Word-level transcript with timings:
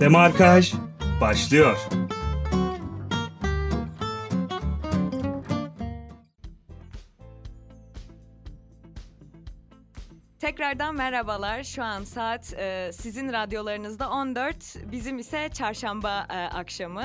Demarkaj 0.00 0.74
başlıyor. 1.20 1.78
Tekrardan 10.38 10.94
merhabalar. 10.94 11.62
Şu 11.62 11.84
an 11.84 12.04
saat 12.04 12.54
e, 12.58 12.90
sizin 12.92 13.32
radyolarınızda 13.32 14.10
14, 14.10 14.76
bizim 14.92 15.18
ise 15.18 15.48
çarşamba 15.52 16.26
e, 16.30 16.34
akşamı. 16.34 17.04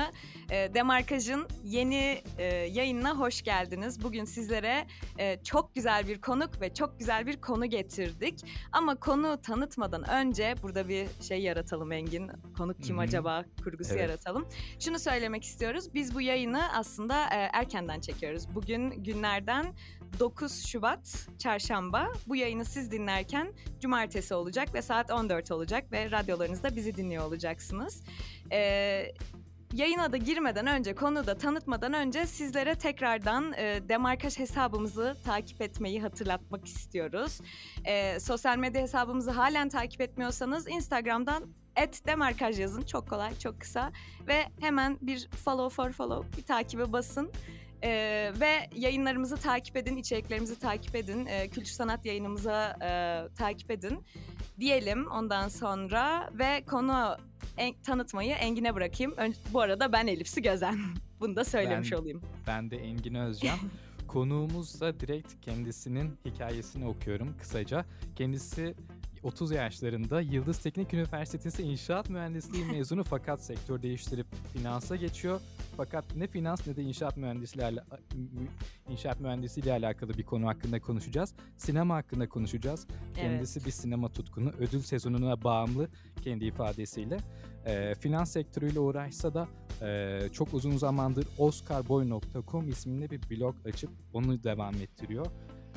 E, 0.50 0.74
Demarkaj'ın 0.74 1.48
yeni 1.64 2.22
e, 2.38 2.44
yayınına 2.54 3.18
hoş 3.18 3.42
geldiniz. 3.42 4.02
Bugün 4.02 4.24
sizlere 4.24 4.86
e, 5.18 5.42
çok 5.44 5.74
güzel 5.74 6.08
bir 6.08 6.20
konuk 6.20 6.60
ve 6.60 6.74
çok 6.74 6.98
güzel 6.98 7.26
bir 7.26 7.40
konu 7.40 7.66
getirdik. 7.66 8.40
Ama 8.72 8.94
konu 8.94 9.42
tanıtmadan 9.42 10.10
önce 10.10 10.54
burada 10.62 10.88
bir 10.88 11.06
şey 11.28 11.42
yaratalım 11.42 11.92
Engin. 11.92 12.30
Konuk 12.56 12.82
kim 12.82 12.98
acaba 12.98 13.44
kurgusu 13.64 13.92
Evet. 13.92 14.02
yaratalım. 14.02 14.46
Şunu 14.80 14.98
söylemek 14.98 15.44
istiyoruz. 15.44 15.94
Biz 15.94 16.14
bu 16.14 16.20
yayını 16.20 16.72
aslında 16.76 17.24
e, 17.24 17.50
erkenden 17.52 18.00
çekiyoruz. 18.00 18.54
Bugün 18.54 18.90
günlerden 18.90 19.74
9 20.20 20.66
Şubat 20.66 21.28
Çarşamba. 21.38 22.12
Bu 22.26 22.36
yayını 22.36 22.64
siz 22.64 22.90
dinlerken 22.92 23.52
Cumartesi 23.80 24.34
olacak 24.34 24.74
ve 24.74 24.82
saat 24.82 25.10
14 25.10 25.50
olacak 25.50 25.92
ve 25.92 26.10
radyolarınızda 26.10 26.76
bizi 26.76 26.96
dinliyor 26.96 27.24
olacaksınız. 27.24 28.02
Ee, 28.52 29.12
yayına 29.72 30.12
da 30.12 30.16
girmeden 30.16 30.66
önce, 30.66 30.94
konuda 30.94 31.38
tanıtmadan 31.38 31.92
önce 31.92 32.26
sizlere 32.26 32.74
tekrardan 32.74 33.52
e, 33.52 33.88
Demarkaj 33.88 34.38
hesabımızı 34.38 35.16
takip 35.24 35.60
etmeyi 35.62 36.02
hatırlatmak 36.02 36.66
istiyoruz. 36.66 37.40
Ee, 37.84 38.20
sosyal 38.20 38.56
medya 38.56 38.82
hesabımızı 38.82 39.30
halen 39.30 39.68
takip 39.68 40.00
etmiyorsanız 40.00 40.68
Instagram'dan 40.68 41.44
et 41.76 42.06
Demarkaj 42.06 42.60
yazın. 42.60 42.82
Çok 42.82 43.08
kolay, 43.08 43.38
çok 43.38 43.60
kısa. 43.60 43.92
Ve 44.28 44.44
hemen 44.60 44.98
bir 45.02 45.28
follow 45.28 45.82
for 45.82 45.92
follow, 45.92 46.38
bir 46.38 46.46
takibe 46.46 46.92
basın. 46.92 47.32
Ee, 47.84 48.32
ve 48.40 48.52
yayınlarımızı 48.76 49.36
takip 49.36 49.76
edin, 49.76 49.96
içeriklerimizi 49.96 50.58
takip 50.58 50.94
edin, 50.96 51.26
ee, 51.26 51.48
kültür 51.48 51.70
sanat 51.70 52.06
yayınımıza 52.06 52.76
e, 52.82 52.88
takip 53.34 53.70
edin 53.70 53.98
diyelim 54.60 55.06
ondan 55.10 55.48
sonra 55.48 56.30
ve 56.32 56.64
konu 56.66 57.16
en- 57.56 57.82
tanıtmayı 57.82 58.34
Engin'e 58.34 58.74
bırakayım. 58.74 59.14
Ön- 59.16 59.34
bu 59.52 59.60
arada 59.60 59.92
ben 59.92 60.06
Elif 60.06 60.28
Su 60.28 60.42
Gözen. 60.42 60.78
Bunu 61.20 61.36
da 61.36 61.44
söylemiş 61.44 61.92
Ben- 61.92 61.96
olayım. 61.96 62.22
Ben 62.46 62.70
de 62.70 62.76
Engin 62.76 63.14
Özcan. 63.14 63.58
Konuğumuzsa 64.08 65.00
direkt 65.00 65.32
kendisinin 65.42 66.18
hikayesini 66.24 66.86
okuyorum 66.86 67.36
kısaca. 67.38 67.84
Kendisi 68.16 68.74
30 69.22 69.50
yaşlarında 69.50 70.20
Yıldız 70.20 70.58
Teknik 70.58 70.94
Üniversitesi 70.94 71.62
İnşaat 71.62 72.10
Mühendisliği 72.10 72.64
mezunu 72.72 73.04
fakat 73.04 73.40
sektör 73.40 73.82
değiştirip 73.82 74.26
finansa 74.52 74.96
geçiyor. 74.96 75.40
Fakat 75.76 76.16
ne 76.16 76.26
finans 76.26 76.66
ne 76.66 76.76
de 76.76 76.82
inşaat 76.82 77.16
mühendisliği 77.16 77.80
inşaat 78.88 79.20
mühendisliği 79.20 79.64
ile 79.64 79.72
alakalı 79.72 80.18
bir 80.18 80.22
konu 80.22 80.46
hakkında 80.46 80.80
konuşacağız. 80.80 81.34
Sinema 81.56 81.96
hakkında 81.96 82.28
konuşacağız. 82.28 82.86
Kendisi 83.14 83.64
bir 83.64 83.70
sinema 83.70 84.08
tutkunu, 84.08 84.50
ödül 84.58 84.80
sezonuna 84.80 85.44
bağımlı 85.44 85.88
kendi 86.24 86.44
ifadesiyle. 86.44 87.18
Ee, 87.66 87.94
finans 87.94 88.32
sektörüyle 88.32 88.80
uğraşsa 88.80 89.34
da 89.34 89.48
ee, 89.82 90.28
çok 90.32 90.54
uzun 90.54 90.76
zamandır 90.76 91.26
oscarboy.com 91.38 92.68
isminde 92.68 93.10
bir 93.10 93.20
blog 93.30 93.56
açıp 93.66 93.90
onu 94.12 94.42
devam 94.44 94.74
ettiriyor. 94.74 95.26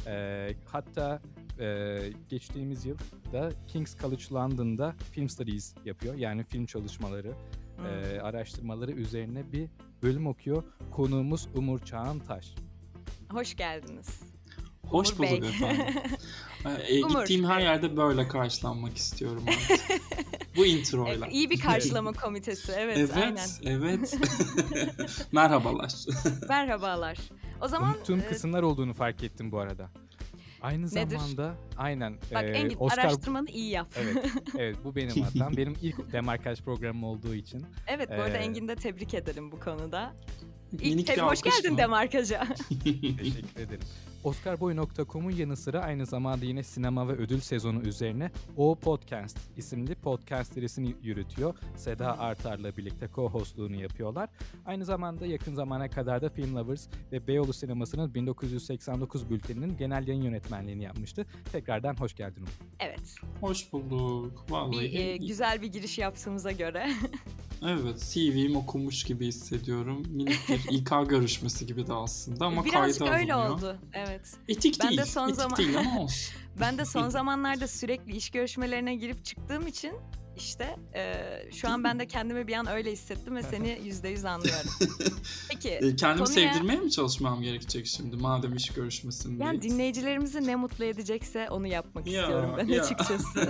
Ee, 0.07 0.55
hatta 0.65 1.21
e, 1.59 1.99
geçtiğimiz 2.29 2.85
yıl 2.85 2.97
da 3.33 3.52
King's 3.67 3.97
College 4.02 4.23
London'da 4.31 4.95
film 5.11 5.29
studies 5.29 5.75
yapıyor. 5.85 6.15
Yani 6.15 6.43
film 6.43 6.65
çalışmaları, 6.65 7.33
Hmm. 7.77 7.85
e, 7.85 8.19
araştırmaları 8.21 8.91
üzerine 8.91 9.52
bir 9.52 9.67
bölüm 10.03 10.27
okuyor. 10.27 10.64
Konuğumuz 10.92 11.47
Umur 11.55 11.80
Çağantaş. 11.80 12.53
Hoş 13.31 13.55
geldiniz. 13.55 14.20
Hoş 14.87 15.11
Umur 15.11 15.21
Bey. 15.21 15.31
bulduk 15.31 15.45
efendim. 15.53 15.86
E, 16.89 17.03
Umur. 17.05 17.20
gittiğim 17.20 17.45
her 17.45 17.59
yerde 17.61 17.97
böyle 17.97 18.27
karşılanmak 18.27 18.97
istiyorum 18.97 19.43
artık. 19.47 20.02
Bu 20.58 20.65
introyla. 20.65 21.26
Evet, 21.26 21.33
iyi 21.36 21.49
bir 21.49 21.59
karşılama 21.59 22.14
komitesi. 22.14 22.71
Evet, 22.77 22.97
Evet, 22.97 23.11
aynen. 23.17 23.47
evet. 23.64 24.17
Merhabalar. 25.31 25.93
Merhabalar. 26.49 27.17
O 27.61 27.67
zaman 27.67 27.95
Unuttuğum 27.95 28.17
e, 28.17 28.26
kısımlar 28.27 28.64
olduğunu 28.64 28.93
fark 28.93 29.23
ettim 29.23 29.52
bu 29.52 29.59
arada. 29.59 29.89
Aynı 30.61 30.86
Nedir? 30.86 31.17
zamanda 31.17 31.55
aynen 31.77 32.14
bak 32.33 32.43
e, 32.43 32.47
Engin 32.47 32.77
Oscar 32.80 33.03
araştırmanı 33.03 33.49
iyi 33.49 33.70
yap. 33.70 33.87
Evet, 33.97 34.25
evet 34.58 34.77
bu 34.83 34.95
benim 34.95 35.21
hatam. 35.23 35.58
Benim 35.58 35.75
ilk 35.81 36.11
demarkaj 36.14 36.61
programım 36.61 37.03
olduğu 37.03 37.36
için. 37.36 37.65
Evet, 37.87 38.09
bu 38.09 38.14
arada 38.21 38.37
Ee, 38.37 38.42
Engin'i 38.43 38.67
de 38.67 38.75
tebrik 38.75 39.14
edelim 39.14 39.52
bu 39.52 39.59
konuda. 39.59 40.14
İlk 40.80 41.08
tabii 41.08 41.20
hoş 41.20 41.42
geldin? 41.42 41.77
Demarkaj'a. 41.77 42.47
Teşekkür 42.83 43.61
ederim. 43.61 43.80
Oscarboy.com'un 44.23 45.31
yanı 45.31 45.57
sıra 45.57 45.80
aynı 45.81 46.05
zamanda 46.05 46.45
yine 46.45 46.63
sinema 46.63 47.07
ve 47.07 47.11
ödül 47.11 47.39
sezonu 47.39 47.81
üzerine 47.81 48.31
O 48.57 48.75
Podcast 48.75 49.37
isimli 49.57 49.95
podcast 49.95 50.53
serisini 50.53 50.95
yürütüyor. 51.03 51.53
Seda 51.75 52.19
Artar'la 52.19 52.77
birlikte 52.77 53.05
co-hostluğunu 53.05 53.75
yapıyorlar. 53.81 54.29
Aynı 54.65 54.85
zamanda 54.85 55.25
yakın 55.25 55.53
zamana 55.55 55.89
kadar 55.89 56.21
da 56.21 56.29
Film 56.29 56.55
Lovers 56.55 56.87
ve 57.11 57.27
Beyoğlu 57.27 57.53
Sineması'nın 57.53 58.13
1989 58.13 59.29
bülteninin 59.29 59.77
genel 59.77 60.08
yayın 60.08 60.21
yönetmenliğini 60.21 60.83
yapmıştı. 60.83 61.25
Tekrardan 61.52 61.95
hoş 61.95 62.15
geldin 62.15 62.39
Umut. 62.41 62.52
evet, 62.79 63.15
Hoş 63.41 63.73
bulduk. 63.73 64.45
Vallahi. 64.49 64.79
bir 64.81 64.99
e, 64.99 65.17
güzel 65.17 65.61
bir 65.61 65.67
giriş 65.67 65.97
yaptığımıza 65.97 66.52
göre. 66.52 66.89
Evet, 67.65 68.11
CV'm 68.13 68.55
okumuş 68.55 69.03
gibi 69.03 69.27
hissediyorum. 69.27 70.03
Minik 70.09 70.39
bir 70.49 70.71
İK 70.71 71.09
görüşmesi 71.09 71.65
gibi 71.67 71.87
de 71.87 71.93
aslında 71.93 72.45
ama 72.45 72.65
Birazcık 72.65 72.99
kayda 72.99 73.17
öyle 73.17 73.33
alınıyor. 73.33 73.55
oldu. 73.58 73.77
Evet. 73.93 74.08
Etik 74.47 74.80
Ben 74.83 74.92
de 74.93 74.97
değil. 74.97 75.08
son 75.08 75.23
Etik 75.27 75.36
zaman- 75.36 75.58
değil 75.58 75.77
ama 75.80 75.99
olsun. 76.03 76.33
Ben 76.59 76.77
de 76.77 76.86
son 76.86 77.09
zamanlarda 77.09 77.67
sürekli 77.67 78.15
iş 78.15 78.30
görüşmelerine 78.30 78.95
girip 78.95 79.25
çıktığım 79.25 79.67
için 79.67 79.93
işte 80.37 80.75
e, 80.95 81.14
şu 81.52 81.70
an 81.70 81.83
ben 81.83 81.99
de 81.99 82.08
kendimi 82.08 82.47
bir 82.47 82.53
an 82.53 82.67
öyle 82.67 82.92
hissettim 82.92 83.36
ve 83.36 83.43
seni 83.43 83.80
yüzde 83.86 84.09
yüz 84.09 84.25
anlıyorum. 84.25 84.71
Peki 85.49 85.70
E, 85.70 85.95
Kendimi 85.95 86.25
konuya- 86.27 86.53
sevdirmeye 86.53 86.80
mi 86.80 86.92
çalışmam 86.92 87.42
gerekecek 87.42 87.87
şimdi 87.87 88.15
madem 88.15 88.55
iş 88.55 88.70
görüşmesindeyiz? 88.70 89.42
yani 89.42 89.61
dinleyicilerimizi 89.61 90.47
ne 90.47 90.55
mutlu 90.55 90.86
edecekse 90.86 91.49
onu 91.49 91.67
yapmak 91.67 92.08
Ya, 92.08 92.21
istiyorum 92.21 92.55
ben 92.58 92.67
ya. 92.67 92.81
açıkçası. 92.83 93.49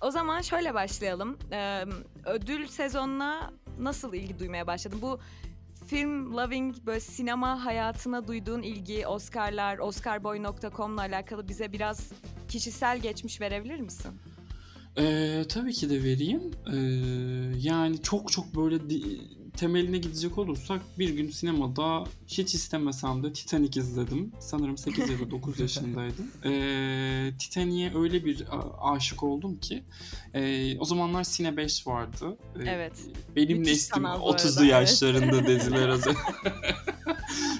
o 0.00 0.10
zaman 0.10 0.40
şöyle 0.40 0.74
başlayalım. 0.74 1.38
Ee, 1.52 1.84
ödül 2.24 2.66
sezonuna 2.68 3.52
nasıl 3.80 4.14
ilgi 4.14 4.38
duymaya 4.38 4.66
başladın? 4.66 4.98
Bu 5.02 5.20
film 5.86 6.36
loving 6.36 6.76
böyle 6.86 7.00
sinema 7.00 7.64
hayatına 7.64 8.28
duyduğun 8.28 8.62
ilgi, 8.62 9.06
Oscar'lar, 9.06 9.78
oscarboy.com'la 9.78 11.00
alakalı 11.00 11.48
bize 11.48 11.72
biraz 11.72 12.12
kişisel 12.48 12.98
geçmiş 12.98 13.40
verebilir 13.40 13.80
misin? 13.80 14.12
Ee, 14.98 15.42
tabii 15.48 15.72
ki 15.72 15.90
de 15.90 16.02
vereyim. 16.02 16.42
Ee, 16.72 16.76
yani 17.58 18.02
çok 18.02 18.32
çok 18.32 18.56
böyle 18.56 18.90
di- 18.90 19.20
temeline 19.56 19.98
gidecek 19.98 20.38
olursak 20.38 20.82
bir 20.98 21.08
gün 21.08 21.30
sinemada 21.30 22.04
hiç 22.26 22.54
istemesem 22.54 23.22
de 23.22 23.32
Titanic 23.32 23.80
izledim. 23.80 24.32
Sanırım 24.40 24.78
8 24.78 25.10
ya 25.10 25.18
da 25.18 25.30
9 25.30 25.60
yaşındaydım. 25.60 26.30
Ee, 26.44 27.30
Titanic'e 27.38 27.98
öyle 27.98 28.24
bir 28.24 28.44
aşık 28.80 29.22
oldum 29.22 29.58
ki 29.60 29.84
ee, 30.34 30.78
o 30.78 30.84
zamanlar 30.84 31.24
Sine 31.24 31.56
5 31.56 31.86
vardı. 31.86 32.36
Ee, 32.56 32.62
Evet. 32.66 32.92
Benim 33.36 33.58
Müthiş 33.58 33.72
neslim 33.74 34.02
kanal 34.02 34.20
bu 34.20 34.30
arada, 34.30 34.42
30'lu 34.42 34.62
evet. 34.62 34.72
yaşlarında 34.72 35.46
dediler 35.46 35.88
az. 35.88 36.04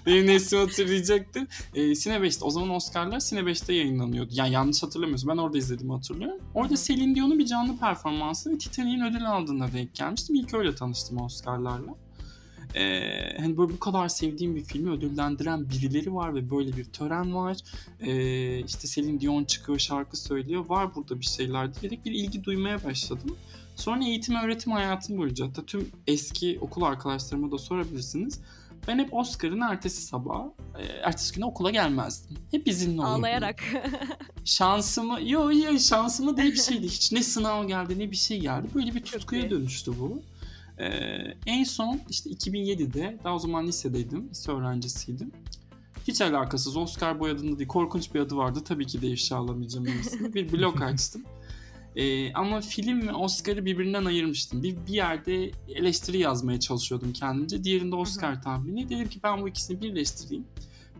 Benim 0.06 0.26
neslim 0.26 0.60
hatırlayacaktır. 0.60 1.42
Ee, 1.74 1.94
Sine 1.94 2.14
5'te 2.14 2.44
o 2.44 2.50
zaman 2.50 2.70
Oscar'lar 2.70 3.20
Sine 3.20 3.40
5'te 3.40 3.74
yayınlanıyordu. 3.74 4.30
Yani 4.32 4.52
yanlış 4.52 4.82
hatırlamıyorsun. 4.82 5.28
Ben 5.30 5.36
orada 5.36 5.58
izlediğimi 5.58 5.92
hatırlıyorum. 5.92 6.40
Orada 6.54 6.74
hı. 6.74 6.78
Celine 6.78 7.14
Dion'un 7.14 7.38
bir 7.38 7.46
canlı 7.46 7.78
performansı 7.78 8.50
ve 8.50 8.58
Titanic'in 8.58 9.04
ödül 9.04 9.30
aldığına 9.30 9.72
denk 9.72 9.94
gelmiştim. 9.94 10.36
İlk 10.36 10.54
öyle 10.54 10.74
tanıştım 10.74 11.20
Oscar'larla. 11.20 11.94
Ee, 12.74 13.36
hani 13.40 13.56
böyle 13.56 13.72
bu 13.72 13.78
kadar 13.78 14.08
sevdiğim 14.08 14.56
bir 14.56 14.64
filmi 14.64 14.90
ödüllendiren 14.90 15.70
birileri 15.70 16.14
var 16.14 16.34
ve 16.34 16.50
böyle 16.50 16.76
bir 16.76 16.84
tören 16.84 17.34
var. 17.34 17.56
Ee, 18.00 18.64
işte 18.64 18.88
Celine 18.88 19.20
Dion 19.20 19.44
çıkıyor 19.44 19.78
şarkı 19.78 20.16
söylüyor. 20.16 20.64
Var 20.68 20.94
burada 20.94 21.20
bir 21.20 21.24
şeyler 21.24 21.74
diyerek 21.74 22.04
bir 22.04 22.12
ilgi 22.12 22.44
duymaya 22.44 22.84
başladım. 22.84 23.36
Sonra 23.76 24.04
eğitim 24.04 24.36
öğretim 24.36 24.72
hayatım 24.72 25.18
boyunca 25.18 25.46
hatta 25.46 25.64
tüm 25.64 25.90
eski 26.06 26.58
okul 26.60 26.82
arkadaşlarıma 26.82 27.52
da 27.52 27.58
sorabilirsiniz. 27.58 28.40
Ben 28.88 28.98
hep 28.98 29.14
Oscar'ın 29.14 29.60
ertesi 29.60 30.02
sabah, 30.02 30.44
e, 30.78 30.82
ertesi 30.84 31.34
güne 31.34 31.44
okula 31.44 31.70
gelmezdim. 31.70 32.36
Hep 32.50 32.68
izinli 32.68 33.00
olurdum. 33.00 33.14
Ağlayarak. 33.14 33.62
Şansımı, 34.44 35.18
yo 35.22 35.52
yo 35.52 35.78
şansımı 35.78 36.36
diye 36.36 36.46
bir 36.46 36.60
şeydi. 36.60 36.86
Hiç 36.86 37.12
ne 37.12 37.22
sınav 37.22 37.68
geldi 37.68 37.98
ne 37.98 38.10
bir 38.10 38.16
şey 38.16 38.40
geldi. 38.40 38.68
Böyle 38.74 38.94
bir 38.94 39.02
tutkuya 39.02 39.50
dönüştü 39.50 39.92
bu. 40.00 40.22
Ee, 40.78 40.86
en 41.46 41.64
son 41.64 42.00
işte 42.10 42.30
2007'de 42.30 43.18
daha 43.24 43.34
o 43.34 43.38
zaman 43.38 43.66
lisedeydim. 43.66 44.28
Lise 44.30 44.52
öğrencisiydim. 44.52 45.32
Hiç 46.08 46.20
alakasız 46.20 46.76
Oscar 46.76 47.20
Boy 47.20 47.30
adında 47.30 47.58
değil 47.58 47.68
korkunç 47.68 48.14
bir 48.14 48.20
adı 48.20 48.36
vardı. 48.36 48.62
Tabii 48.64 48.86
ki 48.86 49.02
de 49.02 49.08
ifşa 49.08 49.36
alamayacağım. 49.36 49.86
Bir 50.34 50.52
blog 50.52 50.82
açtım. 50.82 51.22
Ee, 51.96 52.32
ama 52.32 52.60
film 52.60 53.08
ve 53.08 53.12
Oscar'ı 53.12 53.64
birbirinden 53.64 54.04
ayırmıştım. 54.04 54.62
Bir, 54.62 54.76
bir 54.86 54.92
yerde 54.92 55.50
eleştiri 55.68 56.18
yazmaya 56.18 56.60
çalışıyordum 56.60 57.12
kendimce. 57.12 57.64
Diğerinde 57.64 57.96
Oscar 57.96 58.42
tahmini. 58.42 58.88
Dedim 58.88 59.08
ki 59.08 59.20
ben 59.22 59.42
bu 59.42 59.48
ikisini 59.48 59.82
birleştireyim. 59.82 60.44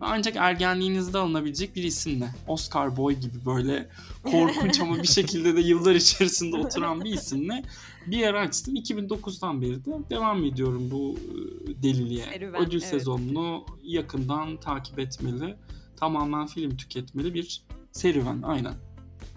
Ve 0.01 0.07
Ancak 0.07 0.37
ergenliğinizde 0.37 1.19
alınabilecek 1.19 1.77
bir 1.77 1.83
isimle. 1.83 2.29
Oscar 2.49 2.97
Boy 2.97 3.15
gibi 3.15 3.47
böyle 3.47 3.89
korkunç 4.23 4.81
ama 4.81 5.03
bir 5.03 5.09
şekilde 5.09 5.57
de 5.57 5.61
yıllar 5.61 5.95
içerisinde 5.95 6.57
oturan 6.57 7.05
bir 7.05 7.13
isimle 7.13 7.63
bir 8.07 8.17
yer 8.17 8.35
açtım. 8.35 8.77
2009'dan 8.77 9.63
beri 9.63 9.85
de 9.85 9.91
devam 10.11 10.45
ediyorum 10.45 10.89
bu 10.91 11.17
e, 11.19 11.83
deliliğe. 11.83 12.25
Serüven, 12.25 12.61
Ödül 12.63 12.79
evet. 12.79 12.89
sezonunu 12.91 13.65
yakından 13.83 14.57
takip 14.61 14.99
etmeli. 14.99 15.57
Tamamen 15.97 16.47
film 16.47 16.77
tüketmeli 16.77 17.35
bir 17.35 17.63
serüven 17.93 18.43
aynen. 18.43 18.75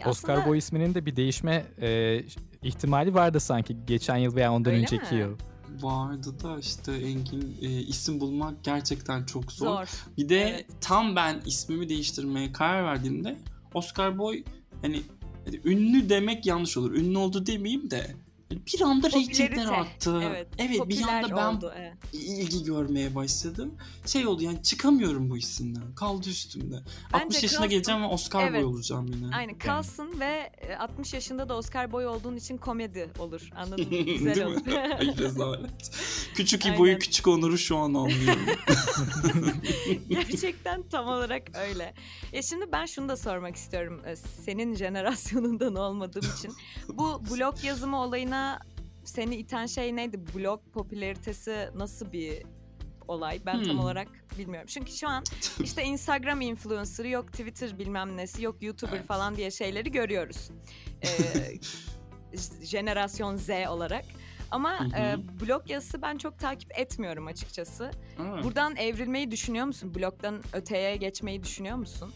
Oscar 0.05 0.09
Aslında- 0.33 0.45
Boy 0.49 0.57
isminin 0.57 0.93
de 0.95 1.05
bir 1.05 1.15
değişme 1.15 1.65
e, 1.81 2.21
ihtimali 2.63 3.13
vardı 3.13 3.39
sanki 3.39 3.77
geçen 3.87 4.17
yıl 4.17 4.35
veya 4.35 4.53
ondan 4.53 4.73
Öyle 4.73 4.81
önceki 4.83 5.15
mi? 5.15 5.21
yıl. 5.21 5.37
Vardı 5.81 6.35
da 6.43 6.59
işte 6.59 6.91
Engin 6.91 7.57
e, 7.61 7.69
isim 7.81 8.19
bulmak 8.19 8.63
gerçekten 8.63 9.23
çok 9.25 9.51
zor. 9.51 9.65
Zor. 9.67 9.87
Bir 10.17 10.29
de 10.29 10.41
Evet. 10.41 10.65
tam 10.81 11.15
ben 11.15 11.41
ismimi 11.45 11.89
değiştirmeye 11.89 12.51
karar 12.51 12.83
verdiğimde 12.83 13.37
Oscar 13.73 14.17
Boy 14.17 14.43
hani, 14.81 15.01
hani 15.45 15.59
ünlü 15.65 16.09
demek 16.09 16.45
yanlış 16.45 16.77
olur. 16.77 16.93
Ünlü 16.95 17.17
oldu 17.17 17.45
demeyeyim 17.45 17.91
de 17.91 18.15
bir 18.51 18.81
anda 18.81 19.11
reytingler 19.11 19.65
arttı. 19.65 20.21
Evet. 20.23 20.47
bir 20.59 20.77
popüler 20.77 21.23
anda 21.23 21.37
ben 21.37 21.55
oldu. 21.55 21.73
Evet. 21.77 21.93
ilgi 22.13 22.63
görmeye 22.63 23.15
başladım. 23.15 23.73
Şey 24.05 24.27
oldu 24.27 24.43
yani 24.43 24.63
çıkamıyorum 24.63 25.29
bu 25.29 25.37
isimden. 25.37 25.95
Kaldı 25.95 26.29
üstümde. 26.29 26.79
60 27.13 27.43
yaşına 27.43 27.57
kalsın. 27.59 27.69
geleceğim 27.69 28.01
ve 28.03 28.05
Oscar 28.05 28.43
Evet. 28.43 28.63
Boy 28.63 28.73
olacağım 28.73 29.07
yine. 29.13 29.35
Aynen 29.35 29.57
kalsın 29.57 30.19
ve 30.19 30.51
e, 30.57 30.75
60 30.75 31.13
yaşında 31.13 31.49
da 31.49 31.57
Oscar 31.57 31.91
boy 31.91 32.07
olduğun 32.07 32.35
için 32.35 32.57
komedi 32.57 33.09
olur. 33.19 33.49
Anladın 33.55 33.89
mı? 33.89 33.97
Güzel 34.05 34.45
olur. 34.45 34.67
Ay 34.99 35.17
rezalet. 35.17 35.91
Küçük. 36.35 36.65
İbo'yu 36.65 36.99
küçük 36.99 37.27
Onur'u 37.27 37.57
şu 37.57 37.77
an 37.77 37.93
anlıyorum. 37.93 38.45
Gerçekten 40.09 40.83
tam 40.91 41.07
olarak 41.07 41.43
öyle. 41.55 41.93
Ya 42.33 42.41
şimdi 42.41 42.71
ben 42.71 42.85
şunu 42.85 43.09
da 43.09 43.17
sormak 43.17 43.55
istiyorum. 43.55 44.01
e, 44.05 44.15
Senin 44.15 44.75
jenerasyonundan 44.75 45.75
olmadığım 45.75 46.25
için. 46.37 46.53
Bu 46.93 47.21
blog 47.31 47.63
yazımı 47.63 48.01
olayına 48.01 48.36
seni 49.03 49.35
iten 49.35 49.65
şey 49.65 49.95
neydi? 49.95 50.19
Blog 50.35 50.61
popülaritesi 50.73 51.69
nasıl 51.75 52.11
bir 52.11 52.43
olay? 53.07 53.39
Ben 53.45 53.63
tam 53.63 53.73
Hmm. 53.73 53.79
olarak 53.79 54.07
bilmiyorum. 54.37 54.67
Çünkü 54.73 54.91
şu 54.91 55.07
an 55.07 55.23
işte 55.63 55.83
Instagram 55.83 56.41
influencer'ı 56.41 57.07
yok 57.09 57.31
Twitter 57.31 57.79
bilmem 57.79 58.17
nesi 58.17 58.43
yok 58.43 58.61
YouTuber 58.61 58.97
Evet. 58.97 59.07
falan 59.07 59.35
diye 59.35 59.51
şeyleri 59.51 59.91
görüyoruz. 59.91 60.49
Ee, 61.03 61.07
jenerasyon 62.63 63.35
Z 63.35 63.49
olarak. 63.49 64.05
Ama 64.51 64.79
Hı 64.79 64.83
hı. 64.83 64.97
e, 65.01 65.17
blog 65.41 65.69
yazısı 65.69 66.01
ben 66.01 66.17
çok 66.17 66.39
takip 66.39 66.79
etmiyorum 66.79 67.27
açıkçası. 67.27 67.91
Evet. 68.21 68.43
Buradan 68.43 68.75
evrilmeyi 68.75 69.31
düşünüyor 69.31 69.65
musun? 69.65 69.95
Blogdan 69.95 70.41
öteye 70.53 70.95
geçmeyi 70.95 71.43
düşünüyor 71.43 71.75
musun? 71.77 72.11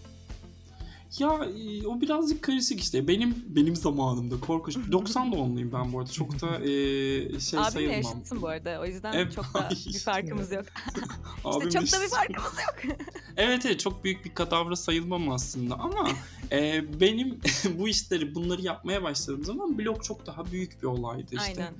Ya 1.19 1.29
e, 1.29 1.87
o 1.87 2.01
birazcık 2.01 2.41
karışık 2.41 2.79
işte. 2.79 3.07
Benim 3.07 3.35
benim 3.47 3.75
zamanımda 3.75 4.39
korkunç. 4.39 4.77
90 4.91 5.31
doğumluyum 5.31 5.71
ben 5.71 5.93
bu 5.93 5.99
arada. 5.99 6.11
Çok 6.11 6.41
da 6.41 6.55
e, 6.57 6.69
şey 7.39 7.59
Abimle 7.59 7.71
sayılmam. 7.71 7.95
yaşıtsın 7.95 8.41
bu 8.41 8.47
arada. 8.47 8.79
O 8.81 8.85
yüzden 8.85 9.13
Evet, 9.13 9.33
çok 9.35 9.45
da 9.53 9.67
ay, 9.67 9.69
bir 9.69 9.99
farkımız 9.99 10.51
yok. 10.51 10.65
İşte 11.67 11.69
çok 11.69 11.99
da 11.99 12.03
bir 12.03 12.09
farkımız 12.09 12.53
yok. 12.53 12.97
Evet 13.37 13.65
evet 13.65 13.79
çok 13.79 14.03
büyük 14.03 14.25
bir 14.25 14.35
kadavra 14.35 14.75
sayılmam 14.75 15.29
aslında 15.29 15.75
ama 15.75 16.09
e, 16.51 16.83
benim 16.99 17.39
bu 17.79 17.87
işleri 17.87 18.35
bunları 18.35 18.61
yapmaya 18.61 19.03
başladığım 19.03 19.43
zaman 19.43 19.77
blog 19.77 20.03
çok 20.03 20.25
daha 20.25 20.51
büyük 20.51 20.81
bir 20.81 20.87
olaydı 20.87 21.35
işte. 21.35 21.63
Aynen. 21.63 21.73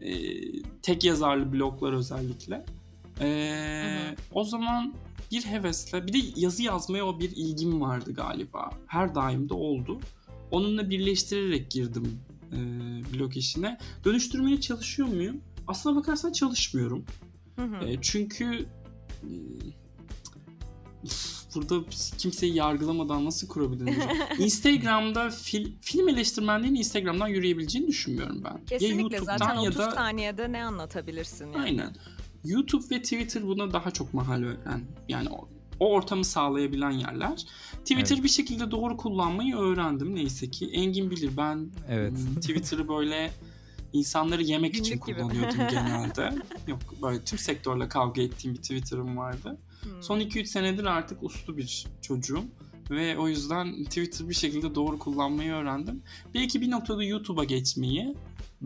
E, 0.00 0.42
tek 0.82 1.04
yazarlı 1.04 1.52
bloglar 1.52 1.92
özellikle. 1.92 2.64
E, 3.20 4.16
o 4.32 4.44
zaman 4.44 4.94
bir 5.30 5.44
hevesle 5.46 6.06
bir 6.06 6.12
de 6.12 6.18
yazı 6.40 6.62
yazmaya 6.62 7.06
o 7.06 7.20
bir 7.20 7.30
ilgim 7.36 7.80
vardı 7.80 8.14
galiba. 8.14 8.70
Her 8.86 9.14
daim 9.14 9.48
de 9.48 9.54
oldu. 9.54 10.00
Onunla 10.50 10.90
birleştirerek 10.90 11.70
girdim 11.70 12.20
e, 12.52 12.56
blog 13.14 13.36
işine. 13.36 13.78
Dönüştürmeye 14.04 14.60
çalışıyor 14.60 15.08
muyum? 15.08 15.40
Aslına 15.66 15.96
bakarsan 15.96 16.32
çalışmıyorum. 16.32 17.04
Hı 17.56 17.62
hı. 17.62 17.84
E, 17.88 17.98
çünkü 18.02 18.66
e, 19.22 19.30
burada 21.54 21.84
kimseyi 22.18 22.54
yargılamadan 22.54 23.24
nasıl 23.24 23.48
kurabilirim? 23.48 23.94
Instagram'da 24.38 25.26
fil- 25.26 25.72
film 25.80 26.08
eleştirmenliğinin 26.08 26.78
Instagram'dan 26.78 27.28
yürüyebileceğini 27.28 27.88
düşünmüyorum 27.88 28.44
ben. 28.44 28.64
Kesinlikle 28.64 29.00
YouTube'dan 29.00 29.36
zaten 29.36 29.54
ya 29.54 29.70
30 29.70 29.78
da 29.78 29.90
saniyede 29.90 30.52
ne 30.52 30.64
anlatabilirsin 30.64 31.46
yani. 31.46 31.62
aynen. 31.62 31.96
YouTube 32.44 32.84
ve 32.90 33.02
Twitter 33.02 33.46
buna 33.46 33.72
daha 33.72 33.90
çok 33.90 34.14
mahal 34.14 34.42
veren 34.42 34.84
yani 35.08 35.28
o, 35.28 35.48
o 35.80 35.92
ortamı 35.92 36.24
sağlayabilen 36.24 36.90
yerler. 36.90 37.46
Twitter 37.78 38.14
Evet. 38.14 38.24
bir 38.24 38.28
şekilde 38.28 38.70
doğru 38.70 38.96
kullanmayı 38.96 39.56
öğrendim 39.56 40.14
neyse 40.14 40.50
ki. 40.50 40.70
Engin 40.72 41.10
bilir 41.10 41.30
ben 41.36 41.70
Evet. 41.88 42.12
Hmm, 42.12 42.34
Twitter'ı 42.40 42.88
böyle 42.88 43.30
insanları 43.92 44.42
yemek 44.42 44.74
için 44.74 44.84
Günlük 44.84 45.06
gibi. 45.06 45.20
kullanıyordum 45.20 45.58
genelde. 45.70 46.34
Yok 46.66 46.78
böyle 47.02 47.24
tüm 47.24 47.38
sektörle 47.38 47.88
kavga 47.88 48.22
ettiğim 48.22 48.54
bir 48.54 48.60
Twitter'ım 48.62 49.16
vardı. 49.16 49.58
Hmm. 49.82 50.02
Son 50.02 50.20
2-3 50.20 50.44
senedir 50.44 50.84
artık 50.84 51.22
uslu 51.22 51.56
bir 51.56 51.86
çocuğum. 52.02 52.44
Ve 52.90 53.18
o 53.18 53.28
yüzden 53.28 53.84
Twitter 53.84 54.28
bir 54.28 54.34
şekilde 54.34 54.74
doğru 54.74 54.98
kullanmayı 54.98 55.52
öğrendim. 55.52 56.02
Belki 56.34 56.60
bir 56.60 56.70
noktada 56.70 57.04
YouTube'a 57.04 57.44
geçmeyi, 57.44 58.14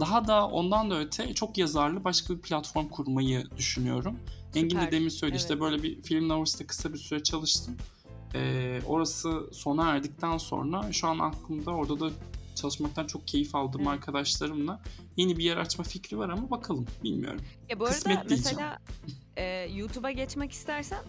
daha 0.01 0.27
da 0.27 0.47
ondan 0.47 0.91
da 0.91 0.99
öte 0.99 1.35
çok 1.35 1.59
yazarlı 1.59 2.05
başka 2.05 2.35
bir 2.35 2.41
platform 2.41 2.89
kurmayı 2.89 3.45
düşünüyorum. 3.57 4.19
Engin 4.55 4.71
de 4.71 4.81
Süper, 4.81 4.93
demin 4.93 5.09
söyledi 5.09 5.37
işte 5.37 5.53
evet. 5.53 5.63
böyle 5.63 5.83
bir 5.83 6.03
film 6.03 6.31
Lovers'ta 6.31 6.67
kısa 6.67 6.93
bir 6.93 6.99
süre 6.99 7.23
çalıştım. 7.23 7.77
Ee, 8.35 8.81
orası 8.87 9.51
sona 9.53 9.91
erdikten 9.91 10.39
sonra 10.39 10.93
şu 10.93 11.09
an 11.09 11.19
aklımda 11.19 11.71
orada 11.71 12.01
da 12.01 12.11
çalışmaktan 12.55 13.07
çok 13.07 13.29
keyif 13.29 13.55
aldığım 13.55 13.81
Evet. 13.81 13.91
arkadaşlarımla 13.91 14.81
yeni 15.17 15.37
bir 15.37 15.45
yer 15.45 15.57
açma 15.57 15.85
fikri 15.85 16.19
var 16.19 16.29
ama 16.29 16.51
bakalım 16.51 16.87
bilmiyorum. 17.05 17.41
Ya 17.69 17.81
bu 17.81 17.85
arada 17.85 17.95
Kısmet 17.95 18.31
mesela 18.31 18.79
e, 19.37 19.45
YouTube'a 19.75 20.11
geçmek 20.11 20.53
istersen 20.53 21.03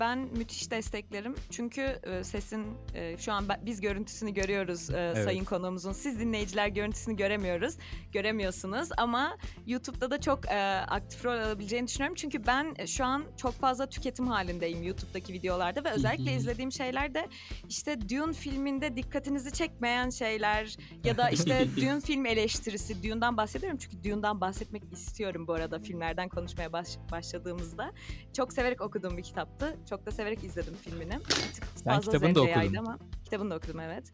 ben 0.00 0.18
müthiş 0.18 0.70
desteklerim. 0.70 1.34
Çünkü 1.50 1.80
e, 2.02 2.24
sesin 2.24 2.66
e, 2.94 3.16
şu 3.18 3.32
an 3.32 3.48
ben- 3.48 3.66
biz 3.66 3.80
görüntüsünü 3.80 4.34
görüyoruz 4.34 4.90
e, 4.90 5.14
sayın 5.24 5.44
konuğumuzun. 5.44 5.92
Siz 5.92 6.20
dinleyiciler 6.20 6.68
görüntüsünü 6.68 7.16
göremiyoruz. 7.16 7.74
Göremiyorsunuz 8.12 8.88
ama 8.98 9.36
YouTube'da 9.66 10.10
da 10.10 10.20
çok 10.20 10.46
e, 10.46 10.56
aktif 10.88 11.24
rol 11.24 11.38
alabileceğini 11.38 11.86
düşünüyorum. 11.88 12.14
Çünkü 12.14 12.46
ben 12.46 12.74
şu 12.86 13.04
an 13.04 13.24
çok 13.36 13.52
fazla 13.54 13.86
tüketim 13.88 14.26
halindeyim 14.26 14.82
YouTube'daki 14.82 15.32
videolarda 15.32 15.84
ve 15.84 15.90
özellikle 15.90 16.34
izlediğim 16.34 16.72
şeyler 16.72 17.14
de 17.14 17.28
işte 17.68 18.08
Dune 18.08 18.32
filminde 18.32 18.96
dikkatinizi 18.96 19.52
çekmeyen 19.52 20.10
şeyler 20.10 20.76
ya 21.04 21.16
da 21.16 21.30
işte 21.30 21.66
Dune 21.76 22.00
film 22.00 22.26
eleştirisi. 22.26 23.02
Dune'dan 23.02 23.36
bahsediyorum 23.36 23.78
çünkü 23.78 24.04
Dune'dan 24.04 24.40
bahsetmek 24.40 24.82
istiyorum 24.92 25.46
bu 25.46 25.52
arada 25.52 25.78
filmlerden 25.78 26.28
konuşmaya 26.28 26.72
baş- 26.72 26.98
başladığımızda. 27.12 27.92
Çok 28.36 28.52
severek 28.52 28.80
okuduğum 28.80 29.16
bir 29.16 29.22
kitaptı. 29.22 29.76
Çok 29.90 30.06
da 30.06 30.10
severek 30.10 30.44
izledim 30.44 30.74
filmini. 30.74 31.12
Bir 31.12 31.52
tık 31.54 31.64
fazla 31.84 32.12
kitabını 32.12 32.34
da 32.34 32.48
yaydı 32.48 32.78
Ama 32.78 32.98
kitabını 33.24 33.50
da 33.50 33.56
okudum 33.56 33.80
evet. 33.80 34.12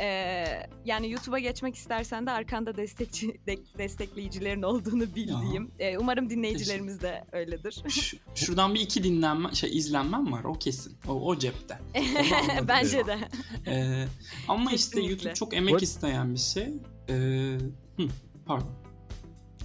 Ee, 0.00 0.46
yani 0.84 1.10
YouTube'a 1.10 1.38
geçmek 1.38 1.74
istersen 1.74 2.26
de 2.26 2.30
arkanda 2.30 2.76
destekçi 2.76 3.40
de- 3.46 3.58
destekleyicilerin 3.78 4.62
olduğunu 4.62 5.14
bildiğim. 5.14 5.70
Ee, 5.78 5.98
umarım 5.98 6.30
dinleyicilerimiz 6.30 7.00
de 7.00 7.24
öyledir. 7.32 7.84
Ş- 7.88 8.16
şuradan 8.34 8.74
bir 8.74 8.80
iki 8.80 9.04
dinlenme, 9.04 9.54
şey 9.54 9.76
izlenmem 9.78 10.32
var 10.32 10.44
o 10.44 10.52
kesin. 10.52 10.96
O, 11.08 11.12
o 11.12 11.38
cepte. 11.38 11.78
Bence 12.68 13.06
de. 13.06 13.18
Ee, 13.66 14.06
ama 14.48 14.72
işte. 14.72 15.00
YouTube 15.00 15.34
çok 15.34 15.54
emek 15.54 15.82
isteyen 15.82 16.34
bir 16.34 16.38
şey. 16.40 16.68
Ee, 17.08 17.14
hı, 17.96 18.02
pardon. 18.46 18.70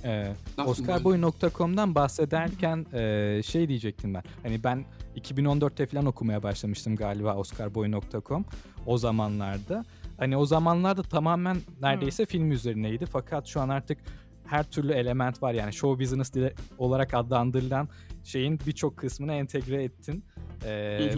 Ee, 0.05 0.33
Oscarboy.com'dan 0.65 1.95
bahsederken 1.95 2.85
e, 2.93 3.41
şey 3.45 3.69
diyecektim 3.69 4.13
ben. 4.13 4.23
Hani 4.43 4.63
ben 4.63 4.85
2014'te 5.17 5.85
falan 5.85 6.05
okumaya 6.05 6.43
başlamıştım 6.43 6.95
galiba 6.95 7.35
Oscarboy.com 7.35 8.45
o 8.85 8.97
zamanlarda. 8.97 9.85
Hani 10.17 10.37
o 10.37 10.45
zamanlarda 10.45 11.03
tamamen 11.03 11.57
neredeyse 11.81 12.25
film 12.25 12.51
üzerineydi. 12.51 13.05
Fakat 13.05 13.47
şu 13.47 13.61
an 13.61 13.69
artık 13.69 13.97
her 14.45 14.63
türlü 14.63 14.93
element 14.93 15.43
var. 15.43 15.53
Yani 15.53 15.73
show 15.73 16.03
business 16.03 16.33
dili 16.33 16.53
olarak 16.77 17.13
adlandırılan 17.13 17.89
şeyin 18.23 18.59
birçok 18.67 18.97
kısmını 18.97 19.33
entegre 19.33 19.83
ettin. 19.83 20.23
Ee, 20.65 20.69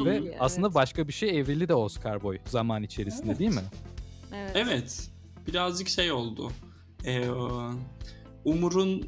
ve 0.05 0.15
Evet. 0.15 0.37
aslında 0.39 0.73
başka 0.73 1.07
bir 1.07 1.13
şey 1.13 1.39
evrildi 1.39 1.67
de 1.67 1.73
Oscar 1.75 2.23
Boy 2.23 2.37
zaman 2.45 2.83
içerisinde 2.83 3.27
Evet. 3.27 3.39
değil 3.39 3.53
mi? 3.55 3.61
Evet. 4.33 4.51
Evet. 4.55 5.09
Birazcık 5.47 5.89
şey 5.89 6.11
oldu. 6.11 6.51
Ee, 7.05 7.29
Umur'un 8.45 9.03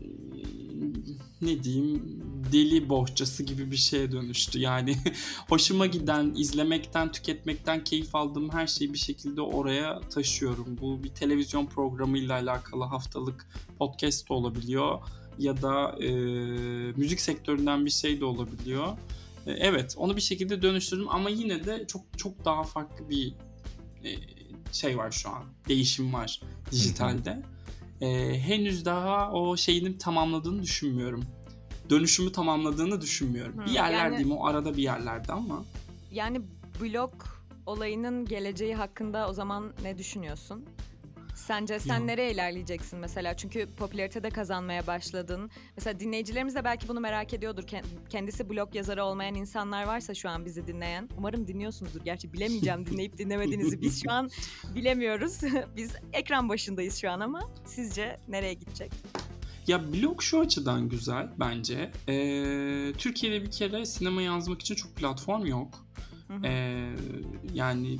ne 1.41 1.63
diyeyim 1.63 2.23
deli 2.51 2.89
bohçası 2.89 3.43
gibi 3.43 3.71
bir 3.71 3.77
şeye 3.77 4.11
dönüştü. 4.11 4.59
Yani 4.59 4.97
hoşuma 5.49 5.85
giden, 5.85 6.33
izlemekten, 6.37 7.11
tüketmekten 7.11 7.83
keyif 7.83 8.15
aldığım 8.15 8.49
her 8.49 8.67
şeyi 8.67 8.93
bir 8.93 8.97
şekilde 8.97 9.41
oraya 9.41 9.99
taşıyorum. 9.99 10.77
Bu 10.81 11.03
bir 11.03 11.09
televizyon 11.09 11.65
programıyla 11.65 12.35
alakalı 12.35 12.83
haftalık 12.83 13.47
podcast 13.79 14.29
da 14.29 14.33
olabiliyor 14.33 14.99
ya 15.39 15.61
da 15.61 16.03
e, 16.03 16.09
müzik 16.91 17.21
sektöründen 17.21 17.85
bir 17.85 17.91
şey 17.91 18.19
de 18.19 18.25
olabiliyor. 18.25 18.97
E, 19.45 19.51
evet, 19.51 19.95
onu 19.97 20.15
bir 20.15 20.21
şekilde 20.21 20.61
dönüştürdüm 20.61 21.09
ama 21.09 21.29
yine 21.29 21.65
de 21.65 21.85
çok 21.87 22.01
çok 22.17 22.45
daha 22.45 22.63
farklı 22.63 23.09
bir 23.09 23.33
e, 24.03 24.09
şey 24.71 24.97
var 24.97 25.11
şu 25.11 25.29
an. 25.29 25.43
Değişim 25.67 26.13
var 26.13 26.41
dijitalde. 26.71 27.43
E, 28.01 28.39
henüz 28.39 28.85
daha 28.85 29.31
o 29.31 29.57
şeyini 29.57 29.97
tamamladığını 29.97 30.63
düşünmüyorum. 30.63 31.23
Dönüşümü 31.89 32.31
tamamladığını 32.31 33.01
düşünmüyorum. 33.01 33.57
Hı, 33.57 33.65
bir 33.65 33.71
yerlerdeyim 33.71 34.29
yani- 34.29 34.39
o 34.39 34.45
arada 34.45 34.77
bir 34.77 34.83
yerlerde 34.83 35.33
ama. 35.33 35.63
Yani 36.11 36.41
blog 36.81 37.13
olayının 37.65 38.25
geleceği 38.25 38.75
hakkında 38.75 39.29
o 39.29 39.33
zaman 39.33 39.73
ne 39.83 39.97
düşünüyorsun? 39.97 40.65
Sence 41.35 41.79
sen 41.79 41.93
Ya. 41.99 42.05
nereye 42.05 42.31
ilerleyeceksin 42.31 42.99
mesela? 42.99 43.37
Çünkü 43.37 43.67
popülarite 43.77 44.23
de 44.23 44.29
kazanmaya 44.29 44.87
başladın. 44.87 45.49
Mesela 45.75 45.99
dinleyicilerimiz 45.99 46.55
de 46.55 46.63
belki 46.63 46.87
bunu 46.87 46.99
merak 46.99 47.33
ediyordur. 47.33 47.63
Ken- 47.63 47.83
Kendisi 48.09 48.49
blog 48.49 48.75
yazarı 48.75 49.03
olmayan 49.03 49.35
insanlar 49.35 49.87
varsa 49.87 50.13
şu 50.13 50.29
an 50.29 50.45
bizi 50.45 50.67
dinleyen. 50.67 51.09
Umarım 51.17 51.47
dinliyorsunuzdur. 51.47 52.01
Gerçi 52.03 52.33
bilemeyeceğim 52.33 52.85
dinleyip 52.91 53.17
dinlemediğinizi. 53.17 53.81
Biz 53.81 54.03
şu 54.03 54.11
an 54.11 54.29
bilemiyoruz. 54.75 55.39
Biz 55.75 55.91
ekran 56.13 56.49
başındayız 56.49 56.95
şu 56.97 57.11
an 57.11 57.19
ama 57.19 57.41
sizce 57.65 58.19
nereye 58.27 58.53
gidecek? 58.53 58.91
Ya 59.67 59.93
blog 59.93 60.21
şu 60.21 60.39
açıdan 60.39 60.89
güzel 60.89 61.29
bence. 61.39 61.91
Ee, 62.09 62.93
Türkiye'de 62.97 63.45
bir 63.45 63.51
kere 63.51 63.85
sinema 63.85 64.21
yazmak 64.21 64.61
için 64.61 64.75
çok 64.75 64.95
platform 64.95 65.45
yok. 65.45 65.85
Hı 66.27 66.33
hı. 66.33 66.45
Ee, 66.45 66.89
yani 67.53 67.97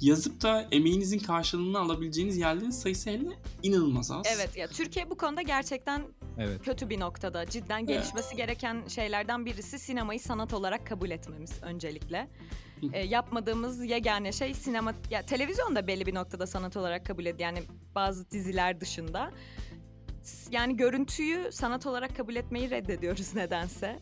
yazıp 0.00 0.42
da 0.42 0.68
emeğinizin 0.72 1.18
karşılığını 1.18 1.78
alabileceğiniz 1.78 2.36
yerlerin 2.36 2.70
sayısı 2.70 3.10
hele 3.10 3.28
inanılmaz 3.62 4.10
az. 4.10 4.26
Evet 4.36 4.56
ya 4.56 4.68
Türkiye 4.68 5.10
bu 5.10 5.16
konuda 5.16 5.42
gerçekten 5.42 6.02
Evet. 6.38 6.62
kötü 6.64 6.90
bir 6.90 7.00
noktada. 7.00 7.46
Cidden 7.46 7.86
gelişmesi 7.86 8.36
gereken 8.36 8.82
şeylerden 8.88 9.46
birisi 9.46 9.78
sinemayı 9.78 10.20
sanat 10.20 10.54
olarak 10.54 10.86
kabul 10.86 11.10
etmemiz 11.10 11.52
öncelikle. 11.62 12.28
E, 12.92 13.06
yapmadığımız 13.06 13.84
yegane 13.84 14.32
şey 14.32 14.54
sinema 14.54 14.94
ya 15.10 15.22
televizyon 15.22 15.76
da 15.76 15.86
belli 15.86 16.06
bir 16.06 16.14
noktada 16.14 16.46
sanat 16.46 16.76
olarak 16.76 17.06
kabul 17.06 17.22
ediyor. 17.26 17.38
Yani 17.38 17.62
bazı 17.94 18.30
diziler 18.30 18.80
dışında. 18.80 19.30
Yani 20.50 20.76
görüntüyü 20.76 21.52
sanat 21.52 21.86
olarak 21.86 22.16
kabul 22.16 22.36
etmeyi 22.36 22.70
reddediyoruz 22.70 23.34
nedense. 23.34 23.98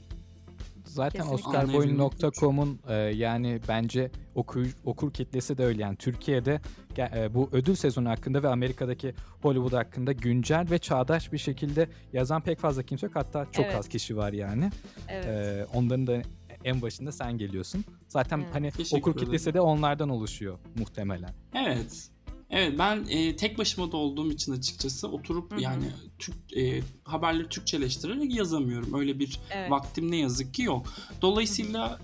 Zaten 0.85 1.27
oscarboyun.com'un 1.27 2.81
e, 2.89 2.95
yani 2.95 3.61
bence 3.69 4.11
okur, 4.35 4.67
okur 4.85 5.13
kitlesi 5.13 5.59
de 5.59 5.65
öyle 5.65 5.83
yani 5.83 5.97
Türkiye'de 5.97 6.61
e, 6.99 7.35
bu 7.35 7.49
ödül 7.53 7.75
sezonu 7.75 8.09
hakkında 8.09 8.43
ve 8.43 8.49
Amerika'daki 8.49 9.15
Hollywood 9.43 9.73
hakkında 9.73 10.13
güncel 10.13 10.67
ve 10.71 10.79
çağdaş 10.79 11.33
bir 11.33 11.39
şekilde 11.39 11.89
yazan 12.13 12.43
pek 12.43 12.59
fazla 12.59 12.83
kimse 12.83 13.07
yok 13.07 13.17
hatta 13.17 13.47
çok 13.53 13.65
Evet. 13.65 13.75
az 13.77 13.89
kişi 13.89 14.17
var 14.17 14.33
yani. 14.33 14.71
Evet. 15.09 15.27
E, 15.27 15.67
onların 15.75 16.07
da 16.07 16.23
en 16.65 16.83
başında 16.83 17.13
sen 17.13 17.39
geliyorsun. 17.39 17.85
Zaten 18.09 18.39
Evet. 18.39 18.55
hani 18.55 18.71
Teşekkür 18.71 19.01
okur 19.01 19.11
ederim. 19.13 19.25
kitlesi 19.27 19.55
de 19.55 19.61
onlardan 19.61 20.09
oluşuyor 20.09 20.59
muhtemelen. 20.79 21.31
Evet. 21.55 22.09
Evet 22.51 22.79
ben 22.79 23.05
e, 23.09 23.37
tek 23.37 23.59
başıma 23.59 23.93
da 23.93 23.97
olduğum 23.97 24.33
için 24.33 24.53
açıkçası 24.53 25.09
oturup 25.09 25.53
Hı 25.53 25.57
hı. 25.57 25.61
yani 25.61 25.85
Türk 26.19 26.57
e, 26.57 26.83
haberleri 27.05 27.49
Türkçeleştirerek 27.49 28.35
yazamıyorum. 28.35 28.95
Öyle 28.95 29.19
bir 29.19 29.41
evet. 29.51 29.71
vaktim 29.71 30.11
ne 30.11 30.17
yazık 30.17 30.55
ki 30.55 30.63
yok. 30.63 30.87
Dolayısıyla 31.23 31.99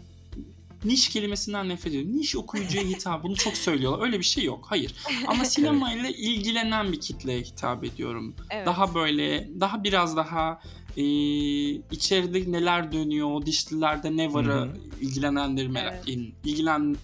niş 0.85 1.09
kelimesinden 1.09 1.69
nefret 1.69 1.87
ediyorum. 1.95 2.19
Niş 2.19 2.37
okuyucuya 2.37 2.83
hitap. 2.89 3.23
Bunu 3.23 3.37
çok 3.37 3.57
söylüyorlar. 3.57 4.07
Öyle 4.07 4.19
bir 4.19 4.25
şey 4.25 4.45
yok. 4.45 4.67
Hayır. 4.69 4.95
Ama 5.27 5.45
sinemayla 5.45 6.09
ilgilenen 6.09 6.93
bir 6.93 7.01
kitleye 7.01 7.41
hitap 7.41 7.85
ediyorum. 7.85 8.35
evet. 8.51 8.67
Daha 8.67 8.95
böyle, 8.95 9.49
daha 9.61 9.85
biraz 9.85 10.17
daha 10.17 10.61
e, 10.97 11.05
içeride 11.71 12.53
neler 12.53 12.93
dönüyor, 12.93 13.31
o 13.31 13.47
dişlilerde 13.47 14.17
ne 14.17 14.33
var 14.33 14.47
Hı 14.47 14.53
hı. 14.63 14.71
ilgilenenleri 15.01 15.69
merak, 15.69 15.95
Evet. 15.95 16.09
in- 16.09 16.35
ilgilen 16.45 16.97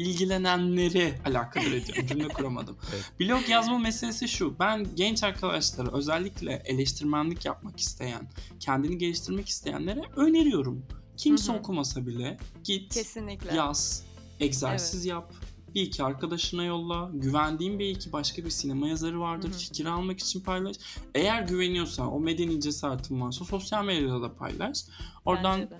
ilgilenenleri 0.00 1.14
alakadar 1.26 1.66
ediyorum. 1.66 2.06
Cümle 2.08 2.28
kuramadım. 2.28 2.76
Evet. 2.94 3.04
Blog 3.20 3.48
yazma 3.48 3.78
meselesi 3.78 4.28
şu. 4.28 4.58
Ben 4.58 4.86
genç 4.94 5.24
arkadaşlara 5.24 5.92
özellikle 5.92 6.62
eleştirmenlik 6.64 7.44
yapmak 7.44 7.80
isteyen, 7.80 8.30
kendini 8.60 8.98
geliştirmek 8.98 9.48
isteyenlere 9.48 10.02
öneriyorum. 10.16 10.86
Kimse 11.16 11.52
Hı 11.52 11.56
hı. 11.56 11.60
okumasa 11.60 12.06
bile 12.06 12.38
git, 12.64 12.94
Kesinlikle. 12.94 13.56
yaz, 13.56 14.04
egzersiz 14.40 15.04
yap. 15.04 15.32
Bir 15.74 15.82
iki 15.82 16.04
arkadaşına 16.04 16.64
yolla. 16.64 17.10
Güvendiğin 17.14 17.78
bir 17.78 17.88
iki 17.88 18.12
başka 18.12 18.44
bir 18.44 18.50
sinema 18.50 18.88
yazarı 18.88 19.20
vardır. 19.20 19.48
Hı 19.48 19.54
hı. 19.54 19.58
Fikir 19.58 19.86
almak 19.86 20.20
için 20.20 20.40
paylaş. 20.40 20.76
Eğer 21.14 21.42
güveniyorsan, 21.42 22.12
o 22.12 22.20
medeni 22.20 22.60
cesaretin 22.60 23.20
varsa 23.20 23.44
sosyal 23.44 23.84
medyada 23.84 24.22
da 24.22 24.34
paylaş. 24.34 24.84
Oradan 25.24 25.70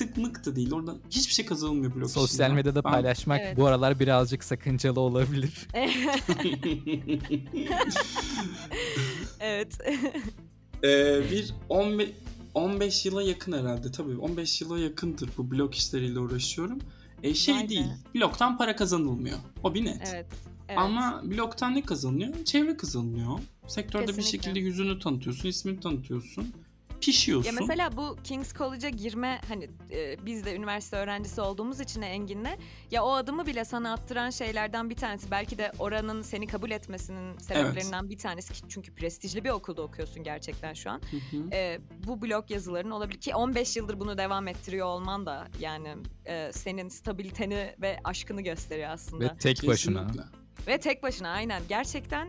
Bence 0.00 0.04
de. 0.04 0.12
tık 0.14 0.16
mık 0.16 0.46
da 0.46 0.56
değil. 0.56 0.72
Oradan 0.72 0.98
hiçbir 1.10 1.32
şey 1.34 1.46
kazanılmıyor 1.46 1.94
blog 1.94 2.08
Sosyal 2.10 2.26
işinden. 2.26 2.54
medyada 2.54 2.84
Ben- 2.84 2.90
paylaşmak 2.90 3.40
Evet. 3.40 3.56
bu 3.56 3.66
aralar 3.66 4.00
birazcık 4.00 4.44
sakıncalı 4.44 5.00
olabilir. 5.00 5.68
evet. 9.40 9.78
Ee, 10.84 11.22
bir 11.30 11.54
15 11.68 12.10
15 12.54 13.06
yıla 13.06 13.22
yakın 13.22 13.52
herhalde 13.52 13.90
tabii 13.92 14.16
15 14.16 14.60
yıla 14.60 14.78
yakındır 14.78 15.30
bu 15.38 15.50
blog 15.50 15.74
işleriyle 15.74 16.18
uğraşıyorum. 16.18 16.78
E, 17.22 17.34
şey 17.34 17.54
be. 17.64 17.68
değil. 17.68 17.86
Blogdan 18.14 18.58
para 18.58 18.76
kazanılmıyor. 18.76 19.38
O 19.62 19.74
bir 19.74 19.84
net. 19.84 20.08
evet. 20.14 20.26
Evet. 20.68 20.78
Ama 20.78 21.22
blogdan 21.24 21.74
ne 21.74 21.82
kazanılıyor? 21.82 22.44
Çevre 22.44 22.76
kazanılıyor. 22.76 23.38
Sektörde 23.66 24.02
bir 24.02 24.06
Kesinlikle. 24.16 24.30
şekilde 24.30 24.60
yüzünü 24.60 24.98
tanıtıyorsun, 24.98 25.48
ismini 25.48 25.80
tanıtıyorsun. 25.80 26.52
Pişiyorsun. 27.00 27.50
Ya 27.50 27.56
mesela 27.60 27.96
bu 27.96 28.16
King's 28.24 28.54
College'a 28.54 28.90
girme 28.90 29.40
hani 29.48 29.70
e, 29.90 30.26
biz 30.26 30.44
de 30.44 30.56
üniversite 30.56 30.96
öğrencisi 30.96 31.40
olduğumuz 31.40 31.80
için 31.80 32.02
Engin'le 32.02 32.58
ya 32.90 33.04
o 33.04 33.12
adımı 33.12 33.46
bile 33.46 33.64
sana 33.64 33.92
attıran 33.92 34.30
şeylerden 34.30 34.90
bir 34.90 34.96
tanesi 34.96 35.30
belki 35.30 35.58
de 35.58 35.72
oranın 35.78 36.22
seni 36.22 36.46
kabul 36.46 36.70
etmesinin 36.70 37.38
sebeplerinden 37.38 38.10
bir 38.10 38.18
tanesi 38.18 38.52
ki 38.52 38.60
çünkü 38.68 38.94
prestijli 38.94 39.44
bir 39.44 39.50
okulda 39.50 39.82
okuyorsun 39.82 40.22
gerçekten 40.22 40.74
şu 40.74 40.90
an. 40.90 41.00
Hı 41.10 41.16
hı. 41.36 41.50
E, 41.52 41.80
bu 42.06 42.22
blog 42.22 42.50
yazıların 42.50 42.90
olabilir 42.90 43.20
ki 43.20 43.34
15 43.34 43.76
yıldır 43.76 44.00
bunu 44.00 44.18
devam 44.18 44.48
ettiriyor 44.48 44.86
olman 44.86 45.26
da 45.26 45.48
yani 45.60 45.96
e, 46.24 46.52
senin 46.52 46.88
stabiliteni 46.88 47.74
ve 47.80 48.00
aşkını 48.04 48.40
gösteriyor 48.40 48.90
aslında. 48.90 49.24
Ve 49.24 49.36
tek 49.38 49.66
başına. 49.66 50.06
Kesinlikle. 50.06 50.44
Ve 50.66 50.78
tek 50.78 51.02
başına 51.02 51.28
aynen 51.28 51.62
gerçekten 51.68 52.28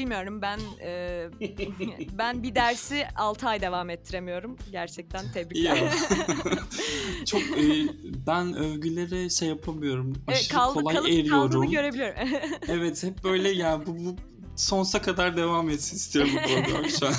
bilmiyorum 0.00 0.42
ben 0.42 0.60
e, 0.80 1.28
ben 2.18 2.42
bir 2.42 2.54
dersi 2.54 3.06
6 3.16 3.48
ay 3.48 3.60
devam 3.60 3.90
ettiremiyorum. 3.90 4.56
Gerçekten 4.72 5.32
tebrikler. 5.32 5.76
Ya. 5.76 5.90
Çok 7.24 7.42
e, 7.42 7.88
ben 8.26 8.54
övgülere 8.54 9.30
şey 9.30 9.48
yapamıyorum. 9.48 10.12
Aşırı 10.26 10.52
kaldı, 10.52 10.74
kolay 10.74 10.94
kalıp 10.94 11.08
eriyorum. 11.08 11.30
kaldığını 11.30 11.66
görebiliyorum. 11.66 12.20
Evet 12.68 13.02
hep 13.02 13.24
böyle 13.24 13.48
ya 13.50 13.86
bu, 13.86 13.96
bu 14.04 14.16
sonsuza 14.56 15.02
kadar 15.02 15.36
devam 15.36 15.70
etsin 15.70 15.96
istiyorum 15.96 16.30
bu 16.34 16.48
program 16.48 16.90
şu 16.90 17.06
an. 17.06 17.14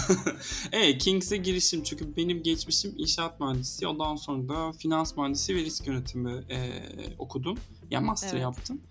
evet 0.71 0.97
Kings'e 1.03 1.37
girişim 1.37 1.83
çünkü 1.83 2.15
benim 2.15 2.43
geçmişim 2.43 2.93
inşaat 2.97 3.39
mühendisi 3.39 3.87
ondan 3.87 4.15
sonra 4.15 4.49
da 4.49 4.71
finans 4.71 5.17
mühendisi 5.17 5.55
ve 5.55 5.59
risk 5.59 5.87
yönetimi 5.87 6.31
e, 6.49 6.81
okudum. 7.17 7.57
Yani 7.91 8.05
master 8.05 8.31
Evet. 8.31 8.41
yaptım. 8.41 8.81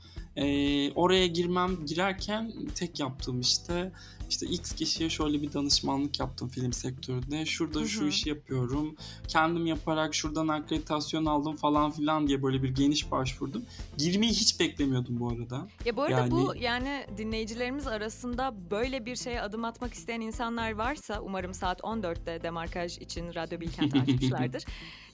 E, 0.40 0.92
oraya 0.92 1.26
girmem 1.26 1.86
girerken 1.86 2.52
tek 2.74 3.00
yaptığım 3.00 3.40
işte 3.40 3.92
işte 4.30 4.46
X 4.46 4.72
kişiye 4.74 5.10
şöyle 5.10 5.42
bir 5.42 5.52
danışmanlık 5.52 6.20
yaptım 6.20 6.48
film 6.48 6.72
sektöründe. 6.72 7.46
Şurada 7.46 7.80
Hı 7.80 7.88
şu 7.88 8.06
işi 8.06 8.28
yapıyorum. 8.28 8.96
Kendim 9.28 9.66
yaparak 9.66 10.14
şuradan 10.14 10.48
akreditasyon 10.48 11.24
aldım 11.24 11.56
falan 11.56 11.90
filan 11.90 12.26
diye 12.28 12.42
böyle 12.42 12.62
bir 12.62 12.68
geniş 12.68 13.10
başvurdum. 13.10 13.62
Girmeyi 13.98 14.32
hiç 14.32 14.60
beklemiyordum 14.60 15.20
bu 15.20 15.28
arada. 15.28 15.68
ya 15.84 15.96
bu 15.96 16.02
arada 16.02 16.30
bu 16.30 16.54
Yani- 16.56 16.64
yani 16.70 17.06
dinleyicilerimiz 17.18 17.86
arasında 17.86 18.54
böyle 18.70 19.06
bir 19.06 19.16
şeye 19.16 19.42
adım 19.42 19.64
atmak 19.64 19.94
isteyen 19.94 20.20
insanlar 20.20 20.72
varsa 20.72 21.20
umarım 21.20 21.54
saat 21.54 21.80
14'te 21.80 22.42
demarkaj 22.42 22.98
için 22.98 23.34
Radyo 23.34 23.60
Bilkent 23.60 23.94
açmışlardır. 24.02 24.64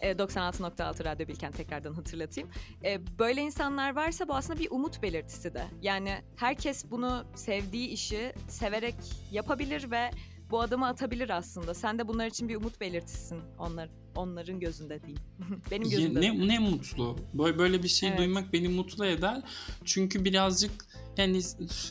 E, 0.00 0.10
96.6 0.18 1.04
Radyo 1.04 1.28
Bilkent 1.28 1.56
tekrardan 1.56 1.94
hatırlatayım. 1.94 2.50
E, 2.84 3.18
böyle 3.18 3.42
insanlar 3.42 3.96
varsa 3.96 4.28
bu 4.28 4.34
aslında 4.34 4.58
bir 4.60 4.68
umut 4.70 5.02
belirtisi 5.02 5.54
de. 5.54 5.64
Yani 5.82 6.14
herkes 6.36 6.90
bunu 6.90 7.24
sevdiği 7.34 7.88
işi 7.88 8.32
severek 8.48 8.94
yapabilir 9.32 9.90
ve 9.90 10.10
bu 10.50 10.60
adımı 10.60 10.86
atabilir 10.86 11.30
aslında. 11.30 11.74
Sen 11.74 11.98
de 11.98 12.08
bunlar 12.08 12.26
için 12.26 12.48
bir 12.48 12.56
umut 12.56 12.80
belirtisisin 12.80 13.38
onlar 13.58 13.88
onların 14.16 14.60
gözünde 14.60 15.00
diyeyim. 15.02 15.22
Benim 15.70 15.88
Ya 15.90 15.98
gözümde. 15.98 16.22
de. 16.22 16.38
ne, 16.38 16.48
ne 16.48 16.58
mutlu. 16.58 17.16
Böyle, 17.34 17.58
böyle 17.58 17.82
bir 17.82 17.88
şey 17.88 18.08
Evet. 18.08 18.18
duymak 18.18 18.52
beni 18.52 18.68
mutlu 18.68 19.06
eder. 19.06 19.42
Çünkü 19.84 20.24
birazcık 20.24 20.86
yani 21.16 21.40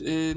e, 0.06 0.34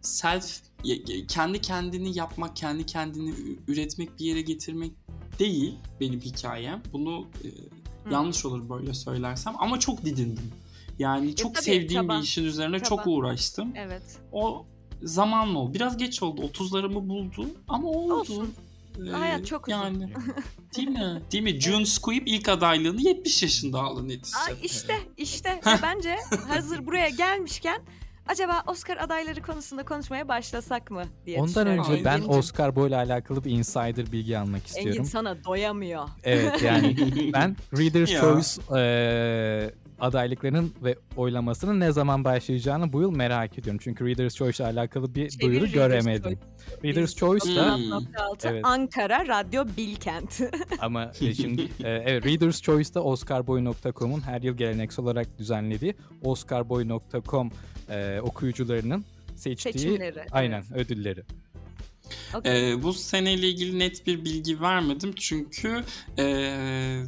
self 0.00 0.60
ya- 0.84 0.94
ya- 1.06 1.26
kendi 1.28 1.60
kendini 1.60 2.18
yapmak, 2.18 2.56
kendi 2.56 2.86
kendini 2.86 3.34
üretmek, 3.68 4.18
bir 4.18 4.24
yere 4.24 4.40
getirmek 4.42 4.92
değil 5.38 5.74
benim 6.00 6.20
hikayem. 6.20 6.82
Bunu 6.92 7.26
e, 7.44 7.48
yanlış 8.12 8.44
olur 8.44 8.68
böyle 8.70 8.94
söylersem 8.94 9.54
ama 9.58 9.78
çok 9.80 10.04
didindim. 10.04 10.50
Yani 10.98 11.36
çok 11.36 11.54
tabii, 11.54 11.64
sevdiğim 11.64 12.02
çaba. 12.02 12.18
bir 12.18 12.22
işin 12.22 12.44
üzerine 12.44 12.76
Çaba. 12.78 12.88
çok 12.88 13.06
uğraştım. 13.06 13.72
Evet. 13.76 14.02
O 14.32 14.66
zamanla 15.04 15.58
oldu. 15.58 15.74
Biraz 15.74 15.96
geç 15.96 16.22
oldu. 16.22 16.40
30'larımı 16.42 17.08
buldu 17.08 17.46
ama 17.68 17.88
oldu. 17.88 18.14
Olsun. 18.14 18.54
Ee, 19.06 19.10
Hayat 19.10 19.46
çok 19.46 19.68
uzun. 19.68 19.76
Yani 19.78 20.08
değil 20.76 20.88
mi? 20.88 21.22
Değil 21.32 21.44
mi? 21.44 21.60
June 21.60 21.86
Squibb 21.86 22.26
ilk 22.26 22.48
adaylığını 22.48 23.00
70 23.02 23.42
yaşında 23.42 23.80
aldı 23.80 24.08
neticede. 24.08 24.38
Aa, 24.38 24.56
işte 24.62 24.94
işte 25.16 25.60
bence 25.82 26.16
hazır 26.48 26.86
buraya 26.86 27.08
gelmişken 27.08 27.80
acaba 28.28 28.62
Oscar 28.66 28.96
adayları 28.96 29.42
konusunda 29.42 29.84
konuşmaya 29.84 30.28
başlasak 30.28 30.90
mı 30.90 31.02
diye 31.26 31.40
Ondan 31.40 31.66
önce 31.66 32.04
ben 32.04 32.18
Engin- 32.20 32.28
Oscar 32.38 32.76
boyla 32.76 32.96
alakalı 32.98 33.44
bir 33.44 33.50
insider 33.50 34.12
bilgi 34.12 34.38
almak 34.38 34.60
Engin 34.60 34.78
istiyorum. 34.78 35.04
sana 35.04 35.44
doyamıyor. 35.44 36.08
Evet 36.24 36.62
yani 36.62 36.96
ben 37.32 37.56
Reader's. 37.78 38.10
Choice 38.10 38.62
eee, 38.80 39.74
adaylıklarının 40.04 40.74
ve 40.84 40.96
oylamasının 41.16 41.80
ne 41.80 41.92
zaman 41.92 42.24
başlayacağını 42.24 42.92
bu 42.92 43.00
yıl 43.00 43.10
merak 43.16 43.58
ediyorum. 43.58 43.80
Çünkü 43.84 44.06
Reader's 44.06 44.34
Choice 44.34 44.64
ile 44.64 44.70
alakalı 44.70 45.14
bir 45.14 45.28
Çevir 45.30 45.40
duyuru 45.40 45.64
Reader's 45.64 45.74
göremedim. 45.74 46.38
Reader's 46.84 47.10
Biz- 47.10 47.16
Choice 47.16 47.56
da 47.56 47.76
Hmm. 47.76 47.90
96 47.90 48.48
Evet. 48.48 48.64
Ankara 48.64 49.28
Radyo 49.28 49.64
Bilkent. 49.76 50.40
ama 50.80 51.12
e, 51.20 51.34
şimdi 51.34 51.62
e, 51.62 51.88
evet 51.88 52.26
Reader's 52.26 52.62
Choice'da 52.62 53.04
oscarboy.com'un 53.04 54.20
her 54.20 54.42
yıl 54.42 54.56
geleneksel 54.56 55.04
olarak 55.04 55.38
düzenlediği 55.38 55.94
oscarboy.com 56.22 57.50
e, 57.90 58.20
okuyucularının 58.20 59.04
seçtiği 59.36 59.72
Seçimleri, 59.72 60.24
aynen 60.32 60.64
evet. 60.74 60.86
ödülleri. 60.86 61.22
Okey. 62.34 62.72
Ee, 62.72 62.82
bu 62.82 62.92
seneyle 62.92 63.48
ilgili 63.48 63.78
net 63.78 64.06
bir 64.06 64.24
bilgi 64.24 64.60
vermedim 64.60 65.12
çünkü 65.16 65.84
ee, 66.18 67.02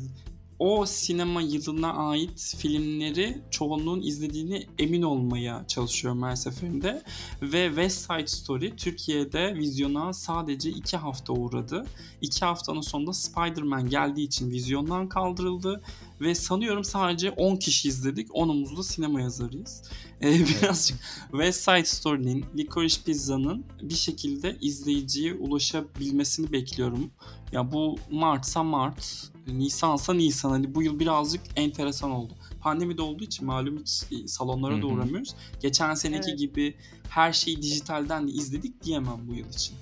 o 0.59 0.87
sinema 0.87 1.43
yılına 1.43 1.93
ait 1.93 2.55
filmleri 2.59 3.39
çoğunluğun 3.51 4.03
izlediğini 4.03 4.67
emin 4.79 5.03
olmaya 5.03 5.65
çalışıyorum 5.69 6.23
her 6.23 6.37
seferinde. 6.37 7.03
Ve 7.43 7.67
West 7.67 7.99
Side 7.99 8.27
Story 8.27 8.77
Türkiye'de 8.77 9.55
vizyona 9.55 10.13
sadece 10.13 10.71
iki 10.71 10.97
hafta 10.97 11.33
uğradı. 11.33 11.87
İki 12.21 12.45
haftanın 12.45 12.81
sonunda 12.81 13.13
Spider-Man 13.13 13.89
geldiği 13.89 14.25
için 14.25 14.51
vizyondan 14.51 15.09
kaldırıldı. 15.09 15.83
Ve 16.21 16.35
sanıyorum 16.35 16.85
sadece 16.85 17.31
10 17.31 17.57
kişi 17.57 17.89
izledik. 17.89 18.29
10'umuz 18.29 18.77
da 18.77 18.83
sinema 18.83 19.21
yazarıyız. 19.21 19.83
Ee, 20.23 20.39
birazcık 20.39 20.99
West 21.31 21.61
Side 21.61 21.85
Story'nin, 21.85 22.45
Licorice 22.57 23.03
Pizza'nın 23.05 23.65
bir 23.83 23.95
şekilde 23.95 24.57
izleyiciye 24.61 25.35
ulaşabilmesini 25.35 26.53
bekliyorum. 26.53 27.11
Ya 27.53 27.73
bu 27.73 27.99
Mart'sa 28.11 28.63
Mart, 28.63 29.31
Nisan'sa 29.47 30.15
Nisan. 30.15 30.51
Hani 30.51 30.75
bu 30.75 30.83
yıl 30.83 30.99
birazcık 31.01 31.41
enteresan 31.57 32.11
oldu. 32.11 32.33
Pandemi 32.61 32.99
de 32.99 33.03
olduğu 33.03 33.25
için 33.25 33.47
malum 33.47 33.79
hiç 33.79 34.03
e, 34.13 34.29
salonlara 34.29 34.83
da 34.83 34.87
uğramıyoruz. 34.87 35.35
Geçen 35.61 35.95
seneki 35.95 36.29
Evet. 36.31 36.39
gibi 36.39 36.75
her 37.09 37.33
şeyi 37.33 37.63
dijitalden 37.63 38.29
de 38.29 38.33
izledik 38.33 38.83
diyemem 38.83 39.19
bu 39.29 39.35
yıl 39.35 39.49
için. 39.49 39.77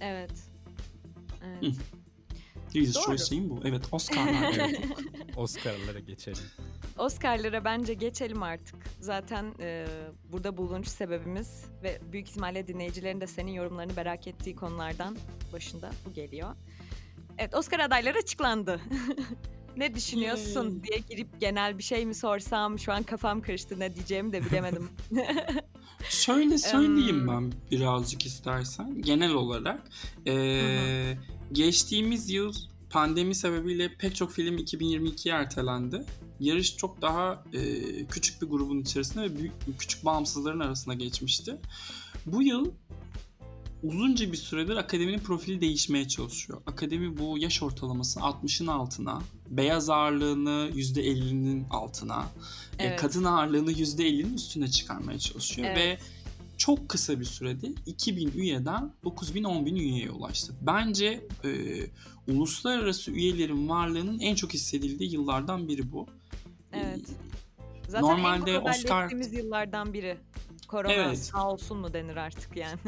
Evet. 0.00 0.30
Evet. 1.44 1.62
Hı. 1.62 1.80
Reader's 2.74 2.94
Doğru. 2.94 3.04
Choice 3.04 3.24
şeyim 3.24 3.50
bu. 3.50 3.60
Evet 3.64 3.82
Oscar'lar. 3.92 4.52
Evet, 4.58 4.80
Oscar'lara 5.36 5.98
geçelim. 5.98 6.44
Oscar'lara 6.98 7.64
bence 7.64 7.94
geçelim 7.94 8.42
artık. 8.42 8.76
Zaten 9.00 9.54
e, 9.60 9.86
burada 10.32 10.56
bulunuş 10.56 10.88
sebebimiz 10.88 11.64
ve 11.82 12.00
büyük 12.12 12.28
ihtimalle 12.28 12.66
dinleyicilerin 12.66 13.20
de 13.20 13.26
senin 13.26 13.52
yorumlarını 13.52 13.92
merak 13.96 14.26
ettiği 14.26 14.56
konulardan 14.56 15.16
başında 15.52 15.90
bu 16.06 16.12
geliyor. 16.12 16.54
Evet 17.38 17.54
Oscar 17.54 17.80
adayları 17.80 18.18
açıklandı. 18.18 18.80
ne 19.76 19.94
düşünüyorsun 19.94 20.64
Yay. 20.70 20.82
diye 20.82 20.98
girip 21.10 21.40
genel 21.40 21.78
bir 21.78 21.82
şey 21.82 22.06
mi 22.06 22.14
sorsam 22.14 22.78
şu 22.78 22.92
an 22.92 23.02
kafam 23.02 23.42
karıştı 23.42 23.80
ne 23.80 23.94
diyeceğimi 23.94 24.32
de 24.32 24.44
bilemedim. 24.44 24.88
Şöyle 26.10 26.58
söyleyeyim 26.58 27.28
ben 27.28 27.52
birazcık 27.70 28.26
istersen. 28.26 29.02
Genel 29.02 29.32
olarak 29.32 29.82
eee, 30.26 31.18
geçtiğimiz 31.52 32.30
yıl 32.30 32.52
pandemi 32.90 33.34
sebebiyle 33.34 33.94
pek 33.98 34.16
çok 34.16 34.32
film 34.32 34.56
2022'ye 34.58 35.34
ertelendi. 35.34 36.04
Yarış 36.40 36.76
çok 36.76 37.02
daha 37.02 37.44
eee, 37.52 38.06
küçük 38.10 38.42
bir 38.42 38.46
grubun 38.46 38.80
içerisinde 38.80 39.22
ve 39.22 39.36
büyük, 39.36 39.52
küçük 39.78 40.04
bağımsızların 40.04 40.60
arasına 40.60 40.94
geçmişti. 40.94 41.56
Bu 42.26 42.42
yıl 42.42 42.70
uzunca 43.82 44.32
bir 44.32 44.36
süredir 44.36 44.76
akademinin 44.76 45.18
profili 45.18 45.60
değişmeye 45.60 46.08
çalışıyor. 46.08 46.60
Akademi 46.66 47.18
bu 47.18 47.38
yaş 47.38 47.62
ortalamasını 47.62 48.22
60'ın 48.22 48.66
altına, 48.66 49.22
beyaz 49.50 49.90
ağırlığını 49.90 50.70
%50'nin 50.74 51.66
altına, 51.70 52.26
e, 52.78 52.86
Evet. 52.86 53.00
kadın 53.00 53.24
ağırlığını 53.24 53.72
%50'nin 53.72 54.34
üstüne 54.34 54.68
çıkarmaya 54.70 55.18
çalışıyor 55.18 55.68
ve 55.68 55.80
Evet. 55.82 56.00
çok 56.56 56.88
kısa 56.88 57.20
bir 57.20 57.24
sürede 57.24 57.66
2000 57.86 58.32
üyeden 58.36 58.92
9000 59.04 59.66
bin 59.66 59.76
üyeye 59.76 60.10
ulaştı. 60.10 60.52
Bence 60.60 61.26
e, 61.44 61.50
uluslararası 62.32 63.10
üyelerin 63.10 63.68
varlığının 63.68 64.20
en 64.20 64.34
çok 64.34 64.54
hissedildiği 64.54 65.12
yıllardan 65.12 65.68
biri 65.68 65.92
bu. 65.92 66.06
Evet. 66.72 66.98
E, 67.08 67.90
Zaten 67.90 68.02
Normalde 68.08 68.50
en 68.52 68.60
Oscar- 68.60 69.36
yıllardan 69.36 69.92
biri. 69.92 70.16
Korona 70.68 70.92
Evet. 70.92 71.18
sağ 71.18 71.50
olsun 71.50 71.78
mu 71.78 71.92
denir 71.92 72.16
artık 72.16 72.56
yani. 72.56 72.78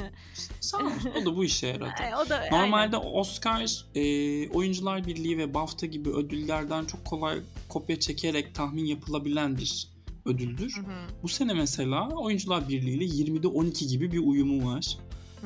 Sağ 0.61 0.79
olsun, 0.79 1.11
o 1.23 1.27
da 1.27 1.37
bu 1.37 1.45
işe 1.45 1.67
yaradı. 1.67 1.91
E, 2.11 2.17
o 2.17 2.29
da 2.29 2.45
Normalde 2.53 2.97
Oscar, 2.97 3.85
e, 3.95 4.49
Oyuncular 4.49 5.07
Birliği 5.07 5.39
ve 5.39 5.55
BAFTA 5.55 5.87
gibi 5.87 6.11
ödüllerden 6.11 6.85
çok 6.85 7.05
kolay 7.05 7.39
kopya 7.69 8.01
çekerek 8.01 8.55
tahmin 8.55 8.85
yapılabilen 8.85 9.59
bir 9.59 9.89
ödüldür. 10.25 10.75
aynen. 10.77 10.89
Hı 10.89 10.93
hı, 10.93 11.23
Bu 11.23 11.29
sene 11.29 11.53
mesela 11.55 12.09
Oyuncular 12.09 12.69
Birliği 12.69 12.97
ile 12.97 13.05
20'de 13.05 13.49
12 13.49 13.87
gibi 13.87 14.13
bir 14.13 14.19
uyumu 14.19 14.73
var. 14.75 14.99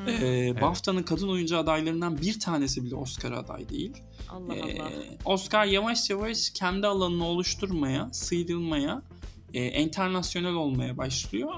Ee, 0.09 0.61
BAFTA'nın 0.61 1.03
kadın 1.03 1.29
oyuncu 1.29 1.59
adaylarından 1.59 2.20
bir 2.20 2.40
tanesi 2.40 2.85
bile 2.85 2.94
Oscar 2.94 3.33
aday 3.33 3.68
değil. 3.68 3.92
Allah 4.31 4.55
Ee, 4.55 4.81
Allah. 4.83 4.90
Oscar 5.25 5.64
yavaş 5.64 6.11
yavaş 6.11 6.51
kendi 6.51 6.87
alanını 6.87 7.25
oluşturmaya, 7.25 8.09
sıyrılmaya, 8.12 9.03
e, 9.55 9.83
internasyonel 9.83 10.55
olmaya 10.55 10.97
başlıyor. 10.99 11.53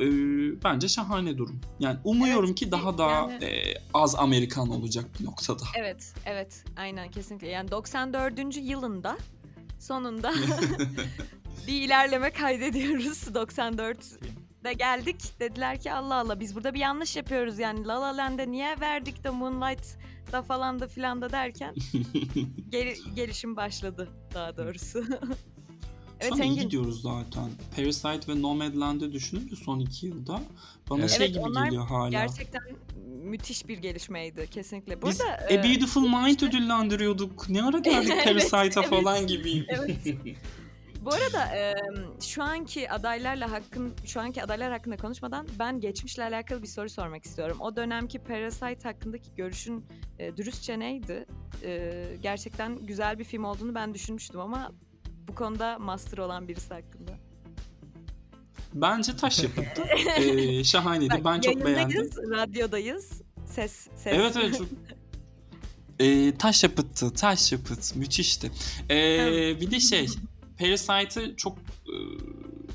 Ee, 0.00 0.62
bence 0.64 0.88
şahane 0.88 1.38
durum. 1.38 1.60
Yani 1.78 1.98
umuyorum 2.04 2.44
Evet, 2.48 2.58
ki 2.58 2.72
daha 2.72 2.98
da 2.98 3.10
yani- 3.10 3.44
e, 3.44 3.74
az 3.94 4.14
Amerikan 4.14 4.68
olacak 4.70 5.04
bir 5.20 5.24
noktada. 5.24 5.62
Evet, 5.78 6.14
evet. 6.26 6.64
Aynen 6.76 7.10
kesinlikle. 7.10 7.48
Yani 7.48 7.70
94. 7.70 8.56
yılında 8.60 9.18
sonunda 9.78 10.32
bir 11.66 11.82
ilerleme 11.82 12.30
kaydediyoruz. 12.30 13.34
94 13.34 13.98
de 14.64 14.72
geldik. 14.72 15.16
Dediler 15.40 15.80
ki 15.80 15.92
Allah 15.92 16.14
Allah 16.14 16.40
biz 16.40 16.54
burada 16.54 16.74
bir 16.74 16.78
yanlış 16.80 17.16
yapıyoruz 17.16 17.58
yani. 17.58 17.86
La 17.86 18.00
La 18.02 18.16
Land'e 18.16 18.50
niye 18.50 18.76
verdik 18.80 19.24
de 19.24 19.30
Moonlight'da 19.30 20.42
falan 20.42 20.80
da 20.80 20.88
filan 20.88 21.22
da 21.22 21.30
derken 21.32 21.74
gel- 22.68 22.96
gelişim 23.14 23.56
başladı 23.56 24.08
daha 24.34 24.56
doğrusu. 24.56 25.04
Şu 26.20 26.26
evet 26.26 26.32
an 26.32 26.42
iyi 26.42 26.58
gidiyoruz 26.58 27.02
zaten. 27.02 27.50
Parasite 27.76 28.32
ve 28.32 28.42
Nomadland'ı 28.42 29.12
düşününce 29.12 29.56
son 29.56 29.80
iki 29.80 30.06
yılda 30.06 30.40
bana 30.90 31.00
Evet. 31.00 31.10
şey 31.10 31.26
Evet, 31.26 31.34
gibi 31.34 31.44
onlar 31.44 31.64
geliyor 31.64 31.86
hala. 31.86 32.10
Gerçekten 32.10 32.62
müthiş 33.22 33.68
bir 33.68 33.78
gelişmeydi 33.78 34.46
kesinlikle. 34.50 35.02
Biz 35.02 35.20
Burada 35.20 35.32
A 35.32 35.52
e, 35.52 35.62
Beautiful 35.62 36.02
Mind 36.02 36.40
ödüllendiriyorduk. 36.40 37.48
Ne 37.48 37.62
ara 37.62 37.78
geldik 37.90 38.24
Parasite'a 38.24 38.82
evet. 38.82 38.90
falan 38.90 39.26
gibi. 39.26 39.66
Evet. 39.68 40.36
Bu 41.04 41.10
arada 41.10 41.56
e, 41.56 41.74
şu 42.20 42.42
anki 42.42 42.90
adaylarla 42.90 43.52
hakkın 43.52 43.92
şu 44.04 44.20
anki 44.20 44.42
adaylar 44.42 44.72
hakkında 44.72 44.96
konuşmadan 44.96 45.46
ben 45.58 45.80
geçmişle 45.80 46.24
alakalı 46.24 46.62
bir 46.62 46.66
soru 46.66 46.88
sormak 46.88 47.24
istiyorum. 47.24 47.56
O 47.60 47.76
dönemki 47.76 48.18
Parasite 48.18 48.82
hakkındaki 48.82 49.34
görüşün 49.36 49.84
e, 50.18 50.36
dürüstçe 50.36 50.78
neydi? 50.78 51.26
E, 51.64 51.92
gerçekten 52.22 52.76
güzel 52.76 53.18
bir 53.18 53.24
film 53.24 53.44
olduğunu 53.44 53.74
ben 53.74 53.94
düşünmüştüm 53.94 54.40
ama 54.40 54.72
bu 55.30 55.34
konuda 55.34 55.78
master 55.78 56.18
olan 56.18 56.48
birisi 56.48 56.74
hakkında. 56.74 57.12
Bence 58.74 59.16
taş 59.16 59.42
yapıttı. 59.42 59.82
ee, 60.16 60.64
şahaneydi. 60.64 61.10
Bak, 61.10 61.24
ben 61.24 61.40
çok 61.40 61.64
beğendim. 61.64 62.10
radyodayız. 62.30 63.22
Ses, 63.46 63.72
ses. 63.72 64.12
Evet 64.12 64.36
evet 64.36 64.58
çok. 64.58 64.66
Ee, 65.98 66.34
taş 66.38 66.62
yapıttı. 66.64 67.14
Taş 67.14 67.52
yapıt. 67.52 67.96
Müthişti. 67.96 68.50
Ee, 68.90 69.60
bir 69.60 69.70
de 69.70 69.80
şey. 69.80 70.06
Parasite'ı 70.58 71.36
çok 71.36 71.58
e, 71.58 71.94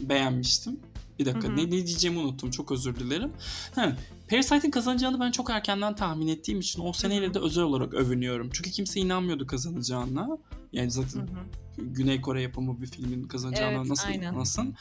beğenmiştim. 0.10 0.80
Bir 1.20 1.26
dakika 1.26 1.50
ne, 1.50 1.66
ne 1.66 1.72
diyeceğimi 1.72 2.20
unuttum. 2.20 2.52
Çok 2.52 2.72
özür 2.72 2.96
dilerim. 2.96 3.32
Ha, 3.76 3.96
Parasite'in 4.30 4.72
kazanacağını 4.72 5.20
ben 5.20 5.32
çok 5.32 5.50
erkenden 5.50 5.96
tahmin 5.96 6.28
ettiğim 6.28 6.60
için 6.60 6.82
o 6.82 6.94
seneyle 6.94 7.34
de 7.34 7.40
özel 7.40 7.64
olarak 7.64 7.94
övünüyorum. 7.94 8.50
Çünkü 8.54 8.72
kimse 8.72 9.00
inanmıyordu 9.00 9.48
kazanacağına. 9.48 10.38
Yani 10.74 10.92
zaten 10.92 11.20
hı. 11.20 11.28
Güney 11.78 12.22
Kore 12.22 12.42
yapımı 12.42 12.82
bir 12.82 12.88
filmin 12.88 13.24
kazanacağına 13.24 13.78
Evet, 13.78 13.90
nasıl 13.90 14.08
aynen. 14.08 14.22
inanasın. 14.22 14.76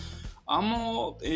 Ama 0.46 0.92
o 0.92 1.18
e, 1.24 1.32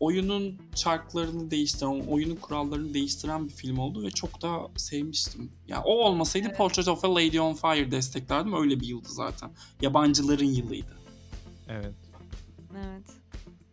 oyunun 0.00 0.58
çarklarını 0.74 1.50
değiştiren, 1.50 2.00
oyunun 2.08 2.36
kurallarını 2.36 2.94
değiştiren 2.94 3.48
bir 3.48 3.52
film 3.52 3.78
oldu 3.78 4.02
ve 4.02 4.10
çok 4.10 4.42
da 4.42 4.60
sevmiştim. 4.76 5.52
Ya 5.68 5.82
o 5.82 5.92
olmasaydı 5.92 6.46
Evet. 6.48 6.56
Portrait 6.56 6.88
of 6.88 7.04
a 7.04 7.14
Lady 7.14 7.40
on 7.40 7.54
Fire 7.54 7.90
desteklerdim. 7.90 8.52
Öyle 8.52 8.80
bir 8.80 8.86
yıldı 8.86 9.08
zaten. 9.08 9.50
Yabancıların 9.80 10.44
yılıydı. 10.44 10.96
Evet. 11.68 11.94
Evet. 12.72 13.19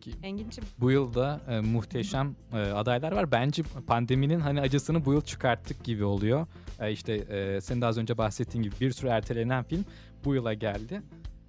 Ki- 0.00 0.14
Engin'cim 0.22 0.64
Bu 0.80 0.90
yılda 0.90 1.40
e, 1.48 1.60
muhteşem 1.60 2.36
e, 2.52 2.56
adaylar 2.56 3.12
var. 3.12 3.30
Bence 3.32 3.62
pandeminin 3.86 4.40
hani 4.40 4.60
acısını 4.60 5.04
bu 5.04 5.12
yıl 5.12 5.20
çıkarttık 5.20 5.84
gibi 5.84 6.04
oluyor. 6.04 6.46
E, 6.80 6.92
işte 6.92 7.12
e, 7.14 7.60
senin 7.60 7.80
de 7.80 7.86
az 7.86 7.98
önce 7.98 8.18
bahsettiğin 8.18 8.62
gibi 8.62 8.74
bir 8.80 8.90
sürü 8.92 9.08
ertelenen 9.08 9.64
film 9.64 9.84
bu 10.24 10.34
yıla 10.34 10.54
geldi. 10.54 11.02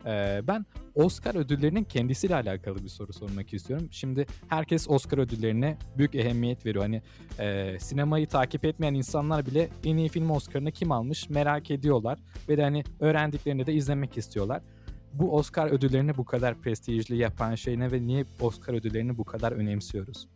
E, 0.06 0.42
ben 0.48 0.66
Oscar 0.96 1.36
ödüllerinin 1.36 1.84
kendisiyle 1.84 2.36
alakalı 2.36 2.84
bir 2.84 2.90
soru 2.90 3.14
sormak 3.14 3.54
istiyorum. 3.54 3.88
Şimdi 3.92 4.26
herkes 4.48 4.90
Oscar 4.90 5.18
ödüllerine 5.18 5.78
büyük 5.98 6.16
ehemmiyet 6.16 6.66
veriyor. 6.66 6.84
Hani 6.84 7.02
e, 7.40 7.78
sinemayı 7.80 8.28
takip 8.28 8.66
etmeyen 8.66 8.94
insanlar 8.94 9.46
bile 9.46 9.70
en 9.84 9.98
iyi 9.98 10.10
film 10.10 10.30
Oscar'ını 10.30 10.72
kim 10.72 10.92
almış 10.92 11.30
merak 11.30 11.72
ediyorlar. 11.72 12.20
Ve 12.50 12.58
de 12.58 12.64
hani 12.64 12.84
öğrendiklerini 13.00 13.66
de 13.66 13.74
izlemek 13.74 14.18
istiyorlar. 14.18 14.62
Bu 15.14 15.36
Oscar 15.36 15.68
ödüllerini 15.68 16.18
bu 16.18 16.26
kadar 16.26 16.62
prestijli 16.62 17.18
yapan 17.18 17.56
şey 17.56 17.80
ne 17.80 17.92
ve 17.92 18.08
niye 18.08 18.26
Oscar 18.40 18.74
ödüllerini 18.74 19.18
bu 19.18 19.24
kadar 19.24 19.52
önemsiyoruz? 19.52 20.28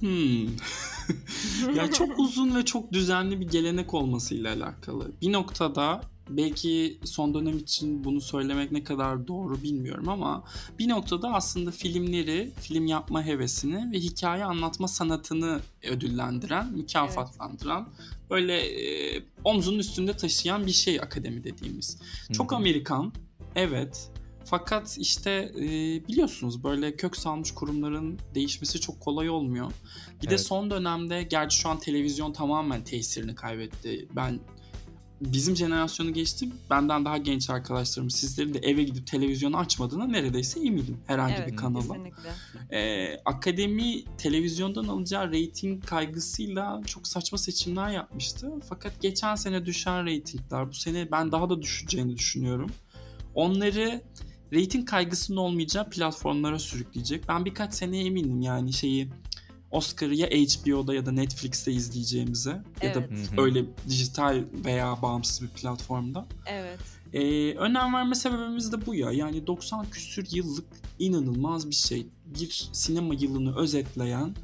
Hmm. 0.00 0.44
ya 1.76 1.92
çok 1.92 2.18
uzun 2.18 2.56
ve 2.56 2.64
çok 2.64 2.92
düzenli 2.92 3.40
bir 3.40 3.48
gelenek 3.48 3.94
olmasıyla 3.94 4.54
alakalı. 4.54 5.12
Bir 5.22 5.32
noktada 5.32 6.00
belki 6.28 6.98
son 7.04 7.34
dönem 7.34 7.58
için 7.58 8.04
bunu 8.04 8.20
söylemek 8.20 8.72
ne 8.72 8.84
kadar 8.84 9.28
doğru 9.28 9.62
bilmiyorum 9.62 10.08
ama 10.08 10.44
bir 10.78 10.88
noktada 10.88 11.32
aslında 11.32 11.70
filmleri, 11.70 12.50
film 12.60 12.86
yapma 12.86 13.24
hevesini 13.24 13.92
ve 13.92 13.98
hikaye 13.98 14.44
anlatma 14.44 14.88
sanatını 14.88 15.60
ödüllendiren, 15.82 16.72
mükafatlandıran, 16.72 17.88
böyle 18.30 18.58
e, 18.58 19.22
omzunun 19.44 19.78
üstünde 19.78 20.16
taşıyan 20.16 20.66
bir 20.66 20.72
şey 20.72 21.00
akademi 21.00 21.44
dediğimiz. 21.44 21.98
Çok 22.32 22.50
Hı 22.50 22.54
hı. 22.54 22.58
Amerikan, 22.58 23.12
evet. 23.54 24.10
Fakat 24.46 24.96
işte 24.98 25.52
e, 25.56 25.62
biliyorsunuz 26.08 26.64
böyle 26.64 26.96
kök 26.96 27.16
salmış 27.16 27.54
kurumların 27.54 28.18
değişmesi 28.34 28.80
çok 28.80 29.00
kolay 29.00 29.30
olmuyor. 29.30 29.72
Bir 30.22 30.26
de 30.26 30.34
Evet. 30.34 30.40
son 30.40 30.70
dönemde 30.70 31.22
gerçi 31.22 31.58
şu 31.58 31.68
an 31.68 31.78
televizyon 31.78 32.32
tamamen 32.32 32.84
tesirini 32.84 33.34
kaybetti. 33.34 34.08
Ben 34.16 34.40
bizim 35.32 35.56
jenerasyonu 35.56 36.12
geçtim. 36.12 36.52
Benden 36.70 37.04
daha 37.04 37.18
genç 37.18 37.50
arkadaşlarım 37.50 38.10
sizlerin 38.10 38.54
de 38.54 38.58
eve 38.58 38.82
gidip 38.82 39.06
televizyonu 39.06 39.56
açmadığına 39.56 40.06
neredeyse 40.06 40.60
eminim 40.60 40.98
herhangi 41.06 41.34
evet 41.34 41.52
bir 41.52 41.56
kanala. 41.56 41.80
kesinlikle. 41.80 42.30
Ee, 42.70 43.20
akademi 43.24 44.04
televizyondan 44.18 44.84
alacağı 44.84 45.32
reyting 45.32 45.86
kaygısıyla 45.86 46.82
çok 46.86 47.08
saçma 47.08 47.38
seçimler 47.38 47.90
yapmıştı. 47.90 48.50
Fakat 48.68 49.00
geçen 49.00 49.34
sene 49.34 49.66
düşen 49.66 50.06
reytingler 50.06 50.68
bu 50.68 50.74
sene 50.74 51.10
ben 51.12 51.32
daha 51.32 51.50
da 51.50 51.62
düşeceğini 51.62 52.16
düşünüyorum. 52.16 52.70
Onları 53.34 54.02
reyting 54.52 54.88
kaygısının 54.88 55.36
olmayacağı 55.36 55.90
platformlara 55.90 56.58
sürükleyecek. 56.58 57.28
Ben 57.28 57.44
birkaç 57.44 57.74
seneye 57.74 58.04
eminim 58.04 58.40
yani 58.40 58.72
şeyi 58.72 59.08
Oscar'ı 59.74 60.14
ya 60.14 60.26
HBO'da 60.26 60.94
ya 60.94 61.06
da 61.06 61.12
Netflix'te 61.12 61.72
izleyeceğimize 61.72 62.50
ya 62.82 62.94
da 62.94 62.98
Evet. 62.98 63.10
Hı 63.10 63.36
hı. 63.36 63.44
öyle 63.44 63.64
dijital 63.88 64.44
veya 64.64 65.02
bağımsız 65.02 65.42
bir 65.42 65.48
platformda. 65.48 66.26
Evet. 66.46 66.80
Ee, 67.12 67.54
önem 67.54 67.94
verme 67.94 68.14
sebebimiz 68.14 68.72
de 68.72 68.86
bu 68.86 68.94
ya. 68.94 69.10
Yani 69.10 69.46
90 69.46 69.90
küsür 69.90 70.26
yıllık 70.30 70.66
inanılmaz 70.98 71.70
bir 71.70 71.74
şey. 71.74 72.06
Bir 72.24 72.68
sinema 72.72 73.14
yılını 73.14 73.56
özetleyen 73.56 74.34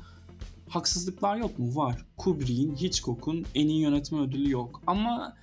haksızlıklar 0.69 1.37
yok 1.37 1.59
mu? 1.59 1.77
Var. 1.77 2.05
Kubrick'in, 2.17 2.77
Hitchcock'un 2.77 3.47
en 3.55 3.69
iyi 3.69 3.81
yönetmen 3.81 4.21
ödülü 4.21 4.51
yok. 4.51 4.83
Ama 4.87 5.37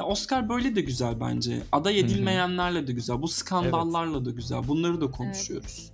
ya 0.00 0.06
Oscar 0.06 0.48
böyle 0.48 0.76
de 0.76 0.80
güzel 0.80 1.20
bence. 1.20 1.62
Aday 1.72 2.00
edilmeyenlerle 2.00 2.86
de 2.86 2.92
güzel. 2.92 3.22
Bu 3.22 3.28
skandallarla 3.28 4.24
da 4.24 4.30
güzel. 4.30 4.68
Bunları 4.68 5.00
da 5.00 5.10
konuşuyoruz. 5.10 5.93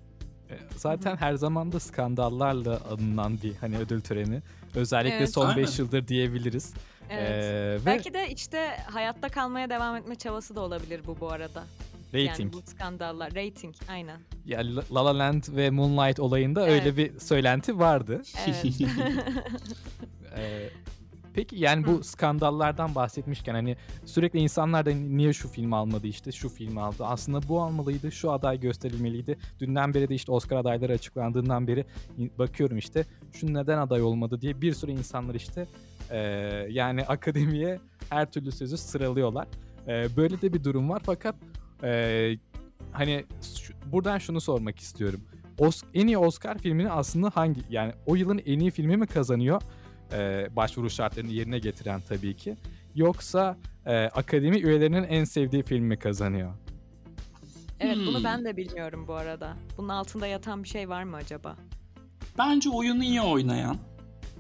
E, 0.51 0.59
Zaten 0.77 1.17
her 1.17 1.35
zaman 1.35 1.73
da 1.73 1.81
skandallarla 1.81 2.81
alınan 2.91 3.39
bir 3.43 3.55
hani 3.55 3.79
ödül 3.79 4.01
töreni. 4.01 4.43
Özellikle 4.75 5.17
Evet. 5.17 5.33
son 5.35 5.57
5 5.57 5.69
Aynen. 5.69 5.79
yıldır 5.79 6.09
diyebiliriz. 6.09 6.75
Evet. 7.11 7.31
E, 7.31 7.81
ve 7.81 7.87
Belki 7.87 8.15
de 8.15 8.31
işte 8.31 8.77
hayatta 8.91 9.29
kalmaya 9.29 9.71
devam 9.71 9.97
etme 9.97 10.15
çabası 10.15 10.57
da 10.57 10.61
olabilir 10.61 11.01
bu 11.07 11.21
bu 11.21 11.33
arada. 11.33 11.65
Yani 12.13 12.29
rating. 12.29 12.53
bu 12.53 12.63
skandallar. 12.71 13.29
Rating 13.35 13.75
aynen. 13.91 14.21
Ya 14.47 14.61
La 14.61 14.83
La 14.95 15.05
La 15.05 15.19
Land 15.19 15.43
ve 15.57 15.71
Moonlight 15.71 16.21
olayında 16.21 16.63
öyle 16.67 16.83
Evet. 16.83 16.97
bir 16.97 17.21
söylenti 17.21 17.79
vardı. 17.79 18.23
Evet. 18.47 18.65
Ee, 20.37 20.71
peki 21.35 21.57
yani 21.59 21.87
bu 21.87 21.99
Hı. 21.99 22.05
skandallardan 22.05 22.95
bahsetmişken 22.95 23.55
hani 23.55 23.77
sürekli 24.05 24.39
insanlar 24.39 24.87
da 24.87 24.91
niye 24.91 25.33
şu 25.33 25.49
film 25.49 25.73
almadı 25.73 26.07
işte 26.07 26.33
şu 26.33 26.49
film 26.49 26.79
aldı. 26.79 27.05
Aslında 27.07 27.49
bu 27.49 27.63
almalıydı, 27.63 28.13
şu 28.13 28.33
aday 28.33 28.61
gösterilmeliydi. 28.61 29.39
Dünden 29.61 29.95
beri 29.95 30.09
de 30.09 30.15
işte 30.15 30.33
Oscar 30.33 30.57
adayları 30.57 30.93
açıklandığından 30.93 31.67
beri 31.67 31.85
bakıyorum 32.39 32.79
işte 32.79 33.05
şu 33.33 33.55
neden 33.55 33.79
aday 33.79 34.03
olmadı 34.03 34.41
diye 34.41 34.61
bir 34.61 34.73
sürü 34.73 34.91
insanlar 34.91 35.35
işte 35.35 35.67
ee, 36.11 36.19
yani 36.71 37.03
akademiye 37.09 37.81
her 38.11 38.31
türlü 38.33 38.53
sözü 38.53 38.77
sıralıyorlar. 38.77 39.49
Ee, 39.89 40.07
böyle 40.17 40.43
de 40.43 40.53
bir 40.53 40.65
durum 40.65 40.91
var 40.91 41.03
fakat 41.05 41.35
ee, 41.83 42.37
hani 42.93 43.25
şu- 43.57 43.75
buradan 43.93 44.19
şunu 44.19 44.41
sormak 44.41 44.79
istiyorum. 44.79 45.21
Os- 45.59 45.85
en 45.95 46.07
iyi 46.07 46.19
Oscar 46.19 46.59
filmini 46.59 46.91
aslında 46.91 47.31
hangi 47.35 47.61
yani 47.71 47.93
o 48.07 48.15
yılın 48.15 48.41
en 48.47 48.59
iyi 48.59 48.71
filmi 48.71 48.97
mi 48.97 49.07
kazanıyor? 49.07 49.63
Ee, 50.13 50.49
başvuru 50.57 50.91
şartlarını 50.91 51.31
yerine 51.33 51.59
getiren 51.59 52.01
tabii 52.09 52.37
ki. 52.37 52.57
Yoksa 52.95 53.57
e, 53.87 53.97
akademi 54.05 54.59
üyelerinin 54.61 55.03
en 55.03 55.25
sevdiği 55.25 55.63
film 55.63 55.85
mi 55.85 55.99
kazanıyor? 55.99 56.51
evet 57.81 57.97
bunu 58.07 58.17
Hmm. 58.19 58.25
ben 58.25 58.45
de 58.45 58.57
bilmiyorum 58.57 59.05
bu 59.09 59.15
arada. 59.15 59.57
Bunun 59.79 59.89
altında 59.89 60.27
yatan 60.27 60.63
bir 60.63 60.69
şey 60.69 60.89
var 60.89 61.03
mı 61.03 61.17
acaba? 61.17 61.57
Bence 62.39 62.71
oyunu 62.71 63.05
iyi 63.05 63.21
oynayan. 63.21 63.77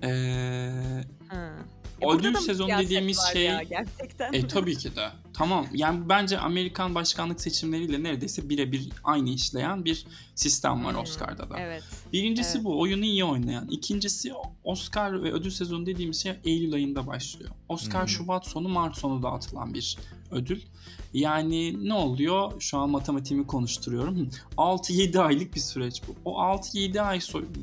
Ee, 0.05 0.71
Ha. 1.29 1.51
Da 2.01 2.31
mı 2.31 2.41
sezonu 2.41 2.71
dediğimiz 2.79 3.21
şey- 3.33 3.45
ya, 3.45 3.63
gerçekten. 3.63 4.33
E 4.33 4.49
tabii 4.49 4.77
ki 4.79 4.97
de. 4.97 5.09
Tamam. 5.33 5.67
Yani 5.73 6.09
bence 6.09 6.39
Amerikan 6.39 6.95
başkanlık 6.95 7.41
seçimleriyle 7.41 8.03
neredeyse 8.03 8.49
birebir 8.49 8.89
aynı 9.05 9.31
işleyen 9.31 9.85
bir 9.85 10.07
sistem 10.35 10.85
var 10.85 10.95
Hmm, 10.95 11.01
Oscar'da 11.01 11.51
da. 11.51 11.59
Evet. 11.59 11.83
Birincisi 12.13 12.57
evet. 12.57 12.65
bu. 12.65 12.81
Oyunu 12.81 13.05
iyi 13.05 13.25
oynayan. 13.25 13.69
İkincisi 13.69 14.33
Oscar 14.65 15.23
ve 15.23 15.33
ödül 15.33 15.51
sezonu 15.51 15.87
dediğimiz 15.87 16.23
şey 16.23 16.33
Eylül 16.45 16.75
ayında 16.75 17.07
başlıyor. 17.07 17.51
Oscar 17.69 18.01
Hmm. 18.03 18.09
Şubat 18.09 18.47
sonu 18.47 18.69
Mart 18.69 18.97
sonu 18.97 19.23
dağıtılan 19.23 19.75
bir 19.75 19.99
ödül. 20.31 20.61
Yani 21.15 21.89
ne 21.89 21.95
oluyor? 21.95 22.53
Şu 22.61 22.79
an 22.79 22.91
matematiğimi 22.91 23.47
konuşturuyorum. 23.47 24.31
6-7 24.57 25.19
aylık 25.19 25.55
bir 25.55 25.61
süreç 25.61 26.03
bu. 26.09 26.15
O 26.25 26.43
6-7 26.43 27.01
ay 27.01 27.21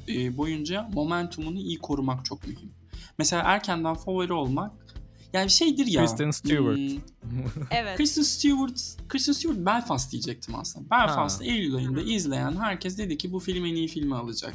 e, 0.08 0.38
boyunca 0.38 0.90
momentumunu 0.94 1.60
iyi 1.60 1.78
korumak 1.78 2.26
çok 2.26 2.48
mühim. 2.48 2.72
Mesela 3.18 3.42
erkenden 3.46 3.94
favori 3.94 4.34
olmak 4.34 4.72
yani 5.34 5.50
şeydir 5.50 5.88
ya. 5.88 6.02
Kristen 6.02 6.32
Stewart. 6.32 6.78
hmm, 6.78 7.02
Evet. 7.72 7.98
Kristen 7.98 8.24
Stewart, 8.24 8.82
Kristen 9.10 9.34
Stewart 9.34 9.66
Belfast 9.66 10.12
diyecektim 10.12 10.56
aslında. 10.56 10.90
Belfast 10.90 11.42
Ha. 11.42 11.46
Eylül 11.46 11.76
ayında 11.76 12.02
izleyen 12.02 12.56
herkes 12.62 12.98
dedi 12.98 13.18
ki 13.18 13.32
bu 13.34 13.40
film 13.40 13.66
en 13.66 13.76
iyi 13.76 13.88
filmi 13.88 14.16
alacak. 14.16 14.54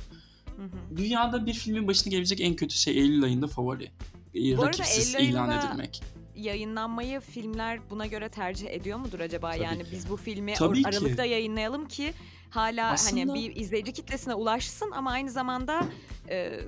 Hı 0.57 0.62
hı. 0.62 0.96
Dünyada 0.96 1.46
bir 1.46 1.53
filmin 1.55 1.88
başına 1.88 2.11
gelebilecek 2.11 2.40
en 2.40 2.57
kötü 2.57 2.75
şey 2.75 2.98
Eylül 2.98 3.25
ayında 3.25 3.46
favori. 3.46 3.90
Ee, 4.35 4.57
Bu 4.57 4.62
arada 4.62 4.66
Rakipsiz 4.66 5.14
Eylül 5.14 5.29
ilan 5.31 5.48
ayında- 5.48 5.68
edilmek. 5.68 6.03
Yayınlanmayı 6.37 7.20
filmler 7.20 7.90
buna 7.90 8.07
göre 8.07 8.29
tercih 8.29 8.70
ediyor 8.70 8.98
mudur 8.98 9.20
acaba? 9.20 9.53
Tabii 9.53 9.64
yani 9.64 9.79
ki. 9.85 9.88
biz 9.92 10.09
bu 10.11 10.16
filmi 10.16 10.55
Tabii 10.55 10.79
or- 10.79 10.83
ki. 10.83 10.88
Aralık'ta 10.98 11.25
yayınlayalım 11.25 11.88
ki 11.88 12.12
hala 12.52 12.90
Aslında- 12.90 13.20
hani 13.20 13.34
bir 13.34 13.56
izleyici 13.56 13.92
kitlesine 13.92 14.34
ulaşsın 14.34 14.90
ama 14.90 15.10
aynı 15.10 15.30
zamanda 15.30 15.84
e, 16.28 16.60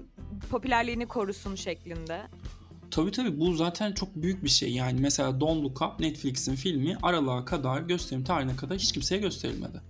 popülerliğini 0.51 1.07
korusun 1.07 1.55
şeklinde. 1.55 2.23
Tabii 2.91 3.11
tabii 3.11 3.41
bu 3.41 3.55
zaten 3.55 3.93
çok 3.93 4.17
büyük 4.17 4.45
bir 4.45 4.49
şey. 4.49 4.73
Yani 4.73 5.01
mesela 5.01 5.41
Don't 5.41 5.65
Look 5.65 5.83
Up 5.83 6.01
Netflix'in 6.01 6.55
filmi 6.55 6.97
aralığa 7.03 7.45
kadar 7.45 7.81
gösterim 7.81 8.25
tarihine 8.25 8.57
kadar 8.57 8.79
hiç 8.79 8.93
kimseye 8.93 9.21
gösterilmedi. 9.21 9.81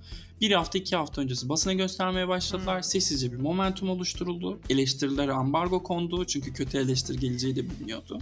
Bir 0.41 0.51
hafta 0.53 0.79
iki 0.79 0.97
hafta 0.97 1.23
öncesi 1.23 1.49
basına 1.49 1.73
göstermeye 1.73 2.29
başladılar. 2.29 2.77
Hmm. 2.77 2.83
Sessizce 2.83 3.33
bir 3.33 3.37
momentum 3.37 3.91
oluşturuldu. 3.91 4.61
Eleştirilere 4.71 5.33
ambargo 5.33 5.83
kondu. 5.83 6.25
Çünkü 6.25 6.53
kötü 6.53 6.79
eleştiri 6.79 7.19
geleceği 7.19 7.57
de 7.57 7.71
biliniyordu. 7.71 8.19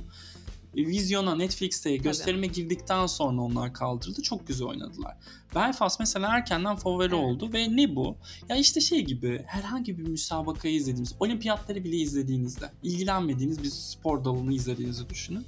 Vizyona 0.76 1.34
Netflix'te 1.34 1.96
gösterime 1.96 2.46
girdikten 2.46 3.06
sonra 3.06 3.40
onlar 3.42 3.72
kaldırıldı. 3.74 4.22
Çok 4.22 4.46
güzel 4.48 4.68
oynadılar. 4.68 5.16
Belfast 5.54 6.00
mesela 6.00 6.28
erkenden 6.36 6.76
favori 6.76 7.14
Evet. 7.14 7.24
oldu 7.24 7.50
ve 7.52 7.76
ne 7.76 7.96
bu? 7.96 8.16
Ya 8.48 8.56
işte 8.56 8.80
şey 8.80 9.04
gibi 9.04 9.42
herhangi 9.46 9.98
bir 9.98 10.02
müsabakayı 10.02 10.74
izlediğimiz, 10.74 11.14
olimpiyatları 11.20 11.84
bile 11.84 11.96
izlediğinizde, 11.96 12.70
ilgilenmediğiniz 12.82 13.62
bir 13.62 13.68
spor 13.70 14.24
dalını 14.24 14.54
izlediğinizi 14.54 15.08
düşünün. 15.10 15.44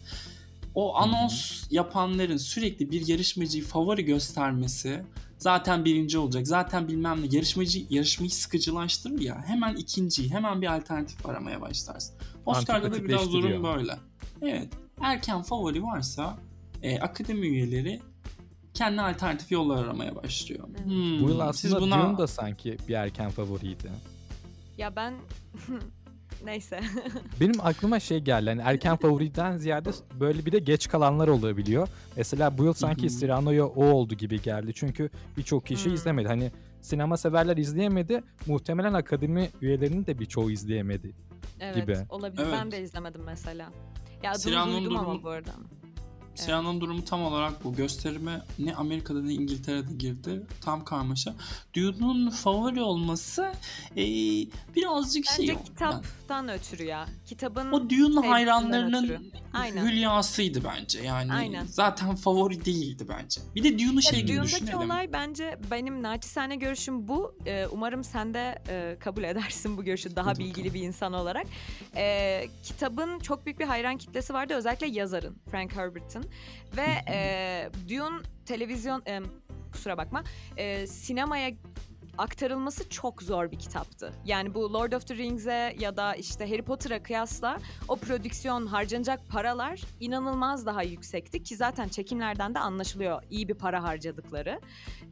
o 0.74 0.96
anons 0.96 1.62
yapanların 1.70 2.36
sürekli 2.36 2.90
bir 2.90 3.06
yarışmacıyı 3.06 3.64
favori 3.64 4.04
göstermesi 4.04 5.02
zaten 5.38 5.84
birinci 5.84 6.18
olacak. 6.18 6.46
Zaten 6.46 6.88
bilmem 6.88 7.22
ne 7.22 7.26
yarışmacı 7.36 7.82
yarışmayı 7.90 8.30
sıkıcılaştırır 8.30 9.20
ya. 9.20 9.44
Hemen 9.46 9.76
ikinciyi, 9.76 10.30
hemen 10.30 10.62
bir 10.62 10.76
alternatif 10.76 11.26
aramaya 11.26 11.60
başlarsın. 11.60 12.14
Oscar'da 12.46 12.92
da 12.92 13.04
biraz 13.04 13.32
durum 13.32 13.64
böyle. 13.64 13.96
Evet. 14.42 14.68
Erken 15.00 15.42
favori 15.42 15.82
varsa 15.82 16.36
e, 16.82 16.98
akademi 17.00 17.46
üyeleri 17.46 18.00
kendi 18.74 19.00
alternatif 19.02 19.52
yollar 19.52 19.84
aramaya 19.84 20.16
başlıyor. 20.16 20.68
Evet. 20.70 20.84
Hmm, 20.86 21.22
Bu 21.22 21.28
yıl 21.30 21.52
siz 21.52 21.72
aslında 21.74 21.80
buna 21.80 22.08
Dune 22.08 22.18
da 22.18 22.26
sanki 22.26 22.76
bir 22.88 22.94
erken 22.94 23.30
favoriydi. 23.30 23.90
Ya 24.78 24.96
ben 24.96 25.14
neyse. 26.44 26.80
Benim 27.40 27.60
aklıma 27.60 28.00
şey 28.00 28.18
geldi. 28.18 28.50
Hani 28.50 28.60
erken 28.64 28.96
favoriden 28.96 29.56
ziyade 29.56 29.90
böyle 30.20 30.46
bir 30.46 30.52
de 30.52 30.58
geç 30.58 30.88
kalanlar 30.88 31.28
olabiliyor. 31.28 31.88
Mesela 32.16 32.58
bu 32.58 32.64
yıl 32.64 32.72
sanki. 32.72 33.10
Cyrano'ya 33.18 33.66
o 33.66 33.84
oldu 33.84 34.14
gibi 34.14 34.42
geldi. 34.42 34.72
Çünkü 34.74 35.10
birçok 35.36 35.66
kişi 35.66 35.84
Hmm. 35.86 35.94
izlemedi. 35.94 36.28
Hani 36.28 36.52
sinema 36.80 37.16
severler 37.16 37.56
izleyemedi. 37.56 38.22
Muhtemelen 38.46 38.92
akademi 38.94 39.50
üyelerinin 39.60 40.06
de 40.06 40.18
birçoğu 40.18 40.50
izleyemedi. 40.50 41.12
evet, 41.60 41.76
Gibi. 41.76 41.96
olabilir. 42.08 42.46
Ben 42.52 42.62
Evet. 42.62 42.72
de 42.72 42.82
izlemedim 42.82 43.22
mesela. 43.26 43.70
Ya 44.24 44.32
Cyrano'nun 44.34 44.80
duydum 44.84 44.96
ama 44.96 45.22
bu 45.22 45.28
arada. 45.28 45.52
Siyan'ın 46.34 46.80
durumu 46.80 47.04
tam 47.04 47.22
olarak 47.22 47.64
bu. 47.64 47.74
Gösterime 47.74 48.42
ne 48.58 48.74
Amerika'da 48.74 49.22
ne 49.22 49.32
İngiltere'de 49.32 49.94
girdi. 49.94 50.42
Tam 50.60 50.84
karmaşa. 50.84 51.34
Dune'un 51.74 52.30
favori 52.30 52.82
olması 52.82 53.52
eee, 53.96 54.46
birazcık 54.76 55.26
şey... 55.26 55.38
Bence 55.38 55.52
yani 55.52 55.64
kitaptan 55.64 56.48
ötürü 56.48 56.82
ya. 56.84 57.06
Kitabın 57.26 57.72
o 57.72 57.90
Dune 57.90 58.26
hayranlarının 58.28 59.04
ötürü. 59.04 59.20
Aynen. 59.52 59.86
hülyasıydı 59.86 60.64
bence. 60.64 61.02
Yani 61.02 61.32
Aynen. 61.32 61.66
zaten 61.66 62.14
favori 62.16 62.64
değildi 62.64 63.06
bence. 63.08 63.40
Bir 63.54 63.64
de 63.64 63.78
Dune'u 63.78 64.02
şey 64.02 64.22
gibi 64.22 64.36
Dune'daki 64.36 64.52
düşünelim. 64.54 64.78
olay 64.80 65.12
bence 65.12 65.58
benim 65.70 66.02
naçizane 66.02 66.56
görüşüm 66.56 67.08
bu. 67.08 67.38
Ee, 67.46 67.66
umarım 67.72 68.04
sen 68.04 68.34
de 68.34 68.62
e, 68.68 68.96
kabul 69.00 69.22
edersin 69.24 69.76
bu 69.76 69.84
görüşü 69.84 70.16
daha 70.16 70.26
Hadi 70.26 70.38
bilgili 70.38 70.74
bir 70.74 70.80
insan 70.82 71.12
olarak. 71.12 71.46
Ee, 71.96 72.48
kitabın 72.62 73.18
çok 73.18 73.46
büyük 73.46 73.60
bir 73.60 73.64
hayran 73.64 73.96
kitlesi 73.96 74.34
vardı 74.34 74.54
özellikle 74.54 74.86
yazarın 74.86 75.36
Frank 75.50 75.76
Herbert'ın 75.76 76.23
ve 76.76 77.12
e, 77.12 77.70
Dune 77.88 78.22
televizyon 78.46 79.02
e, 79.06 79.20
kusura 79.72 79.98
bakma 79.98 80.24
e, 80.56 80.86
sinemaya 80.86 81.50
aktarılması 82.18 82.88
çok 82.88 83.22
zor 83.22 83.50
bir 83.50 83.58
kitaptı. 83.58 84.12
Yani 84.24 84.54
bu 84.54 84.72
Lord 84.72 84.92
of 84.92 85.06
the 85.06 85.16
Rings'e 85.16 85.76
ya 85.78 85.96
da 85.96 86.14
işte 86.14 86.50
Harry 86.50 86.62
Potter'a 86.62 87.02
kıyasla 87.02 87.58
o 87.88 87.96
prodüksiyon 87.96 88.66
harcanacak 88.66 89.28
paralar 89.28 89.80
inanılmaz 90.00 90.66
daha 90.66 90.82
yüksekti 90.82 91.42
ki 91.42 91.56
zaten 91.56 91.88
çekimlerden 91.88 92.54
de 92.54 92.58
anlaşılıyor 92.58 93.22
iyi 93.30 93.48
bir 93.48 93.54
para 93.54 93.82
harcadıkları. 93.82 94.60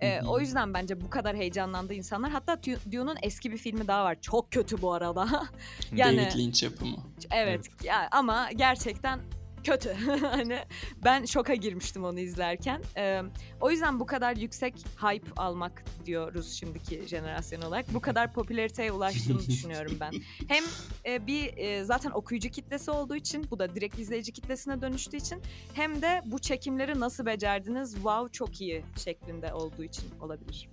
Ee, 0.01 0.20
o 0.27 0.40
yüzden 0.40 0.75
bence 0.75 1.01
bu 1.01 1.11
kadar 1.11 1.37
heyecanlandı 1.37 1.94
insanlar. 1.94 2.31
Hatta 2.31 2.62
Dune'un 2.92 3.16
eski 3.22 3.53
bir 3.53 3.59
filmi 3.59 3.88
daha 3.88 4.05
var. 4.05 4.16
Çok 4.20 4.53
kötü 4.53 4.83
bu 4.83 4.92
arada. 4.92 5.29
yani- 5.92 6.16
David 6.16 6.38
Lynch 6.38 6.62
yapımı. 6.62 6.96
evet, 7.31 7.66
ya, 7.85 8.09
ama 8.12 8.53
gerçekten 8.53 9.20
kötü. 9.64 9.92
hani 10.20 10.59
ben 11.05 11.25
şoka 11.25 11.55
girmiştim 11.55 12.05
onu 12.05 12.20
izlerken. 12.20 12.83
Ee, 12.96 13.22
o 13.61 13.70
yüzden 13.70 14.01
bu 14.01 14.07
kadar 14.07 14.37
yüksek 14.37 14.75
hype 15.01 15.31
almak 15.37 15.85
diyoruz 16.07 16.53
şimdiki 16.53 17.09
jenerasyon 17.09 17.62
olarak. 17.62 17.94
Bu 17.94 18.01
kadar 18.01 18.33
popülariteye 18.33 18.92
ulaştığını 18.92 19.38
düşünüyorum 19.46 19.96
ben. 20.01 20.12
Hem 20.48 20.64
e, 21.07 21.27
bir 21.27 21.57
e, 21.57 21.85
zaten 21.85 22.11
okuyucu 22.11 22.48
kitlesi 22.48 22.90
olduğu 22.90 23.16
için 23.16 23.46
bu 23.51 23.59
da 23.59 23.75
direkt 23.75 23.98
izleyici 23.98 24.33
kitlesine 24.33 24.81
dönüştüğü 24.81 25.16
için 25.16 25.42
hem 25.75 26.03
de 26.03 26.22
bu 26.27 26.38
çekimleri 26.38 27.01
nasıl 27.01 27.27
becerdiniz 27.27 27.94
wow 27.94 28.33
çok 28.33 28.61
iyi 28.61 28.85
şeklinde 28.96 29.55
olduğu 29.55 29.85
için 29.85 30.05
olabilir. 30.20 30.68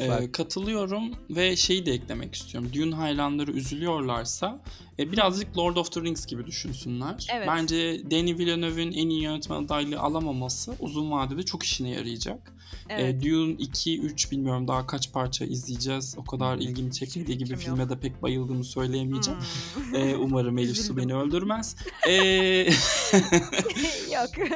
Ee, 0.00 0.08
Bak. 0.08 0.32
katılıyorum 0.32 1.10
ve 1.30 1.56
şeyi 1.56 1.86
de 1.86 1.92
eklemek 1.92 2.34
istiyorum. 2.34 2.70
Dune 2.74 2.94
hayranları 2.94 3.50
üzülüyorlarsa 3.52 4.60
e, 4.98 5.12
birazcık 5.12 5.58
Lord 5.58 5.76
of 5.76 5.92
the 5.92 6.00
Rings 6.00 6.26
gibi 6.26 6.46
düşünsünler. 6.46 7.26
Evet. 7.34 7.48
Bence 7.48 8.10
Denis 8.10 8.38
Villeneuve'ün 8.38 8.92
en 8.92 9.08
iyi 9.08 9.22
yönetmen 9.22 9.64
adaylığı 9.64 9.98
alamaması 10.00 10.74
uzun 10.80 11.10
vadede 11.10 11.42
çok 11.42 11.62
işine 11.62 11.90
yarayacak. 11.90 12.52
Evet. 12.88 13.24
E, 13.24 13.28
Dune 13.30 13.52
2, 13.52 14.00
3 14.00 14.30
bilmiyorum 14.30 14.68
daha 14.68 14.86
kaç 14.86 15.12
parça 15.12 15.44
izleyeceğiz. 15.44 16.14
O 16.18 16.24
kadar 16.24 16.56
ilgimi 16.56 16.92
çekmediği 16.92 17.38
gibi 17.38 17.50
yok. 17.50 17.60
filme 17.60 17.88
de 17.88 17.98
pek 18.00 18.22
bayıldığımı 18.22 18.64
söyleyemeyeceğim. 18.64 19.40
Hmm. 19.74 19.94
E, 19.94 20.16
umarım 20.16 20.58
Elif 20.58 20.78
Su 20.78 20.96
beni 20.96 21.14
öldürmez. 21.14 21.76
E, 22.08 22.68
Yok. 24.14 24.48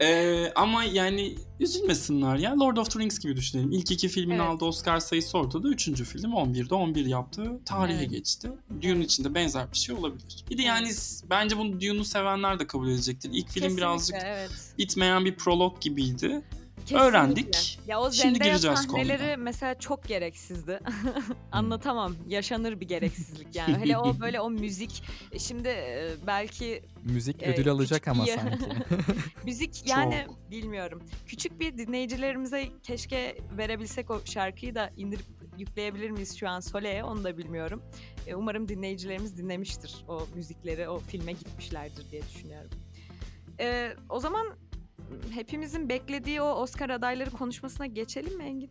Ee, 0.00 0.52
ama 0.56 0.84
yani 0.84 1.34
üzülmesinler 1.60 2.36
ya. 2.36 2.58
Lord 2.60 2.76
of 2.76 2.90
the 2.90 2.98
Rings 3.00 3.18
gibi 3.18 3.36
düşünelim. 3.36 3.72
İlk 3.72 3.90
iki 3.90 4.08
filmin 4.08 4.34
Evet. 4.38 4.48
aldığı 4.48 4.64
Oscar 4.64 4.87
sayısı 4.96 5.38
ortada. 5.38 5.68
Üçüncü 5.68 6.04
film 6.04 6.30
11'de 6.32 6.74
11 6.74 7.06
yaptı. 7.06 7.60
Tarihe 7.64 7.98
Evet. 7.98 8.10
geçti. 8.10 8.50
Dune 8.82 9.04
için 9.04 9.24
de 9.24 9.34
benzer 9.34 9.72
bir 9.72 9.76
şey 9.76 9.94
olabilir. 9.94 10.44
Bir 10.50 10.58
de 10.58 10.62
yani 10.62 10.90
bence 11.30 11.58
bunu 11.58 11.80
Dune'u 11.80 12.04
sevenler 12.04 12.58
de 12.58 12.66
kabul 12.66 12.88
edecektir. 12.88 13.30
İlk 13.32 13.48
film 13.48 13.62
Kesinlikle, 13.62 13.76
birazcık 13.76 14.16
evet. 14.24 14.50
bitmeyen 14.78 15.24
bir 15.24 15.34
prolog 15.34 15.80
gibiydi. 15.80 16.42
Kesinlikle. 16.88 17.08
Öğrendik. 17.08 17.78
Ya 17.86 18.00
o 18.00 18.10
Şimdi 18.12 18.38
gireceğiz 18.38 18.86
konuya. 18.86 19.36
mesela 19.36 19.78
çok 19.78 20.04
gereksizdi. 20.08 20.80
Anlatamam. 21.52 22.16
Yaşanır 22.28 22.80
bir 22.80 22.88
gereksizlik 22.88 23.56
yani. 23.56 23.76
Hele 23.78 23.98
o 23.98 24.20
böyle 24.20 24.40
o 24.40 24.50
müzik. 24.50 25.02
e, 25.32 25.38
Şimdi 25.38 25.68
e, 25.68 26.08
belki 26.26 26.82
Müzik 27.04 27.42
Ee, 27.42 27.52
ödül 27.52 27.68
alacak 27.70 27.98
küçük 28.04 28.08
ama 28.08 28.26
bir- 28.26 28.32
sanki. 28.32 28.64
müzik 29.44 29.82
yani 29.86 30.26
bilmiyorum. 30.50 31.02
Küçük 31.26 31.60
bir 31.60 31.78
dinleyicilerimize 31.78 32.68
keşke 32.82 33.36
verebilsek 33.58 34.10
o 34.10 34.20
şarkıyı 34.24 34.74
da 34.74 34.90
indirip 34.96 35.24
yükleyebilir 35.58 36.10
miyiz 36.10 36.36
şu 36.38 36.48
an 36.48 36.60
Sole'ye 36.60 37.04
onu 37.04 37.24
da 37.24 37.38
bilmiyorum. 37.38 37.82
E, 38.26 38.34
umarım 38.34 38.68
dinleyicilerimiz 38.68 39.36
dinlemiştir 39.38 40.04
o 40.08 40.26
müzikleri, 40.34 40.88
o 40.88 40.98
filme 40.98 41.32
gitmişlerdir 41.32 42.10
diye 42.12 42.22
düşünüyorum. 42.22 42.70
E, 43.60 43.92
o 44.08 44.20
zaman 44.20 44.46
hepimizin 45.34 45.88
beklediği 45.88 46.42
o 46.42 46.48
Oscar 46.48 46.90
adayları 46.90 47.30
konuşmasına 47.30 47.86
geçelim 47.86 48.36
mi 48.36 48.44
Engin? 48.44 48.70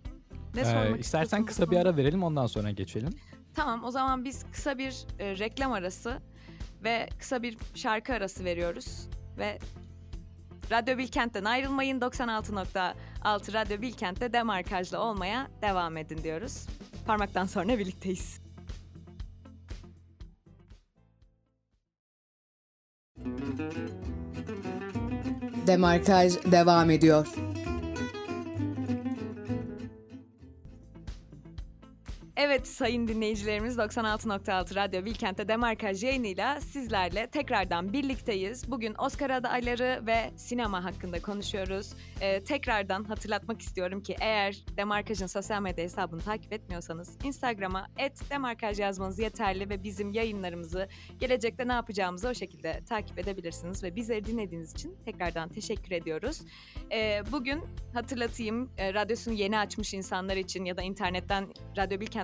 Ne 0.55 0.61
Ee, 0.61 0.65
sormak 0.65 0.99
istersen 0.99 1.41
bu 1.41 1.45
kısa 1.45 1.71
bir 1.71 1.77
ara 1.77 1.97
verelim 1.97 2.23
ondan 2.23 2.47
sonra 2.47 2.71
geçelim. 2.71 3.09
Tamam 3.55 3.83
o 3.83 3.91
zaman 3.91 4.25
biz 4.25 4.45
kısa 4.51 4.77
bir 4.77 5.05
e, 5.19 5.37
reklam 5.37 5.71
arası 5.71 6.21
ve 6.83 7.09
kısa 7.19 7.43
bir 7.43 7.57
şarkı 7.75 8.13
arası 8.13 8.45
veriyoruz 8.45 9.07
ve 9.37 9.59
Radyo 10.71 10.97
Bilkent'ten 10.97 11.43
ayrılmayın 11.43 11.99
96.6 11.99 13.53
Radyo 13.53 13.81
Bilkent'te 13.81 14.33
demarkajlı 14.33 14.99
olmaya 14.99 15.47
devam 15.61 15.97
edin 15.97 16.23
diyoruz. 16.23 16.67
Parmaktan 17.05 17.45
sonra 17.45 17.79
birlikteyiz. 17.79 18.39
Demarkaj 25.67 26.33
devam 26.51 26.89
ediyor. 26.91 27.27
Evet 32.39 32.67
sayın 32.67 33.07
dinleyicilerimiz 33.07 33.77
96.6 33.77 34.75
Radyo 34.75 35.05
Bilkent'te 35.05 35.47
Demarkaj 35.47 36.03
yayınıyla 36.03 36.61
sizlerle 36.61 37.27
tekrardan 37.27 37.93
birlikteyiz. 37.93 38.71
Bugün 38.71 38.95
Oscar 38.97 39.29
adayları 39.29 40.01
ve 40.07 40.31
sinema 40.35 40.83
hakkında 40.83 41.21
konuşuyoruz. 41.21 41.93
Ee, 42.21 42.43
tekrardan 42.43 43.03
hatırlatmak 43.03 43.61
istiyorum 43.61 44.03
ki 44.03 44.15
eğer 44.21 44.57
Demarkaj'ın 44.77 45.27
sosyal 45.27 45.61
medya 45.61 45.83
hesabını 45.83 46.21
takip 46.21 46.53
etmiyorsanız 46.53 47.17
Instagram'a 47.23 47.87
@demarkaj 48.29 48.79
yazmanız 48.79 49.19
yeterli 49.19 49.69
ve 49.69 49.83
bizim 49.83 50.11
yayınlarımızı 50.11 50.87
gelecekte 51.19 51.67
ne 51.67 51.73
yapacağımızı 51.73 52.29
o 52.29 52.33
şekilde 52.33 52.81
takip 52.89 53.19
edebilirsiniz 53.19 53.83
ve 53.83 53.95
bizleri 53.95 54.25
dinlediğiniz 54.25 54.73
için 54.73 54.97
tekrardan 55.05 55.49
teşekkür 55.49 55.91
ediyoruz. 55.91 56.41
Ee, 56.91 57.23
bugün 57.31 57.63
hatırlatayım 57.93 58.71
e, 58.77 58.93
radyosunu 58.93 59.33
yeni 59.33 59.59
açmış 59.59 59.93
insanlar 59.93 60.37
için 60.37 60.65
ya 60.65 60.77
da 60.77 60.81
internetten 60.81 61.47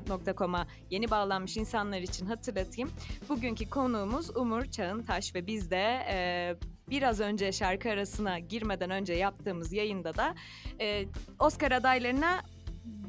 radyobilkent.com'a 0.10 0.68
yeni 0.89 1.12
bağlanmış 1.12 1.58
insanlar 1.58 2.00
için 2.00 2.26
hatırlatayım. 2.26 2.92
Bugünkü 3.30 3.70
konuğumuz 3.70 4.38
Umur 4.38 4.66
Çağıntaş 4.66 5.36
ve 5.36 5.48
biz 5.48 5.72
de 5.72 6.06
e, 6.10 6.56
biraz 6.89 7.20
önce 7.20 7.52
şarkı 7.52 7.89
arasına 7.89 8.39
girmeden 8.39 8.89
önce 8.89 9.13
yaptığımız 9.13 9.74
yayında 9.74 10.16
da 10.16 10.36
e, 10.82 11.06
Oscar 11.39 11.72
adaylarına 11.72 12.42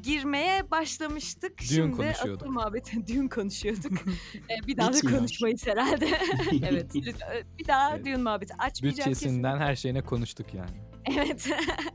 girmeye 0.03 0.71
başlamıştık. 0.71 1.59
Dün 1.59 1.65
Şimdi 1.65 1.97
konuşuyorduk. 1.97 2.41
asıl 2.41 2.51
muhabbeti 2.51 3.07
dün 3.07 3.27
konuşuyorduk. 3.27 3.93
E, 4.49 4.67
bir 4.67 4.77
daha 4.77 4.93
da 4.93 4.99
konuşmayız 5.01 5.67
herhalde. 5.67 6.05
evet. 6.69 6.95
lütfen, 6.95 7.43
Bir 7.57 7.67
daha 7.67 7.95
Evet. 7.95 8.05
düğün 8.05 8.23
muhabbeti 8.23 8.53
açmayacağım 8.53 9.11
Bütçesinden 9.11 9.57
her 9.57 9.75
şeyine 9.75 10.01
konuştuk 10.01 10.53
yani. 10.53 10.94
Evet. 11.15 11.49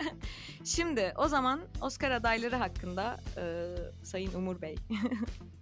Şimdi 0.64 1.12
o 1.16 1.28
zaman 1.28 1.60
Oscar 1.82 2.10
adayları 2.10 2.56
hakkında 2.56 3.20
e, 3.36 3.42
Sayın 4.02 4.32
Umur 4.34 4.62
Bey. 4.62 4.74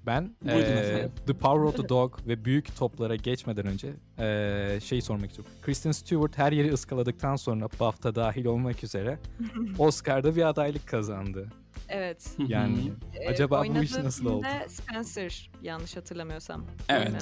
Ben 0.07 0.37
efendim. 0.47 1.13
The 1.27 1.33
Power 1.35 1.63
of 1.65 1.77
the 1.77 1.89
Dog 1.89 2.19
ve 2.27 2.45
büyük 2.45 2.77
toplara 2.77 3.17
geçmeden 3.17 3.67
önce 3.67 3.89
eee 4.19 4.79
şey 4.85 5.01
sormak 5.01 5.31
istiyorum. 5.31 5.55
Kristen 5.63 5.93
Stewart 5.93 6.39
her 6.39 6.53
yeri 6.53 6.73
ıskaladıktan 6.73 7.37
sonra 7.37 7.69
BAFTA 7.81 8.15
dahil 8.15 8.45
olmak 8.45 8.85
üzere 8.85 9.19
Oscar'da 9.79 10.37
bir 10.37 10.49
adaylık 10.49 10.87
kazandı. 10.89 11.49
Evet. 11.89 12.37
Yani 12.49 12.93
E, 13.15 13.29
acaba 13.29 13.65
bu 13.69 13.83
iş 13.83 13.95
nasıl 13.95 14.27
oldu? 14.27 14.47
Spencer 14.69 15.51
yanlış 15.63 15.97
hatırlamıyorsam. 15.97 16.65
değil 16.89 17.11
mi? 17.11 17.19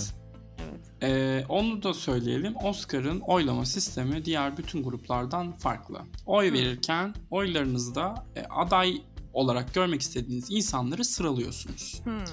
Evet. 0.59 0.81
Ee, 1.03 1.45
onu 1.49 1.83
da 1.83 1.95
söyleyelim. 1.95 2.55
Oscar'ın 2.65 3.21
oylama 3.21 3.67
sistemi 3.67 4.25
diğer 4.25 4.57
bütün 4.57 4.83
gruplardan 4.83 5.53
farklı. 5.53 5.99
Oy 6.27 6.49
Hı. 6.49 6.53
verirken 6.53 7.15
oylarınızda 7.31 8.27
e, 8.37 8.43
aday 8.43 9.03
olarak 9.33 9.75
görmek 9.75 10.01
istediğiniz 10.01 10.51
insanları 10.51 11.05
sıralıyorsunuz. 11.05 12.01
Hmm. 12.05 12.25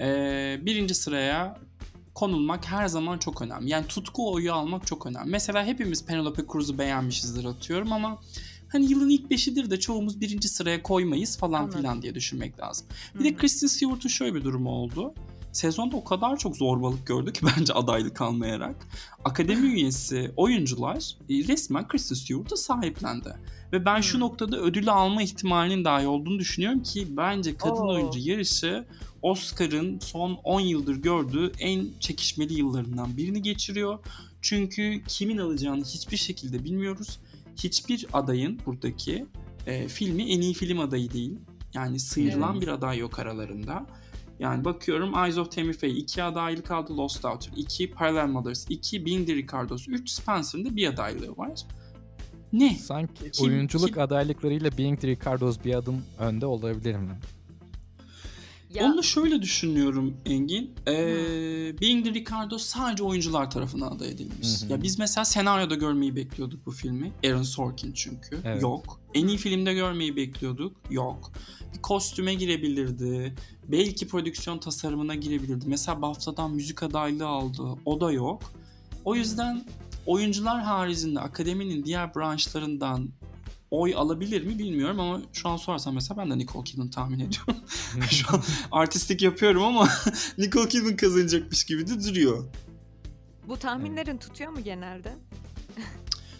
Ee, 0.00 0.60
birinci 0.62 0.94
sıraya 0.94 1.58
konulmak 2.14 2.66
her 2.66 2.88
zaman 2.88 3.18
çok 3.18 3.42
önemli. 3.42 3.70
Yani 3.70 3.86
tutku 3.86 4.32
oyu 4.32 4.52
almak 4.52 4.86
çok 4.86 5.06
önemli. 5.06 5.30
Mesela 5.30 5.64
hepimiz 5.66 6.06
Penelope 6.06 6.42
Cruz'u 6.52 6.78
beğenmişizdir 6.78 7.44
atıyorum 7.44 7.92
ama 7.92 8.18
hani 8.68 8.90
yılın 8.90 9.08
ilk 9.08 9.30
beşidir 9.30 9.70
de 9.70 9.80
çoğumuz 9.80 10.20
birinci 10.20 10.48
sıraya 10.48 10.82
koymayız 10.82 11.38
falan 11.38 11.60
Anladım. 11.60 11.78
filan 11.78 12.02
diye 12.02 12.14
düşünmek 12.14 12.60
lazım. 12.60 12.86
Bir 13.14 13.20
Hı 13.20 13.24
de. 13.24 13.36
Kristen 13.36 13.66
Stewart'un 13.66 14.08
şöyle 14.08 14.34
bir 14.34 14.44
durumu 14.44 14.70
oldu. 14.70 15.14
Sezonda 15.56 15.96
o 15.96 16.04
kadar 16.04 16.36
çok 16.36 16.56
zorbalık 16.56 17.06
gördü 17.06 17.32
ki 17.32 17.40
bence 17.58 17.72
adaylık 17.72 18.20
almayarak. 18.20 18.86
Akademi 19.24 19.66
üyesi 19.66 20.32
oyuncular 20.36 21.16
e, 21.30 21.34
resmen 21.48 21.88
Kristen 21.88 22.14
Stewart'a 22.16 22.56
sahiplendi. 22.56 23.28
Ve 23.72 23.84
ben 23.84 24.00
şu 24.00 24.14
Hmm. 24.14 24.20
noktada 24.20 24.60
ödülü 24.60 24.90
alma 24.90 25.22
ihtimalinin 25.22 25.84
dahi 25.84 26.06
olduğunu 26.06 26.38
düşünüyorum 26.38 26.82
ki 26.82 27.06
bence 27.16 27.56
kadın 27.56 27.82
Oo. 27.82 27.94
oyuncu 27.94 28.18
yarışı 28.18 28.84
Oscar'ın 29.22 29.98
son 29.98 30.38
10 30.44 30.60
yıldır 30.60 30.96
gördüğü 30.96 31.52
en 31.60 31.86
çekişmeli 32.00 32.54
yıllarından 32.54 33.16
birini 33.16 33.42
geçiriyor. 33.42 33.98
Çünkü 34.42 35.02
kimin 35.08 35.38
alacağını 35.38 35.84
hiçbir 35.84 36.16
şekilde 36.16 36.64
bilmiyoruz. 36.64 37.18
Hiçbir 37.56 38.06
adayın 38.12 38.60
buradaki 38.66 39.26
e, 39.66 39.88
filmi 39.88 40.22
en 40.22 40.40
iyi 40.40 40.54
film 40.54 40.80
adayı 40.80 41.12
değil. 41.12 41.38
Yani 41.74 42.00
sıyrılan 42.00 42.52
Evet. 42.52 42.62
bir 42.62 42.68
aday 42.68 42.98
yok 42.98 43.18
aralarında. 43.18 43.86
Yani 44.40 44.64
bakıyorum 44.64 45.14
Eyes 45.24 45.38
of 45.38 45.52
Tammy 45.52 45.72
Faye 45.72 45.92
2 45.92 46.22
adaylık 46.22 46.70
aldı 46.70 46.96
Lost 46.96 47.22
Daughter 47.22 47.52
2 47.56 47.90
Parallel 47.90 48.26
Mothers 48.28 48.66
2 48.68 49.06
Being 49.06 49.26
the 49.26 49.34
Ricardos 49.34 49.88
3 49.88 50.10
Spencer'ın 50.10 50.64
da 50.64 50.76
bir 50.76 50.88
adaylığı 50.88 51.36
var. 51.36 51.60
Ne? 52.52 52.74
Sanki 52.74 53.30
Kim- 53.30 53.46
oyunculuk 53.46 53.88
kim- 53.88 54.02
adaylıklarıyla 54.02 54.78
Being 54.78 55.00
the 55.00 55.06
Ricardos 55.08 55.56
bir 55.64 55.74
adım 55.74 56.02
önde 56.18 56.46
olabilir 56.46 56.94
mi? 56.96 57.18
Ya, 58.74 58.84
Onu 58.84 58.98
da 58.98 59.02
şöyle 59.02 59.42
düşünüyorum 59.42 60.16
Engin. 60.26 60.70
Ee, 60.86 60.92
Being 61.80 62.04
the 62.04 62.14
Ricardo 62.14 62.58
sadece 62.58 63.02
oyuncular 63.02 63.50
tarafından 63.50 63.92
aday 63.92 64.08
edilmiş. 64.10 64.62
Hı 64.62 64.66
hı. 64.66 64.72
Ya 64.72 64.82
biz 64.82 64.98
mesela 64.98 65.24
senaryoda 65.24 65.74
görmeyi 65.74 66.16
bekliyorduk 66.16 66.66
bu 66.66 66.70
filmi. 66.70 67.12
Aaron 67.24 67.42
Sorkin 67.42 67.92
çünkü. 67.92 68.38
Evet. 68.44 68.62
Yok. 68.62 69.00
En 69.14 69.26
iyi 69.28 69.38
filmde 69.38 69.74
görmeyi 69.74 70.16
bekliyorduk. 70.16 70.76
Yok. 70.90 71.32
Bir 71.76 71.82
kostüme 71.82 72.34
girebilirdi. 72.34 73.34
Belki 73.68 74.08
prodüksiyon 74.08 74.58
tasarımına 74.58 75.14
girebilirdi. 75.14 75.64
Mesela 75.68 76.02
BAFTA'dan 76.02 76.50
müzik 76.50 76.82
adaylığı 76.82 77.26
aldı. 77.26 77.62
O 77.84 78.00
da 78.00 78.12
yok. 78.12 78.52
O 79.04 79.14
yüzden 79.14 79.64
oyuncular 80.06 80.62
haricinde 80.62 81.20
akademinin 81.20 81.84
diğer 81.84 82.14
branşlarından 82.14 83.08
oy 83.70 83.94
alabilir 83.96 84.42
mi 84.42 84.58
bilmiyorum 84.58 85.00
ama 85.00 85.20
şu 85.32 85.48
an 85.48 85.56
sorarsan 85.56 85.94
mesela 85.94 86.18
ben 86.18 86.30
de 86.30 86.38
Nicole 86.38 86.64
Kidman 86.64 86.88
tahmin 86.90 87.18
ediyorum. 87.20 87.56
şu 88.10 88.34
an 88.36 88.42
artistik 88.72 89.22
yapıyorum 89.22 89.62
ama 89.62 89.88
Nicole 90.38 90.68
Kidman 90.68 90.96
kazanacakmış 90.96 91.64
gibi 91.64 91.86
de 91.86 92.04
duruyor. 92.04 92.44
bu 93.48 93.56
tahminlerin 93.56 94.16
tutuyor 94.18 94.50
mu 94.52 94.64
genelde? 94.64 95.16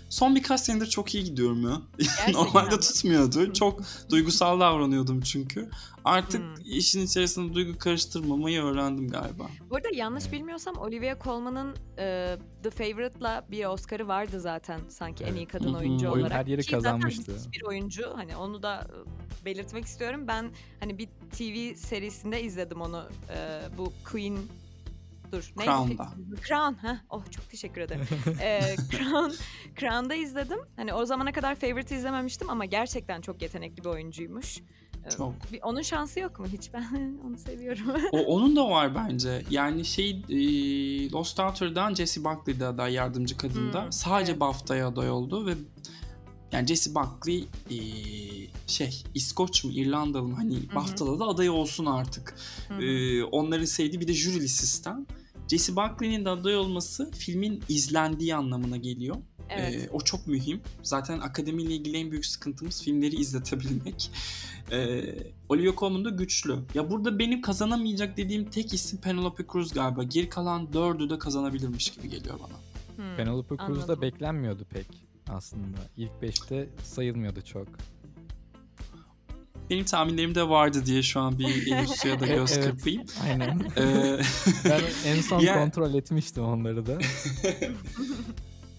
Son 0.09 0.35
birkaç 0.37 0.61
senedir 0.61 0.87
çok 0.87 1.15
iyi 1.15 1.25
gidiyorum 1.25 1.63
ya. 1.71 1.81
Normalde 2.33 2.81
tutmuyordu. 2.81 3.53
Çok 3.53 3.81
duygusal 4.11 4.61
davranıyordum 4.61 5.21
çünkü. 5.21 5.71
Artık 6.05 6.41
Hmm. 6.41 6.55
işin 6.65 7.01
içerisinde 7.07 7.55
duygu 7.55 7.79
karıştırmamayı 7.79 8.63
öğrendim 8.63 9.09
galiba. 9.09 9.47
Bu 9.71 9.77
arada 9.77 9.89
yanlış 9.95 10.33
bilmiyorsam 10.33 10.77
Olivia 10.77 11.17
Colman'ın 11.25 11.77
e, 11.99 12.37
The 12.63 12.71
Favorite'la 12.71 13.45
bir 13.51 13.65
Oscar'ı 13.65 14.09
vardı 14.09 14.41
zaten 14.41 14.81
sanki 14.89 15.25
en 15.25 15.35
iyi 15.35 15.47
kadın 15.47 15.75
oyuncu 15.75 16.11
Oyun 16.11 16.21
olarak. 16.25 16.39
her 16.39 16.47
yeri 16.47 16.63
Ki 16.63 16.71
zaten 16.71 16.83
kazanmıştı. 16.83 17.33
müthiş 17.33 17.53
bir 17.53 17.63
oyuncu. 17.63 18.13
Hani 18.15 18.37
onu 18.37 18.63
da 18.63 18.87
e, 19.43 19.45
belirtmek 19.45 19.85
istiyorum. 19.85 20.25
Ben 20.29 20.51
hani 20.81 20.99
bir 20.99 21.07
TV 21.07 21.75
serisinde 21.79 22.43
izledim 22.43 22.81
onu. 22.81 23.05
E, 23.37 23.61
bu 23.79 23.93
Queen 24.13 24.39
Dur. 25.33 25.53
neydi? 25.57 25.71
Crown'da. 25.71 26.09
Crown. 26.49 26.87
Ha. 26.87 27.01
Oh 27.11 27.23
çok 27.31 27.51
teşekkür 27.51 27.81
ederim. 27.81 28.05
Ee, 28.43 28.61
Crown, 28.91 29.31
Crown'da 29.81 30.15
izledim. 30.15 30.59
Hani 30.77 30.95
o 30.95 31.05
zamana 31.07 31.33
kadar 31.33 31.55
Favorite 31.55 31.97
izlememiştim 31.97 32.51
ama 32.51 32.65
gerçekten 32.65 33.21
çok 33.21 33.43
yetenekli 33.43 33.85
bir 33.85 33.89
oyuncuymuş. 33.89 34.59
Ee, 35.07 35.11
Çok. 35.11 35.53
bir- 35.53 35.63
onun 35.63 35.83
şansı 35.83 36.21
yok 36.21 36.39
mu 36.41 36.47
hiç? 36.53 36.71
Ben 36.75 37.19
onu 37.27 37.39
seviyorum. 37.39 37.87
O, 38.13 38.19
onun 38.19 38.57
da 38.57 38.71
var 38.71 38.95
bence. 38.95 39.43
Yani 39.51 39.85
şey 39.85 40.11
e, 40.11 41.11
Lost 41.11 41.39
Daughter'dan 41.39 41.95
Jessie 41.95 42.25
Buckley 42.25 42.61
de 42.61 42.67
aday 42.67 42.93
yardımcı 42.93 43.37
kadında. 43.37 43.83
Hmm, 43.85 43.93
Sadece 43.93 44.33
evet. 44.33 44.41
BAFTA'ya 44.41 44.89
aday 44.89 45.11
oldu 45.11 45.47
ve 45.47 45.53
yani 46.53 46.67
Jessie 46.67 46.95
Buckley 46.95 47.49
e, 47.71 47.77
şey 48.67 49.03
İskoç 49.15 49.65
mu 49.65 49.73
İrlandalı 49.73 50.29
mı 50.29 50.35
hani 50.37 50.59
BAFTA'da 50.75 51.19
da 51.19 51.25
aday 51.25 51.51
olsun 51.51 51.87
artık. 51.87 52.35
Ee, 52.81 53.23
onların 53.23 53.65
sevdiği 53.65 54.01
bir 54.01 54.09
de 54.09 54.15
jürili 54.15 54.49
sistem. 54.49 55.07
Jessie 55.51 55.77
Buckley'nin 55.77 56.25
de 56.25 56.31
aday 56.31 56.57
olması 56.57 57.11
filmin 57.11 57.63
izlendiği 57.69 58.35
anlamına 58.35 58.77
geliyor. 58.77 59.17
evet. 59.51 59.75
Ee, 59.75 59.91
o 59.93 60.01
çok 60.01 60.27
mühim. 60.27 60.61
Zaten 60.83 61.21
akademiyle 61.21 61.75
ilgili 61.75 61.97
en 61.97 62.11
büyük 62.11 62.27
sıkıntımız 62.27 62.83
filmleri 62.83 63.17
izletebilmek. 63.17 64.11
Ee, 64.73 65.17
Olivia 65.49 65.73
Colman 65.77 66.05
da 66.05 66.11
güçlü. 66.11 66.59
Ya 66.75 66.91
burada 66.91 67.19
benim 67.19 67.41
kazanamayacak 67.41 68.17
dediğim 68.17 68.51
tek 68.51 68.75
isim 68.75 69.01
Penelope 69.01 69.45
Cruz 69.53 69.73
galiba. 69.73 70.03
Geri 70.03 70.29
kalan 70.29 70.73
dördü 70.73 71.11
de 71.11 71.19
kazanabilirmiş 71.19 71.91
gibi 71.91 72.11
geliyor 72.11 72.35
bana. 72.43 72.59
Hmm, 72.97 73.17
Penelope 73.17 73.57
Cruz 73.67 73.89
da 73.89 74.01
beklenmiyordu 74.03 74.65
pek 74.65 74.87
aslında. 75.29 75.79
İlk 75.97 76.11
5'te 76.23 76.69
sayılmıyordu 76.85 77.43
çok. 77.43 77.69
Benim 79.71 79.85
tahminlerim 79.85 80.35
de 80.35 80.49
vardı 80.49 80.87
diye 80.87 81.03
şu 81.03 81.21
an 81.21 81.39
bir 81.39 81.45
Elif 81.73 81.89
Su'ya 81.91 82.21
da 82.21 82.27
göz 82.27 82.53
Evet. 82.53 82.65
kırpayım. 82.65 83.03
Aynen. 83.25 83.61
Ee, 83.77 84.19
ben 84.65 84.81
en 85.07 85.21
son 85.21 85.41
Ya- 85.41 85.55
kontrol 85.59 85.95
etmiştim 85.95 86.45
onları 86.45 86.87
da. 86.87 86.99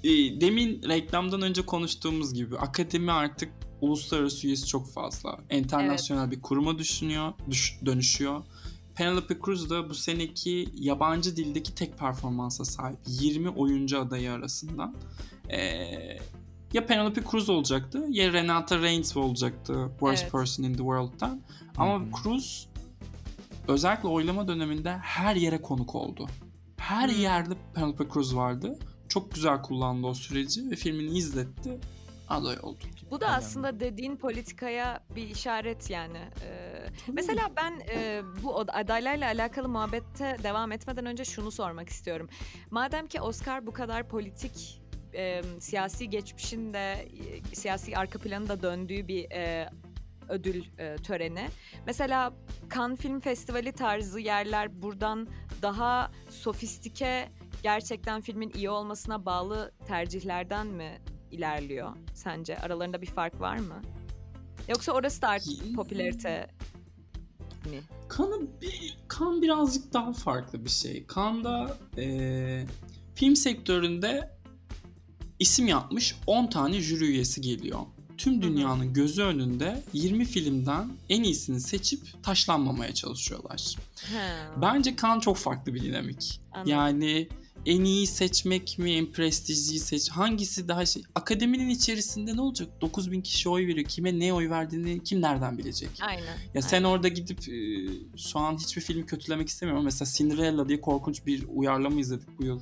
E, 0.03 0.41
demin 0.41 0.81
reklamdan 0.89 1.41
önce 1.41 1.61
konuştuğumuz 1.61 2.33
gibi 2.33 2.57
akademi 2.57 3.11
artık 3.11 3.49
uluslararası 3.81 4.47
üyesi 4.47 4.67
çok 4.67 4.91
fazla. 4.93 5.39
Enternasyonel 5.49 6.31
bir 6.31 6.41
kuruma 6.41 6.79
düşünüyor, 6.79 7.33
düş- 7.49 7.79
dönüşüyor. 7.85 8.41
Penelope 8.97 9.37
Cruz 9.45 9.69
da 9.69 9.89
bu 9.89 9.93
seneki 9.93 10.69
yabancı 10.75 11.35
dildeki 11.35 11.75
tek 11.75 11.97
performansa 11.99 12.65
sahip 12.65 12.99
20 13.07 13.49
oyuncu 13.49 13.99
adayı 14.01 14.31
arasından. 14.31 14.95
Ee, 15.49 16.17
ya 16.73 16.85
Penelope 16.85 17.21
Cruz 17.31 17.49
olacaktı 17.49 18.05
ya 18.09 18.33
Renata 18.33 18.81
Reigns 18.81 19.17
olacaktı 19.17 19.87
Worst 19.91 20.21
Evet. 20.23 20.31
Person 20.31 20.63
in 20.63 20.71
the 20.73 20.77
World'dan. 20.77 21.41
Ama 21.77 21.99
hı. 21.99 22.05
Cruz 22.23 22.67
özellikle 23.67 24.07
oylama 24.07 24.47
döneminde 24.47 24.97
her 24.97 25.35
yere 25.35 25.61
konuk 25.61 25.95
oldu. 25.95 26.27
Her 26.77 27.09
Hmm. 27.09 27.21
yerde 27.21 27.53
Penelope 27.73 28.03
Cruz 28.13 28.35
vardı. 28.35 28.79
Çok 29.09 29.33
güzel 29.33 29.61
kullandı 29.61 30.07
o 30.07 30.13
süreci 30.13 30.71
ve 30.71 30.75
filmini 30.75 31.17
izletti. 31.17 31.79
Aday 32.29 32.57
oldu. 32.63 32.83
Bu 33.11 33.21
da 33.21 33.27
aslında 33.27 33.79
dediğin 33.79 34.17
politikaya 34.17 34.99
bir 35.15 35.29
işaret 35.29 35.89
yani. 35.89 36.17
Ee, 36.17 36.87
mesela 37.13 37.49
ben 37.57 37.81
e, 37.91 38.21
bu 38.43 38.59
adaylarla 38.59 39.25
alakalı 39.25 39.69
muhabbette 39.69 40.37
devam 40.43 40.71
etmeden 40.71 41.05
önce 41.05 41.25
şunu 41.25 41.51
sormak 41.51 41.89
istiyorum. 41.89 42.29
Madem 42.71 43.07
ki 43.07 43.21
Oscar 43.21 43.67
bu 43.67 43.73
kadar 43.73 44.07
politik 44.07 44.81
e, 45.13 45.41
siyasi 45.59 46.09
geçmişinde 46.09 46.91
e, 46.91 47.55
siyasi 47.55 47.97
arka 47.97 48.19
planı 48.19 48.49
da 48.49 48.61
döndüğü 48.61 49.07
bir 49.07 49.31
e, 49.31 49.69
ödül 50.29 50.63
e, 50.77 50.95
töreni. 50.95 51.47
Mesela 51.85 52.33
Cannes 52.75 52.99
Film 52.99 53.19
Festivali 53.19 53.71
tarzı 53.71 54.19
yerler 54.19 54.81
buradan 54.81 55.27
daha 55.61 56.11
sofistike 56.29 57.29
gerçekten 57.63 58.21
filmin 58.21 58.51
iyi 58.55 58.69
olmasına 58.69 59.25
bağlı 59.25 59.71
tercihlerden 59.87 60.67
mi 60.67 61.01
ilerliyor 61.31 61.89
sence? 62.13 62.57
Aralarında 62.59 63.01
bir 63.01 63.07
fark 63.07 63.39
var 63.41 63.57
mı? 63.57 63.81
Yoksa 64.69 64.91
orası 64.91 65.21
da 65.21 65.27
artık 65.27 65.65
Y- 65.67 65.73
popülarite 65.73 66.47
mi? 67.71 67.79
Kanı 68.07 68.41
bir, 68.61 68.97
kan 69.07 69.41
birazcık 69.41 69.93
daha 69.93 70.13
farklı 70.13 70.65
bir 70.65 70.69
şey. 70.69 71.05
Kan'da 71.05 71.77
eee, 71.97 72.65
film 73.15 73.35
sektöründe 73.35 74.37
isim 75.39 75.67
yapmış 75.67 76.15
10 76.27 76.47
tane 76.47 76.81
jüri 76.81 77.05
üyesi 77.05 77.41
geliyor. 77.41 77.79
tüm 78.17 78.41
dünyanın 78.41 78.93
gözü 78.93 79.21
önünde 79.23 79.83
20 79.93 80.25
filmden 80.25 80.89
en 81.09 81.23
iyisini 81.23 81.59
seçip 81.61 82.23
taşlanmamaya 82.23 82.93
çalışıyorlar. 82.93 83.75
Ha, 84.13 84.53
Bence 84.61 84.95
Cannes 85.01 85.23
çok 85.23 85.37
farklı 85.37 85.73
bir 85.73 85.83
dinamik. 85.83 86.41
Anladım. 86.51 86.71
Yani 86.71 87.27
en 87.67 87.83
iyi 87.83 88.07
seçmek 88.07 88.79
mi, 88.79 88.91
en 88.91 89.11
prestijliyi 89.11 89.79
seç 89.79 90.09
hangisi 90.09 90.67
daha 90.67 90.85
şey. 90.85 91.03
Akademinin 91.15 91.69
içerisinde 91.69 92.35
ne 92.35 92.41
olacak? 92.41 92.69
9000 92.81 93.21
kişi 93.21 93.49
oy 93.49 93.67
veriyor. 93.67 93.87
Kime 93.87 94.19
ne 94.19 94.33
oy 94.33 94.49
verdiğini 94.49 95.03
kim 95.03 95.21
nereden 95.21 95.57
bilecek? 95.57 95.89
Aynen. 96.01 96.37
Ya 96.53 96.61
sen 96.61 96.77
aynen. 96.77 96.89
orada 96.89 97.07
gidip 97.07 97.49
e, 97.49 97.57
şu 98.17 98.39
an 98.39 98.57
hiçbir 98.57 98.81
filmi 98.81 99.05
kötülemek 99.05 99.47
istemiyorum. 99.47 99.85
Mesela 99.85 100.09
Cinderella 100.13 100.69
diye 100.69 100.81
korkunç 100.81 101.25
bir 101.25 101.43
uyarlama 101.55 101.99
izledik 101.99 102.27
bu 102.39 102.45
yıl. 102.45 102.61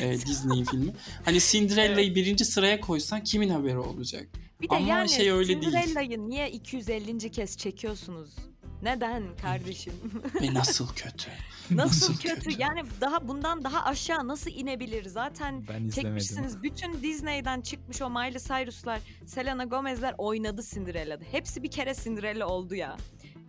E, 0.00 0.12
Disney'in 0.26 0.64
filmi. 0.64 0.92
Hani 1.24 1.38
Cinderella'yı 1.40 2.14
birinci 2.14 2.44
sıraya 2.44 2.80
koysan 2.80 3.24
kimin 3.24 3.48
haberi 3.48 3.78
olacak? 3.78 4.28
Bir 4.60 4.70
de 4.70 4.76
Ama 4.76 4.88
yani 4.88 5.08
şey 5.08 5.30
öyle 5.30 5.48
değil. 5.48 5.60
Cinderella'yı 5.60 6.28
niye 6.28 6.50
250. 6.50 7.30
kez 7.30 7.56
çekiyorsunuz? 7.56 8.30
Neden 8.82 9.22
kardeşim? 9.42 9.92
Ve 10.42 10.54
nasıl 10.54 10.88
kötü? 10.88 11.30
nasıl 11.70 11.76
Nasıl 11.76 12.16
kötü? 12.22 12.34
kötü? 12.34 12.62
Yani 12.62 12.82
daha 13.00 13.28
bundan 13.28 13.64
daha 13.64 13.84
aşağı 13.84 14.28
nasıl 14.28 14.50
inebilir? 14.50 15.04
Zaten 15.08 15.54
Ben 15.54 15.62
izlemedim. 15.84 15.90
çekmişsiniz. 15.90 16.62
Bütün 16.62 17.02
Disney'den 17.02 17.60
çıkmış 17.60 18.02
o 18.02 18.10
Miley 18.10 18.38
Cyrus'lar, 18.38 19.00
Selena 19.26 19.64
Gomez'ler 19.64 20.14
oynadı 20.18 20.62
Cinderella'da. 20.70 21.24
Hepsi 21.30 21.62
bir 21.62 21.70
kere 21.70 21.94
Cinderella 21.94 22.46
oldu 22.46 22.74
ya. 22.74 22.96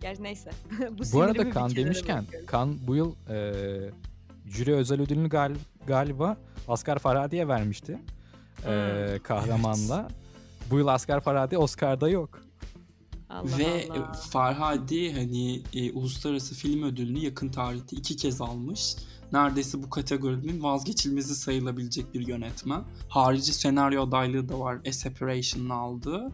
Gerçi 0.00 0.22
neyse. 0.22 0.50
bu 0.90 1.02
Bu 1.12 1.22
arada 1.22 1.50
Kan 1.50 1.76
demişken. 1.76 2.24
Kan 2.46 2.78
bu 2.86 2.96
yıl 2.96 3.14
e, 3.30 3.52
jüri 4.46 4.74
özel 4.74 5.00
ödülünü 5.00 5.28
gal- 5.28 5.56
galiba 5.86 6.36
Oscar 6.68 6.98
Farhadi'ye 6.98 7.48
vermişti. 7.48 7.92
E, 7.92 8.68
Hmm. 9.12 9.22
kahramanla. 9.22 10.08
Bu 10.70 10.78
yıl 10.78 10.86
Oscar 10.88 11.20
Farhadi 11.20 11.58
Oscar'da 11.58 12.08
yok. 12.08 12.42
Allah 13.30 13.58
Ve 13.58 13.88
Allah. 13.90 14.12
e, 14.14 14.28
Farhadi 14.30 15.12
hani 15.12 15.62
e, 15.74 15.92
uluslararası 15.92 16.54
film 16.54 16.82
ödülünü 16.82 17.18
yakın 17.18 17.48
tarihte 17.48 17.96
iki 17.96 18.16
kez 18.16 18.40
almış. 18.40 18.94
Neredeyse 19.32 19.82
bu 19.82 19.90
kategorinin 19.90 20.62
vazgeçilmezi 20.62 21.34
sayılabilecek 21.34 22.14
bir 22.14 22.26
yönetmen. 22.26 22.84
Harici 23.08 23.52
senaryo 23.52 24.08
adaylığı 24.08 24.48
da 24.48 24.60
var. 24.60 24.78
A 24.88 24.92
Separation'ın 24.92 25.70
aldığı. 25.70 26.32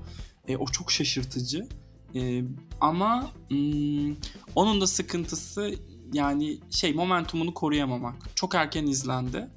E, 0.49 0.57
o 0.57 0.67
çok 0.67 0.91
şaşırtıcı. 0.93 1.69
E, 2.15 2.45
ama 2.81 3.31
hmm, 3.49 4.17
onun 4.55 4.81
da 4.81 4.87
sıkıntısı 4.87 5.75
yani 6.13 6.59
şey 6.71 6.95
momentumunu 6.95 7.55
koruyamamak. 7.55 8.15
Çok 8.37 8.55
erken 8.55 8.87
izlendi. 8.87 9.49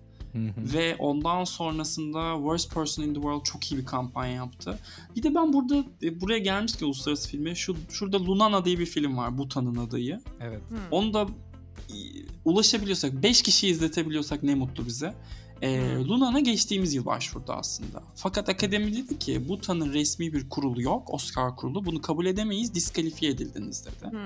Ve 0.58 0.96
ondan 0.96 1.44
sonrasında 1.44 2.36
Worst 2.36 2.74
Person 2.74 3.04
in 3.04 3.14
the 3.14 3.14
World 3.14 3.44
çok 3.44 3.72
iyi 3.72 3.78
bir 3.78 3.86
kampanya 3.86 4.34
yaptı. 4.34 4.80
Bir 5.16 5.24
de 5.24 5.36
ben 5.36 5.54
burada 5.54 5.84
e, 6.04 6.22
buraya 6.22 6.40
gelmişken 6.40 6.86
uluslararası 6.86 7.30
filme 7.30 7.56
şu 7.56 7.76
şurada 7.90 8.26
Lunana 8.26 8.66
diye 8.66 8.80
bir 8.80 8.86
film 8.86 9.18
var. 9.18 9.38
Bhutan'ın 9.38 9.76
adayı. 9.76 10.20
Evet. 10.42 10.62
Hmm. 10.70 10.78
Onu 10.92 11.14
da 11.14 11.28
ulaşabiliyorsak 12.46 13.24
5 13.24 13.42
kişi 13.42 13.68
izletebiliyorsak 13.68 14.44
ne 14.44 14.56
mutlu 14.56 14.86
bize. 14.86 15.14
E. 15.62 15.96
Lunana 15.96 16.40
geçtiğimiz 16.40 16.94
yıl 16.94 17.06
başvurdu 17.06 17.54
aslında. 17.54 18.04
Fakat 18.16 18.50
akademi 18.50 18.96
dedi 18.96 19.20
ki 19.20 19.50
Bhutan'ın 19.50 19.94
resmi 19.94 20.34
bir 20.34 20.50
kurulu 20.50 20.82
yok. 20.82 21.14
Oscar 21.14 21.56
kurulu. 21.56 21.86
Bunu 21.86 22.02
kabul 22.02 22.26
edemeyiz. 22.26 22.74
Diskalifiye 22.74 23.32
edildiniz 23.32 23.86
dedi. 23.86 24.12
Hmm. 24.12 24.20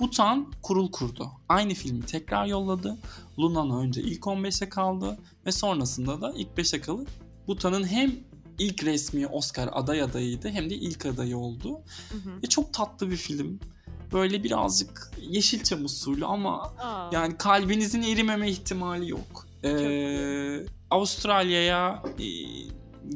Butan 0.00 0.52
kurul 0.62 0.90
kurdu. 0.90 1.30
Aynı 1.48 1.74
filmi 1.74 2.06
tekrar 2.06 2.46
yolladı. 2.46 2.98
Luna'nın 3.38 3.80
önce 3.80 4.02
ilk 4.02 4.22
15'e 4.22 4.68
kaldı 4.68 5.18
ve 5.46 5.52
sonrasında 5.52 6.20
da 6.20 6.32
ilk 6.36 6.48
5'e 6.58 6.80
kalıp 6.80 7.08
Butan'ın 7.46 7.86
hem 7.86 8.12
ilk 8.58 8.84
resmi 8.84 9.26
Oscar 9.26 9.70
aday 9.72 10.02
adayıydı 10.02 10.48
hem 10.48 10.70
de 10.70 10.74
ilk 10.74 11.06
adayı 11.06 11.36
oldu. 11.38 11.80
Hı 12.12 12.18
hı. 12.18 12.42
Ve 12.42 12.46
çok 12.46 12.72
tatlı 12.72 13.10
bir 13.10 13.16
film. 13.16 13.60
Böyle 14.12 14.44
birazcık 14.44 15.12
Yeşilçam 15.20 15.84
usulü 15.84 16.26
ama 16.26 16.62
Aa. 16.62 17.10
yani 17.12 17.36
kalbinizin 17.36 18.02
erimeme 18.02 18.50
ihtimali 18.50 19.10
yok. 19.10 19.49
Ee, 19.64 20.66
Avustralya'ya 20.90 22.02
e, 22.18 22.24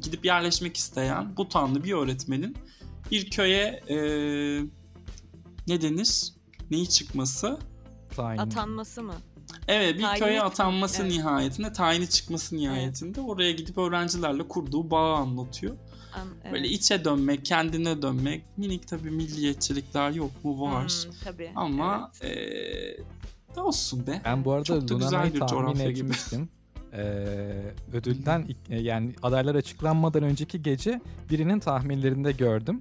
gidip 0.00 0.24
yerleşmek 0.24 0.76
isteyen 0.76 1.36
Butanlı 1.36 1.84
bir 1.84 1.92
öğretmenin 1.92 2.56
bir 3.10 3.30
köye 3.30 3.82
e, 3.88 3.96
ne 5.68 5.82
denir? 5.82 6.32
Neyi 6.70 6.88
çıkması? 6.88 7.58
Tayin. 8.16 8.38
Atanması 8.38 9.02
mı? 9.02 9.14
Evet 9.68 9.96
bir 9.98 10.02
Tayini 10.02 10.18
köye 10.18 10.42
atanması 10.42 11.02
evet. 11.02 11.12
nihayetinde, 11.12 11.72
tayini 11.72 12.08
çıkması 12.10 12.56
nihayetinde 12.56 13.20
oraya 13.20 13.52
gidip 13.52 13.78
öğrencilerle 13.78 14.48
kurduğu 14.48 14.90
bağı 14.90 15.14
anlatıyor. 15.14 15.76
An- 16.14 16.28
evet. 16.42 16.52
Böyle 16.52 16.68
içe 16.68 17.04
dönmek, 17.04 17.44
kendine 17.44 18.02
dönmek, 18.02 18.44
minik 18.56 18.88
tabii 18.88 19.10
milliyetçilikler 19.10 20.10
yok 20.10 20.44
mu 20.44 20.60
var. 20.60 20.82
Hmm, 21.04 21.12
tabii. 21.24 21.52
Ama 21.54 22.12
evet. 22.20 22.36
eee 22.36 23.04
ne 23.56 23.62
olsun 23.62 24.06
be. 24.06 24.20
Ben 24.24 24.44
bu 24.44 24.52
arada 24.52 24.74
Luna'yı 24.74 25.34
bir 25.34 25.40
tahmin 25.40 25.80
etmiştim. 25.80 26.48
Ee, 26.92 27.74
ödülden 27.92 28.46
e, 28.70 28.80
yani 28.80 29.14
adaylar 29.22 29.54
açıklanmadan 29.54 30.22
önceki 30.22 30.62
gece 30.62 31.00
birinin 31.30 31.60
tahminlerinde 31.60 32.32
gördüm. 32.32 32.80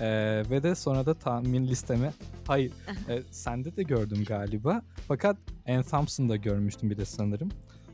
Ee, 0.00 0.42
ve 0.50 0.62
de 0.62 0.74
sonra 0.74 1.06
da 1.06 1.14
tahmin 1.14 1.66
listeme 1.66 2.12
hayır 2.46 2.72
e, 3.08 3.22
sende 3.30 3.76
de 3.76 3.82
gördüm 3.82 4.24
galiba. 4.26 4.82
Fakat 5.08 5.36
Anne 5.68 5.82
Thompson'da 5.82 6.36
görmüştüm 6.36 6.90
bir 6.90 6.96
de 6.96 7.04
sanırım. 7.04 7.50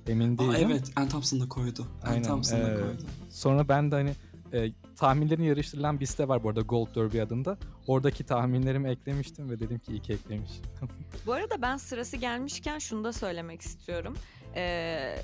Emin 0.06 0.38
değilim. 0.38 0.50
Aa, 0.50 0.58
evet, 0.58 0.92
Anne 0.96 1.08
Thompson 1.08 1.40
da 1.40 1.48
koydu. 1.48 1.86
Anne 2.02 2.12
Aynen, 2.12 2.22
Thompson 2.22 2.60
da 2.60 2.70
ee, 2.70 2.74
koydu. 2.74 3.02
Sonra 3.30 3.68
ben 3.68 3.90
de 3.90 3.94
hani 3.94 4.12
e, 4.52 4.72
tahminlerin 4.96 5.42
yarıştırılan 5.42 6.00
bir 6.00 6.06
site 6.06 6.28
var 6.28 6.44
bu 6.44 6.48
arada 6.48 6.60
Gold 6.60 6.94
Derby 6.94 7.20
adında. 7.20 7.58
Oradaki 7.86 8.24
tahminlerimi 8.24 8.88
eklemiştim 8.90 9.50
ve 9.50 9.60
dedim 9.60 9.78
ki 9.78 9.92
iyi 9.92 10.02
ki 10.02 10.12
eklemiş. 10.12 10.50
Bu 11.26 11.32
arada 11.32 11.62
ben 11.62 11.76
sırası 11.76 12.16
gelmişken 12.16 12.78
şunu 12.78 13.04
da 13.04 13.12
söylemek 13.12 13.60
istiyorum. 13.60 14.16
Ee, 14.56 15.16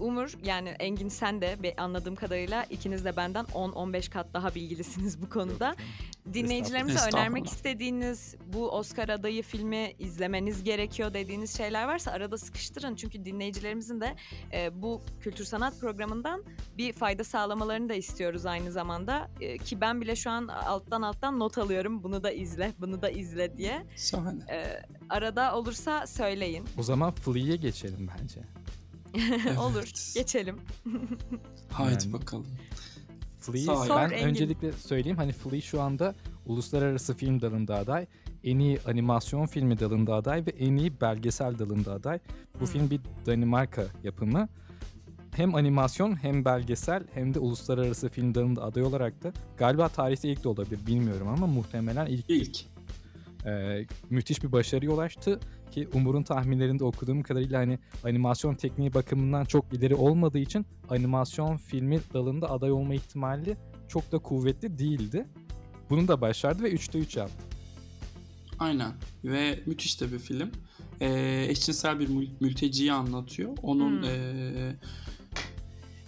Umur 0.00 0.32
yani 0.44 0.68
Engin 0.68 1.08
sen 1.08 1.40
de 1.40 1.62
be- 1.62 1.74
anladığım 1.76 2.14
kadarıyla 2.16 2.64
ikiniz 2.64 3.04
de 3.04 3.16
benden 3.16 3.44
10-15 3.44 4.10
kat 4.10 4.26
daha 4.34 4.54
bilgilisiniz 4.54 5.22
bu 5.22 5.30
konuda. 5.30 5.76
Dinleyicilerimize 6.34 6.94
Estağfurullah. 6.94 7.20
önermek 7.20 7.46
istediğiniz 7.46 8.34
bu 8.52 8.70
Oscar 8.70 9.08
adayı 9.08 9.42
filmi 9.42 9.92
izlemeniz 9.98 10.64
gerekiyor 10.64 11.14
dediğiniz 11.14 11.56
şeyler 11.56 11.84
varsa 11.88 12.10
arada 12.10 12.38
sıkıştırın. 12.38 12.94
Çünkü 12.94 13.24
dinleyicilerimizin 13.24 14.00
de 14.00 14.16
e, 14.52 14.82
bu 14.82 15.02
kültür 15.20 15.44
sanat 15.44 15.80
programından 15.80 16.44
bir 16.78 16.92
fayda 16.92 17.24
sağlamalarını 17.24 17.88
da 17.88 17.94
istiyoruz 17.94 18.46
aynı 18.46 18.72
zamanda. 18.72 19.30
E, 19.40 19.58
ki 19.58 19.80
ben 19.80 20.00
bile 20.00 20.16
şu 20.16 20.30
an 20.30 20.48
alttan 20.48 21.02
alttan 21.02 21.38
not 21.38 21.58
alıyorum 21.58 22.02
bunu 22.02 22.22
da 22.22 22.30
izle, 22.30 22.72
bunu 22.78 23.02
da 23.02 23.10
izle 23.10 23.56
diye. 23.56 23.86
E, 24.50 24.82
arada 25.08 25.56
olursa 25.56 26.06
söyleyin. 26.06 26.64
O 26.78 26.82
zaman 26.82 27.12
Flea'ye 27.14 27.56
geçelim 27.56 28.10
bence. 28.20 28.40
Olur, 29.58 29.90
geçelim. 30.14 30.56
Haydi 31.72 32.04
Yani- 32.04 32.12
bakalım. 32.12 32.46
Flea, 33.38 33.62
Sağ. 33.76 33.84
Sor 33.84 33.96
ben 33.96 34.10
Engin. 34.10 34.26
öncelikle 34.26 34.72
söyleyeyim 34.72 35.16
hani 35.18 35.32
Flea 35.32 35.60
şu 35.60 35.80
anda 35.82 36.14
uluslararası 36.46 37.14
film 37.14 37.40
dalında 37.40 37.76
aday, 37.76 38.06
en 38.44 38.58
iyi 38.58 38.78
animasyon 38.86 39.46
filmi 39.46 39.78
dalında 39.80 40.14
aday 40.14 40.46
ve 40.46 40.50
en 40.50 40.76
iyi 40.76 41.00
belgesel 41.00 41.58
dalında 41.58 41.92
aday. 41.92 42.18
Bu 42.54 42.58
Hmm. 42.60 42.66
film 42.66 42.90
bir 42.90 43.00
Danimarka 43.26 43.84
yapımı. 44.02 44.48
Hem 45.36 45.54
animasyon 45.54 46.22
hem 46.22 46.44
belgesel 46.44 47.02
hem 47.14 47.34
de 47.34 47.38
uluslararası 47.38 48.08
film 48.08 48.34
dalında 48.34 48.62
aday 48.62 48.82
olarak 48.82 49.22
da 49.22 49.32
galiba 49.56 49.88
tarihte 49.88 50.28
ilk 50.28 50.44
de 50.44 50.48
olabilir 50.48 50.86
bilmiyorum 50.86 51.28
ama 51.28 51.46
muhtemelen 51.46 52.06
ilk 52.06 52.24
İlk. 52.30 52.56
Ee, 53.46 53.86
müthiş 54.10 54.42
bir 54.44 54.52
başarıya 54.52 54.90
ulaştı 54.90 55.40
ki 55.70 55.88
Umur'un 55.94 56.22
tahminlerinde 56.22 56.84
okuduğum 56.84 57.22
kadarıyla 57.22 57.60
hani 57.60 57.78
animasyon 58.04 58.54
tekniği 58.54 58.94
bakımından 58.94 59.44
çok 59.44 59.72
ileri 59.72 59.94
olmadığı 59.94 60.38
için 60.38 60.66
animasyon 60.88 61.56
filmi 61.56 62.00
dalında 62.14 62.50
aday 62.50 62.72
olma 62.72 62.94
ihtimali 62.94 63.56
çok 63.88 64.12
da 64.12 64.18
kuvvetli 64.18 64.78
değildi. 64.78 65.26
Bunu 65.90 66.08
da 66.08 66.20
başardı 66.20 66.62
ve 66.62 66.72
3'te 66.72 66.98
3 66.98 67.16
yaptı. 67.16 67.44
Aynen. 68.58 68.92
Ve 69.24 69.60
müthiş 69.66 70.00
de 70.00 70.12
bir 70.12 70.18
film. 70.18 70.50
Ee, 71.00 71.46
eşcinsel 71.48 72.00
bir 72.00 72.08
mül- 72.08 72.28
mülteciyi 72.40 72.92
anlatıyor. 72.92 73.56
Onun 73.62 74.02
Hmm. 74.02 74.08
ee, 74.08 74.74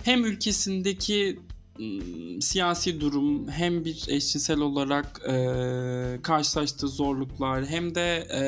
hem 0.04 0.24
ülkesindeki 0.24 1.40
ım, 1.80 2.42
siyasi 2.42 3.00
durum 3.00 3.48
hem 3.48 3.84
bir 3.84 4.04
eşcinsel 4.08 4.58
olarak 4.58 5.20
ee, 5.28 6.18
karşılaştığı 6.22 6.88
zorluklar 6.88 7.66
hem 7.66 7.94
de 7.94 8.28
ee, 8.34 8.42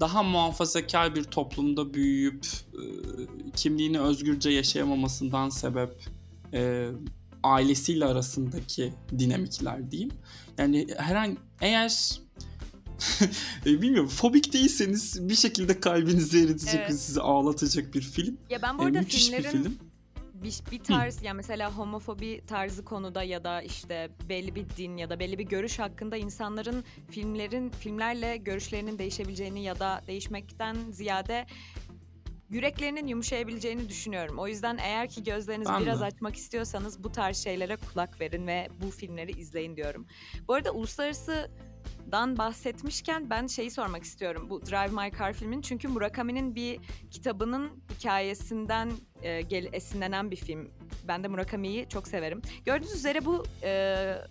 daha 0.00 0.22
muhafazakar 0.22 1.14
bir 1.16 1.24
toplumda 1.24 1.94
büyüyüp 1.94 2.46
ee, 2.74 2.78
kimliğini 3.56 4.00
özgürce 4.00 4.50
yaşayamamasından 4.50 5.48
sebep 5.48 5.90
ee, 6.52 6.88
ailesiyle 7.42 8.04
arasındaki 8.04 8.94
dinamikler 9.18 9.90
diyeyim. 9.90 10.10
Yani 10.58 10.86
herhangi 10.96 11.36
eğer 11.60 12.20
e, 13.66 13.82
bilmiyorum 13.82 14.08
fobik 14.08 14.52
değilseniz 14.52 15.28
bir 15.28 15.34
şekilde 15.34 15.80
kalbinizi 15.80 16.38
eritecek 16.44 16.74
Evet. 16.74 16.90
ve 16.90 16.94
sizi 16.96 17.20
ağlatacak 17.20 17.94
bir 17.94 18.00
film. 18.02 18.36
Ya 18.50 18.62
ben 18.62 18.78
bu 18.78 18.82
E, 18.82 18.86
arada 18.86 18.98
müthiş 18.98 19.32
bir 19.32 19.36
filmlerin 19.36 19.62
film. 19.62 19.78
Bir, 20.42 20.60
bir 20.70 20.84
tarz 20.84 21.22
yani 21.22 21.36
mesela 21.36 21.72
homofobi 21.72 22.42
tarzı 22.46 22.84
konuda 22.84 23.22
ya 23.22 23.44
da 23.44 23.62
işte 23.62 24.10
belli 24.28 24.54
bir 24.54 24.66
din 24.76 24.96
ya 24.96 25.10
da 25.10 25.18
belli 25.18 25.38
bir 25.38 25.44
görüş 25.44 25.78
hakkında 25.78 26.16
insanların 26.16 26.84
filmlerin 27.10 27.70
filmlerle 27.70 28.36
görüşlerinin 28.36 28.98
değişebileceğini 28.98 29.62
ya 29.62 29.80
da 29.80 30.02
değişmekten 30.06 30.76
ziyade 30.90 31.46
yüreklerinin 32.50 33.06
yumuşayabileceğini 33.06 33.88
düşünüyorum. 33.88 34.38
O 34.38 34.48
yüzden 34.48 34.78
eğer 34.78 35.08
ki 35.08 35.24
gözlerinizi 35.24 35.72
Ben 35.72 35.82
biraz 35.82 36.00
de. 36.00 36.04
açmak 36.04 36.36
istiyorsanız 36.36 37.04
bu 37.04 37.12
tarz 37.12 37.36
şeylere 37.36 37.76
kulak 37.76 38.20
verin 38.20 38.46
ve 38.46 38.68
bu 38.82 38.90
filmleri 38.90 39.30
izleyin 39.30 39.76
diyorum. 39.76 40.06
Bu 40.48 40.54
arada 40.54 40.70
uluslararası 40.70 41.50
dan 42.12 42.38
bahsetmişken 42.38 43.30
ben 43.30 43.46
şeyi 43.46 43.70
sormak 43.70 44.04
istiyorum. 44.04 44.46
Bu 44.50 44.66
Drive 44.66 45.04
My 45.04 45.18
Car 45.18 45.32
filmin 45.32 45.60
çünkü 45.60 45.88
Murakami'nin 45.88 46.54
bir 46.54 46.80
kitabının 47.10 47.70
hikayesinden 47.98 48.92
e, 49.22 49.42
gel, 49.42 49.68
esinlenen 49.72 50.30
bir 50.30 50.36
film. 50.36 50.70
Ben 51.08 51.24
de 51.24 51.28
Murakami'yi 51.28 51.88
çok 51.88 52.08
severim. 52.08 52.42
Gördüğünüz 52.64 52.94
üzere 52.94 53.24
bu 53.24 53.44
e, 53.62 53.70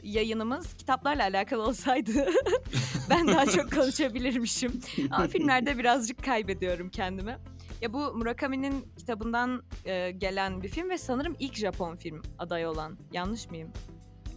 yayınımız 0.03 0.73
kitaplarla 0.73 1.23
alakalı 1.23 1.63
olsaydı 1.63 2.11
ben 3.09 3.27
daha 3.27 3.45
çok 3.45 3.71
konuşabilirmişim. 3.73 4.81
Ama 5.11 5.27
filmlerde 5.27 5.77
birazcık 5.77 6.23
kaybediyorum 6.23 6.89
kendimi. 6.89 7.37
Ya 7.81 7.93
bu 7.93 8.13
Murakami'nin 8.13 8.85
kitabından 8.97 9.63
e, 9.85 10.11
gelen 10.11 10.63
bir 10.63 10.67
film 10.67 10.89
ve 10.89 10.97
sanırım 10.97 11.35
ilk 11.39 11.55
Japon 11.55 11.95
film 11.95 12.21
aday 12.39 12.67
olan. 12.67 12.97
Yanlış 13.11 13.49
mıyım? 13.49 13.71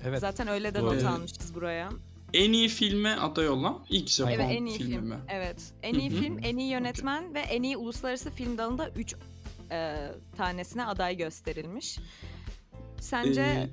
Evet. 0.05 0.21
Zaten 0.21 0.49
öyle 0.49 0.75
de 0.75 0.83
not 0.83 1.05
almışız 1.05 1.55
buraya. 1.55 1.89
En 2.35 2.53
iyi 2.53 2.69
filme 2.69 3.15
aday 3.17 3.49
olan 3.49 3.85
ilk 3.91 4.09
Japon 4.09 4.33
Evet 4.33 4.47
en 4.51 4.67
iyi 4.67 4.79
filmi 4.79 4.95
film. 4.95 5.05
mi? 5.09 5.17
Evet. 5.29 5.73
En 5.83 5.95
iyi 5.95 6.11
film, 6.11 6.39
en 6.43 6.57
iyi 6.59 6.71
yönetmen 6.71 7.35
ve 7.35 7.41
en 7.41 7.63
iyi 7.63 7.77
uluslararası 7.77 8.31
film 8.31 8.59
dalında 8.59 8.89
3 8.91 9.15
tanesine 10.37 10.87
aday 10.87 11.17
gösterilmiş. 11.17 11.99
Sence 13.01 13.41
Ee, 13.41 13.69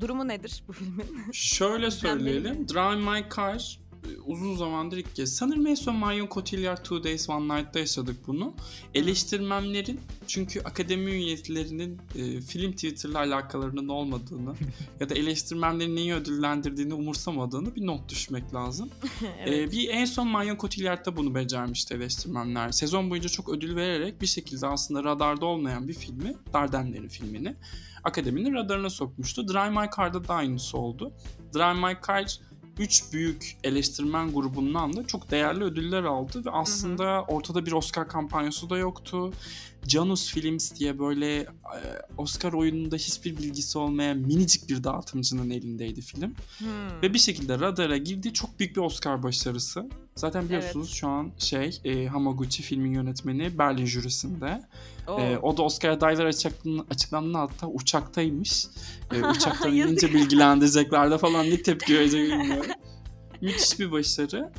durumu 0.00 0.28
nedir 0.28 0.62
bu 0.68 0.72
filmin? 0.72 1.32
Şöyle 1.32 1.90
söyleyelim. 1.90 2.68
Drive 2.68 2.96
My 2.96 3.24
Car 3.36 3.78
e, 3.89 3.89
uzun 4.26 4.56
zamandır 4.56 4.96
ilk 4.96 5.16
kez. 5.16 5.36
Sanırım 5.36 5.66
en 5.66 5.74
son 5.74 5.96
Marion 5.96 6.28
Cotillard 6.30 6.76
Two 6.76 7.04
Days 7.04 7.30
One 7.30 7.56
Night'ta 7.56 7.78
yaşadık 7.78 8.16
bunu. 8.26 8.54
Eleştirmenlerin 8.94 10.00
çünkü 10.26 10.60
akademi 10.60 11.10
üyelerinin 11.10 11.98
e, 12.14 12.40
film 12.40 12.72
Twitter'la 12.72 13.18
alakalarının 13.18 13.88
olmadığını 13.88 14.54
ya 15.00 15.08
da 15.08 15.14
eleştirmenlerin 15.14 15.96
neyi 15.96 16.14
ödüllendirdiğini 16.14 16.94
umursamadığını 16.94 17.76
bir 17.76 17.86
not 17.86 18.08
düşmek 18.08 18.54
lazım. 18.54 18.90
Ee, 19.46 19.72
bir 19.72 19.88
en 19.88 20.04
son 20.04 20.28
Marion 20.28 20.56
Cotillard'da 20.56 21.16
bunu 21.16 21.34
becermişti 21.34 21.94
eleştirmenler. 21.94 22.70
Sezon 22.70 23.10
boyunca 23.10 23.28
çok 23.28 23.48
ödül 23.48 23.76
vererek 23.76 24.22
bir 24.22 24.26
şekilde 24.26 24.66
aslında 24.66 25.04
radarda 25.04 25.46
olmayan 25.46 25.88
bir 25.88 25.94
filmi, 25.94 26.34
Dardenler'in 26.52 27.08
filmini 27.08 27.56
akademinin 28.04 28.54
radarına 28.54 28.90
sokmuştu. 28.90 29.48
Drive 29.48 29.70
My 29.70 29.90
Car'da 29.96 30.28
da 30.28 30.34
aynısı 30.34 30.78
oldu. 30.78 31.12
Drive 31.54 31.74
My 31.74 31.96
Car 32.06 32.38
3 32.80 33.12
büyük 33.12 33.56
eleştirmen 33.64 34.32
grubundan 34.32 34.96
da 34.96 35.06
çok 35.06 35.30
değerli 35.30 35.64
ödüller 35.64 36.02
aldı 36.02 36.44
ve 36.44 36.50
aslında 36.50 37.22
ortada 37.22 37.66
bir 37.66 37.72
Oscar 37.72 38.08
kampanyası 38.08 38.70
da 38.70 38.78
yoktu. 38.78 39.32
Janus 39.88 40.32
Films 40.32 40.74
diye 40.74 40.98
böyle 40.98 41.36
e, 41.36 41.46
Oscar 42.16 42.52
oyununda 42.52 42.96
hiçbir 42.96 43.36
bilgisi 43.36 43.78
olmayan 43.78 44.18
minicik 44.18 44.68
bir 44.68 44.84
dağıtımcının 44.84 45.50
elindeydi 45.50 46.00
film. 46.00 46.34
Hmm. 46.58 47.02
Ve 47.02 47.14
bir 47.14 47.18
şekilde 47.18 47.60
radara 47.60 47.96
girdi. 47.96 48.32
Çok 48.32 48.58
büyük 48.58 48.76
bir 48.76 48.80
Oscar 48.80 49.22
başarısı. 49.22 49.88
Zaten 50.16 50.44
biliyorsunuz 50.44 50.90
şu 50.90 51.08
an 51.08 51.30
şey 51.38 51.80
e, 51.84 52.06
Hamaguchi 52.06 52.62
filmin 52.62 52.94
yönetmeni 52.94 53.58
Berlin 53.58 53.86
jürisinde. 53.86 54.62
Oo. 55.10 55.20
E, 55.20 55.38
o 55.38 55.56
da 55.56 55.62
Oscar 55.62 55.88
adayları 55.88 56.28
açıklandığında, 56.28 56.84
açıklandığında 56.90 57.38
hatta 57.40 57.66
uçaktaymış. 57.66 58.66
E, 59.14 59.22
uçaktan 59.30 59.72
inince 59.72 60.14
bilgilendireceklerdi 60.14 61.18
falan 61.18 61.50
ne 61.50 61.62
tepki 61.62 61.94
verecek 61.98 62.30
bilmiyorum. 62.30 62.70
Müthiş 63.40 63.80
bir 63.80 63.92
başarı. 63.92 64.52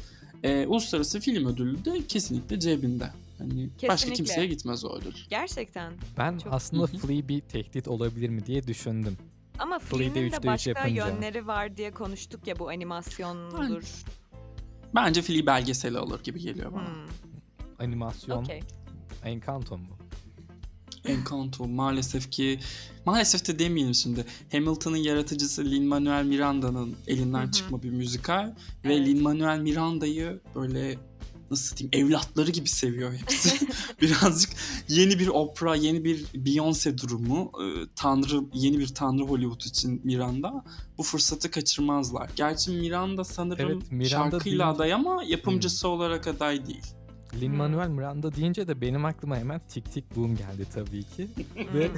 E, 0.44 0.66
Uluslararası 0.68 1.20
Film 1.20 1.46
Ödülü 1.48 1.86
de 1.86 2.08
kesinlikle 2.08 2.60
cebinde. 2.60 3.10
Hani 3.38 3.70
başka 3.70 3.88
Kesinlikle. 3.88 4.16
kimseye 4.16 4.48
gitmez 4.48 4.86
o 4.86 4.96
ödül. 4.98 5.14
Gerçekten. 5.30 5.94
Ben 6.18 6.38
Çok- 6.38 6.54
aslında. 6.54 6.88
Flea 6.88 7.28
bir 7.28 7.42
tehdit 7.42 7.88
olabilir 7.88 8.30
mi 8.30 8.46
diye 8.46 8.68
düşündüm. 8.68 9.18
Ama 9.60 9.78
üçte 9.78 10.16
de 10.16 10.48
başka 10.48 10.70
yapınca. 10.70 11.08
yönleri 11.08 11.48
var 11.48 11.78
diye 11.78 11.92
konuştuk 11.92 12.48
ya 12.48 12.60
bu 12.60 12.70
animasyondur. 12.70 13.84
Bence 14.96 15.22
Flea 15.22 15.46
belgeseli 15.46 15.98
alır 15.98 16.24
gibi 16.24 16.40
geliyor 16.40 16.74
bana. 16.74 16.88
Hmm. 16.88 17.08
Animasyon 17.80 18.44
Okey. 18.44 18.60
Encanto 19.26 19.78
mu? 19.78 19.88
Encanto 21.06 21.68
maalesef 21.68 22.32
ki 22.32 22.60
maalesef 23.06 23.48
de 23.48 23.60
demeyelim 23.60 23.96
şimdi. 23.96 24.26
Hamilton'ın 24.52 24.98
yaratıcısı 24.98 25.62
Lin-Manuel 25.66 26.26
Miranda'nın 26.26 26.96
elinden 27.08 27.44
Hı 27.44 27.48
hı. 27.48 27.52
çıkma 27.52 27.84
bir 27.84 27.90
müzikal 27.90 28.54
ve 28.86 28.96
Evet. 28.96 29.08
Lin-Manuel 29.08 29.60
Miranda'yı 29.60 30.40
böyle 30.56 30.98
nasıl 31.52 31.78
diyeyim 31.78 32.08
evlatları 32.08 32.52
gibi 32.52 32.70
seviyor 32.70 33.14
hepsi. 33.14 33.68
Birazcık 34.02 34.52
yeni 34.88 35.20
bir 35.20 35.28
opera, 35.28 35.76
yeni 35.76 36.04
bir 36.04 36.24
Beyoncé 36.26 36.98
durumu. 37.02 37.52
Ee, 37.62 37.88
Tanrı, 37.96 38.42
yeni 38.54 38.80
bir 38.80 38.88
tanrı 38.88 39.24
Hollywood 39.24 39.62
için 39.62 40.02
Miranda. 40.04 40.64
Bu 40.98 41.04
fırsatı 41.04 41.52
kaçırmazlar. 41.52 42.30
Gerçi 42.36 42.72
Miranda 42.72 43.24
sanırım 43.24 43.72
Evet, 43.72 43.92
Miranda 43.92 44.32
şarkıyla 44.32 44.66
deyince- 44.66 44.76
aday 44.76 44.94
ama 44.94 45.24
yapımcısı 45.24 45.88
olarak 45.88 46.28
aday 46.28 46.66
değil. 46.68 46.86
Lin 47.40 47.56
Manuel 47.56 47.88
Miranda 47.90 48.36
deyince 48.36 48.68
de 48.68 48.82
benim 48.82 49.06
aklıma 49.06 49.38
hemen 49.38 49.62
Tik 49.70 49.92
Tik 49.92 50.16
Boom 50.16 50.36
geldi 50.36 50.66
tabii 50.74 51.04
ki. 51.04 51.28
Ve 51.74 51.90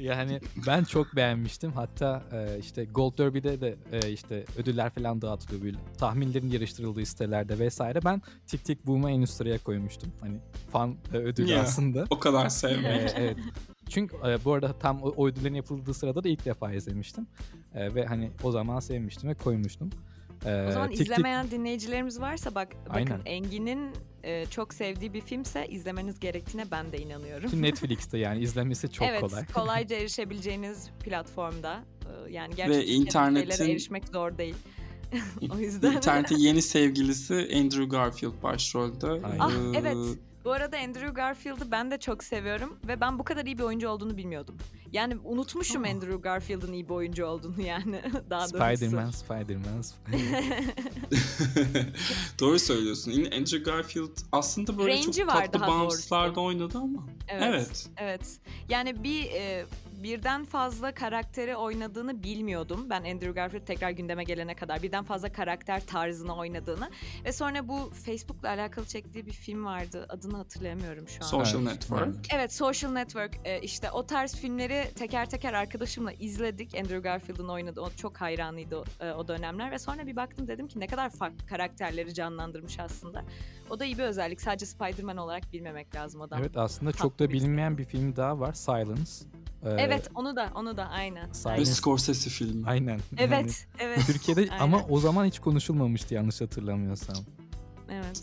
yani 0.00 0.40
ben 0.66 0.84
çok 0.84 1.16
beğenmiştim. 1.16 1.72
Hatta 1.72 2.22
e, 2.32 2.58
işte 2.58 2.84
Gold 2.84 3.18
Derby'de 3.18 3.60
de 3.60 3.76
e, 3.92 4.10
işte 4.12 4.44
ödüller 4.58 4.90
falan 4.90 5.22
dağıtılıyor 5.22 5.62
böyle. 5.62 5.76
Tahminlerin 5.98 6.50
yarıştırıldığı 6.50 7.06
sitelerde 7.06 7.58
vesaire. 7.58 8.00
Ben 8.04 8.22
Tik 8.46 8.64
Tik 8.64 8.86
Boom'u 8.86 9.10
en 9.10 9.20
üst 9.20 9.34
sıraya 9.34 9.58
koymuştum. 9.58 10.12
Hani 10.20 10.38
fan 10.72 10.94
e, 11.12 11.16
ödülü 11.16 11.50
Ya. 11.50 11.62
aslında. 11.62 12.04
O 12.10 12.18
kadar 12.18 12.48
sevmek. 12.48 12.86
E, 12.86 13.12
evet. 13.16 13.36
Çünkü 13.88 14.16
e, 14.16 14.44
bu 14.44 14.52
arada 14.52 14.72
tam 14.78 15.02
o, 15.02 15.08
o 15.16 15.26
ödüllerin 15.28 15.54
yapıldığı 15.54 15.94
sırada 15.94 16.24
da 16.24 16.28
ilk 16.28 16.44
defa 16.44 16.72
izlemiştim. 16.72 17.26
E, 17.74 17.94
ve 17.94 18.04
hani 18.06 18.30
o 18.42 18.50
zaman 18.50 18.80
sevmiştim 18.80 19.30
ve 19.30 19.34
koymuştum. 19.34 19.90
E, 20.44 20.66
O 20.68 20.72
zaman 20.72 20.88
Tik 20.90 20.98
Tik- 20.98 21.02
izlemeyen 21.02 21.50
dinleyicilerimiz 21.50 22.20
varsa 22.20 22.54
bak 22.54 22.68
bakın 22.88 22.94
Aynen. 22.94 23.20
Engin'in 23.24 23.90
e, 24.28 24.46
çok 24.50 24.74
sevdiği 24.74 25.12
bir 25.14 25.20
filmse 25.20 25.66
izlemeniz 25.68 26.20
gerektiğine 26.20 26.70
ben 26.70 26.92
de 26.92 26.98
inanıyorum. 26.98 27.50
Ki 27.50 27.62
Netflix'te 27.62 28.18
yani 28.18 28.40
izlemesi 28.40 28.92
çok 28.92 29.08
evet, 29.08 29.20
kolay. 29.20 29.46
kolayca 29.46 29.96
erişebileceğiniz 30.00 30.90
platformda. 31.04 31.84
e, 32.28 32.32
Yani 32.32 32.54
gerçekten 32.54 32.94
internetin- 32.94 33.70
erişmek 33.70 34.08
zor 34.08 34.38
değil. 34.38 34.54
o 35.54 35.58
yüzden. 35.58 35.92
İnternetin 35.92 36.36
yeni 36.36 36.62
sevgilisi 36.62 37.34
Andrew 37.34 37.84
Garfield 37.84 38.42
başrolde. 38.42 39.06
Aynen. 39.06 39.38
Ah 39.38 39.52
evet. 39.74 39.96
Bu 40.44 40.52
arada 40.52 40.78
Andrew 40.78 41.08
Garfield'ı 41.08 41.70
ben 41.70 41.90
de 41.90 41.98
çok 41.98 42.24
seviyorum 42.24 42.78
ve 42.88 43.00
ben 43.00 43.18
bu 43.18 43.24
kadar 43.24 43.44
iyi 43.44 43.58
bir 43.58 43.62
oyuncu 43.62 43.88
olduğunu 43.88 44.16
bilmiyordum. 44.16 44.56
Yani 44.92 45.16
unutmuşum 45.24 45.84
Aa. 45.84 45.88
Andrew 45.88 46.16
Garfield'ın 46.16 46.72
iyi 46.72 46.88
bir 46.88 46.94
oyuncu 46.94 47.26
olduğunu 47.26 47.60
yani 47.62 48.02
daha 48.30 48.40
doğrusu. 48.40 48.76
Spider-Man, 48.76 49.10
Spider-Man. 49.10 49.84
Doğru 52.40 52.58
söylüyorsun. 52.58 53.12
Andrew 53.12 53.58
Garfield 53.58 54.16
aslında 54.32 54.78
böyle 54.78 54.92
Range'i 54.92 55.12
çok 55.12 55.52
tatlı 55.52 55.66
doğrusu. 55.66 56.42
oynadı 56.42 56.78
ama. 56.78 57.06
Evet. 57.28 57.44
Evet. 57.48 57.88
Evet. 57.96 58.38
Yani 58.68 59.02
bir 59.04 59.24
e, 59.24 59.66
birden 60.02 60.44
fazla 60.44 60.94
karakteri 60.94 61.56
oynadığını 61.56 62.22
bilmiyordum. 62.22 62.90
Ben 62.90 63.00
Andrew 63.00 63.30
Garfield 63.30 63.66
tekrar 63.66 63.90
gündeme 63.90 64.24
gelene 64.24 64.54
kadar 64.54 64.82
birden 64.82 65.04
fazla 65.04 65.32
karakter 65.32 65.86
tarzını 65.86 66.36
oynadığını 66.36 66.90
ve 67.24 67.32
sonra 67.32 67.68
bu 67.68 67.90
Facebook'la 67.90 68.48
alakalı 68.48 68.86
çektiği 68.86 69.26
bir 69.26 69.32
film 69.32 69.64
vardı. 69.64 70.06
Adını 70.08 70.36
hatırlayamıyorum 70.36 71.08
şu 71.08 71.24
an. 71.24 71.28
Social 71.28 71.62
Evet, 71.62 71.72
Network. 71.72 72.16
evet. 72.34 72.52
Social 72.52 72.92
Network 72.92 73.36
e, 73.44 73.60
işte 73.60 73.90
o 73.90 74.06
tarz 74.06 74.34
filmleri 74.36 74.84
teker 74.94 75.30
teker 75.30 75.52
arkadaşımla 75.52 76.12
izledik. 76.12 76.74
Andrew 76.74 76.98
Garfield'ın 76.98 77.48
oynadığı 77.48 77.80
o 77.80 77.90
çok 77.90 78.16
hayranıydı 78.20 78.76
o, 78.76 78.84
e, 79.04 79.12
o 79.12 79.28
dönemler 79.28 79.70
ve 79.70 79.78
sonra 79.78 80.06
bir 80.06 80.16
baktım 80.16 80.48
dedim 80.48 80.68
ki 80.68 80.80
ne 80.80 80.86
kadar 80.86 81.10
farklı 81.10 81.46
karakterleri 81.46 82.14
canlandırmış 82.14 82.78
aslında. 82.80 83.24
O 83.70 83.80
da 83.80 83.84
iyi 83.84 83.98
bir 83.98 84.02
özellik. 84.02 84.40
Sadece 84.40 84.66
Spider-Man 84.66 85.16
olarak 85.16 85.52
bilmemek 85.52 85.94
lazım 85.94 86.20
adam. 86.22 86.40
evet 86.40 86.56
aslında 86.56 86.92
çok 86.92 87.18
da 87.18 87.30
bilinmeyen 87.30 87.78
bir 87.78 87.84
film 87.84 88.16
daha 88.16 88.40
var. 88.40 88.52
Silence. 88.52 89.12
Ee, 89.64 89.68
Evet 89.78 90.08
onu 90.14 90.36
da 90.36 90.52
onu 90.54 90.76
da 90.76 90.84
aynen. 90.88 91.32
Silence. 91.32 91.48
Ve 91.48 91.50
aynen. 91.52 91.64
Scorsese 91.64 92.30
filmi. 92.30 92.66
Aynen. 92.68 92.90
Yani 92.92 93.00
Evet, 93.18 93.66
evet. 93.78 94.06
Türkiye'de 94.06 94.40
Aynen. 94.40 94.58
ama 94.58 94.82
o 94.88 95.00
zaman 95.00 95.24
hiç 95.24 95.38
konuşulmamıştı 95.38 96.14
yanlış 96.14 96.40
hatırlamıyorsam. 96.40 97.16
Evet. 97.90 98.22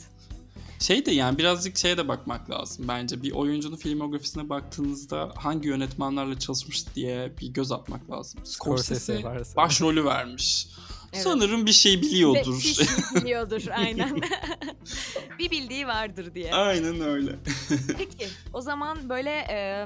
Şey 0.79 1.05
de 1.05 1.11
yani 1.11 1.37
birazcık 1.37 1.77
şeye 1.77 1.97
de 1.97 2.07
bakmak 2.07 2.49
lazım 2.49 2.87
bence. 2.87 3.21
Bir 3.23 3.31
oyuncunun 3.31 3.75
filmografisine 3.77 4.49
baktığınızda 4.49 5.31
hangi 5.35 5.67
yönetmenlerle 5.67 6.39
çalışmış 6.39 6.95
diye 6.95 7.31
bir 7.41 7.47
göz 7.47 7.71
atmak 7.71 8.11
lazım. 8.11 8.45
Scorsese 8.45 8.95
Scorsese 8.99 9.23
varsa. 9.23 9.55
başrolü 9.55 10.05
vermiş. 10.05 10.67
Evet. 11.13 11.23
Sanırım 11.23 11.65
bir 11.65 11.71
şey 11.71 11.97
Ve 11.97 12.01
biliyordur. 12.01 12.53
bir 12.57 12.61
şey 12.61 12.87
biliyordur 13.21 13.61
aynen. 13.75 14.21
bir 15.39 15.51
bildiği 15.51 15.87
vardır 15.87 16.33
diye. 16.35 16.53
Aynen 16.53 17.01
öyle. 17.01 17.35
Peki 17.97 18.27
O 18.53 18.61
zaman 18.61 19.09
böyle 19.09 19.29
e, 19.49 19.85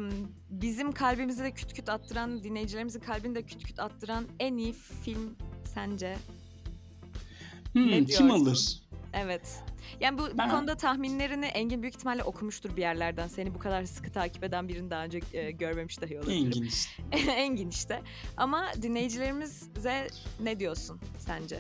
bizim 0.50 0.92
kalbimizi 0.92 1.44
de 1.44 1.52
küt 1.52 1.74
küt 1.74 1.90
attıran, 1.90 2.44
dinleyicilerimizin 2.44 3.00
kalbini 3.00 3.36
de 3.36 3.42
küt 3.44 3.64
küt 3.64 3.80
attıran 3.80 4.28
en 4.40 4.58
iyi 4.58 4.74
film 4.74 5.36
sence? 5.74 6.18
Hmm, 7.74 7.92
Ne 7.92 8.06
kim 8.06 8.32
alır? 8.32 8.80
Evet. 9.14 9.64
Yani 10.00 10.18
bu, 10.18 10.24
bu 10.34 10.50
konuda 10.50 10.76
tahminlerini 10.76 11.46
Engin 11.46 11.82
büyük 11.82 11.96
ihtimalle 11.96 12.24
okumuştur 12.24 12.76
bir 12.76 12.82
yerlerden. 12.82 13.28
Seni 13.28 13.54
bu 13.56 13.60
kadar 13.60 13.84
sıkı 13.86 14.12
takip 14.12 14.44
eden 14.44 14.68
birini 14.68 14.90
daha 14.90 15.04
önce 15.04 15.20
e, 15.34 15.52
görmemiş 15.52 16.02
dahi 16.02 16.20
olabilirim. 16.20 16.46
Engin 16.46 16.64
işte. 16.64 16.92
Engin 17.32 17.70
işte. 17.70 18.02
Ama 18.38 18.66
dinleyicilerimize 18.82 20.08
ne 20.44 20.60
diyorsun 20.60 21.00
sence? 21.20 21.60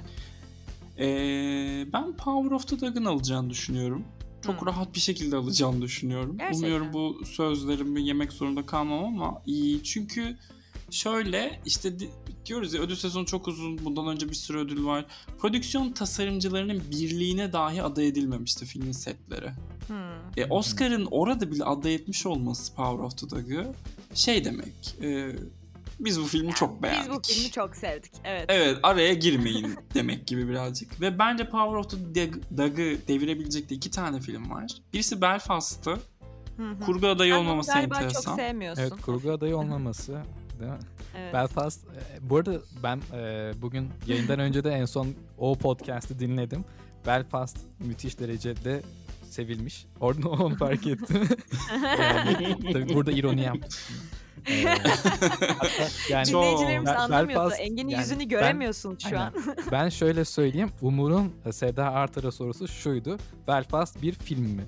Ee, 1.00 1.86
ben 1.94 2.14
Power 2.14 2.52
of 2.52 2.68
the 2.68 2.80
Dog'un 2.82 3.06
alacağını 3.06 3.50
düşünüyorum. 3.50 4.04
Çok 4.46 4.62
Hmm. 4.62 4.68
rahat 4.68 4.96
bir 4.96 5.00
şekilde 5.00 5.36
alacağını 5.36 5.82
düşünüyorum. 5.82 6.38
Gerçekten. 6.38 6.60
Umuyorum 6.60 6.94
bu 6.94 7.26
sözlerimi 7.26 8.04
yemek 8.08 8.34
zorunda 8.34 8.66
kalmam 8.66 9.04
ama 9.06 9.42
iyi. 9.46 9.84
Çünkü 9.84 10.38
şöyle 10.92 11.62
işte 11.66 12.00
di- 12.00 12.10
diyoruz 12.46 12.74
ya 12.74 12.82
ödül 12.82 12.96
sezonu 12.96 13.26
çok 13.26 13.48
uzun. 13.48 13.86
Bundan 13.86 14.08
önce 14.08 14.30
bir 14.30 14.36
sürü 14.36 14.58
ödül 14.58 14.86
var. 14.86 15.06
Prodüksiyon 15.40 15.92
tasarımcılarının 15.92 16.82
birliğine 16.92 17.54
dahi 17.54 17.84
aday 17.84 18.08
edilmemişti 18.08 18.66
filmin 18.66 18.92
setleri. 18.92 19.52
Hmm. 19.88 19.98
E, 20.38 20.46
Oscar'ın 20.50 21.08
orada 21.12 21.52
bile 21.52 21.64
aday 21.64 21.96
etmiş 21.96 22.26
olması 22.26 22.76
Power 22.76 23.04
of 23.04 23.18
the 23.18 23.30
Dog'u 23.30 23.74
şey 24.14 24.46
demek. 24.46 24.96
e, 25.02 25.36
biz 26.00 26.22
bu 26.22 26.26
filmi 26.26 26.54
çok 26.54 26.84
beğendik. 26.84 27.10
Biz 27.12 27.18
bu 27.18 27.22
filmi 27.34 27.52
çok 27.52 27.76
sevdik. 27.76 28.12
Evet. 28.24 28.46
Evet 28.48 28.78
araya 28.84 29.14
girmeyin 29.14 29.76
demek 29.94 30.28
gibi 30.28 30.50
birazcık. 30.50 31.02
Ve 31.02 31.20
bence 31.20 31.50
Power 31.50 31.76
of 31.76 31.90
the 31.92 31.98
Dog- 31.98 32.58
Dog'ı 32.58 33.08
devirebilecek 33.08 33.70
de 33.70 33.76
iki 33.76 33.92
tane 33.92 34.20
film 34.20 34.50
var. 34.52 34.72
Birisi 34.94 35.22
Belfast'tı. 35.22 35.92
Hı 36.58 36.70
hı. 36.72 36.80
Kurgu 36.86 37.08
adayı 37.08 37.34
onu 37.36 37.40
olmaması 37.40 37.72
galiba 37.74 37.96
enteresan. 37.96 38.22
çok 38.22 38.36
sevmiyorsun. 38.36 38.82
Evet 38.82 38.94
kurgu 39.02 39.32
adayı 39.38 39.58
olmaması. 39.58 40.12
Değil 40.60 40.72
mi? 40.72 40.78
Evet. 41.18 41.34
Belfast. 41.34 41.86
e, 41.88 42.30
Bu 42.30 42.38
arada 42.38 42.54
ben 42.84 43.02
e, 43.14 43.52
bugün 43.62 43.90
yayından 44.08 44.40
önce 44.40 44.64
de 44.64 44.72
en 44.72 44.86
son 44.86 45.08
o 45.38 45.56
podcast'ı 45.56 46.20
dinledim. 46.20 46.66
Belfast 47.08 47.58
müthiş 47.80 48.20
derecede 48.20 48.82
sevilmiş. 49.30 49.86
Orada 50.00 50.30
onu 50.30 50.56
fark 50.58 50.88
ettim. 50.88 51.22
yani, 52.00 52.58
tabii 52.74 52.94
burada 52.94 53.12
ironi 53.12 53.42
yaptım. 53.42 53.70
Ee, 54.48 54.64
hatta 54.66 55.70
yani 56.10 56.26
Dinleyicilerimiz 56.28 56.88
Bel-. 56.90 57.10
Belfast- 57.30 57.58
Engin'in 57.60 57.90
yani 57.90 58.02
yüzünü 58.02 58.24
göremiyorsun 58.24 58.98
şu 59.02 59.08
Aynen. 59.08 59.20
an. 59.20 59.34
ben 59.72 59.90
şöyle 59.90 60.26
söyleyeyim. 60.26 60.72
Umur'un 60.82 61.34
e, 61.46 61.52
Seda 61.52 61.86
Artar'a 61.92 62.32
sorusu 62.32 62.68
şuydu. 62.68 63.18
Belfast 63.48 64.02
bir 64.02 64.14
film 64.14 64.46
mi? 64.46 64.64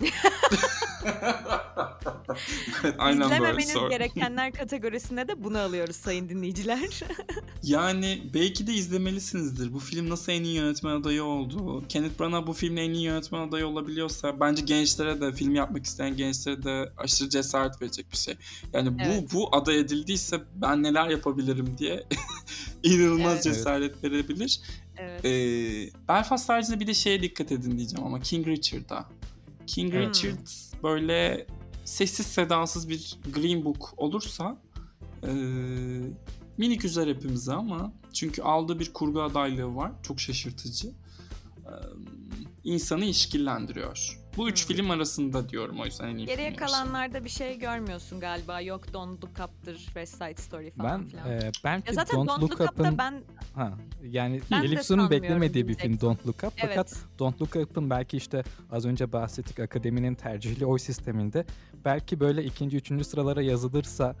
aynen 2.98 3.20
böyle 3.20 3.34
İzlememeniz 3.34 3.68
sor. 3.68 3.90
gerekenler 3.90 4.52
kategorisinde 4.52 5.28
de 5.28 5.44
bunu 5.44 5.58
alıyoruz 5.58 5.96
sayın 5.96 6.28
dinleyiciler. 6.28 6.78
Yani 7.62 8.22
belki 8.34 8.66
de 8.66 8.72
izlemelisinizdir. 8.72 9.72
Bu 9.72 9.78
film 9.78 10.10
nasıl 10.10 10.32
en 10.32 10.44
iyi 10.44 10.54
yönetmen 10.56 10.90
adayı 11.00 11.24
oldu? 11.24 11.84
Kenneth 11.88 12.20
Branagh 12.20 12.46
bu 12.46 12.52
filmin 12.52 12.76
en 12.82 12.90
iyi 12.90 13.02
yönetmen 13.04 13.48
adayı 13.48 13.66
olabiliyorsa 13.66 14.40
bence 14.40 14.62
gençlere 14.62 15.20
de 15.20 15.32
film 15.32 15.54
yapmak 15.54 15.84
isteyen 15.86 16.16
gençlere 16.16 16.62
de 16.62 16.92
aşırı 16.96 17.28
cesaret 17.28 17.82
verecek 17.82 18.12
bir 18.12 18.16
şey. 18.16 18.34
Yani 18.72 18.98
bu 18.98 19.02
Evet. 19.02 19.32
bu 19.34 19.56
aday 19.56 19.78
edildiyse 19.78 20.40
ben 20.54 20.82
neler 20.82 21.08
yapabilirim 21.08 21.74
diye 21.78 22.06
inanılmaz 22.82 23.32
Evet. 23.32 23.44
cesaret 23.44 24.04
verebilir. 24.04 24.60
evet. 24.96 25.24
Ee, 25.24 25.90
Belfast 26.08 26.48
haricinde 26.48 26.80
bir 26.80 26.86
de 26.86 26.94
şeye 26.94 27.22
dikkat 27.22 27.52
edin 27.52 27.78
diyeceğim 27.78 28.06
ama 28.06 28.20
King 28.20 28.46
Richard'a. 28.46 29.08
King 29.68 29.92
Hmm. 29.92 30.00
Richard 30.00 30.48
böyle 30.82 31.46
sessiz 31.84 32.26
sedasız 32.26 32.88
bir 32.88 33.18
Green 33.34 33.64
Book 33.64 33.94
olursa 33.96 34.58
ee, 35.26 35.32
minik 36.58 36.84
üzer 36.84 37.06
hepimize 37.06 37.52
ama 37.52 37.92
çünkü 38.12 38.42
aldığı 38.42 38.78
bir 38.78 38.92
kurgu 38.92 39.22
adaylığı 39.22 39.76
var. 39.76 39.92
Çok 40.02 40.20
şaşırtıcı. 40.20 40.88
Ee, 40.88 41.70
insanı 42.64 43.04
işkillendiriyor. 43.04 44.17
Bu 44.38 44.48
üç 44.48 44.68
Hmm. 44.68 44.76
film 44.76 44.90
arasında 44.90 45.48
diyorum 45.48 45.80
o 45.80 45.84
yüzden 45.84 46.08
en 46.08 46.16
iyi 46.16 46.26
Geriye 46.26 46.36
film 46.50 46.60
yarışı. 46.60 46.72
kalanlarda 46.74 47.24
bir 47.24 47.28
şey 47.28 47.58
görmüyorsun 47.58 48.20
galiba. 48.20 48.60
Yok 48.60 48.92
Don't 48.92 49.24
Look 49.24 49.30
Up'tır, 49.48 49.76
West 49.76 50.12
Side 50.14 50.34
Story 50.36 50.70
falan 50.70 51.00
Ben 51.02 51.08
filan. 51.08 51.30
e, 51.30 51.50
belki 51.64 51.88
ya 51.88 51.94
zaten 51.94 52.16
Don't, 52.26 52.42
Look, 52.42 52.52
Up'ın 52.54 52.64
Up'ta 52.64 52.98
ben 52.98 53.22
ha 53.54 53.72
yani 54.02 54.40
Ben 54.50 54.62
de 54.62 54.66
Elif 54.66 54.82
Su'nun 54.82 54.98
sanmıyorum 55.02 55.10
beklemediği 55.22 55.68
bir 55.68 55.74
film. 55.74 56.00
Don't 56.00 56.26
Look 56.26 56.36
Up 56.44 56.52
fakat 56.56 56.92
evet. 56.92 56.96
Don't 57.18 57.40
Look 57.42 57.56
Up'ın 57.56 57.90
belki 57.90 58.16
işte 58.16 58.42
az 58.70 58.86
önce 58.86 59.12
bahsettik 59.12 59.60
akademinin 59.60 60.14
tercihli 60.14 60.66
oy 60.66 60.78
sisteminde 60.78 61.44
belki 61.84 62.20
böyle 62.20 62.44
ikinci, 62.44 62.76
üçüncü 62.76 63.04
sıralara 63.04 63.42
yazılırsa 63.42 64.16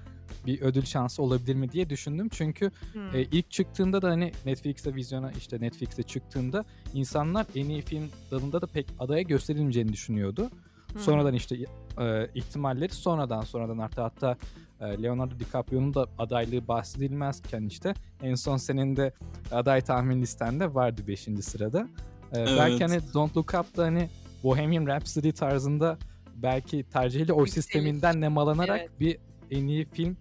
bir 0.46 0.60
ödül 0.60 0.82
şansı 0.84 1.22
olabilir 1.22 1.54
mi 1.54 1.72
diye 1.72 1.90
düşündüm. 1.90 2.28
Çünkü 2.32 2.70
Hmm. 2.92 3.14
e, 3.16 3.22
ilk 3.22 3.50
çıktığında 3.50 4.02
da 4.02 4.08
hani 4.10 4.32
Netflix'te 4.46 4.94
vizyona 4.94 5.32
işte 5.32 5.60
Netflix'te 5.60 6.02
çıktığında 6.02 6.64
insanlar 6.94 7.46
en 7.54 7.68
iyi 7.68 7.82
film 7.82 8.04
dalında 8.30 8.60
da 8.62 8.66
pek 8.66 8.86
adaya 8.98 9.22
gösterilmeyeceğini 9.22 9.92
düşünüyordu. 9.92 10.50
Hmm. 10.92 11.00
Sonradan 11.00 11.34
işte 11.34 11.56
e, 12.00 12.28
ihtimalleri 12.34 12.92
sonradan 12.94 13.40
sonradan 13.42 13.78
arttı. 13.78 14.00
Hatta 14.02 14.36
e, 14.80 15.02
Leonardo 15.02 15.38
DiCaprio'nun 15.38 15.94
da 15.94 16.06
adaylığı 16.18 16.68
bahsedilmezken 16.68 17.62
işte 17.62 17.94
en 18.22 18.34
son 18.34 18.56
senin 18.56 18.96
de 18.96 19.12
aday 19.52 19.80
tahmin 19.80 20.22
listende 20.22 20.74
vardı 20.74 21.02
5. 21.08 21.20
sırada. 21.40 21.88
E, 22.36 22.46
Belki 22.46 22.84
hani 22.84 23.00
Don't 23.14 23.36
Look 23.36 23.54
Up'da 23.54 23.84
hani 23.84 24.08
Bohemian 24.44 24.86
Rhapsody 24.86 25.32
tarzında 25.32 25.98
belki 26.36 26.84
tercihli 26.92 27.32
oy 27.32 27.46
sisteminden 27.46 28.20
nemalanarak 28.20 28.80
Evet. 28.80 29.00
bir 29.00 29.18
en 29.50 29.66
iyi 29.66 29.84
film 29.84 30.16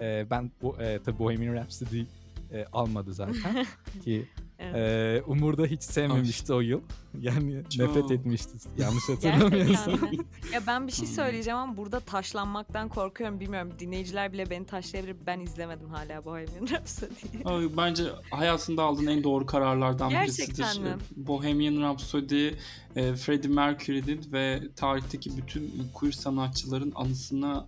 e, 0.00 0.26
ben 0.30 0.50
bu 0.62 0.76
e, 0.82 0.98
tabii 1.04 1.18
Bohemian 1.18 1.54
Rhapsody 1.54 2.00
e, 2.52 2.64
almadı 2.72 3.14
zaten 3.14 3.66
ki 4.04 4.28
Evet. 4.60 4.74
e, 4.76 5.22
Umur 5.26 5.58
da 5.58 5.66
hiç 5.66 5.82
sevmemişti 5.82 6.52
o 6.52 6.60
yıl. 6.60 6.80
Yani 7.20 7.62
Çok. 7.70 7.86
nefret 7.88 8.10
etmişti 8.10 8.50
yanlış 8.78 9.08
hatırlamıyorsam. 9.08 9.94
Ya 10.52 10.60
ben 10.66 10.86
bir 10.86 10.92
şey 10.92 11.06
Hmm. 11.06 11.14
söyleyeceğim 11.14 11.58
ama 11.58 11.76
burada 11.76 12.00
taşlanmaktan 12.00 12.88
korkuyorum. 12.88 13.40
Bilmiyorum 13.40 13.72
dinleyiciler 13.78 14.32
bile 14.32 14.50
beni 14.50 14.66
taşlayabilir. 14.66 15.16
Ben 15.26 15.40
izlemedim 15.40 15.88
hala 15.88 16.24
Bohemian 16.24 16.66
Rhapsody'yi. 16.70 17.76
Bence 17.76 18.02
hayatında 18.30 18.82
aldığın 18.82 19.06
en 19.06 19.24
doğru 19.24 19.46
kararlardan 19.46 20.10
Gerçekten 20.10 20.66
birisidir. 20.66 20.84
mi? 20.84 20.96
Bohemian 21.16 21.82
Rhapsody, 21.82 22.48
e, 22.96 23.14
Freddie 23.16 23.50
Mercury'nin 23.50 24.32
ve 24.32 24.60
tarihteki 24.76 25.36
bütün 25.36 25.72
queer 25.94 26.12
sanatçıların 26.12 26.92
anısına 26.94 27.66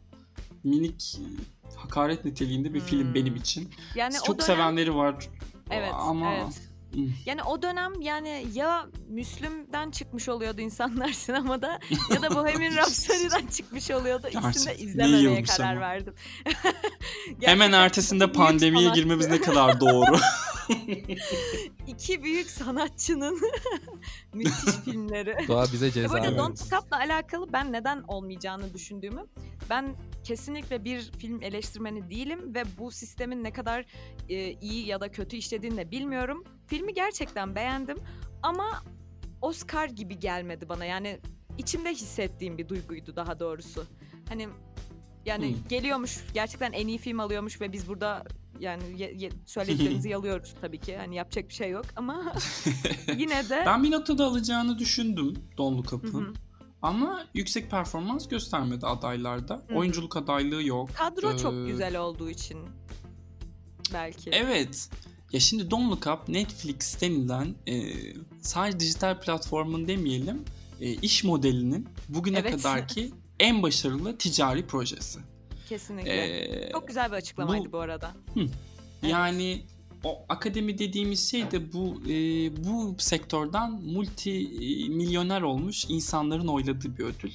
minik 0.65 1.19
e, 1.19 1.77
hakaret 1.77 2.25
niteliğinde 2.25 2.75
bir 2.75 2.81
film 2.81 3.07
Hmm. 3.07 3.15
benim 3.15 3.37
için. 3.37 3.71
Yani 3.95 4.15
Çok 4.27 4.39
dönem, 4.39 4.47
sevenleri 4.47 4.95
var 4.95 5.29
Evet, 5.71 5.93
ama 5.95 6.35
evet. 6.35 6.61
Hmm. 6.95 7.09
Yani 7.27 7.43
o 7.43 7.63
dönem 7.63 8.01
yani 8.01 8.47
ya 8.55 8.87
Müslüm'den 9.09 9.91
çıkmış 9.91 10.29
oluyordu 10.29 10.61
insanlar 10.61 11.09
sinemada 11.13 11.81
ya 12.15 12.23
da 12.23 12.35
Bohemian 12.35 12.77
Rhapsody'den 12.77 13.47
çıkmış 13.47 13.91
oluyordu. 13.91 14.29
İkisini 14.29 14.67
de 14.73 14.79
izlememeye 14.79 15.43
karar 15.43 15.73
ama. 15.73 15.81
verdim. 15.81 16.15
hemen 17.41 17.73
ertesinde 17.73 18.33
pandemiye 18.33 18.83
sanatçı- 18.85 19.01
girmemiz 19.01 19.29
ne 19.29 19.41
kadar 19.41 19.81
doğru. 19.81 20.17
İki 21.87 22.23
büyük 22.23 22.51
sanatçının 22.51 23.41
müthiş 24.35 24.75
filmleri. 24.85 25.49
Doğa 25.49 25.65
bize 25.73 25.87
E 25.87 25.91
ceza 25.91 26.09
bu 26.09 26.13
arada 26.15 26.27
verdi. 26.27 26.39
Don't 26.39 26.73
Look 26.73 26.83
Up'la 26.85 26.97
alakalı 26.97 27.53
ben 27.53 27.73
neden 27.73 28.03
olmayacağını 28.09 28.75
düşündüğümü 28.75 29.27
ben 29.71 29.95
kesinlikle 30.25 30.85
bir 30.85 31.13
film 31.13 31.43
eleştirmeni 31.43 32.11
değilim 32.11 32.55
ve 32.55 32.63
bu 32.79 32.91
sistemin 32.91 33.45
ne 33.45 33.53
kadar 33.53 33.85
e, 34.29 34.53
iyi 34.53 34.87
ya 34.87 35.01
da 35.01 35.11
kötü 35.11 35.37
işlediğini 35.37 35.77
de 35.77 35.91
bilmiyorum. 35.91 36.45
Filmi 36.67 36.95
gerçekten 36.95 37.55
beğendim 37.55 37.97
ama 38.43 38.83
Oscar 39.43 39.89
gibi 39.89 40.19
gelmedi 40.19 40.69
bana 40.69 40.85
yani 40.85 41.21
içimde 41.59 41.91
hissettiğim 41.93 42.59
bir 42.59 42.69
duyguydu 42.69 43.17
daha 43.17 43.41
doğrusu. 43.41 43.85
Hani 44.29 44.49
yani 45.27 45.49
Hmm. 45.49 45.69
geliyormuş 45.69 46.19
gerçekten 46.35 46.73
en 46.73 46.87
iyi 46.89 46.99
film 46.99 47.21
alıyormuş 47.21 47.61
ve 47.61 47.73
biz 47.73 47.89
burada 47.89 48.25
yani 48.61 48.83
ye- 49.03 49.15
ye- 49.19 49.31
söylediklerimizi 49.47 50.09
yalıyoruz 50.17 50.55
tabii 50.61 50.79
ki. 50.81 50.97
Hani 50.97 51.17
yapacak 51.17 51.49
bir 51.49 51.55
şey 51.55 51.71
yok 51.71 51.85
ama 51.97 52.33
yine 53.17 53.49
de 53.49 53.63
ben 53.67 53.83
bir 53.83 53.91
noktada 53.91 54.25
alacağını 54.25 54.79
düşündüm 54.79 55.35
Don 55.59 55.77
Look 55.79 55.93
Up'ın. 55.93 56.37
Hı. 56.83 56.87
Ama 56.87 57.25
yüksek 57.35 57.71
performans 57.71 58.29
göstermedi 58.29 58.87
adaylarda. 58.87 59.63
Hı. 59.69 59.75
Oyunculuk 59.75 60.17
adaylığı 60.17 60.63
yok. 60.63 60.91
kadro 60.95 61.37
çok 61.37 61.55
Ee, 61.55 61.65
güzel 61.67 61.97
olduğu 61.97 62.31
için 62.31 62.59
belki. 63.93 64.31
Evet. 64.31 64.89
Ya 65.33 65.41
şimdi 65.41 65.71
Don't 65.71 65.91
Look 65.93 66.07
Up 66.07 66.29
Netflix 66.29 67.01
denilen 67.01 67.55
e, 67.67 67.93
sadece 68.43 68.81
dijital 68.81 69.21
platformun 69.21 69.89
demeyelim 69.89 70.45
e, 70.81 70.91
iş 70.93 71.25
modelinin 71.25 71.89
bugüne 72.09 72.39
Evet. 72.39 72.51
kadarki 72.57 73.11
en 73.41 73.63
başarılı 73.63 74.19
ticari 74.19 74.67
projesi. 74.67 75.19
Kesinlikle. 75.69 76.13
E, 76.69 76.73
Çok 76.73 76.89
güzel 76.89 77.11
bir 77.11 77.17
açıklamaydı 77.17 77.65
bu- 77.69 77.73
bu, 77.73 77.79
arada. 77.79 78.11
Yani 79.03 79.63
o 80.05 80.19
akademi 80.29 80.79
dediğimiz 80.79 81.31
şey 81.31 81.51
de 81.51 81.73
bu 81.73 82.03
e, 82.09 82.13
bu 82.65 82.97
sektörden 82.99 83.71
multi 83.73 84.31
e, 84.31 84.89
milyoner 84.89 85.43
olmuş 85.43 85.85
insanların 85.89 86.49
oyladığı 86.49 86.99
bir 86.99 87.05
ödül. 87.05 87.33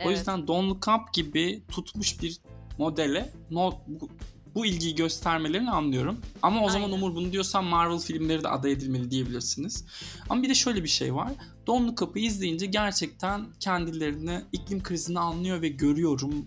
O 0.00 0.02
Evet. 0.02 0.18
yüzden 0.18 0.46
Don't 0.46 0.70
Look 0.70 0.88
Up 0.88 1.14
gibi 1.14 1.62
tutmuş 1.68 2.22
bir 2.22 2.38
modele 2.78 3.32
no, 3.50 3.74
bu, 3.86 4.08
bu 4.54 4.66
ilgiyi 4.66 4.94
göstermelerini 4.94 5.70
anlıyorum. 5.70 6.18
Ama 6.42 6.64
o 6.64 6.70
zaman 6.70 6.84
Aynen. 6.86 6.96
Umur 6.96 7.14
bunu 7.14 7.32
diyorsan 7.32 7.64
Marvel 7.64 7.98
filmleri 7.98 8.44
de 8.44 8.48
aday 8.48 8.72
edilmeli 8.72 9.10
diyebilirsiniz. 9.10 9.84
Ama 10.28 10.42
bir 10.42 10.48
de 10.48 10.54
şöyle 10.54 10.82
bir 10.82 10.88
şey 10.88 11.14
var. 11.14 11.32
Don't 11.66 11.88
Look 11.88 12.02
Up'ı 12.02 12.18
izleyince 12.18 12.66
gerçekten 12.66 13.46
kendilerini 13.60 14.40
iklim 14.52 14.82
krizini 14.82 15.18
anlıyor 15.18 15.62
ve 15.62 15.68
görüyorum 15.68 16.46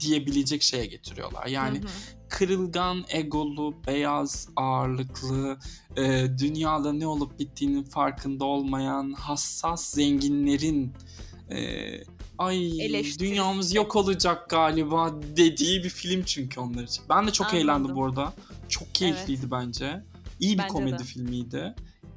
diyebilecek 0.00 0.62
şeye 0.62 0.86
getiriyorlar. 0.86 1.46
Yani 1.46 1.78
Hı 1.78 1.82
hı. 1.82 1.88
Kırılgan, 2.28 3.04
egolu, 3.08 3.74
beyaz, 3.86 4.48
ağırlıklı, 4.56 5.58
e, 5.96 6.26
dünyada 6.38 6.92
ne 6.92 7.06
olup 7.06 7.38
bittiğinin 7.38 7.82
farkında 7.84 8.44
olmayan, 8.44 9.12
hassas 9.12 9.90
zenginlerin 9.90 10.92
e, 11.50 11.58
ay 12.38 12.86
Eleştirisi. 12.86 13.18
dünyamız 13.20 13.74
yok 13.74 13.96
olacak 13.96 14.50
galiba 14.50 15.14
dediği 15.36 15.84
bir 15.84 15.88
film 15.90 16.22
çünkü 16.26 16.60
onlar 16.60 16.82
için. 16.84 17.04
Ben 17.10 17.26
de 17.26 17.32
çok 17.32 17.46
Anladım. 17.46 17.64
eğlendim 17.68 17.96
bu 17.96 18.04
arada. 18.04 18.32
Çok 18.68 18.94
keyifliydi 18.94 19.50
bence. 19.50 20.04
İyi 20.40 20.54
bir 20.54 20.58
Bence 20.62 20.68
komedi 20.72 20.98
de. 20.98 21.04
filmiydi. 21.04 21.74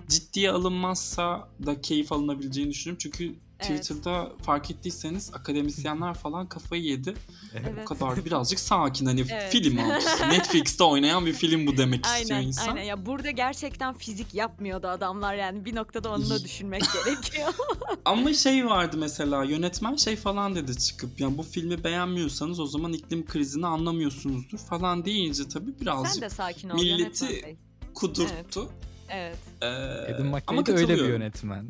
Ciddiye 0.07 0.51
alınmazsa 0.51 1.49
da 1.65 1.81
keyif 1.81 2.11
alınabileceğini 2.11 2.71
düşünüyorum. 2.71 2.97
Çünkü 3.01 3.23
Evet. 3.25 3.35
Twitter'da 3.61 4.31
fark 4.41 4.71
ettiyseniz 4.71 5.31
akademisyenler 5.33 6.13
falan 6.13 6.47
kafayı 6.49 6.83
yedi. 6.83 7.13
Evet. 7.53 7.73
Bu 7.81 7.85
kadar 7.85 8.25
birazcık 8.25 8.59
sakin 8.59 9.05
hani 9.05 9.25
Evet. 9.31 9.51
film 9.51 9.79
algısı. 9.79 10.29
Netflix'te 10.29 10.83
oynayan 10.83 11.25
bir 11.25 11.33
film 11.33 11.67
bu 11.67 11.77
demek 11.77 12.05
istiyor 12.05 12.37
Aynen, 12.39 12.47
insan. 12.47 12.67
aynen. 12.67 12.83
Ya 12.83 13.05
burada 13.05 13.31
gerçekten 13.31 13.93
fizik 13.93 14.33
yapmıyordu 14.33 14.87
adamlar 14.87 15.35
yani 15.35 15.65
bir 15.65 15.75
noktada 15.75 16.11
onu 16.11 16.29
da 16.29 16.43
düşünmek 16.43 16.83
gerekiyor. 17.05 17.53
Ama 18.05 18.33
şey 18.33 18.65
vardı 18.65 18.97
mesela 18.97 19.43
yönetmen 19.43 19.95
şey 19.95 20.15
falan 20.15 20.55
dedi 20.55 20.77
çıkıp 20.77 21.19
yani 21.19 21.37
bu 21.37 21.43
filmi 21.43 21.83
beğenmiyorsanız 21.83 22.59
o 22.59 22.65
zaman 22.65 22.93
iklim 22.93 23.25
krizini 23.25 23.67
anlamıyorsunuzdur 23.67 24.57
falan 24.57 25.05
deyince 25.05 25.47
tabii 25.49 25.79
birazcık 25.81 26.13
Sen 26.13 26.21
de 26.21 26.29
sakin 26.29 26.69
ol 26.69 26.75
milleti- 26.79 27.55
kudurttu. 27.93 28.61
Evet. 28.61 28.88
Ee, 29.11 29.65
Adam 29.65 30.27
ama 30.27 30.37
McKay 30.37 30.65
de 30.65 30.71
öyle 30.73 30.95
bir 30.95 31.07
yönetmen. 31.09 31.65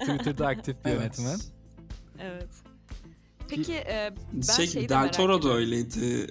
Twitter'da 0.00 0.46
aktif 0.46 0.84
bir 0.84 0.90
Evet. 0.90 1.18
yönetmen. 1.18 1.38
Evet. 2.18 2.50
Peki 3.48 3.72
e, 3.72 4.14
ben 4.32 4.52
şey 4.52 4.66
şeyi 4.66 4.84
de 4.84 4.88
Del 4.88 4.96
merak 4.96 5.12
Toro 5.12 5.42
da 5.42 5.52
öyleydi. 5.54 6.26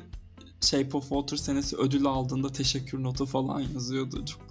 Shape 0.61 0.97
of 0.97 1.03
Water 1.09 1.37
senesi 1.37 1.77
ödül 1.77 2.05
aldığında 2.05 2.51
teşekkür 2.51 3.03
notu 3.03 3.25
falan 3.25 3.59
yazıyordu. 3.59 4.25
Çok, 4.25 4.41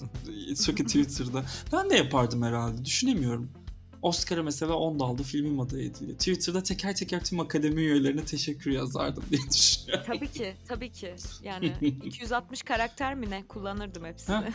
çok 0.66 0.76
Twitter'da. 0.76 1.44
Ben 1.72 1.90
de 1.90 1.96
yapardım 1.96 2.42
herhalde. 2.42 2.84
Düşünemiyorum. 2.84 3.50
Oscar'a 4.02 4.42
mesela 4.42 4.74
10 4.74 5.00
dalda 5.00 5.22
filmim 5.22 5.60
aday 5.60 5.86
ediliyor. 5.86 6.18
Twitter'da 6.18 6.62
teker 6.62 6.96
teker 6.96 7.24
tüm 7.24 7.40
akademi 7.40 7.80
üyelerine 7.80 8.24
teşekkür 8.24 8.70
yazardım 8.70 9.24
diye 9.30 9.40
düşünüyorum. 9.52 10.04
Tabii 10.06 10.28
ki, 10.28 10.54
tabii 10.68 10.92
ki. 10.92 11.14
Yani 11.42 11.72
260 12.04 12.62
karakter 12.62 13.14
mi 13.14 13.30
ne 13.30 13.46
kullanırdım 13.46 14.04
hepsini. 14.04 14.36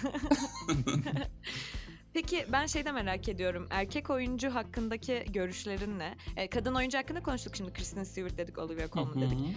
Peki 2.15 2.45
ben 2.51 2.65
şey 2.65 2.85
de 2.85 2.91
merak 2.91 3.29
ediyorum. 3.29 3.67
Erkek 3.69 4.09
oyuncu 4.09 4.55
hakkındaki 4.55 5.25
görüşlerin 5.33 5.99
ne? 5.99 6.15
E, 6.37 6.47
kadın 6.47 6.75
oyuncu 6.75 6.97
hakkında 6.97 7.23
konuştuk 7.23 7.55
şimdi. 7.55 7.73
Kristen 7.73 8.03
Stewart 8.03 8.37
dedik, 8.37 8.57
Olivia 8.57 8.89
Colman 8.89 9.21
dedik. 9.21 9.39
Hı 9.39 9.43
hı. 9.43 9.47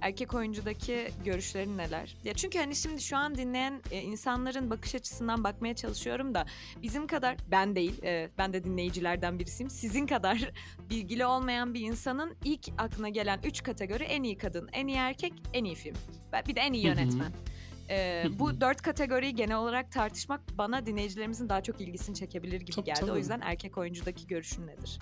Erkek 0.00 0.34
oyuncudaki 0.34 1.08
görüşlerin 1.24 1.78
neler? 1.78 2.16
Ya 2.24 2.34
çünkü 2.34 2.58
hani 2.58 2.76
şimdi 2.76 3.00
şu 3.00 3.16
an 3.16 3.34
dinleyen 3.34 3.82
e, 3.90 4.02
insanların 4.02 4.70
bakış 4.70 4.94
açısından 4.94 5.44
bakmaya 5.44 5.74
çalışıyorum 5.74 6.34
da 6.34 6.46
bizim 6.82 7.06
kadar 7.06 7.36
ben 7.50 7.76
değil, 7.76 8.02
e, 8.02 8.30
ben 8.38 8.52
de 8.52 8.64
dinleyicilerden 8.64 9.38
birisiyim. 9.38 9.70
Sizin 9.70 10.06
kadar 10.06 10.50
bilgili 10.90 11.26
olmayan 11.26 11.74
bir 11.74 11.80
insanın 11.80 12.36
ilk 12.44 12.68
aklına 12.78 13.08
gelen 13.08 13.40
üç 13.44 13.62
kategori 13.62 14.04
en 14.04 14.22
iyi 14.22 14.38
kadın, 14.38 14.68
en 14.72 14.86
iyi 14.86 14.96
erkek, 14.96 15.32
en 15.52 15.64
iyi 15.64 15.74
film. 15.74 15.96
Ve 16.32 16.42
Bir 16.48 16.54
de 16.54 16.60
en 16.60 16.72
iyi 16.72 16.88
Hı 16.88 16.92
hı. 16.92 17.00
yönetmen. 17.00 17.30
E, 17.30 17.34
Hı 17.34 17.65
hı. 17.94 18.38
bu 18.38 18.60
dört 18.60 18.82
kategoriyi 18.82 19.34
genel 19.34 19.56
olarak 19.56 19.92
tartışmak 19.92 20.40
bana 20.58 20.86
dinleyicilerimizin 20.86 21.48
daha 21.48 21.62
çok 21.62 21.80
ilgisini 21.80 22.16
çekebilir 22.16 22.60
gibi 22.60 22.70
Tabii, 22.72 22.86
geldi. 22.86 23.00
tabii. 23.00 23.10
O 23.10 23.16
yüzden 23.16 23.40
erkek 23.40 23.78
oyuncudaki 23.78 24.26
görüşün 24.26 24.66
nedir? 24.66 24.98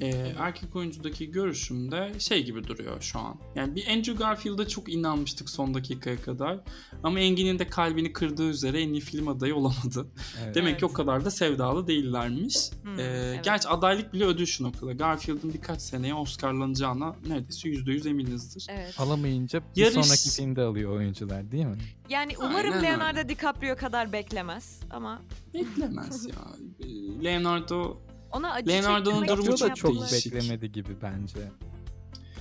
Ee, 0.00 0.32
erkek 0.38 0.76
oyuncudaki 0.76 1.30
görüşüm 1.30 1.90
de 1.92 2.12
şey 2.20 2.44
gibi 2.44 2.64
duruyor 2.66 3.00
şu 3.00 3.18
an. 3.18 3.36
Yani 3.54 3.76
bir 3.76 3.86
Andrew 3.88 4.12
Garfield'a 4.12 4.68
çok 4.68 4.92
inanmıştık 4.92 5.50
son 5.50 5.74
dakikaya 5.74 6.16
kadar. 6.22 6.58
Ama 7.02 7.20
Engin'in 7.20 7.58
de 7.58 7.66
kalbini 7.66 8.12
kırdığı 8.12 8.48
üzere 8.50 8.82
en 8.82 8.88
iyi 8.88 9.00
film 9.00 9.28
adayı 9.28 9.54
olamadı. 9.54 10.06
Evet. 10.44 10.54
Demek 10.54 10.70
Evet. 10.70 10.80
ki 10.80 10.86
o 10.86 10.92
kadar 10.92 11.24
da 11.24 11.30
sevdalı 11.30 11.86
değillermiş. 11.86 12.56
Hmm, 12.82 12.98
Ee, 12.98 13.02
evet. 13.02 13.44
Gerçi 13.44 13.68
adaylık 13.68 14.12
bile 14.12 14.24
ödül 14.24 14.46
şu 14.46 14.64
noktada. 14.64 14.92
Garfield'ın 14.92 15.54
birkaç 15.54 15.80
seneye 15.82 16.14
Oscar'lanacağına 16.14 17.16
neredeyse 17.28 17.68
%100 17.68 18.08
eminizdir. 18.08 18.66
Evet. 18.70 19.00
Alamayınca 19.00 19.60
bir 19.76 19.80
Yarış- 19.80 19.94
sonraki 20.06 20.30
filmde 20.30 20.62
alıyor 20.62 20.96
oyuncular 20.96 21.50
değil 21.52 21.64
mi? 21.66 21.78
Yani 22.08 22.32
umarım 22.38 22.56
Aynen 22.56 22.76
öyle. 22.76 22.86
Leonardo 22.86 23.28
DiCaprio 23.28 23.76
kadar 23.76 24.12
beklemez 24.12 24.80
ama 24.90 25.22
Beklemez 25.54 26.26
ya. 26.26 26.34
Leonardo 27.24 27.98
ona 28.36 28.52
acı 28.52 28.68
Leonardo'nun 28.68 29.28
durumu 29.28 29.56
çok 29.56 29.68
yapılan- 29.68 30.10
değişik. 30.10 30.34
beklemedi 30.34 30.72
gibi 30.72 30.96
bence. 31.02 31.38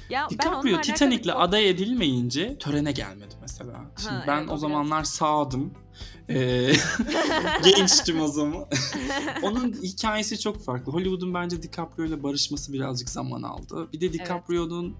Ya 0.10 0.28
ben 0.32 0.38
DiCaprio 0.38 0.60
onunla 0.62 0.82
Titanic'le 0.82 1.24
çok- 1.24 1.42
aday 1.42 1.70
edilmeyince 1.70 2.58
törene 2.58 2.92
gelmedi 2.92 3.36
mesela. 3.42 3.74
Şimdi 3.98 4.24
ben 4.28 4.38
evet, 4.38 4.46
o 4.46 4.50
biraz- 4.50 4.60
zamanlar 4.60 5.04
sağdım. 5.20 5.74
Ee, 6.30 6.72
gençtim 7.64 8.22
o 8.22 8.28
zaman. 8.28 8.66
Onun 9.44 9.74
hikayesi 9.74 10.40
çok 10.40 10.64
farklı. 10.66 10.92
Hollywood'un 10.92 11.34
bence 11.34 11.64
DiCaprio 11.64 12.06
ile 12.06 12.24
barışması 12.24 12.74
birazcık 12.74 13.10
zaman 13.10 13.44
aldı. 13.44 13.88
Bir 13.94 14.02
de 14.02 14.14
DiCaprio'nun 14.14 14.96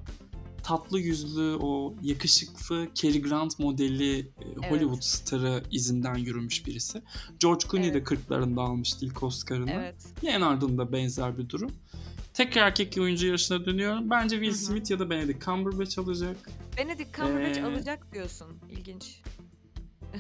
tatlı 0.66 1.00
yüzlü 1.00 1.56
o 1.62 1.96
yakışıklı 2.02 2.88
Cary 2.96 3.22
Grant 3.22 3.60
modeli 3.60 4.20
e, 4.20 4.70
Hollywood 4.70 5.02
starı 5.02 5.64
izinden 5.72 6.16
yürümüş 6.16 6.66
birisi. 6.66 7.02
George 7.40 7.68
Clooney 7.72 7.94
de 7.94 7.98
Evet. 7.98 8.08
40'larında 8.08 8.62
almıştı 8.62 9.06
ilk 9.06 9.24
Oscar'ını. 9.24 9.72
Evet. 9.72 9.96
Leonardo'nun 10.24 10.78
da 10.78 10.92
benzer 10.92 11.38
bir 11.38 11.50
durum. 11.50 11.72
Tekrar 12.34 12.68
erkek 12.68 12.98
oyuncu 12.98 13.28
yarışına 13.28 13.66
dönüyorum. 13.66 14.10
Bence 14.10 14.36
Will 14.36 14.52
Hı 14.52 14.56
hı. 14.56 14.66
Smith 14.66 14.92
ya 14.92 15.00
da 15.00 15.10
Benedict 15.10 15.46
Cumberbatch 15.46 16.00
alacak. 16.00 16.38
Benedict 16.78 17.16
Cumberbatch 17.16 17.60
Ee, 17.60 17.64
alacak 17.64 18.14
diyorsun. 18.14 18.48
İlginç. 18.72 19.22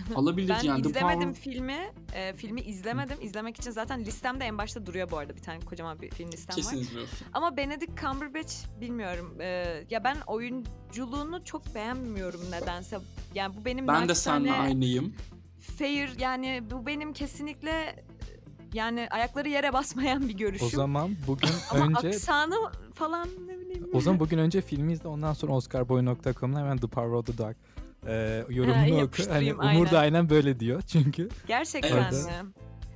Alabilir 0.16 0.50
Ben 0.50 0.64
yani. 0.64 0.82
The 0.84 0.90
izlemedim 0.90 1.30
Power- 1.30 1.34
filmi. 1.34 1.92
E, 2.14 2.34
filmi 2.34 2.62
izlemedim. 2.62 3.18
İzlemek 3.22 3.58
için 3.58 3.72
zaten 3.72 4.06
listemde 4.06 4.46
en 4.46 4.58
başta 4.58 4.86
duruyor 4.86 5.12
bu 5.12 5.18
arada. 5.18 5.36
Bir 5.36 5.42
tane 5.42 5.60
kocaman 5.60 6.02
bir 6.02 6.10
film 6.10 6.32
listem 6.32 6.56
Kesin 6.56 6.78
var. 6.78 6.82
izliyorsun. 6.82 7.28
Ama 7.34 7.58
Benedict 7.58 8.02
Cumberbatch 8.02 8.54
bilmiyorum. 8.82 9.36
E, 9.42 9.46
ya 9.90 10.04
ben 10.04 10.18
oyunculuğunu 10.28 11.44
çok 11.44 11.76
beğenmiyorum 11.76 12.42
nedense. 12.52 12.98
Yani 13.36 13.56
bu 13.62 13.66
benim 13.66 13.88
Ben 13.88 14.10
de 14.10 14.16
seninle 14.16 14.54
aynıyım. 14.54 15.14
fair 15.78 16.20
yani 16.20 16.64
bu 16.72 16.86
benim 16.86 17.14
kesinlikle 17.14 18.06
yani 18.74 19.08
ayakları 19.12 19.50
yere 19.50 19.74
basmayan 19.74 20.28
bir 20.30 20.34
görüşüm. 20.38 20.68
O 20.68 20.70
zaman 20.70 21.16
bugün 21.28 21.50
Ama 21.72 21.86
önce 21.86 22.08
aksanı 22.08 22.56
falan 22.94 23.28
ne 23.48 23.60
bileyim. 23.60 23.88
o 23.94 24.02
zaman 24.02 24.20
bugün 24.20 24.38
önce 24.38 24.62
filmi 24.62 24.94
izle 24.94 25.08
ondan 25.08 25.34
sonra 25.34 25.54
oscarboy.com'da 25.54 26.60
hemen 26.60 26.78
The 26.78 26.88
Power 26.88 27.12
of 27.12 27.26
the 27.26 27.38
Dog 27.38 27.56
e, 28.08 28.46
yorumunu 28.50 29.02
oku. 29.02 29.24
Hani 29.30 29.54
Umur 29.54 29.64
da 29.64 30.00
aynen. 30.00 30.02
aynen 30.02 30.30
böyle 30.30 30.60
diyor 30.60 30.82
çünkü. 30.82 31.30
Gerçekten 31.48 31.98
Evet. 31.98 32.14
mi? 32.14 32.54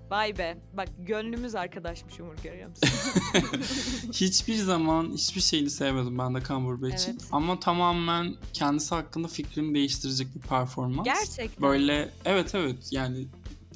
Vay 0.10 0.38
be. 0.38 0.58
Bak 0.78 0.88
gönlümüz 1.00 1.56
arkadaşmış 1.56 2.20
Umur 2.20 2.36
görüyor 2.44 2.70
musun? 2.70 2.90
Hiçbir 4.14 4.56
zaman 4.56 5.12
hiçbir 5.14 5.42
şeyini 5.42 5.70
sevmedim 5.70 6.18
ben 6.18 6.36
de 6.36 6.42
Cumberbatch'in. 6.42 7.12
Evet. 7.12 7.28
Ama 7.32 7.60
tamamen 7.60 8.36
kendisi 8.54 8.96
hakkında 8.96 9.28
fikrimi 9.28 9.76
değiştirecek 9.76 10.36
bir 10.36 10.40
performans. 10.40 11.06
Gerçekten. 11.06 11.70
Böyle 11.70 12.10
evet 12.26 12.56
evet 12.56 12.78
yani 12.92 13.28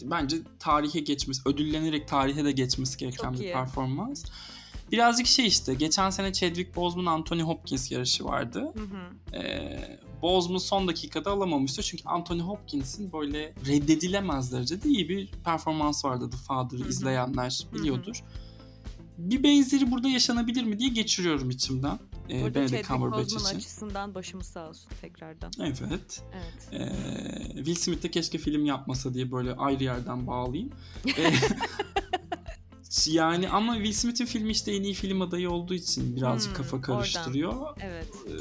bence 0.02 0.38
tarihe 0.60 1.00
geçmesi, 1.00 1.42
ödüllenerek 1.46 2.08
tarihe 2.08 2.46
de 2.46 2.52
geçmesi 2.52 2.98
gereken 2.98 3.24
Çok 3.24 3.34
bir 3.34 3.40
iyi. 3.40 3.54
performans. 3.54 4.26
Birazcık 4.92 5.28
şey 5.28 5.48
işte 5.48 5.74
geçen 5.74 6.10
sene 6.10 6.34
Chadwick 6.34 6.76
Boseman 6.76 7.06
Anthony 7.06 7.42
Hopkins 7.42 7.92
yarışı 7.92 8.26
vardı. 8.26 8.74
Hı 8.74 8.84
hı. 8.84 9.38
Ee, 9.38 10.00
Boseman 10.24 10.58
son 10.58 10.88
dakikada 10.88 11.32
alamamıştı 11.32 11.82
çünkü 11.84 12.04
Anthony 12.06 12.42
Hopkins'in 12.42 13.14
böyle 13.14 13.54
reddedilemez 13.68 14.52
derecede 14.52 14.90
iyi 14.90 15.10
bir 15.10 15.32
performans 15.46 16.06
vardı 16.06 16.30
The 16.30 16.38
Father'ı 16.38 16.90
izleyenler 16.90 17.68
biliyordur. 17.74 18.24
Bir 19.18 19.44
benzeri 19.44 19.92
burada 19.92 20.08
yaşanabilir 20.08 20.64
mi 20.64 20.80
diye 20.80 20.90
geçiriyorum 20.90 21.50
içimden. 21.50 22.00
Ee, 22.30 22.42
Burada 22.42 22.56
Benedict 22.60 22.88
Cumberbatch 22.88 23.36
için. 23.36 23.58
açısından 23.58 24.16
başımız 24.16 24.46
sağ 24.46 24.70
olsun 24.70 24.90
tekrardan. 25.02 25.52
Evet. 25.60 26.22
Evet. 26.34 26.70
Ee, 26.72 27.56
Will 27.56 27.76
Smith 27.76 28.04
de 28.04 28.12
keşke 28.12 28.38
film 28.38 28.66
yapmasa 28.66 29.14
diye 29.14 29.32
böyle 29.32 29.54
ayrı 29.56 29.84
yerden 29.84 30.28
bağlayayım. 30.28 30.70
Ee, 31.18 31.34
yani 33.08 33.50
ama 33.50 33.74
Will 33.76 33.94
Smith'in 33.94 34.26
filmi 34.26 34.52
işte 34.52 34.72
en 34.72 34.84
iyi 34.84 34.94
film 34.94 35.22
adayı 35.22 35.50
olduğu 35.52 35.74
için 35.74 36.16
birazcık 36.16 36.50
Hmm, 36.50 36.58
kafa 36.58 36.78
oradan. 36.78 36.98
karıştırıyor. 36.98 37.78
Evet. 37.80 38.08
Ee, 38.28 38.32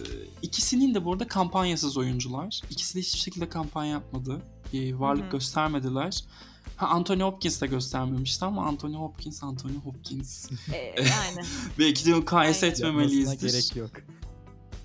ikisinin 0.43 0.95
de 0.95 1.05
bu 1.05 1.13
arada 1.13 1.29
kampanyasız 1.29 1.97
oyuncular. 1.97 2.61
İkisi 2.71 2.95
de 2.95 3.01
hiçbir 3.01 3.19
şekilde 3.19 3.49
kampanya 3.49 3.91
yapmadı. 3.93 4.43
Varlık 4.75 5.25
hı. 5.27 5.31
göstermediler. 5.31 6.25
Ha, 6.77 6.87
Anthony 6.87 7.23
Hopkins 7.23 7.61
de 7.61 7.67
göstermemişti 7.67 8.45
ama 8.45 8.67
Anthony 8.67 8.95
Hopkins, 8.97 9.43
Anthony 9.43 9.77
Hopkins. 9.85 10.51
Ee, 10.73 10.95
yani 10.99 11.47
Belki 11.79 12.07
de 12.07 12.15
mukayese 12.15 12.67
etmemeliyizdir. 12.67 13.49
gerek 13.51 13.77
yok. 13.77 13.91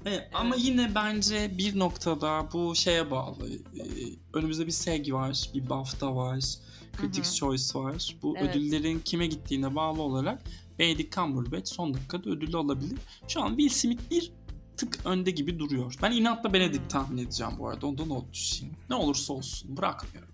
Evet, 0.05 0.29
ama 0.33 0.55
yine 0.55 0.95
bence 0.95 1.57
bir 1.57 1.79
noktada 1.79 2.49
bu 2.53 2.75
şeye 2.75 3.11
bağlı. 3.11 3.49
Ee, 3.49 3.81
önümüzde 4.33 4.65
bir 4.67 4.71
SEG 4.71 5.13
var, 5.13 5.49
bir 5.53 5.69
BAFTA 5.69 6.15
var, 6.15 6.39
Critics 7.01 7.35
Choice 7.35 7.79
var. 7.79 8.15
Bu 8.21 8.35
Evet. 8.37 8.55
ödüllerin 8.55 8.99
kime 8.99 9.27
gittiğine 9.27 9.75
bağlı 9.75 10.01
olarak 10.01 10.41
Benedict 10.79 11.15
Cumberbatch 11.15 11.71
son 11.73 11.93
dakikada 11.93 12.29
ödülü 12.29 12.57
alabilir. 12.57 12.97
Şu 13.27 13.41
an 13.43 13.49
Will 13.57 13.69
Smith 13.69 14.01
bir 14.11 14.31
tık 14.77 14.99
önde 15.05 15.31
gibi 15.31 15.59
duruyor. 15.59 15.95
Ben 16.01 16.11
inatla 16.11 16.53
Benedict 16.53 16.89
tahmin 16.89 17.17
edeceğim 17.17 17.53
bu 17.59 17.67
arada. 17.67 17.87
Ondan 17.87 18.09
not 18.09 18.33
düşeyim. 18.33 18.73
Ne 18.89 18.95
olursa 18.95 19.33
olsun 19.33 19.77
bırakmıyorum. 19.77 20.33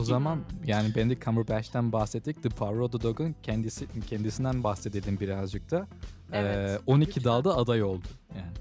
O 0.00 0.04
zaman 0.04 0.40
yani 0.66 0.94
Benedict 0.94 1.24
Cumberbatch'ten 1.24 1.92
bahsettik. 1.92 2.42
The 2.42 2.48
Power 2.48 2.78
of 2.78 2.92
the 2.92 3.00
Dog'un 3.02 3.34
kendisi 3.42 3.86
kendisinden 4.10 4.64
bahsedelim 4.64 5.20
birazcık 5.20 5.70
da. 5.70 5.86
Evet, 6.32 6.56
Ee, 6.70 6.78
12 6.86 7.08
lütfen. 7.08 7.24
dalda 7.24 7.56
aday 7.56 7.82
oldu. 7.82 8.04
Yani. 8.36 8.52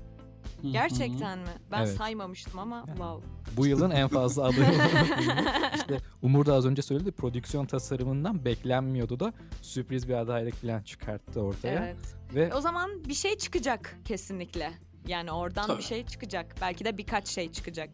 Gerçekten 0.72 1.40
mi? 1.40 1.50
Ben 1.72 1.80
Evet. 1.86 1.98
saymamıştım 1.98 2.60
ama 2.60 2.76
Yani. 2.88 2.98
wow. 2.98 3.28
bu 3.58 3.68
yılın 3.68 3.92
en 3.92 4.08
fazla 4.08 4.44
aday 4.44 4.60
olan 4.76 4.88
filmi. 5.06 5.46
İşte 5.76 5.98
Umur 6.22 6.46
da 6.46 6.54
az 6.54 6.66
önce 6.66 6.82
söyledi. 6.82 7.12
Prodüksiyon 7.12 7.66
tasarımından 7.66 8.46
beklenmiyordu 8.46 9.20
da 9.20 9.34
sürpriz 9.62 10.08
bir 10.10 10.14
adaylık 10.14 10.56
falan 10.56 10.82
çıkarttı 10.82 11.42
ortaya. 11.42 11.86
Evet. 11.86 11.98
Ve 12.36 12.54
O 12.54 12.62
zaman 12.62 13.04
bir 13.08 13.14
şey 13.14 13.38
çıkacak 13.38 13.98
kesinlikle. 14.06 14.72
Yani 15.08 15.32
oradan 15.32 15.68
Tabii. 15.68 15.78
bir 15.78 15.84
şey 15.84 16.06
çıkacak. 16.06 16.56
Belki 16.62 16.86
de 16.86 16.98
birkaç 16.98 17.28
şey 17.28 17.52
çıkacak. 17.52 17.90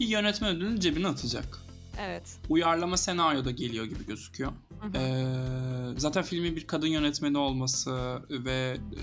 Bir 0.00 0.06
yönetmen 0.06 0.56
ödülünü 0.56 0.80
cebine 0.80 1.08
atacak. 1.08 1.58
Evet. 2.00 2.38
Uyarlama 2.48 2.96
senaryo 2.96 3.44
da 3.44 3.50
geliyor 3.50 3.84
gibi 3.84 4.06
gözüküyor. 4.06 4.52
Hı 4.80 4.86
hı. 4.88 5.02
Ee, 5.02 5.24
zaten 5.96 6.22
filmin 6.22 6.56
bir 6.56 6.66
kadın 6.66 6.86
yönetmeni 6.86 7.38
olması 7.38 8.22
ve 8.30 8.76
e, 8.92 9.02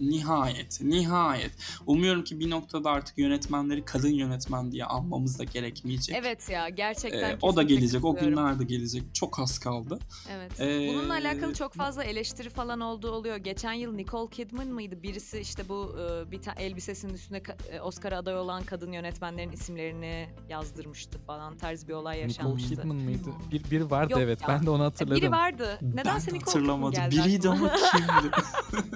nihayet, 0.00 0.80
nihayet. 0.80 1.50
Umuyorum 1.86 2.24
ki 2.24 2.40
bir 2.40 2.50
noktada 2.50 2.90
artık 2.90 3.18
yönetmenleri 3.18 3.84
kadın 3.84 4.08
yönetmen 4.08 4.72
diye 4.72 4.84
anmamız 4.84 5.38
da 5.38 5.44
gerekmeyecek. 5.44 6.16
Evet 6.20 6.48
ya 6.50 6.68
gerçekten 6.68 7.30
Ee, 7.30 7.38
o 7.42 7.56
da 7.56 7.62
gelecek, 7.62 8.04
o 8.04 8.14
günler 8.16 8.58
de 8.58 8.64
gelecek. 8.64 9.02
Çok 9.14 9.38
az 9.40 9.58
kaldı. 9.58 9.98
Evet. 10.30 10.60
Ee, 10.60 10.88
Bununla 10.94 11.14
alakalı 11.14 11.54
çok 11.54 11.74
fazla 11.74 12.04
eleştiri 12.04 12.50
falan 12.50 12.80
olduğu 12.80 13.10
oluyor. 13.10 13.36
Geçen 13.36 13.72
yıl 13.72 13.92
Nicole 13.94 14.30
Kidman 14.30 14.66
mıydı? 14.66 15.02
Birisi 15.02 15.38
işte 15.40 15.68
bu 15.68 15.96
e, 16.00 16.30
bir 16.30 16.42
ta- 16.42 16.52
elbisesinin 16.52 17.14
üstüne 17.14 17.42
e, 17.72 17.80
Oscar 17.80 18.12
aday 18.12 18.38
olan 18.38 18.62
kadın 18.64 18.92
yönetmenlerin 18.92 19.52
isimlerini 19.52 20.28
yazdırmıştı 20.48 21.18
falan. 21.18 21.56
Tarz 21.56 21.88
bir 21.88 21.92
olay 21.92 22.14
Nicole 22.16 22.22
yaşanmıştı. 22.28 22.68
Kidman 22.68 22.96
mıydı? 22.96 23.28
Bir, 23.52 23.70
biri 23.70 23.90
vardı 23.90 24.12
Yok 24.12 24.20
evet. 24.22 24.40
ya. 24.42 24.48
Ben 24.48 24.66
de 24.66 24.70
onu 24.70 24.82
E, 24.82 24.84
hatırladım. 24.84 25.16
Biri 25.22 25.30
vardı. 25.30 25.78
ben 25.82 25.96
Nedense 25.96 26.30
de 26.30 26.34
Nicole 26.34 26.52
Kidman 26.52 26.82
hatırlamadım. 26.82 27.10
geldi 27.10 27.16
Biriydi 27.16 27.48
ama 27.48 27.72
kimdi? 27.92 28.30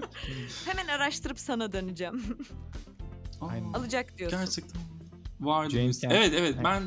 Hemen 0.66 0.88
araştırıp 0.90 1.40
sana 1.40 1.72
döneceğim. 1.72 2.22
Aynen. 3.40 3.72
Alacak 3.72 4.18
diyorsun. 4.18 4.38
Gerçekten 4.38 4.80
vardı. 5.40 5.70
James. 5.70 6.04
Evet 6.04 6.34
evet 6.36 6.56
ben 6.64 6.82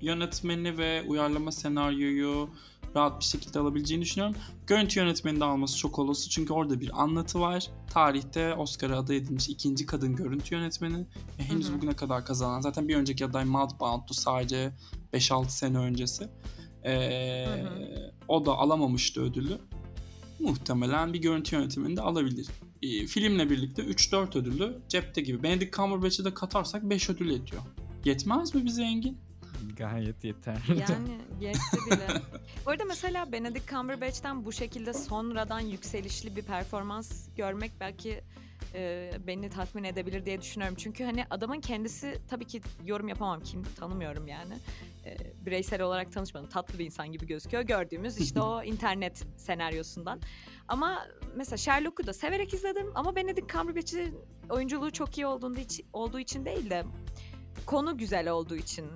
yönetmeni 0.00 0.78
ve 0.78 1.02
uyarlama 1.08 1.52
senaryoyu 1.52 2.50
rahat 2.96 3.20
bir 3.20 3.24
şekilde 3.24 3.58
alabileceğini 3.58 4.02
düşünüyorum. 4.02 4.36
Görüntü 4.66 5.00
yönetmeni 5.00 5.40
de 5.40 5.44
alması 5.44 5.78
çok 5.78 5.98
olası 5.98 6.30
çünkü 6.30 6.52
orada 6.52 6.80
bir 6.80 7.02
anlatı 7.02 7.40
var. 7.40 7.70
Tarihte 7.90 8.54
Oscar'a 8.54 8.98
aday 8.98 9.16
edilmiş 9.16 9.48
ikinci 9.48 9.86
kadın 9.86 10.16
görüntü 10.16 10.54
yönetmeni. 10.54 11.06
Ve 11.38 11.42
henüz 11.42 11.68
Hı 11.68 11.72
hı. 11.72 11.76
bugüne 11.76 11.96
kadar 11.96 12.24
kazanan 12.24 12.60
zaten 12.60 12.88
bir 12.88 12.96
önceki 12.96 13.24
aday 13.24 13.44
Mudbound'tu 13.44 14.14
sadece 14.14 14.72
5-6 15.12 15.48
sene 15.48 15.78
öncesi. 15.78 16.28
Ee. 16.84 17.46
O 18.28 18.46
da 18.46 18.52
alamamıştı 18.52 19.20
ödülü. 19.20 19.58
Muhtemelen 20.40 21.12
bir 21.12 21.18
görüntü 21.18 21.56
yönetimini 21.56 21.96
de 21.96 22.02
alabilir. 22.02 22.46
Ee, 22.84 23.06
filmle 23.06 23.50
birlikte 23.50 23.82
3-4 23.82 24.38
ödülü 24.38 24.78
cepte 24.88 25.20
gibi. 25.20 25.42
Benedict 25.42 25.76
Cumberbatch'i 25.76 26.24
de 26.24 26.34
katarsak 26.34 26.82
5 26.82 27.10
ödül 27.10 27.30
ediyor. 27.30 27.62
Yetmez 28.04 28.54
mi 28.54 28.64
bize 28.64 28.82
Engin? 28.82 29.18
Gayet 29.76 30.24
yeter. 30.24 30.58
Yani 30.68 31.18
yetti 31.40 31.76
bile. 31.86 32.06
Bu 32.66 32.70
arada 32.70 32.84
mesela 32.84 33.32
Benedict 33.32 33.70
Cumberbatch'ten 33.70 34.44
bu 34.44 34.52
şekilde 34.52 34.92
sonradan 34.92 35.60
yükselişli 35.60 36.36
bir 36.36 36.42
performans 36.42 37.28
görmek 37.36 37.72
belki 37.80 38.20
e, 38.74 39.10
beni 39.26 39.50
tatmin 39.50 39.84
edebilir 39.84 40.26
diye 40.26 40.40
düşünüyorum. 40.40 40.76
Çünkü 40.78 41.04
hani 41.04 41.24
adamın 41.30 41.60
kendisi 41.60 42.18
tabii 42.28 42.44
ki 42.44 42.60
yorum 42.84 43.08
yapamam 43.08 43.40
kim 43.40 43.62
tanımıyorum 43.62 44.26
yani. 44.26 44.54
E, 45.06 45.16
bireysel 45.46 45.82
olarak 45.82 46.12
tanışmadım. 46.12 46.48
Tatlı 46.48 46.78
bir 46.78 46.84
insan 46.84 47.12
gibi 47.12 47.26
gözüküyor. 47.26 47.62
Gördüğümüz 47.62 48.18
işte 48.18 48.40
o 48.40 48.62
internet 48.64 49.24
senaryosundan. 49.36 50.20
Ama 50.68 51.06
mesela 51.36 51.56
Sherlock'u 51.56 52.06
da 52.06 52.12
severek 52.12 52.54
izledim 52.54 52.86
ama 52.94 53.16
Benedict 53.16 53.52
Cumberbatch'in 53.52 54.18
oyunculuğu 54.50 54.90
çok 54.92 55.18
iyi 55.18 55.26
olduğunda 55.26 55.60
hiç, 55.60 55.80
olduğu 55.92 56.18
için 56.18 56.44
değil 56.44 56.70
de 56.70 56.84
konu 57.66 57.98
güzel 57.98 58.28
olduğu 58.30 58.56
için 58.56 58.86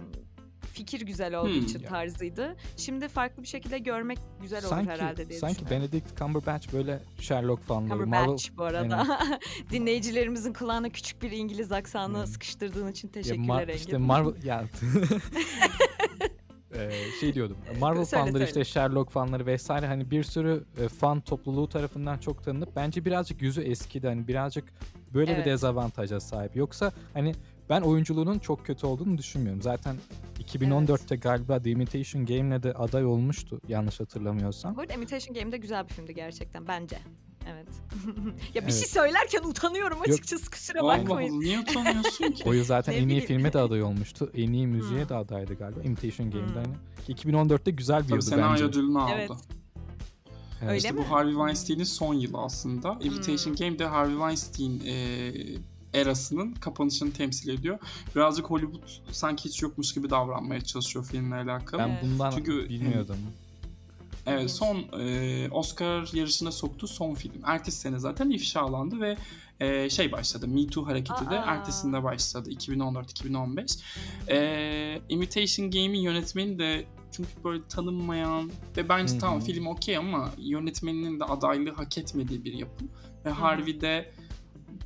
fikir 0.73 1.01
güzel 1.01 1.35
olduğu 1.35 1.55
Hmm. 1.55 1.65
için 1.65 1.79
tarzıydı. 1.83 2.57
Şimdi 2.77 3.09
farklı 3.09 3.43
bir 3.43 3.49
şekilde 3.49 3.79
görmek 3.79 4.19
güzel 4.43 4.65
olur 4.65 4.77
herhalde 4.77 5.17
sanki, 5.17 5.29
diye 5.29 5.39
sanki. 5.41 5.71
Benedict 5.71 6.17
Cumberbatch 6.19 6.73
böyle 6.73 7.03
Sherlock 7.21 7.63
fanları. 7.65 7.99
Cumberbatch 7.99 8.51
Marvel, 8.51 8.57
bu 8.59 8.63
arada. 8.65 9.19
Dinleyicilerimizin 9.71 10.53
kulağına 10.53 10.89
küçük 10.89 11.23
bir 11.23 11.31
İngiliz 11.31 11.73
aksanı 11.73 12.19
Hmm. 12.19 12.27
sıkıştırdığın 12.27 12.89
için 12.89 13.09
Ya 13.09 13.13
teşekkürler 13.13 13.47
Ma- 13.49 13.63
Engin. 13.63 13.75
işte 13.75 13.97
Marvel 13.99 14.43
ya 14.43 14.65
Ee, 16.79 16.91
şey 17.21 17.35
diyordum. 17.35 17.57
Marvel 17.81 18.05
Söyle, 18.05 18.25
fanları 18.25 18.33
söyle. 18.33 18.45
işte 18.45 18.65
Sherlock 18.65 19.11
fanları 19.11 19.47
vesaire 19.47 19.87
hani 19.87 20.11
bir 20.11 20.23
sürü 20.23 20.65
e, 20.85 20.89
fan 20.89 21.21
topluluğu 21.21 21.69
tarafından 21.69 22.19
çok 22.19 22.45
tanınıp 22.45 22.77
bence 22.77 23.05
birazcık 23.05 23.43
yüzü 23.43 23.61
eskidi 23.63 24.07
hani 24.07 24.29
birazcık 24.29 24.65
böyle 25.15 25.33
Evet. 25.33 25.47
bir 25.47 25.51
dezavantaja 25.51 26.21
sahip. 26.21 26.57
Yoksa 26.57 26.93
hani 27.15 27.35
ben 27.71 27.81
oyunculuğunun 27.81 28.39
çok 28.39 28.67
kötü 28.67 28.87
olduğunu 28.87 29.19
düşünmüyorum. 29.19 29.63
Zaten 29.63 29.97
2014'te 30.45 31.17
galiba 31.17 31.63
The 31.63 31.71
Imitation 31.71 32.27
Game'le 32.27 32.63
de 32.63 32.73
aday 32.73 33.05
olmuştu 33.07 33.61
yanlış 33.69 34.01
hatırlamıyorsam. 34.01 34.77
Bu 34.77 34.81
arada 34.81 34.95
Imitation 34.95 35.35
Game 35.35 35.53
de 35.53 35.57
güzel 35.57 35.89
bir 35.89 35.95
filmdi 35.95 36.15
gerçekten 36.15 36.69
bence. 36.69 36.99
Evet. 37.47 37.69
ya 38.55 38.63
bir 38.63 38.63
Evet. 38.63 38.75
şey 38.75 38.89
söylerken 38.89 39.43
utanıyorum 39.43 39.99
açıkçası 40.01 40.51
kusura 40.51 40.81
Allah 40.81 40.99
bakmayın. 40.99 41.31
Allah 41.33 41.39
niye 41.39 41.61
utanıyorsun 41.61 42.33
ki? 42.33 42.45
O 42.49 42.53
yıl 42.53 42.65
zaten 42.65 42.95
Ne 42.95 42.99
en 42.99 43.09
iyi 43.09 43.21
filme 43.21 43.53
de 43.53 43.59
aday 43.59 43.83
olmuştu. 43.83 44.31
En 44.35 44.53
iyi 44.53 44.67
müziğe 44.67 45.01
Hmm. 45.03 45.09
de 45.09 45.15
adaydı 45.15 45.55
galiba. 45.55 45.81
Imitation 45.83 46.31
Game'de 46.31 46.55
Hmm. 46.55 46.63
hani. 46.65 46.75
2014'te 47.09 47.71
güzel 47.71 47.99
bir 47.99 48.05
Tabii 48.05 48.13
yıldı 48.15 48.27
senaryo 48.27 48.51
bence. 48.53 48.65
ödülünü 48.65 48.99
aldı. 48.99 49.13
Evet. 49.15 49.31
Evet. 50.61 50.69
Öyle 50.69 50.77
İşte 50.77 50.91
mi? 50.93 50.99
bu 50.99 51.11
Harvey 51.15 51.33
Weinstein'in 51.35 51.85
son 51.85 52.15
yılı 52.15 52.39
aslında. 52.39 52.99
Invitation 53.03 53.57
Game 53.57 53.79
de 53.79 53.85
Harvey 53.87 54.15
Weinstein 54.15 54.83
e, 54.87 55.33
erasının 56.01 56.55
kapanışını 56.55 57.13
temsil 57.13 57.49
ediyor. 57.49 57.79
Birazcık 58.17 58.51
Hollywood 58.51 58.83
sanki 59.13 59.45
hiç 59.45 59.63
yokmuş 59.63 59.95
gibi 59.95 60.11
davranmaya 60.11 60.61
çalışıyor 60.61 61.05
filmle 61.05 61.35
alakalı. 61.35 61.81
Ben 61.81 61.99
bundan 62.03 62.31
Çünkü- 62.31 62.69
bilmiyordum. 62.69 63.17
Evet 64.29 64.51
son 64.51 64.85
e, 65.01 65.49
Oscar 65.51 66.11
yarışına 66.13 66.53
soktuğu 66.53 66.89
son 66.89 67.15
film. 67.15 67.43
Ertesi 67.45 67.79
sene 67.79 67.99
zaten 67.99 68.31
ifşalandı 68.31 69.01
ve 69.01 69.17
e, 69.61 69.91
şey 69.91 70.13
başladı. 70.13 70.49
Me 70.49 70.67
Too 70.67 70.87
hareketi 70.87 71.31
de 71.31 71.41
Aa. 71.41 71.55
ertesinde 71.55 72.03
başladı. 72.05 72.51
2014-2015. 72.51 73.81
E, 74.29 75.01
Imitation 75.09 75.71
Game'in 75.71 76.01
yönetmeni 76.01 76.59
de 76.59 76.85
çünkü 77.13 77.31
böyle 77.45 77.63
tanınmayan 77.69 78.51
ve 78.77 78.89
bence 78.89 79.13
Hı 79.13 79.17
hı. 79.17 79.21
tamam 79.21 79.41
film 79.41 79.67
okey 79.67 79.97
ama 79.97 80.31
yönetmeninin 80.39 81.21
de 81.21 81.25
adaylığı 81.25 81.73
hak 81.73 81.99
etmediği 81.99 82.45
bir 82.45 82.53
yapım. 82.53 82.91
Ve 83.25 83.31
Harvey 83.31 83.81
de 83.81 84.11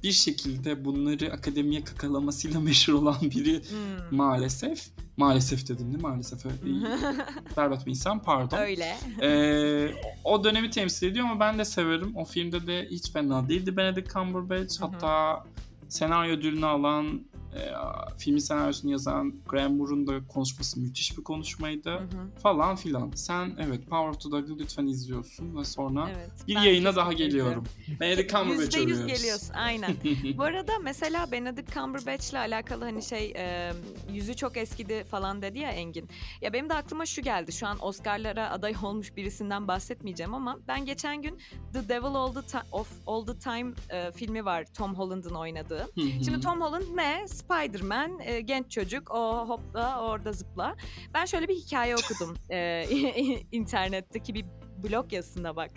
bir 0.03 0.13
şekilde 0.13 0.85
bunları 0.85 1.33
akademiye 1.33 1.85
kakalamasıyla 1.85 2.61
meşhur 2.69 2.93
olan 2.93 3.17
biri 3.23 3.57
Hmm. 3.71 4.17
maalesef. 4.17 4.87
Maalesef 5.17 5.69
dedim 5.69 5.85
değil 5.87 5.97
mi? 5.97 6.03
Maalesef. 6.03 6.45
Berbat 7.57 7.87
bir 7.87 7.91
insan 7.91 8.23
pardon. 8.23 8.59
Öyle. 8.59 8.97
Ee, 9.23 9.95
o 10.25 10.45
dönemi 10.45 10.71
temsil 10.71 11.07
ediyor 11.07 11.25
ama 11.27 11.41
ben 11.41 11.59
de 11.59 11.65
severim. 11.65 12.17
O 12.17 12.25
filmde 12.25 12.67
de 12.67 12.89
hiç 12.91 13.13
fena 13.13 13.49
değildi 13.49 13.77
Benedict 13.77 14.13
Cumberbatch. 14.13 14.81
Hatta 14.83 15.45
senaryo 15.89 16.33
ödülünü 16.37 16.67
alan, 16.67 17.21
e, 17.55 17.73
filmin 18.19 18.39
senaryosunu 18.39 18.91
yazan 18.91 19.35
Graham 19.49 19.77
Moore'un 19.77 20.07
da 20.07 20.27
konuşması 20.29 20.81
müthiş 20.81 21.19
bir 21.19 21.25
konuşmaydı. 21.25 21.91
Hı 21.91 21.99
hı, 21.99 22.41
Falan 22.43 22.77
filan. 22.77 23.11
Sen 23.15 23.57
evet 23.67 23.87
Power 23.91 24.09
of 24.09 24.21
the 24.21 24.31
Dog'u 24.31 24.59
lütfen 24.59 24.87
izliyorsun 24.87 25.57
ve 25.57 25.65
sonra 25.65 26.11
evet. 26.17 26.31
bir 26.49 26.55
yayına 26.55 26.97
daha 26.97 27.13
geliyorum. 27.13 27.65
Benedict 28.01 28.33
Cumberbatch 28.33 28.79
övüyoruz. 28.79 29.07
geliyorsun 29.07 29.55
aynen. 29.55 29.97
Bu 30.37 30.43
arada 30.43 30.73
mesela 30.83 31.33
Benedict 31.33 31.75
Cumberbatch'le 31.75 32.35
alakalı 32.35 32.85
hani 32.85 33.03
şey 33.03 33.33
e, 33.37 33.73
yüzü 34.13 34.37
çok 34.37 34.57
eskidi 34.57 35.05
falan 35.05 35.43
dedi 35.43 35.59
ya 35.59 35.71
Engin. 35.71 36.09
Ya 36.41 36.53
benim 36.53 36.69
de 36.69 36.75
aklıma 36.75 37.07
şu 37.07 37.23
geldi. 37.23 37.53
Şu 37.53 37.67
an 37.67 37.77
Oscar'lara 37.81 38.51
aday 38.51 38.75
olmuş 38.83 39.17
birisinden 39.17 39.69
bahsetmeyeceğim 39.69 40.35
ama 40.35 40.59
ben 40.69 40.85
geçen 40.85 41.23
gün 41.23 41.39
The 41.73 41.89
Devil 41.89 42.15
All 42.15 42.33
the, 42.33 42.43
Ti- 42.43 42.67
of 42.73 42.89
All 43.07 43.27
the 43.27 43.39
Time 43.39 43.73
e, 43.91 44.13
filmi 44.13 44.45
var 44.45 44.65
Tom 44.77 44.95
Holland'ın 44.95 45.35
oynadığı. 45.35 45.89
Hı 45.95 46.01
hı. 46.01 46.25
Şimdi 46.25 46.41
Tom 46.41 46.61
Holland 46.61 46.85
ne? 46.95 47.25
Spider-Man, 47.45 48.21
e, 48.21 48.41
genç 48.41 48.71
çocuk, 48.71 49.11
o 49.11 49.49
hopla 49.49 50.01
orada 50.01 50.33
zıpla. 50.33 50.77
Ben 51.15 51.25
şöyle 51.25 51.49
bir 51.49 51.55
hikaye 51.55 51.97
okudum 51.97 52.37
e, 52.51 52.87
internetteki 53.53 54.35
bir 54.35 54.45
blog 54.83 55.13
yazısına 55.13 55.57
bak. 55.57 55.71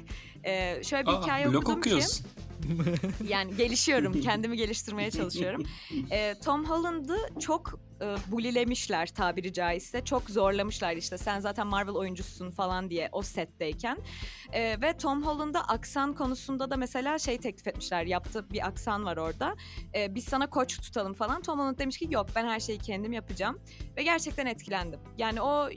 E, 0.43 0.83
şöyle 0.83 1.05
bir 1.05 1.11
Aa, 1.11 1.21
hikaye 1.23 1.45
blog 1.45 1.55
okudum 1.55 1.81
ki 1.81 1.89
okuyorsun. 1.89 2.25
yani 3.27 3.55
gelişiyorum, 3.57 4.21
kendimi 4.21 4.57
geliştirmeye 4.57 5.11
çalışıyorum. 5.11 5.63
E, 6.11 6.35
Tom 6.45 6.65
Holland'ı 6.65 7.17
çok 7.39 7.79
e, 8.05 8.31
bulilemişler 8.31 9.07
tabiri 9.07 9.53
caizse. 9.53 10.05
Çok 10.05 10.29
zorlamışlar 10.29 10.95
işte 10.95 11.17
sen 11.17 11.39
zaten 11.39 11.67
Marvel 11.67 11.95
oyuncusun 11.95 12.51
falan 12.51 12.89
diye 12.89 13.09
o 13.11 13.21
setteyken. 13.21 13.97
E, 14.53 14.81
ve 14.81 14.97
Tom 14.97 15.23
Holland'a 15.23 15.61
aksan 15.61 16.13
konusunda 16.13 16.71
da 16.71 16.77
mesela 16.77 17.19
şey 17.19 17.37
teklif 17.37 17.67
etmişler. 17.67 18.05
Yaptığı 18.05 18.49
bir 18.49 18.67
aksan 18.67 19.05
var 19.05 19.17
orada. 19.17 19.55
E, 19.95 20.15
biz 20.15 20.23
sana 20.23 20.49
koç 20.49 20.77
tutalım 20.81 21.13
falan. 21.13 21.41
Tom 21.41 21.59
Holland 21.59 21.79
demiş 21.79 21.97
ki 21.97 22.07
yok 22.11 22.27
ben 22.35 22.45
her 22.45 22.59
şeyi 22.59 22.79
kendim 22.79 23.13
yapacağım. 23.13 23.59
Ve 23.97 24.03
gerçekten 24.03 24.45
etkilendim. 24.45 24.99
Yani 25.17 25.41
o 25.41 25.69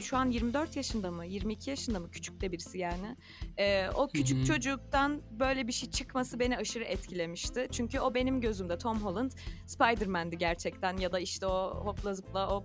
şu 0.00 0.16
an 0.16 0.30
24 0.30 0.76
yaşında 0.76 1.10
mı 1.10 1.26
22 1.26 1.70
yaşında 1.70 2.00
mı 2.00 2.10
küçük 2.10 2.40
de 2.40 2.52
birisi 2.52 2.78
yani. 2.78 3.16
E, 3.58 3.88
o 3.94 4.08
küçük 4.08 4.38
Hı 4.38 4.42
hı. 4.42 4.46
çocuktan 4.46 5.22
böyle 5.30 5.66
bir 5.66 5.72
şey 5.72 5.90
çıkması 5.90 6.40
beni 6.40 6.56
aşırı 6.56 6.84
etkilemişti. 6.84 7.68
Çünkü 7.72 8.00
o 8.00 8.14
benim 8.14 8.40
gözümde 8.40 8.78
Tom 8.78 8.98
Holland 9.02 9.30
Spider-Man'di 9.66 10.38
gerçekten 10.38 10.96
ya 10.96 11.12
da 11.12 11.20
işte 11.20 11.46
o 11.50 11.84
hopla 11.84 12.14
zıpla 12.14 12.56
o 12.56 12.64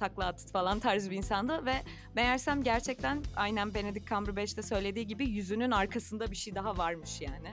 takla 0.00 0.26
at 0.26 0.52
falan 0.52 0.78
tarzı 0.78 1.10
bir 1.10 1.16
insandı 1.16 1.66
ve 1.66 1.74
meğersem 2.14 2.62
gerçekten 2.62 3.22
aynen 3.36 3.74
Benedict 3.74 4.08
Cumberbatch'te 4.08 4.62
söylediği 4.62 5.06
gibi 5.06 5.28
yüzünün 5.28 5.70
arkasında 5.70 6.30
bir 6.30 6.36
şey 6.36 6.54
daha 6.54 6.78
varmış 6.78 7.20
yani. 7.20 7.48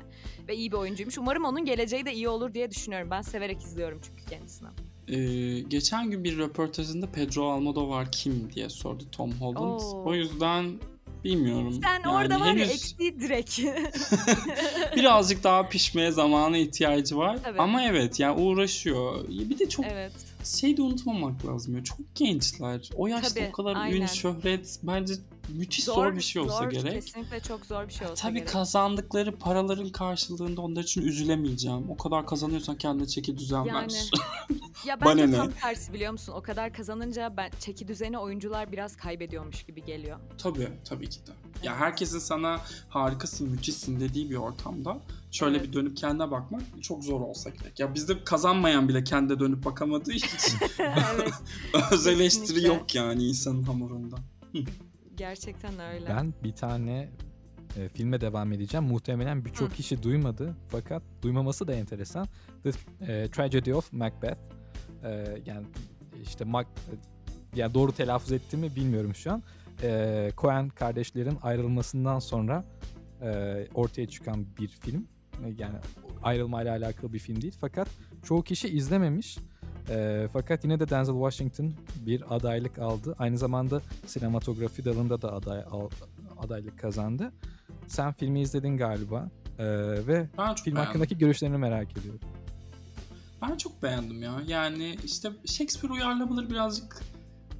Ve 0.48 0.56
iyi 0.56 0.72
bir 0.72 0.78
oyuncuymuş. 0.78 1.18
Umarım 1.18 1.46
onun 1.46 1.66
geleceği 1.66 2.06
de 2.06 2.14
iyi 2.14 2.30
olur 2.30 2.54
diye 2.54 2.72
düşünüyorum. 2.72 3.08
Ben 3.12 3.22
severek 3.22 3.62
izliyorum 3.62 4.02
çünkü 4.04 4.26
kendisini. 4.26 4.70
Ee, 5.08 5.60
geçen 5.60 6.12
gün 6.12 6.24
bir 6.24 6.38
röportajında 6.38 7.12
Pedro 7.12 7.52
Almodovar 7.52 8.12
kim 8.12 8.52
diye 8.54 8.70
sordu 8.70 9.04
Tom 9.12 9.32
Holland. 9.32 9.80
Oo. 9.80 10.04
O 10.06 10.14
yüzden 10.14 10.80
bilmiyorum. 11.24 11.80
Sen 11.84 11.94
Yani 11.94 12.10
orada 12.10 12.40
var 12.40 12.46
ya 12.46 12.54
henüz 12.54 12.70
eksiği 12.70 13.20
direkt. 13.20 13.60
birazcık 14.96 15.44
daha 15.44 15.70
pişmeye 15.70 16.12
zamana 16.12 16.58
ihtiyacı 16.58 17.18
var. 17.18 17.40
Evet. 17.46 17.60
Ama 17.60 17.84
evet 17.84 18.20
yani 18.20 18.42
uğraşıyor. 18.42 19.28
Bir 19.28 19.60
de 19.60 19.70
çok 19.70 19.86
evet. 19.86 20.14
Şey 20.44 20.78
de 20.78 20.82
unutmamak 20.82 21.46
lazım 21.46 21.76
ya. 21.76 21.84
Çok 21.84 22.16
gençler. 22.16 22.90
O 22.96 23.08
yaşta 23.08 23.34
Tabii, 23.34 23.50
o 23.50 23.52
kadar 23.52 23.76
aynen. 23.76 24.02
ün, 24.02 24.06
şöhret 24.06 24.80
bence 24.84 25.14
müthiş 25.50 25.84
zor, 25.84 26.16
bir 26.16 26.22
şey 26.22 26.42
olsa 26.42 26.58
zor, 26.58 26.70
gerek. 26.70 26.94
Kesinlikle 26.94 27.40
çok 27.40 27.66
zor 27.66 27.88
bir 27.88 27.94
şey 27.94 28.08
olsa 28.08 28.28
Tabii 28.28 28.34
gerek. 28.40 28.50
kazandıkları 28.50 29.36
paraların 29.36 29.90
karşılığında 29.90 30.62
onlar 30.62 30.84
için 30.84 31.02
üzülemeyeceğim. 31.02 31.90
O 31.90 31.98
kadar 31.98 32.26
kazanıyorsan 32.26 32.76
kendine 32.76 33.08
çeki 33.08 33.38
düzen 33.38 33.64
Yani, 33.64 33.94
ver. 33.94 34.10
Ya 34.86 35.02
Bana 35.02 35.18
bence 35.18 35.32
ne? 35.32 35.36
tam 35.36 35.52
tersi 35.52 35.94
biliyor 35.94 36.12
musun? 36.12 36.34
O 36.38 36.42
kadar 36.42 36.74
kazanınca 36.74 37.34
ben 37.38 37.52
çeki 37.60 37.88
düzeni 37.88 38.18
oyuncular 38.18 38.72
biraz 38.72 38.98
kaybediyormuş 38.98 39.64
gibi 39.64 39.86
geliyor. 39.86 40.20
Tabii, 40.38 40.70
tabii 40.86 41.10
ki 41.10 41.20
de. 41.28 41.32
Ya 41.64 41.76
herkesin 41.76 42.20
sana 42.20 42.62
harikasın, 42.90 43.50
müthişsin 43.50 44.00
dediği 44.00 44.30
bir 44.30 44.36
ortamda 44.36 44.98
şöyle 45.32 45.58
Evet. 45.58 45.68
bir 45.68 45.74
dönüp 45.74 45.98
kendine 45.98 46.32
bakmak 46.32 46.62
çok 46.82 47.04
zor 47.04 47.22
olsa 47.22 47.50
gerek. 47.50 47.80
Ya 47.80 47.96
bizde 47.96 48.24
kazanmayan 48.24 48.90
bile 48.90 49.04
kendine 49.04 49.40
dönüp 49.40 49.66
bakamadığı 49.66 50.12
için 50.14 50.58
evet, 50.80 51.34
öz 51.92 52.08
eleştiri 52.08 52.68
yok 52.68 52.96
yani 52.96 53.24
insanın 53.24 53.64
hamurunda. 53.64 54.16
gerçekten 55.18 55.80
öyle. 55.80 56.10
Ben 56.10 56.34
bir 56.44 56.52
tane 56.52 57.10
e, 57.78 57.90
filme 57.90 58.22
devam 58.22 58.54
edeceğim. 58.54 58.86
Muhtemelen 58.86 59.46
birçok 59.46 59.74
kişi 59.76 60.04
duymadı. 60.04 60.56
Fakat 60.68 61.04
duymaması 61.22 61.68
da 61.68 61.74
enteresan. 61.74 62.28
The 62.64 62.70
e, 63.14 63.32
Tragedy 63.32 63.74
of 63.74 63.94
Macbeth. 63.94 64.38
E, 65.04 65.10
yani 65.46 65.66
işte 66.24 66.46
Mac, 66.46 66.68
yani 67.56 67.74
doğru 67.74 67.92
telaffuz 67.92 68.32
ettiğimi 68.32 68.76
bilmiyorum 68.76 69.16
şu 69.16 69.32
an. 69.32 69.44
E, 69.84 70.32
Coen 70.38 70.70
kardeşlerin 70.70 71.38
ayrılmasından 71.42 72.20
sonra 72.20 72.66
e, 73.22 73.68
ortaya 73.74 74.08
çıkan 74.08 74.46
bir 74.60 74.68
film. 74.68 75.08
Yani 75.58 75.76
ayrılmayla 76.24 76.72
alakalı 76.78 77.14
bir 77.14 77.20
film 77.20 77.42
değil. 77.42 77.54
Fakat 77.62 77.88
çoğu 78.24 78.44
kişi 78.44 78.68
izlememiş. 78.68 79.38
E, 79.90 80.28
fakat 80.34 80.64
yine 80.64 80.80
de 80.80 80.90
Denzel 80.90 81.16
Washington 81.16 81.74
bir 82.06 82.36
adaylık 82.36 82.80
aldı. 82.80 83.16
Aynı 83.20 83.38
zamanda 83.38 83.82
sinematografi 84.06 84.86
dalında 84.86 85.22
da 85.22 85.34
aday 85.34 85.64
al- 85.72 85.90
adaylık 86.40 86.80
kazandı. 86.80 87.32
Sen 87.88 88.14
filmi 88.14 88.42
izledin 88.42 88.78
galiba. 88.78 89.30
E, 89.60 89.66
ve 90.08 90.28
Ben 90.38 90.56
film 90.56 90.66
beğendim. 90.66 90.76
hakkındaki 90.76 91.18
görüşlerini 91.18 91.58
merak 91.58 91.98
ediyorum. 91.98 92.20
Ben 93.42 93.58
çok 93.58 93.84
beğendim 93.84 94.22
ya. 94.24 94.42
Yani 94.48 94.98
işte 95.06 95.32
Shakespeare 95.46 95.94
uyarlamaları 95.94 96.50
birazcık 96.50 97.02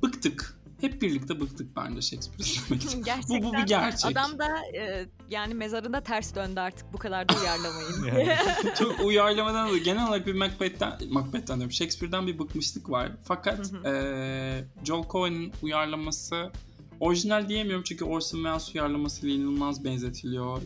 bıktık. 0.04 0.59
Hep 0.82 1.02
birlikte 1.02 1.40
bıktık 1.40 1.76
bence 1.76 2.02
Shakespeare 2.02 2.44
izlemekten. 2.44 3.04
Gerçekten. 3.04 3.44
bu, 3.44 3.48
bu 3.48 3.54
bir 3.54 3.68
gerçek. 3.68 4.12
Adam 4.12 4.40
da 4.40 4.48
e, 4.78 5.06
yani 5.30 5.54
mezarında 5.54 6.04
ters 6.04 6.36
döndü 6.36 6.60
artık 6.60 6.94
bu 6.94 6.98
kadar 6.98 7.30
da 7.30 7.34
uyarlamayın. 7.42 7.90
Yani. 8.20 8.38
Çok 8.80 9.00
uyarlamadan 9.00 9.72
da 9.72 9.78
genel 9.78 10.08
olarak 10.08 10.28
bir 10.28 10.34
Macbeth'ten, 10.34 10.94
Macbeth'ten 11.10 11.58
diyorum 11.58 11.72
Shakespeare'den 11.72 12.28
bir 12.28 12.40
bıkmışlık 12.40 12.90
var. 12.90 13.12
Fakat 13.24 13.72
eee 13.86 14.66
Joel 14.84 15.04
Coen'in 15.10 15.54
uyarlaması 15.62 16.52
orijinal 17.00 17.50
diyemiyorum 17.50 17.84
çünkü 17.84 18.06
Orson 18.06 18.38
Welles 18.38 18.76
uyarlamasıyla 18.76 19.36
inanılmaz 19.36 19.84
benzetiliyor. 19.84 20.62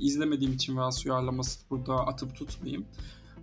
İzlemediğim 0.00 0.54
için 0.54 0.72
Welles 0.72 1.06
uyarlaması 1.06 1.60
burada 1.70 1.94
atıp 1.94 2.36
tutmayayım. 2.36 2.86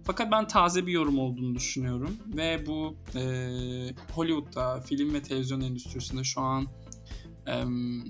Fakat 0.05 0.31
ben 0.31 0.47
taze 0.47 0.87
bir 0.87 0.91
yorum 0.91 1.19
olduğunu 1.19 1.55
düşünüyorum 1.55 2.17
ve 2.37 2.63
bu 2.67 2.95
eee, 3.15 3.95
Hollywood'da 4.13 4.81
film 4.81 5.13
ve 5.13 5.21
televizyon 5.21 5.61
endüstrisinde 5.61 6.23
şu 6.23 6.41
an 6.41 6.67
em, 7.45 8.03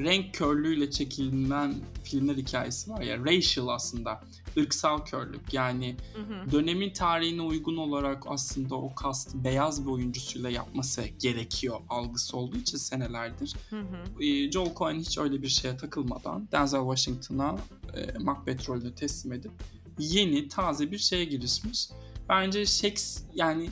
renk 0.00 0.34
körlüğüyle 0.34 0.90
çekililen 0.90 1.74
filmler 2.04 2.36
hikayesi 2.36 2.90
var 2.90 3.00
ya 3.00 3.18
racial 3.24 3.68
aslında 3.68 4.20
ırksal 4.58 4.98
körlük 4.98 5.54
yani 5.54 5.96
Hı 6.14 6.22
hı. 6.22 6.50
dönemin 6.52 6.92
tarihine 6.92 7.42
uygun 7.42 7.76
olarak 7.76 8.22
aslında 8.26 8.74
o 8.74 8.94
kast 8.94 9.34
beyaz 9.34 9.86
bir 9.86 9.90
oyuncusuyla 9.90 10.50
yapması 10.50 11.04
gerekiyor 11.06 11.80
algısı 11.88 12.36
olduğu 12.36 12.56
için 12.56 12.78
senelerdir. 12.78 13.54
Hı 13.70 13.80
hı. 13.80 14.22
Ee, 14.24 14.50
Joel 14.50 14.74
Coen 14.74 14.94
hiç 14.98 15.18
öyle 15.18 15.42
bir 15.42 15.48
şeye 15.48 15.76
takılmadan 15.76 16.48
Denzel 16.52 16.80
Washington'a 16.80 17.56
e, 17.96 18.18
Macbeth 18.18 18.68
rolünü 18.68 18.94
teslim 18.94 19.32
edip 19.32 19.52
yeni 19.98 20.48
taze 20.48 20.90
bir 20.90 20.98
şeye 20.98 21.24
girişmiş. 21.24 21.88
Bence 22.28 22.66
Shakespeare 22.66 23.32
yani 23.34 23.70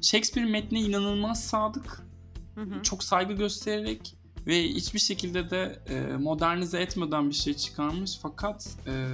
Shakespeare 0.00 0.46
metnine 0.46 0.82
inanılmaz 0.82 1.44
sadık 1.44 2.06
Hı 2.54 2.60
hı. 2.60 2.82
çok 2.82 3.04
saygı 3.04 3.32
göstererek 3.32 4.16
ve 4.46 4.68
hiçbir 4.68 4.98
şekilde 4.98 5.50
de 5.50 5.82
e, 5.88 6.16
modernize 6.16 6.80
etmeden 6.80 7.28
bir 7.28 7.34
şey 7.34 7.54
çıkarmış 7.54 8.18
fakat 8.22 8.76
e, 8.86 9.06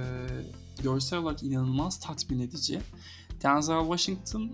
görsel 0.83 1.19
olarak 1.19 1.43
inanılmaz 1.43 1.99
tatmin 1.99 2.39
edici. 2.39 2.81
Denzel 3.43 3.81
Washington 3.81 4.51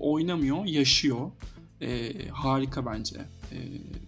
oynamıyor, 0.00 0.64
yaşıyor. 0.64 1.30
E, 1.80 2.12
harika 2.28 2.86
bence 2.86 3.16
e, 3.52 3.56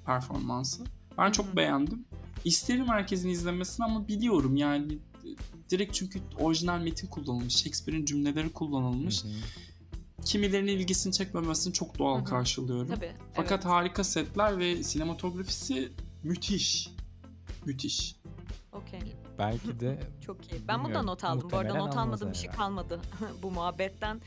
performansı. 0.06 0.84
Ben 1.18 1.32
çok 1.32 1.46
Hı 1.46 1.56
beğendim. 1.56 2.04
İsterim 2.44 2.88
herkesin 2.88 3.28
izlemesini 3.28 3.86
ama 3.86 4.08
biliyorum 4.08 4.56
yani 4.56 4.98
direkt 5.70 5.94
çünkü 5.94 6.20
orijinal 6.38 6.80
metin 6.80 7.06
kullanılmış, 7.06 7.56
Shakespeare'in 7.56 8.04
cümleleri 8.04 8.52
kullanılmış. 8.52 9.24
Hı 9.24 9.28
hı. 9.28 9.32
Kimilerinin 10.24 10.72
ilgisini 10.72 11.12
çekmemesini 11.12 11.72
çok 11.72 11.98
doğal 11.98 12.16
Hı 12.16 12.20
hı. 12.20 12.24
karşılıyorum. 12.24 12.88
Tabii. 12.88 13.12
Fakat 13.34 13.52
evet. 13.52 13.64
harika 13.64 14.04
setler 14.04 14.58
ve 14.58 14.82
sinematografisi 14.82 15.92
müthiş. 16.22 16.90
Müthiş. 17.66 18.16
Okey. 18.72 19.00
Belki 19.38 19.80
de 19.80 20.00
Çok 20.26 20.52
iyi. 20.52 20.68
Ben 20.68 20.84
bundan 20.84 21.06
not 21.06 21.24
aldım. 21.24 21.48
Bu 21.52 21.56
arada 21.56 21.74
not 21.74 21.96
almadığım 21.96 22.30
bir 22.30 22.36
şey 22.36 22.50
kalmadı 22.50 23.00
bu 23.42 23.50
muhabbetten. 23.50 24.20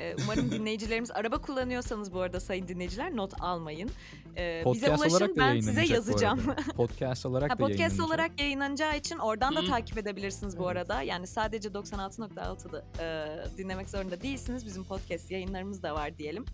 Ee, 0.00 0.14
umarım 0.24 0.50
dinleyicilerimiz 0.50 1.10
araba 1.10 1.38
kullanıyorsanız 1.40 2.12
bu 2.12 2.20
arada 2.20 2.40
sayın 2.40 2.68
dinleyiciler 2.68 3.16
not 3.16 3.40
almayın. 3.40 3.90
Ee, 4.36 4.62
bize 4.74 4.86
podcast 4.86 5.12
ulaşın 5.12 5.34
ben 5.38 5.60
size 5.60 5.84
yazacağım. 5.84 6.40
Podcast 6.76 7.26
olarak 7.26 7.50
Ha, 7.50 7.58
da 7.58 7.66
podcast 7.66 8.00
olarak 8.00 8.40
yayınlanacağı 8.40 8.96
için 8.96 9.18
oradan 9.18 9.56
da 9.56 9.60
Hı. 9.62 9.66
takip 9.66 9.98
edebilirsiniz 9.98 10.58
bu 10.58 10.62
Evet. 10.64 10.76
arada. 10.76 11.02
Yani 11.02 11.26
sadece 11.26 11.68
96.6'da 11.68 12.84
e, 13.02 13.58
dinlemek 13.58 13.90
zorunda 13.90 14.20
değilsiniz. 14.20 14.66
Bizim 14.66 14.84
podcast 14.84 15.30
yayınlarımız 15.30 15.82
da 15.82 15.94
var 15.94 16.18
diyelim. 16.18 16.44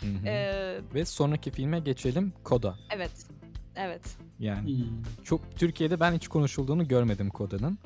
Hı 0.00 0.06
hı. 0.06 0.26
Ee, 0.28 0.80
Ve 0.94 1.04
sonraki 1.04 1.50
filme 1.50 1.78
geçelim. 1.80 2.32
Koda. 2.44 2.76
evet. 2.94 3.10
Evet. 3.76 4.16
Yani 4.38 4.78
Hmm. 4.78 5.02
çok 5.24 5.56
Türkiye'de 5.56 6.00
ben 6.00 6.12
hiç 6.12 6.28
konuşulduğunu 6.28 6.88
görmedim 6.88 7.30
Koda'nın. 7.30 7.78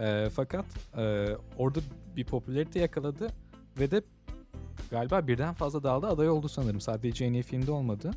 Ee, 0.00 0.28
fakat 0.34 0.64
e, 0.96 1.26
orada 1.58 1.80
bir 2.16 2.24
popülarite 2.24 2.80
yakaladı 2.80 3.28
ve 3.78 3.90
de 3.90 4.02
galiba 4.90 5.26
birden 5.26 5.54
fazla 5.54 5.82
dalda 5.82 6.08
aday 6.08 6.28
oldu 6.28 6.48
sanırım. 6.48 6.80
Sadece 6.80 7.24
en 7.24 7.32
iyi 7.32 7.42
filmde 7.42 7.70
olmadı. 7.72 8.10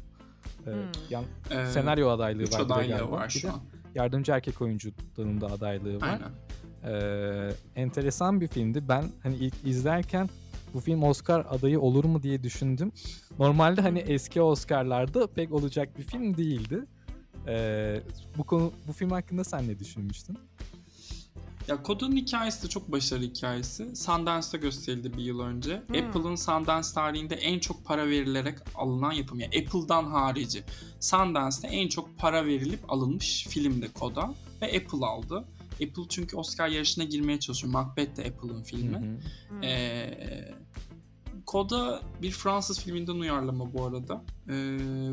Ee, 0.68 0.72
Hmm. 0.72 0.80
yan- 1.10 1.26
Ee, 1.52 1.66
senaryo 1.66 2.10
adaylığı 2.10 2.44
var 2.52 2.60
adaylığı 2.60 2.90
galiba. 2.98 3.12
var 3.12 3.30
şu 3.30 3.50
an. 3.54 3.60
yardımcı 3.96 4.32
erkek 4.32 4.62
oyuncu 4.62 4.92
dalında 5.18 5.46
adaylığı 5.48 6.02
var. 6.02 6.08
Aynen. 6.22 6.32
Ee, 6.96 7.52
enteresan 7.76 8.42
bir 8.42 8.48
filmdi. 8.48 8.88
Ben 8.90 9.06
hani 9.24 9.36
ilk 9.36 9.54
izlerken 9.66 10.30
bu 10.74 10.80
film 10.80 11.04
Oscar 11.04 11.46
adayı 11.50 11.80
olur 11.80 12.06
mu 12.06 12.24
diye 12.24 12.44
düşündüm. 12.44 12.92
Normalde 13.40 13.82
hani 13.82 14.00
eski 14.00 14.42
Oscar'larda 14.42 15.28
pek 15.28 15.52
olacak 15.54 15.98
bir 15.98 16.04
film 16.04 16.38
değildi. 16.38 16.86
Ee, 17.48 18.02
bu 18.38 18.44
konu 18.44 18.72
bu 18.88 18.94
film 18.94 19.10
hakkında 19.12 19.44
sen 19.44 19.68
ne 19.68 19.80
düşünmüştün? 19.80 20.38
Ya 21.68 21.84
Koda'nın 21.84 22.16
hikayesi 22.16 22.64
de 22.64 22.70
çok 22.70 22.92
başarılı 22.92 23.26
hikayesi. 23.26 23.96
Sundance'da 23.96 24.58
gösterildi 24.58 25.18
bir 25.18 25.24
yıl 25.24 25.40
önce. 25.40 25.82
Hmm. 25.88 25.96
Apple'ın 25.96 26.36
Sundance 26.36 26.88
tarihinde 26.96 27.36
en 27.36 27.60
çok 27.60 27.86
para 27.86 28.08
verilerek 28.08 28.58
alınan 28.76 29.12
yapım. 29.12 29.40
Yani 29.40 29.58
Apple'dan 29.58 30.06
harici. 30.06 30.64
Sundance'da 31.00 31.68
en 31.68 31.88
çok 31.88 32.18
para 32.18 32.46
verilip 32.46 32.92
alınmış 32.92 33.48
film 33.48 33.82
de 33.82 33.88
Koda. 33.88 34.34
Ve 34.62 34.66
Apple 34.66 35.06
aldı. 35.06 35.46
Apple 35.74 36.04
çünkü 36.10 36.38
Oscar 36.38 36.68
yarışına 36.68 37.04
girmeye 37.04 37.40
çalışıyor. 37.40 37.74
Macbeth 37.74 38.18
de 38.18 38.22
Apple'ın 38.22 38.64
filmi. 38.64 38.98
Hı 38.98 39.56
hı. 39.56 39.66
Ee, 39.66 40.54
Koda 41.46 42.02
bir 42.22 42.32
Fransız 42.32 42.80
filminden 42.80 43.14
uyarlama 43.14 43.74
bu 43.74 43.86
arada. 43.86 44.24
Ee, 44.48 44.54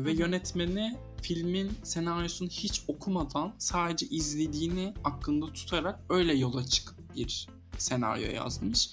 ve 0.05 0.11
yönetmeni 0.11 0.97
filmin 1.21 1.71
senaryosunu 1.83 2.49
hiç 2.49 2.83
okumadan 2.87 3.53
sadece 3.57 4.05
izlediğini 4.05 4.93
aklında 5.03 5.53
tutarak 5.53 5.99
öyle 6.09 6.33
yola 6.33 6.65
çıkıp 6.65 7.15
bir 7.15 7.47
senaryo 7.77 8.31
yazmış. 8.31 8.89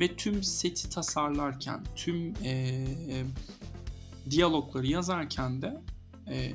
Ve 0.00 0.16
tüm 0.16 0.42
seti 0.42 0.90
tasarlarken, 0.90 1.84
tüm 1.96 2.34
ee, 2.44 2.86
diyalogları 4.30 4.86
yazarken 4.86 5.62
de 5.62 5.80
ee, 6.28 6.52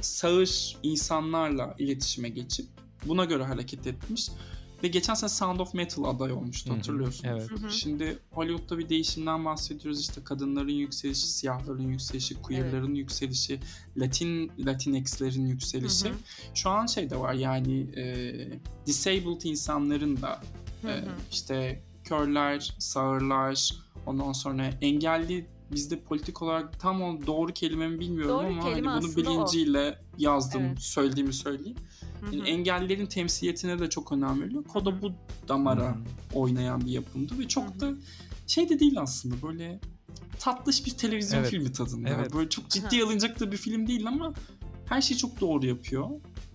sağır 0.00 0.76
insanlarla 0.82 1.74
iletişime 1.78 2.28
geçip 2.28 2.66
buna 3.06 3.24
göre 3.24 3.44
hareket 3.44 3.86
etmiş. 3.86 4.28
Ve 4.82 4.88
geçen 4.88 5.14
sene 5.14 5.28
Sound 5.28 5.60
of 5.60 5.74
Metal 5.74 6.04
aday 6.04 6.32
olmuştu 6.32 6.74
hatırlıyorsunuz. 6.74 7.24
evet. 7.32 7.50
Hı 7.50 7.66
hı. 7.66 7.70
Şimdi 7.70 8.18
Hollywood'da 8.30 8.78
bir 8.78 8.88
değişimden 8.88 9.44
bahsediyoruz. 9.44 10.00
İşte 10.00 10.24
kadınların 10.24 10.68
yükselişi, 10.68 11.26
siyahların 11.26 11.88
yükselişi, 11.88 12.42
queerların 12.42 12.94
yükselişi, 12.94 13.60
Latin 13.96 14.52
Latinx'lerin 14.58 15.46
yükselişi. 15.46 16.08
Hı 16.08 16.12
hı. 16.12 16.16
Şu 16.54 16.70
an 16.70 16.86
şey 16.86 17.10
de 17.10 17.20
var 17.20 17.34
yani 17.34 17.80
e, 17.96 18.34
disabled 18.86 19.42
insanların 19.42 20.22
da 20.22 20.40
e, 20.84 20.86
hı. 20.86 21.04
işte 21.30 21.82
körler, 22.04 22.74
sağırlar, 22.78 23.74
ondan 24.06 24.32
sonra 24.32 24.66
engelli 24.80 25.46
bizde 25.72 26.00
politik 26.00 26.42
olarak 26.42 26.80
tam 26.80 27.02
o 27.02 27.26
doğru 27.26 27.52
kelimemi 27.52 28.00
bilmiyorum 28.00 28.38
Doğru 28.38 28.46
ama 28.46 28.64
hani 28.64 28.74
kelime 28.74 28.88
bunu 28.88 28.96
aslında 28.96 29.30
o. 29.30 29.34
bilinciyle 29.34 29.98
yazdım, 30.18 30.62
Evet. 30.62 30.80
söylediğimi 30.80 31.32
söyleyeyim. 31.32 31.76
Yani 32.32 32.48
engellilerin 32.48 33.06
temsiliyetine 33.06 33.78
de 33.78 33.90
çok 33.90 34.12
önem 34.12 34.42
veriliyor. 34.42 34.64
Koda 34.64 35.02
bu 35.02 35.12
damara 35.48 35.86
Hı 35.86 35.88
hı. 35.88 35.94
oynayan 36.34 36.80
bir 36.86 36.90
yapımdı 36.90 37.38
ve 37.38 37.48
çok 37.48 37.74
hı. 37.74 37.80
da 37.80 37.92
şey 38.46 38.68
de 38.68 38.80
değil 38.80 39.00
aslında 39.00 39.34
böyle 39.42 39.80
tatlış 40.38 40.86
bir 40.86 40.90
televizyon 40.90 41.40
Evet. 41.40 41.50
filmi 41.50 41.72
tadında. 41.72 42.08
Evet. 42.08 42.34
Böyle 42.34 42.48
çok 42.48 42.70
ciddi 42.70 43.04
alınacak 43.04 43.40
da 43.40 43.52
bir 43.52 43.56
film 43.56 43.86
değil 43.86 44.06
ama 44.06 44.34
her 44.86 45.00
şeyi 45.00 45.18
çok 45.18 45.40
doğru 45.40 45.66
yapıyor. 45.66 46.10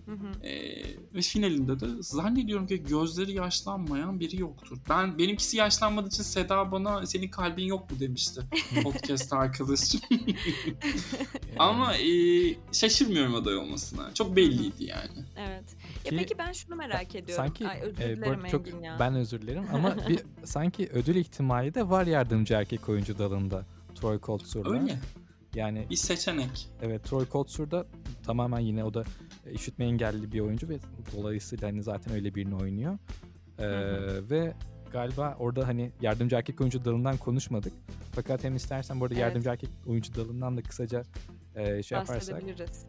Hı 0.06 0.12
hı. 0.12 0.46
Ee, 0.46 0.82
ve 1.14 1.20
finalinde 1.20 1.80
de 1.80 1.86
zannediyorum 2.00 2.66
ki 2.66 2.84
gözleri 2.84 3.32
yaşlanmayan 3.32 4.20
biri 4.20 4.40
yoktur. 4.40 4.78
Ben 4.90 5.18
benimkisi 5.18 5.56
yaşlanmadığı 5.56 6.08
için 6.08 6.22
Seda 6.22 6.72
bana 6.72 7.06
senin 7.06 7.28
kalbin 7.28 7.64
yok 7.64 7.90
mu 7.90 8.00
demişti 8.00 8.40
podcast 8.82 9.32
arkadaşım. 9.32 10.00
Ama 11.58 11.96
e, 11.96 12.08
şaşırmıyorum 12.72 13.34
aday 13.34 13.56
olmasına. 13.56 14.14
Çok 14.14 14.36
belliydi 14.36 14.84
yani. 14.84 15.24
Evet. 15.36 15.64
Ya 16.04 16.10
Ki- 16.10 16.16
peki 16.16 16.38
ben 16.38 16.52
şunu 16.52 16.76
merak 16.76 17.14
ediyorum. 17.14 17.44
Sanki 17.44 17.68
Ay 17.68 17.80
özür 17.80 18.02
e, 18.02 18.12
bu 18.12 18.16
dilerim 18.16 18.32
arada 18.40 18.48
çok 18.48 18.82
ya. 18.84 18.96
ben 19.00 19.14
özür 19.14 19.42
dilerim 19.42 19.64
ama 19.72 19.96
bir 20.08 20.20
sanki 20.44 20.88
ödül 20.92 21.16
ihtimali 21.16 21.74
de 21.74 21.90
var 21.90 22.06
yardımcı 22.06 22.54
erkek 22.54 22.88
oyuncu 22.88 23.18
dalında 23.18 23.64
Troy 23.94 24.18
Kotsur'da. 24.18 24.70
Öyle. 24.70 24.98
Yani 25.56 25.86
Bir 25.90 25.96
seçenek. 25.96 26.68
evet 26.82 27.04
Troy 27.04 27.26
Kotsur 27.26 27.70
tamamen 28.26 28.58
yine 28.60 28.84
o 28.84 28.94
da 28.94 29.04
işitme 29.52 29.84
engelli 29.84 30.32
bir 30.32 30.40
oyuncu 30.40 30.68
ve 30.68 30.78
dolayısıyla 31.16 31.68
hani 31.68 31.82
zaten 31.82 32.14
öyle 32.14 32.34
birini 32.34 32.54
oynuyor. 32.54 32.98
Ee, 33.58 33.62
Hı 33.64 34.30
ve 34.30 34.54
galiba 34.92 35.36
orada 35.38 35.68
hani 35.68 35.92
yardımcı 36.00 36.36
erkek 36.36 36.60
oyuncu 36.60 36.84
dalından 36.84 37.16
konuşmadık. 37.16 37.72
Fakat 38.12 38.44
hem 38.44 38.56
istersen 38.56 39.00
bu 39.00 39.04
arada 39.04 39.14
Evet. 39.14 39.22
yardımcı 39.22 39.48
erkek 39.50 39.70
oyuncu 39.86 40.14
dalından 40.14 40.56
da 40.56 40.62
kısaca 40.62 41.02
e, 41.54 41.82
şey 41.82 41.98
yaparsak. 41.98 42.34
Bahsedebiliriz. 42.34 42.84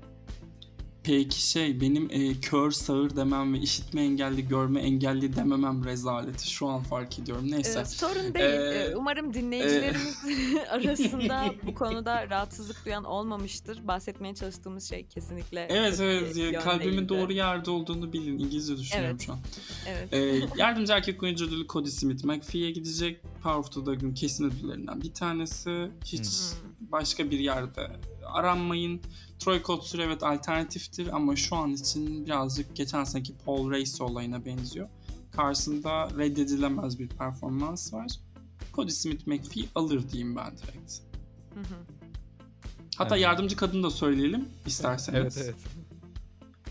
Peki 1.08 1.41
şey 1.49 1.82
benim 1.82 2.08
e, 2.12 2.39
kör 2.39 2.72
sağır 2.72 3.16
demem 3.16 3.53
ve 3.53 3.58
işitme 3.60 4.01
engelli 4.01 4.47
görme 4.47 4.82
engelli 4.82 5.36
dememem 5.36 5.86
rezaleti 5.86 6.51
şu 6.51 6.68
an 6.68 6.84
fark 6.84 7.20
ediyorum. 7.20 7.51
Neyse. 7.51 7.80
Ee, 7.80 7.86
sorun 7.86 8.34
değil. 8.34 8.45
Ee, 8.45 8.68
Ee, 8.91 8.95
Umarım 8.95 9.34
dinleyicilerimiz 9.34 10.18
arasında 10.70 11.53
bu 11.64 11.74
konuda 11.76 12.30
rahatsızlık 12.30 12.86
duyan 12.86 13.03
olmamıştır. 13.03 13.88
Bahsetmeye 13.88 14.36
çalıştığımız 14.36 14.89
şey 14.89 15.08
kesinlikle 15.08 15.68
Evet 15.70 15.99
evet 15.99 16.36
yön 16.38 16.53
kalbimin 16.53 17.10
doğru 17.10 17.34
yerde 17.34 17.72
olduğunu 17.72 18.14
bilin. 18.14 18.39
İngilizce 18.39 18.78
düşünüyorum 18.78 19.12
Evet. 19.12 19.26
şu 19.26 19.34
an. 19.34 19.39
Evet. 19.88 20.14
Ee, 20.14 20.47
yardımcı 20.58 20.93
erkek 20.93 21.24
oyuncu 21.24 21.45
ödülü 21.47 21.68
Cody 21.68 21.89
Smith 21.89 22.26
McPhee'ye 22.26 22.72
gidecek. 22.72 23.22
Power 23.43 23.60
of 23.60 23.72
the 23.74 23.86
Dog'un 23.86 24.14
kesin 24.14 24.45
ödüllerinden 24.45 25.01
bir 25.01 25.14
tanesi. 25.14 25.91
Hiç 26.05 26.26
Hmm. 26.26 26.91
başka 26.91 27.32
bir 27.32 27.39
yerde 27.39 27.88
aranmayın. 28.26 29.01
Troy 29.39 29.61
Kotsur 29.61 29.99
evet 29.99 30.23
alternatiftir 30.23 31.15
ama 31.15 31.35
şu 31.35 31.55
an 31.55 31.71
için 31.71 32.25
birazcık 32.25 32.75
geçen 32.75 33.03
seneki 33.03 33.33
Paul 33.45 33.71
Race 33.71 34.03
olayına 34.03 34.45
benziyor. 34.45 34.89
Karşısında 35.31 36.09
reddedilemez 36.17 36.99
bir 36.99 37.07
performans 37.09 37.93
var. 37.93 38.07
Cody 38.73 38.91
Smith 38.91 39.27
McPhee 39.27 39.65
alır 39.75 40.09
diyeyim 40.09 40.35
ben 40.35 40.57
direkt. 40.57 40.93
Hı 41.53 41.59
hı. 41.59 41.75
Hatta 42.97 43.15
Evet. 43.15 43.23
yardımcı 43.23 43.55
kadın 43.55 43.83
da 43.83 43.89
söyleyelim 43.89 44.45
isterseniz. 44.65 45.19
Evet 45.21 45.38
evet. 45.43 45.55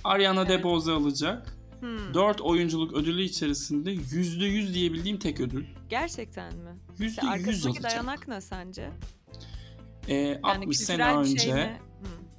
Ariana 0.04 0.40
Evet. 0.40 0.50
DeBose 0.50 0.92
alacak. 0.92 1.56
Hmm. 1.80 2.14
4 2.14 2.40
oyunculuk 2.40 2.92
ödülü 2.92 3.22
içerisinde 3.22 3.92
%100 3.94 4.74
diyebildiğim 4.74 5.18
tek 5.18 5.40
ödül. 5.40 5.64
Gerçekten 5.88 6.54
mi? 6.56 6.70
%100 6.98 7.06
İşte 7.08 7.22
arkasındaki 7.22 7.68
alacak. 7.68 7.82
dayanak 7.92 8.28
ne 8.28 8.40
sence? 8.40 8.90
Ee, 10.08 10.14
Yani 10.14 10.40
60 10.42 10.78
sene 10.78 10.98
bir 10.98 11.18
önce 11.18 11.38
şey 11.38 11.52
mi? 11.54 11.80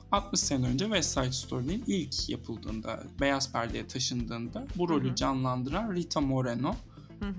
Hmm. 0.09 0.17
60 0.17 0.39
sene 0.39 0.67
önce 0.67 0.85
West 0.85 1.13
Side 1.13 1.31
Story'nin 1.31 1.83
ilk 1.87 2.29
yapıldığında, 2.29 3.03
beyaz 3.21 3.51
perdeye 3.51 3.87
taşındığında 3.87 4.67
bu 4.75 4.89
rolü 4.89 5.15
canlandıran 5.15 5.95
Rita 5.95 6.21
Moreno 6.21 6.75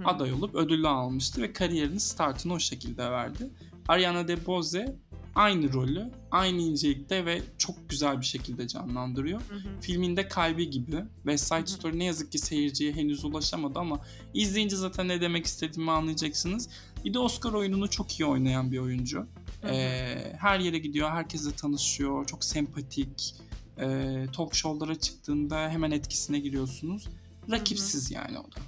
aday 0.04 0.32
olup 0.32 0.54
ödülü 0.54 0.88
almıştı 0.88 1.42
ve 1.42 1.52
kariyerinin 1.52 1.98
startını 1.98 2.52
o 2.52 2.58
şekilde 2.58 3.10
verdi. 3.10 3.50
Ariana 3.88 4.28
DeBose 4.28 4.96
aynı 5.34 5.72
rolü 5.72 6.10
aynı 6.30 6.60
incelikte 6.60 7.26
ve 7.26 7.42
çok 7.58 7.88
güzel 7.88 8.20
bir 8.20 8.26
şekilde 8.26 8.68
canlandırıyor. 8.68 9.40
Hı 9.40 9.54
hı. 9.54 9.80
Filminde 9.80 10.28
kalbi 10.28 10.70
gibi. 10.70 11.04
West 11.16 11.44
Side 11.44 11.58
Hı 11.58 11.62
hı. 11.62 11.66
Story 11.66 11.98
ne 11.98 12.04
yazık 12.04 12.32
ki 12.32 12.38
seyirciye 12.38 12.92
henüz 12.92 13.24
ulaşamadı 13.24 13.78
ama 13.78 14.00
izleyince 14.34 14.76
zaten 14.76 15.08
ne 15.08 15.20
demek 15.20 15.46
istediğimi 15.46 15.90
anlayacaksınız. 15.90 16.68
Bir 17.04 17.14
de 17.14 17.18
Oscar 17.18 17.52
oyununu 17.52 17.90
çok 17.90 18.20
iyi 18.20 18.26
oynayan 18.26 18.72
bir 18.72 18.78
oyuncu. 18.78 19.26
Ee, 19.64 20.32
her 20.38 20.58
yere 20.60 20.78
gidiyor, 20.78 21.10
herkesle 21.10 21.52
tanışıyor, 21.52 22.26
çok 22.26 22.44
sempatik. 22.44 23.34
Ee, 23.78 24.26
talk 24.36 24.54
show'lara 24.54 24.94
çıktığında 24.94 25.68
hemen 25.68 25.90
etkisine 25.90 26.38
giriyorsunuz. 26.38 27.08
Rakipsiz 27.50 28.10
yani 28.10 28.38
o 28.38 28.42
da. 28.42 28.60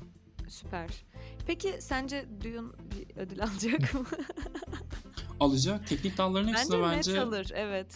Süper. 0.48 0.88
Peki 1.46 1.74
sence 1.80 2.28
Dune 2.44 2.68
bir 2.90 3.16
ödül 3.16 3.42
alacak 3.42 3.94
mı? 3.94 4.06
Alacak. 5.40 5.86
Teknik 5.86 6.18
dalların 6.18 6.46
bence 6.54 6.60
hepsine 6.60 6.88
net 6.88 6.96
bence, 6.96 7.20
alır. 7.20 7.52
Evet. 7.54 7.94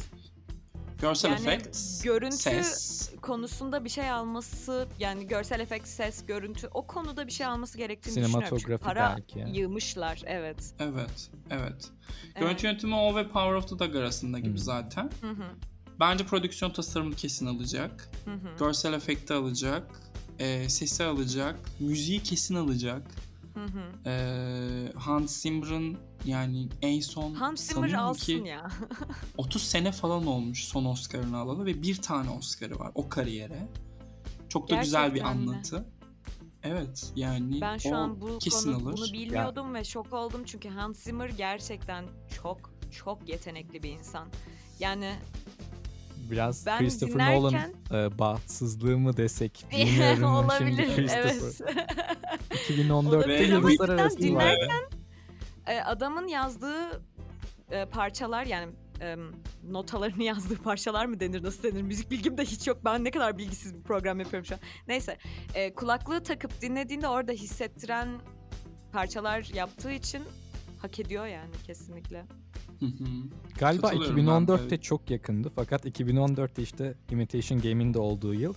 Görsel 1.00 1.28
Yani 1.30 1.40
efekt, 1.40 2.04
görüntü 2.04 2.36
ses. 2.36 3.10
konusunda 3.22 3.84
bir 3.84 3.88
şey 3.90 4.10
alması 4.10 4.88
yani 4.98 5.26
görsel 5.26 5.60
efekt, 5.60 5.88
ses, 5.88 6.26
görüntü 6.26 6.68
o 6.74 6.86
konuda 6.86 7.26
bir 7.26 7.32
şey 7.32 7.46
alması 7.46 7.78
gerektiğini 7.78 8.14
düşünüyorum. 8.16 8.40
Çünkü 8.48 8.60
Sinematografi 8.62 8.84
para 8.84 9.16
belki. 9.16 9.38
yani. 9.38 9.58
yığmışlar. 9.58 10.22
Evet. 10.26 10.74
Evet, 10.78 11.30
evet. 11.50 11.72
evet. 11.72 11.90
Görüntü 12.40 12.66
yönetimi 12.66 12.94
o 12.94 13.16
ve 13.16 13.28
Power 13.28 13.52
of 13.54 13.68
the 13.68 13.78
Dog 13.78 13.96
arasında 13.96 14.38
gibi 14.38 14.58
Hı. 14.58 14.62
zaten. 14.62 15.10
Hı 15.20 15.30
hı. 15.30 15.44
Bence 16.00 16.24
prodüksiyon 16.26 16.70
tasarımını 16.72 17.14
kesin 17.16 17.46
alacak. 17.46 18.10
Hı 18.24 18.30
hı. 18.30 18.58
Görsel 18.58 18.92
efekti 18.92 19.34
alacak. 19.34 19.86
e, 20.38 20.68
sesi 20.68 21.04
alacak. 21.04 21.56
Müziği 21.80 22.22
kesin 22.22 22.54
alacak. 22.54 23.02
Hı 23.54 23.64
hı. 23.64 24.08
E, 24.10 24.92
Hans 24.96 25.36
Zimmer'ın 25.42 25.96
yani 26.24 26.68
en 26.82 27.00
son 27.00 27.34
Hans 27.34 27.60
Zimmer 27.60 27.92
alsın 27.92 28.42
ki 28.44 28.48
ya. 28.48 28.68
30 29.38 29.62
sene 29.62 29.92
falan 29.92 30.26
olmuş 30.26 30.64
son 30.64 30.84
Oscar'ını 30.84 31.38
alalı 31.38 31.66
ve 31.66 31.82
bir 31.82 31.96
tane 32.02 32.30
Oscar'ı 32.30 32.78
var 32.78 32.92
o 32.94 33.08
kariyere. 33.08 33.68
Çok 34.48 34.70
da 34.70 34.76
güzel 34.76 35.14
bir 35.14 35.20
Gerçekten 35.20 35.36
mi? 35.42 35.50
anlatı. 35.50 35.84
Evet 36.62 37.12
yani 37.16 37.60
Ben 37.60 37.78
şu 37.78 37.96
an 37.96 38.20
bu 38.20 38.38
kesin 38.38 38.72
konu 38.74 38.88
alır. 38.88 38.96
bunu 38.96 39.12
bilmiyordum 39.12 39.74
ve 39.74 39.84
şok 39.84 40.12
oldum 40.12 40.42
çünkü 40.46 40.68
Hans 40.68 40.98
Zimmer 40.98 41.28
gerçekten 41.28 42.04
çok 42.42 42.74
çok 42.90 43.28
yetenekli 43.28 43.82
bir 43.82 43.90
insan. 43.90 44.28
Yani 44.80 45.12
Biraz 46.30 46.66
Ben 46.66 46.78
Christopher 46.78 47.14
dinlerken- 47.14 47.72
Nolan 47.90 48.04
e, 48.06 48.18
bahtsızlığı 48.18 48.98
mı 48.98 49.16
desek 49.16 49.64
bilmiyorum 49.72 50.14
şimdi 50.16 50.24
olabilir. 50.26 50.96
Christopher. 50.96 51.74
Evet. 51.74 52.70
2014'te 52.70 53.16
Olabilir 53.16 53.52
ama 53.52 53.70
Yıldızlar 53.70 53.86
cidden 53.86 53.98
Arası 53.98 54.16
var. 54.16 54.20
dinlerken- 54.22 54.90
e, 55.66 55.80
adamın 55.80 56.28
yazdığı 56.28 57.02
e, 57.70 57.84
parçalar 57.84 58.44
yani 58.46 58.72
e, 59.00 59.16
notalarını 59.68 60.22
yazdığı 60.32 60.56
parçalar 60.62 61.06
mı 61.06 61.20
denir 61.20 61.42
nasıl 61.42 61.62
denir 61.62 61.82
müzik 61.82 62.10
bilgim 62.10 62.38
de 62.38 62.44
hiç 62.44 62.66
yok 62.66 62.78
ben 62.84 63.04
ne 63.04 63.10
kadar 63.10 63.38
bilgisiz 63.38 63.74
bir 63.74 63.82
program 63.82 64.20
yapıyorum 64.20 64.46
şu 64.46 64.54
an 64.54 64.60
neyse 64.88 65.18
e, 65.54 65.74
kulaklığı 65.74 66.22
takıp 66.22 66.60
dinlediğinde 66.60 67.08
orada 67.08 67.32
hissettiren 67.32 68.08
parçalar 68.92 69.50
yaptığı 69.54 69.92
için 69.92 70.22
hak 70.78 71.00
ediyor 71.00 71.26
yani 71.26 71.52
kesinlikle. 71.66 72.24
Hı 72.84 73.04
hı. 73.04 73.08
Galiba 73.58 73.88
Katılıyorum 73.88 74.16
ben 74.16 74.48
de, 74.48 74.52
2014'te 74.52 74.64
evet. 74.68 74.82
çok 74.82 75.10
yakındı 75.10 75.50
fakat 75.56 75.86
2014'te 75.86 76.62
işte 76.62 76.94
Imitation 77.10 77.60
Game'in 77.60 77.94
de 77.94 77.98
olduğu 77.98 78.34
yıl. 78.34 78.54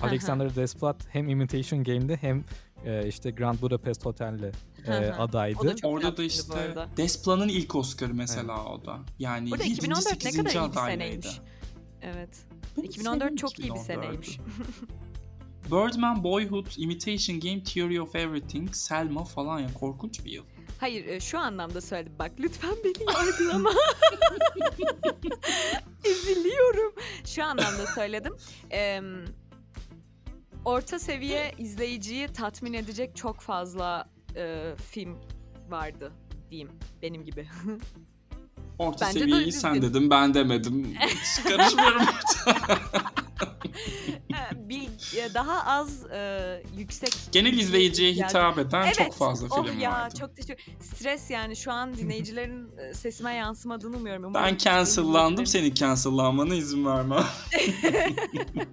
Alexander 0.00 0.56
Desplat 0.56 0.96
hem 1.08 1.28
Imitation 1.28 1.84
Game'de 1.84 2.16
hem 2.16 2.44
e, 2.84 3.08
işte 3.08 3.30
Grand 3.30 3.60
Budapest 3.60 4.04
Hotel'le 4.04 4.52
e, 4.86 4.92
adaydı. 4.92 5.82
Da 5.82 5.88
Orada 5.88 6.16
da 6.16 6.22
işte 6.22 6.54
arada. 6.54 6.88
Desplan'ın 6.96 7.48
ilk 7.48 7.74
Oscar'ı 7.74 8.14
mesela 8.14 8.64
o 8.64 8.84
da. 8.84 8.98
Yani 9.18 9.50
Burada 9.50 9.64
7. 9.64 9.74
2014 9.74 10.24
ne 10.24 10.30
8. 10.30 10.36
kadar 10.36 10.50
iyi 10.50 10.70
bir 10.70 10.74
seneymiş. 10.74 11.40
Evet. 12.02 12.44
Ben 12.76 12.82
2014 12.82 13.18
severim 13.18 13.36
çok 13.36 13.58
iyi 13.58 13.62
bir 13.62 13.68
2014'ü. 13.68 13.84
seneymiş. 13.84 14.38
Birdman, 15.66 16.24
Boyhood, 16.24 16.66
Imitation 16.76 17.40
Game, 17.40 17.62
Theory 17.62 18.00
of 18.00 18.16
Everything, 18.16 18.74
Selma 18.74 19.24
falan 19.24 19.58
ya 19.58 19.72
korkunç 19.74 20.24
bir 20.24 20.30
yıl. 20.30 20.44
Hayır 20.82 21.06
e, 21.06 21.20
şu 21.20 21.38
anlamda 21.38 21.80
söyledim 21.80 22.12
bak 22.18 22.30
lütfen 22.40 22.74
beni 22.84 23.14
yargılama. 23.14 23.70
Üzülüyorum. 26.10 26.94
Şu 27.24 27.44
anlamda 27.44 27.86
söyledim. 27.94 28.36
Ee, 28.72 29.00
orta 30.64 30.98
seviye 30.98 31.54
izleyiciyi 31.58 32.28
tatmin 32.28 32.72
edecek 32.72 33.16
çok 33.16 33.40
fazla 33.40 34.08
e, 34.36 34.74
film 34.90 35.18
vardı 35.68 36.12
diyeyim 36.50 36.70
benim 37.02 37.24
gibi. 37.24 37.48
Orta 38.78 39.06
Bence 39.06 39.20
de 39.20 39.24
seviyeyi 39.24 39.52
sen 39.52 39.74
düzgün. 39.74 39.88
dedim 39.88 40.10
ben 40.10 40.34
demedim. 40.34 40.94
Hiç 41.00 41.44
karışmıyorum. 41.44 42.02
bir 44.54 44.88
daha 45.34 45.64
az 45.78 46.06
e, 46.06 46.62
yüksek 46.76 47.12
Genel 47.32 47.52
izleyiciye 47.58 48.12
hitap 48.12 48.58
eden 48.58 48.82
Evet. 48.82 48.94
çok 48.94 49.14
fazla 49.14 49.46
oh 49.50 49.66
film 49.66 49.80
ya 49.80 49.90
vardı. 49.92 50.14
çok 50.20 50.36
teşekkür. 50.36 50.64
Stres 50.80 51.30
yani 51.30 51.56
şu 51.56 51.72
an 51.72 51.96
dinleyicilerin 51.96 52.70
e, 52.78 52.94
sesime 52.94 53.34
yansımadığını 53.34 53.96
umuyorum. 53.96 54.24
Umarım 54.24 54.46
Ben 54.52 54.56
cancellandım 54.56 55.44
dinleyicilerin- 55.44 55.46
senin 55.46 55.74
cancellanmana 55.74 56.54
izin 56.54 56.86
vermem. 56.86 57.24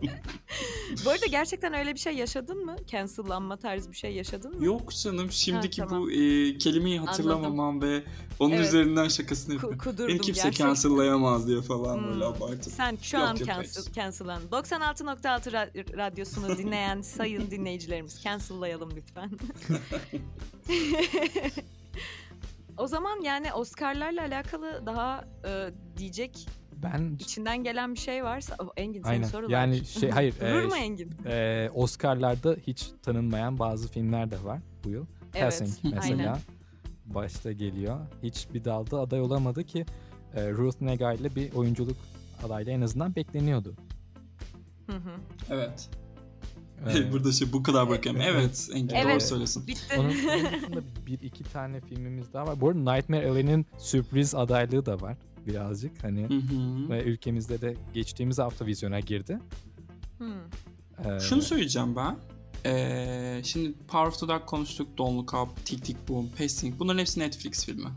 Bu 1.05 1.09
arada 1.09 1.25
gerçekten 1.25 1.73
öyle 1.73 1.93
bir 1.93 1.99
şey 1.99 2.13
yaşadın 2.13 2.65
mı? 2.65 2.75
Cancellanma 2.87 3.57
tarzı 3.57 3.91
bir 3.91 3.95
şey 3.97 4.13
yaşadın 4.13 4.55
mı? 4.59 4.65
Yok 4.65 4.91
canım 5.03 5.31
şimdiki 5.31 5.81
Ha, 5.81 5.87
tamam. 5.87 6.03
bu 6.03 6.11
e, 6.11 6.57
kelimeyi 6.57 6.99
hatırlamamam 6.99 7.81
ve 7.81 8.03
onun 8.39 8.53
Evet. 8.53 8.67
üzerinden 8.67 9.07
şakasını 9.07 9.53
yapıyorum. 9.53 10.07
Beni 10.07 10.21
kimse 10.21 10.41
gerçekten. 10.43 10.65
cancellayamaz 10.65 11.47
diye 11.47 11.61
falan 11.61 12.03
böyle 12.07 12.25
Hmm. 12.25 12.33
abartıp. 12.33 12.73
Sen 12.73 12.97
şu 13.01 13.17
Yok, 13.17 13.25
an 13.27 13.35
cancel, 13.35 13.55
hayır. 13.55 13.69
Cancellan. 14.63 15.17
96.6 15.17 15.51
ra- 15.51 15.97
radyosunu 15.97 16.57
dinleyen 16.57 17.01
sayın 17.15 17.51
dinleyicilerimiz 17.51 18.21
cancellayalım 18.23 18.91
lütfen. 18.95 19.29
o 22.77 22.87
zaman 22.87 23.21
yani 23.21 23.53
Oscar'larla 23.53 24.21
alakalı 24.21 24.83
daha 24.85 25.25
e, 25.47 25.69
diyecek 25.97 26.47
Ben 26.83 27.15
içinden 27.19 27.63
gelen 27.63 27.93
bir 27.93 27.99
şey 27.99 28.23
varsa 28.23 28.55
oh, 28.59 28.69
Engin 28.77 29.01
senin 29.03 29.13
aynen 29.13 29.27
sorular. 29.27 29.49
yani 29.49 29.85
şey 29.85 30.09
hayır 30.09 30.35
Durur 30.41 30.63
e, 30.63 30.65
mu 30.67 30.75
Engin? 30.77 31.11
e, 31.25 31.69
Oscar'larda 31.73 32.55
hiç 32.67 32.89
tanınmayan 33.03 33.59
bazı 33.59 33.87
filmler 33.87 34.31
de 34.31 34.43
var 34.43 34.59
bu 34.83 34.89
yıl. 34.89 35.05
Evet. 35.35 35.43
Helsing 35.61 35.93
mesela 35.95 36.29
Aynen. 36.31 36.37
başta 37.05 37.51
geliyor. 37.51 37.99
Hiçbir 38.23 38.65
dalda 38.65 38.99
aday 38.99 39.21
olamadı 39.21 39.63
ki 39.63 39.85
e, 40.35 40.51
Ruth 40.51 40.81
Negga 40.81 41.13
ile 41.13 41.35
bir 41.35 41.53
oyunculuk 41.53 41.97
adaylığı 42.45 42.71
en 42.71 42.81
azından 42.81 43.15
bekleniyordu. 43.15 43.75
Hı 44.91 44.97
hı. 44.97 45.11
Evet. 45.49 45.89
E, 46.87 47.11
Burada 47.11 47.31
şey 47.31 47.53
bu 47.53 47.63
kadar 47.63 47.89
bakıyorum. 47.89 48.21
Evet 48.21 48.69
Engin 48.73 48.95
Evet. 48.95 49.13
doğru 49.13 49.19
söylüyorsun. 49.21 49.67
Bitti. 49.67 49.95
Onun, 49.97 50.09
onun 50.09 50.53
dışında 50.53 50.81
bir 51.07 51.19
iki 51.21 51.43
tane 51.43 51.81
filmimiz 51.81 52.33
daha 52.33 52.47
var. 52.47 52.61
Bu 52.61 52.69
arada 52.69 52.93
Nightmare 52.93 53.29
Alley'nin 53.29 53.65
sürpriz 53.77 54.35
adaylığı 54.35 54.85
da 54.85 55.01
var 55.01 55.17
birazcık. 55.47 56.03
Hani 56.03 56.21
Hı 56.29 56.33
hı. 56.33 56.89
ve 56.89 57.03
ülkemizde 57.03 57.61
de 57.61 57.75
geçtiğimiz 57.93 58.39
hafta 58.39 58.65
vizyona 58.65 58.99
girdi. 58.99 59.39
Hı. 60.17 60.33
Ee, 61.05 61.19
Şunu 61.19 61.41
söyleyeceğim 61.41 61.95
ben. 61.95 62.15
Ee, 62.65 63.41
şimdi 63.43 63.73
Power 63.87 64.07
of 64.07 64.19
the 64.19 64.27
Dog 64.27 64.45
konuştuk. 64.45 64.97
Don't 64.97 65.15
Look 65.17 65.33
Up, 65.33 65.65
Tick 65.65 65.85
Tick 65.85 66.09
Boom, 66.09 66.29
Pacing. 66.37 66.79
Bunların 66.79 66.99
hepsi 66.99 67.19
Netflix 67.19 67.65
filmi. 67.65 67.89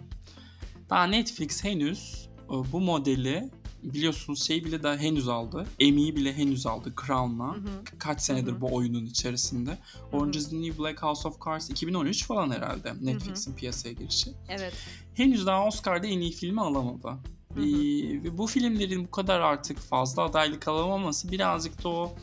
Daha 0.91 1.05
Netflix 1.05 1.65
henüz 1.65 2.29
e, 2.45 2.73
bu 2.73 2.81
modeli 2.81 3.51
biliyorsunuz 3.83 4.43
şey 4.43 4.65
bile 4.65 4.83
daha 4.83 4.97
henüz 4.97 5.29
aldı. 5.29 5.67
Emmy'yi 5.81 6.17
bile 6.17 6.37
henüz 6.37 6.67
aldı 6.67 6.95
Crown'la. 7.07 7.57
Kaç 7.99 8.21
senedir 8.21 8.53
Hı 8.53 8.57
hı. 8.57 8.61
bu 8.61 8.75
oyunun 8.75 9.07
içerisinde. 9.07 9.79
Orange 10.13 10.39
is 10.39 10.51
the 10.51 10.57
New 10.57 10.83
Black 10.83 11.03
House 11.03 11.29
of 11.29 11.37
Cards 11.47 11.71
2013 11.71 12.27
falan 12.27 12.51
herhalde 12.51 12.93
Netflix'in 13.01 13.55
piyasaya 13.55 13.93
girişi. 13.93 14.31
Evet. 14.49 14.73
Henüz 15.15 15.47
daha 15.47 15.67
Oscar'da 15.67 16.07
en 16.07 16.21
iyi 16.21 16.33
filmi 16.33 16.61
alamadı. 16.61 17.19
Ve 17.57 18.39
bu 18.39 18.47
filmlerin 18.47 19.05
bu 19.05 19.11
kadar 19.11 19.41
artık 19.41 19.79
fazla 19.79 20.23
adaylık 20.23 20.69
alamaması 20.69 21.33
birazcık 21.33 21.85
da 21.85 21.89
o 21.89 22.15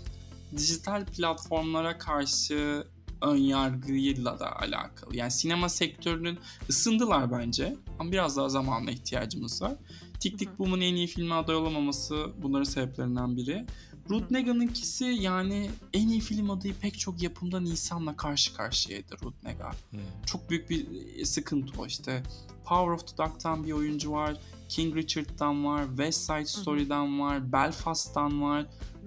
dijital 0.58 1.06
platformlara 1.06 1.98
karşı 1.98 2.88
ön 3.22 3.38
yargıyla 3.38 4.40
da 4.40 4.60
alakalı. 4.60 5.16
Yani 5.16 5.32
sinema 5.32 5.70
sektörünün 5.70 6.40
ısındılar 6.70 7.32
bence 7.32 7.76
ama 8.00 8.12
biraz 8.12 8.38
daha 8.38 8.50
zamanla 8.50 8.92
ihtiyacımız 8.92 9.62
var. 9.62 9.76
Tick 10.20 10.42
hı. 10.42 10.60
Boom'un 10.60 10.82
en 10.82 10.96
iyi 10.96 11.08
filmi 11.08 11.34
aday 11.34 11.56
olamaması 11.56 12.28
bunların 12.42 12.64
sebeplerinden 12.64 13.38
biri. 13.38 13.66
Ruth 14.10 14.32
Nega'nınkisi 14.32 15.06
yani 15.06 15.70
en 15.94 16.08
iyi 16.08 16.20
film 16.20 16.50
adayı 16.50 16.74
pek 16.74 17.00
çok 17.00 17.22
yapımda 17.24 17.60
Nisan'la 17.60 18.18
karşı 18.18 18.54
karşıyaydı 18.54 19.16
Ruth 19.24 19.44
Nega 19.44 19.72
hmm. 19.90 20.00
çok 20.26 20.50
büyük 20.50 20.70
bir 20.70 20.88
e, 21.18 21.26
sıkıntı 21.26 21.82
o 21.82 21.86
işte. 21.86 22.24
Power 22.66 22.92
of 22.92 23.08
the 23.08 23.18
Dog'tan 23.18 23.64
bir 23.64 23.72
oyuncu 23.72 24.12
var. 24.12 24.38
King 24.70 24.96
Richard'dan 24.96 25.66
var. 25.66 25.88
West 25.88 26.22
Side 26.22 26.46
Story'dan 26.46 27.20
var. 27.20 27.52
Belfast'tan 27.52 28.42
var. 28.42 28.66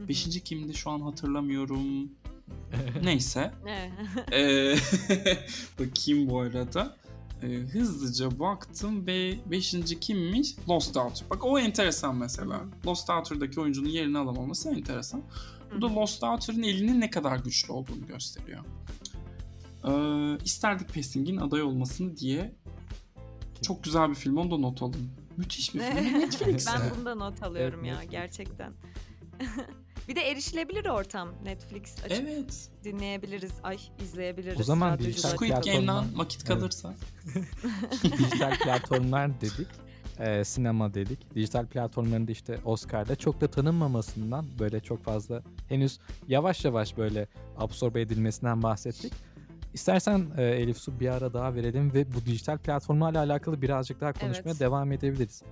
Beşinci 0.08 0.44
kimdi 0.44 0.74
şu 0.74 0.90
an 0.90 1.00
hatırlamıyorum. 1.00 2.10
Neyse. 3.02 3.52
Ee, 4.32 4.76
bakayım 5.78 6.30
bu 6.30 6.40
arada. 6.40 6.96
Ee, 7.42 7.46
hızlıca 7.46 8.38
baktım 8.40 9.06
ve 9.06 9.34
beşinci 9.46 10.00
kimmiş? 10.00 10.54
Lost 10.68 10.94
Daughter. 10.94 11.26
Bak 11.30 11.44
o 11.44 11.58
enteresan 11.58 12.16
mesela. 12.16 12.60
Lost 12.86 13.08
Daughter'daki 13.08 13.60
oyuncunun 13.60 13.88
yerini 13.88 14.18
alamaması 14.18 14.70
enteresan. 14.70 15.22
Bu 15.76 15.82
da 15.82 15.94
Lost 15.94 16.22
Daughter'ın 16.22 16.62
elinin 16.62 17.00
ne 17.00 17.10
kadar 17.10 17.36
güçlü 17.38 17.72
olduğunu 17.72 18.06
gösteriyor. 18.06 18.64
Ee, 19.84 20.44
isterdik 20.44 20.94
Pacing'in 20.94 21.36
aday 21.36 21.62
olmasını 21.62 22.16
diye 22.16 22.54
çok 23.62 23.84
güzel 23.84 24.10
bir 24.10 24.14
film. 24.14 24.36
Onu 24.36 24.50
da 24.50 24.56
not 24.56 24.82
alın. 24.82 25.10
Müthiş 25.36 25.74
bir 25.74 25.80
film. 25.80 26.04
Netflix'te. 26.20 26.70
ben 26.74 26.98
bunda 26.98 27.14
not 27.14 27.42
alıyorum 27.42 27.80
Evet, 27.80 27.88
ya 27.88 27.94
Netflix. 27.94 28.10
gerçekten. 28.10 28.72
bir 30.08 30.16
de 30.16 30.20
erişilebilir 30.30 30.86
ortam. 30.86 31.28
Netflix 31.44 32.04
açıp 32.04 32.26
Evet. 32.28 32.68
dinleyebiliriz. 32.84 33.52
Ay 33.62 33.78
izleyebiliriz. 34.02 34.60
O 34.60 34.62
zaman 34.62 34.98
dijital 34.98 35.28
Squid 35.30 35.50
Game'den 35.50 36.18
vakit 36.18 36.44
kalırsa. 36.44 36.94
dijital 38.02 38.58
platformlar 38.58 39.40
dedik. 39.40 39.66
Ee, 40.18 40.44
sinema 40.44 40.94
dedik. 40.94 41.34
Dijital 41.34 41.66
platformlarında 41.66 42.32
işte 42.32 42.58
Oscar'da 42.64 43.16
çok 43.16 43.40
da 43.40 43.50
tanınmamasından 43.50 44.46
böyle 44.58 44.80
çok 44.80 45.04
fazla 45.04 45.42
henüz 45.68 45.98
yavaş 46.28 46.64
yavaş 46.64 46.96
böyle 46.96 47.26
absorbe 47.58 48.00
edilmesinden 48.00 48.62
bahsettik. 48.62 49.12
İstersen 49.74 50.26
e, 50.36 50.42
Elif 50.42 50.78
Su 50.78 51.00
bir 51.00 51.08
ara 51.08 51.32
daha 51.34 51.54
verelim 51.54 51.94
ve 51.94 52.14
bu 52.14 52.26
dijital 52.26 52.58
platformlarla 52.58 53.18
alakalı 53.18 53.62
birazcık 53.62 54.00
daha 54.00 54.12
konuşmaya 54.12 54.50
Evet. 54.50 54.60
devam 54.60 54.92
edebiliriz. 54.92 55.42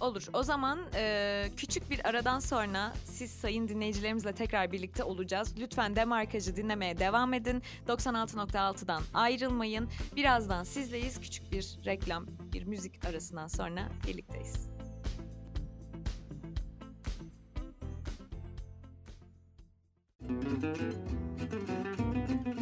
Olur. 0.00 0.22
O 0.32 0.42
zaman 0.42 0.78
e, 0.94 1.44
küçük 1.56 1.90
bir 1.90 2.08
aradan 2.08 2.38
sonra 2.38 2.92
siz 3.04 3.30
sayın 3.30 3.68
dinleyicilerimizle 3.68 4.32
tekrar 4.32 4.72
birlikte 4.72 5.04
olacağız. 5.04 5.54
Lütfen 5.58 5.96
Demarkaj'ı 5.96 6.56
dinlemeye 6.56 6.98
devam 6.98 7.34
edin. 7.34 7.62
96.6'dan 7.88 9.02
ayrılmayın. 9.14 9.88
Birazdan 10.16 10.64
sizleyiz. 10.64 11.20
Küçük 11.20 11.52
bir 11.52 11.78
reklam, 11.86 12.26
bir 12.52 12.64
müzik 12.64 13.04
arasından 13.04 13.46
sonra 13.46 13.88
birlikteyiz. 14.06 14.68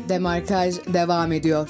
Demarkaj 0.08 0.74
devam 0.92 1.32
ediyor. 1.32 1.68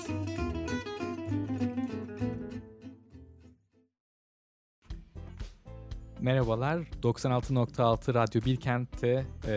Merhabalar, 6.24 6.78
96.6 7.02 8.14
Radyo 8.14 8.42
Bilkent'te 8.44 9.24
e, 9.46 9.52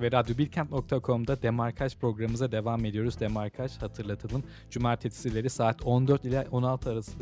ve 0.00 0.12
radyobilkent.com'da 0.12 1.42
Demarkaj 1.42 1.96
programımıza 1.96 2.52
devam 2.52 2.84
ediyoruz. 2.84 3.20
Demarkaj 3.20 3.78
hatırlatalım. 3.78 4.44
Cumartesileri 4.70 5.50
saat 5.50 5.86
14 5.86 6.24
ile 6.24 6.46
16 6.50 6.90
arası 6.90 7.12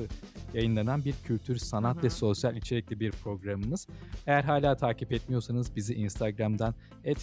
yayınlanan 0.54 1.04
bir 1.04 1.14
kültür, 1.24 1.56
sanat 1.56 1.96
Hı 1.96 2.02
ve 2.02 2.10
sosyal 2.10 2.56
içerikli 2.56 3.00
bir 3.00 3.10
programımız. 3.10 3.86
Eğer 4.26 4.44
hala 4.44 4.76
takip 4.76 5.12
etmiyorsanız 5.12 5.76
bizi 5.76 5.94
Instagram'dan 5.94 6.74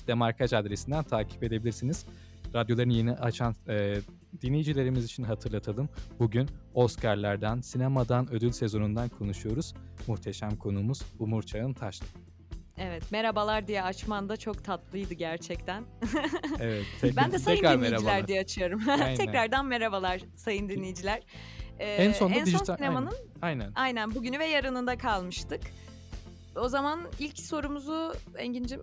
@demarkaj 0.07 0.53
adresinden 0.53 1.03
takip 1.03 1.43
edebilirsiniz. 1.43 2.05
Radyolarını 2.55 2.93
yeni 2.93 3.11
açan 3.11 3.55
e, 3.67 3.95
dinleyicilerimiz 4.41 5.05
için 5.05 5.23
hatırlatalım. 5.23 5.89
Bugün 6.19 6.49
Oscar'lardan, 6.73 7.61
sinemadan, 7.61 8.31
ödül 8.33 8.51
sezonundan 8.51 9.09
konuşuyoruz. 9.09 9.73
Muhteşem 10.07 10.55
konuğumuz 10.55 11.01
Umur 11.19 11.43
Çağın 11.43 11.73
Taşlı. 11.73 12.05
Evet, 12.77 13.11
merhabalar 13.11 13.67
diye 13.67 13.83
açman 13.83 14.29
da 14.29 14.37
çok 14.37 14.63
tatlıydı 14.63 15.13
gerçekten. 15.13 15.83
Evet. 16.59 16.85
tek- 17.01 17.15
ben 17.17 17.31
de 17.31 17.39
sayın 17.39 17.57
tekrar 17.57 17.77
dinleyiciler 17.77 18.03
merhabalar. 18.03 18.27
diye 18.27 18.39
açıyorum. 18.39 18.81
Aynen. 18.89 19.15
Tekrardan 19.15 19.65
merhabalar 19.65 20.21
sayın 20.35 20.69
dinleyiciler. 20.69 21.21
Ee, 21.79 21.85
En 21.93 22.11
sonunda 22.11 22.37
en 22.39 22.45
dijital- 22.45 22.65
son 22.65 22.75
sinemanın 22.75 23.13
Aynen. 23.41 23.71
aynen 23.75 24.15
bugünü 24.15 24.39
ve 24.39 24.45
yarınında 24.45 24.97
kalmıştık. 24.97 25.61
O 26.55 26.69
zaman 26.69 26.99
ilk 27.19 27.39
sorumuzu 27.39 28.13
Engin'cim 28.37 28.81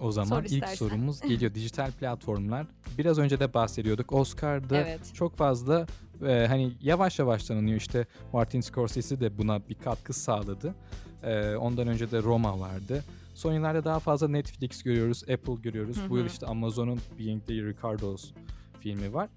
O 0.00 0.12
zaman 0.12 0.28
Sor 0.36 0.42
ilk 0.42 0.52
istersen. 0.52 0.74
sorumuz 0.74 1.20
geliyor. 1.28 1.54
Dijital 1.54 1.90
platformlar. 1.92 2.66
Biraz 2.98 3.18
önce 3.18 3.40
de 3.40 3.54
bahsediyorduk. 3.54 4.12
Oscar'da 4.12 4.76
Evet. 4.76 5.14
çok 5.14 5.36
fazla 5.36 5.86
e, 6.26 6.46
hani 6.48 6.72
yavaş 6.82 7.18
yavaş 7.18 7.44
tanınıyor. 7.44 7.76
İşte 7.76 8.06
Martin 8.32 8.60
Scorsese 8.60 9.20
de 9.20 9.38
buna 9.38 9.68
bir 9.68 9.74
katkı 9.74 10.12
sağladı. 10.12 10.74
E, 11.22 11.54
ondan 11.56 11.88
önce 11.88 12.10
de 12.10 12.22
Roma 12.22 12.60
vardı. 12.60 13.04
Son 13.34 13.52
yıllarda 13.52 13.84
daha 13.84 13.98
fazla 13.98 14.28
Netflix 14.28 14.82
görüyoruz, 14.82 15.22
Apple 15.22 15.54
görüyoruz. 15.54 15.96
Hı 15.96 16.10
Bu 16.10 16.18
yıl 16.18 16.26
işte 16.26 16.46
Amazon'un 16.46 17.00
Being 17.18 17.46
the 17.46 17.54
Ricardos 17.54 18.30
filmi 18.80 19.14
var. 19.14 19.28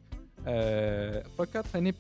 E, 0.48 1.24
fakat 1.38 1.74
hani 1.74 1.94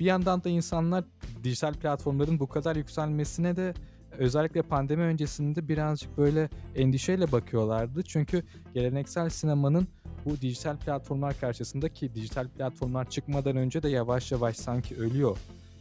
bir 0.00 0.04
yandan 0.04 0.44
da 0.44 0.48
insanlar 0.48 1.04
dijital 1.44 1.74
platformların 1.74 2.40
bu 2.40 2.46
kadar 2.48 2.76
yükselmesine 2.76 3.56
de 3.56 3.74
özellikle 4.18 4.62
pandemi 4.62 5.02
öncesinde 5.02 5.68
birazcık 5.68 6.18
böyle 6.18 6.48
endişeyle 6.76 7.32
bakıyorlardı. 7.32 8.02
Çünkü 8.02 8.42
geleneksel 8.74 9.28
sinemanın 9.28 9.88
bu 10.24 10.40
dijital 10.40 10.76
platformlar 10.76 11.40
karşısında 11.40 11.88
ki 11.88 12.14
dijital 12.14 12.48
platformlar 12.48 13.10
çıkmadan 13.10 13.56
önce 13.56 13.82
de 13.82 13.88
yavaş 13.88 14.32
yavaş 14.32 14.56
sanki 14.56 14.96
ölüyor 14.96 15.38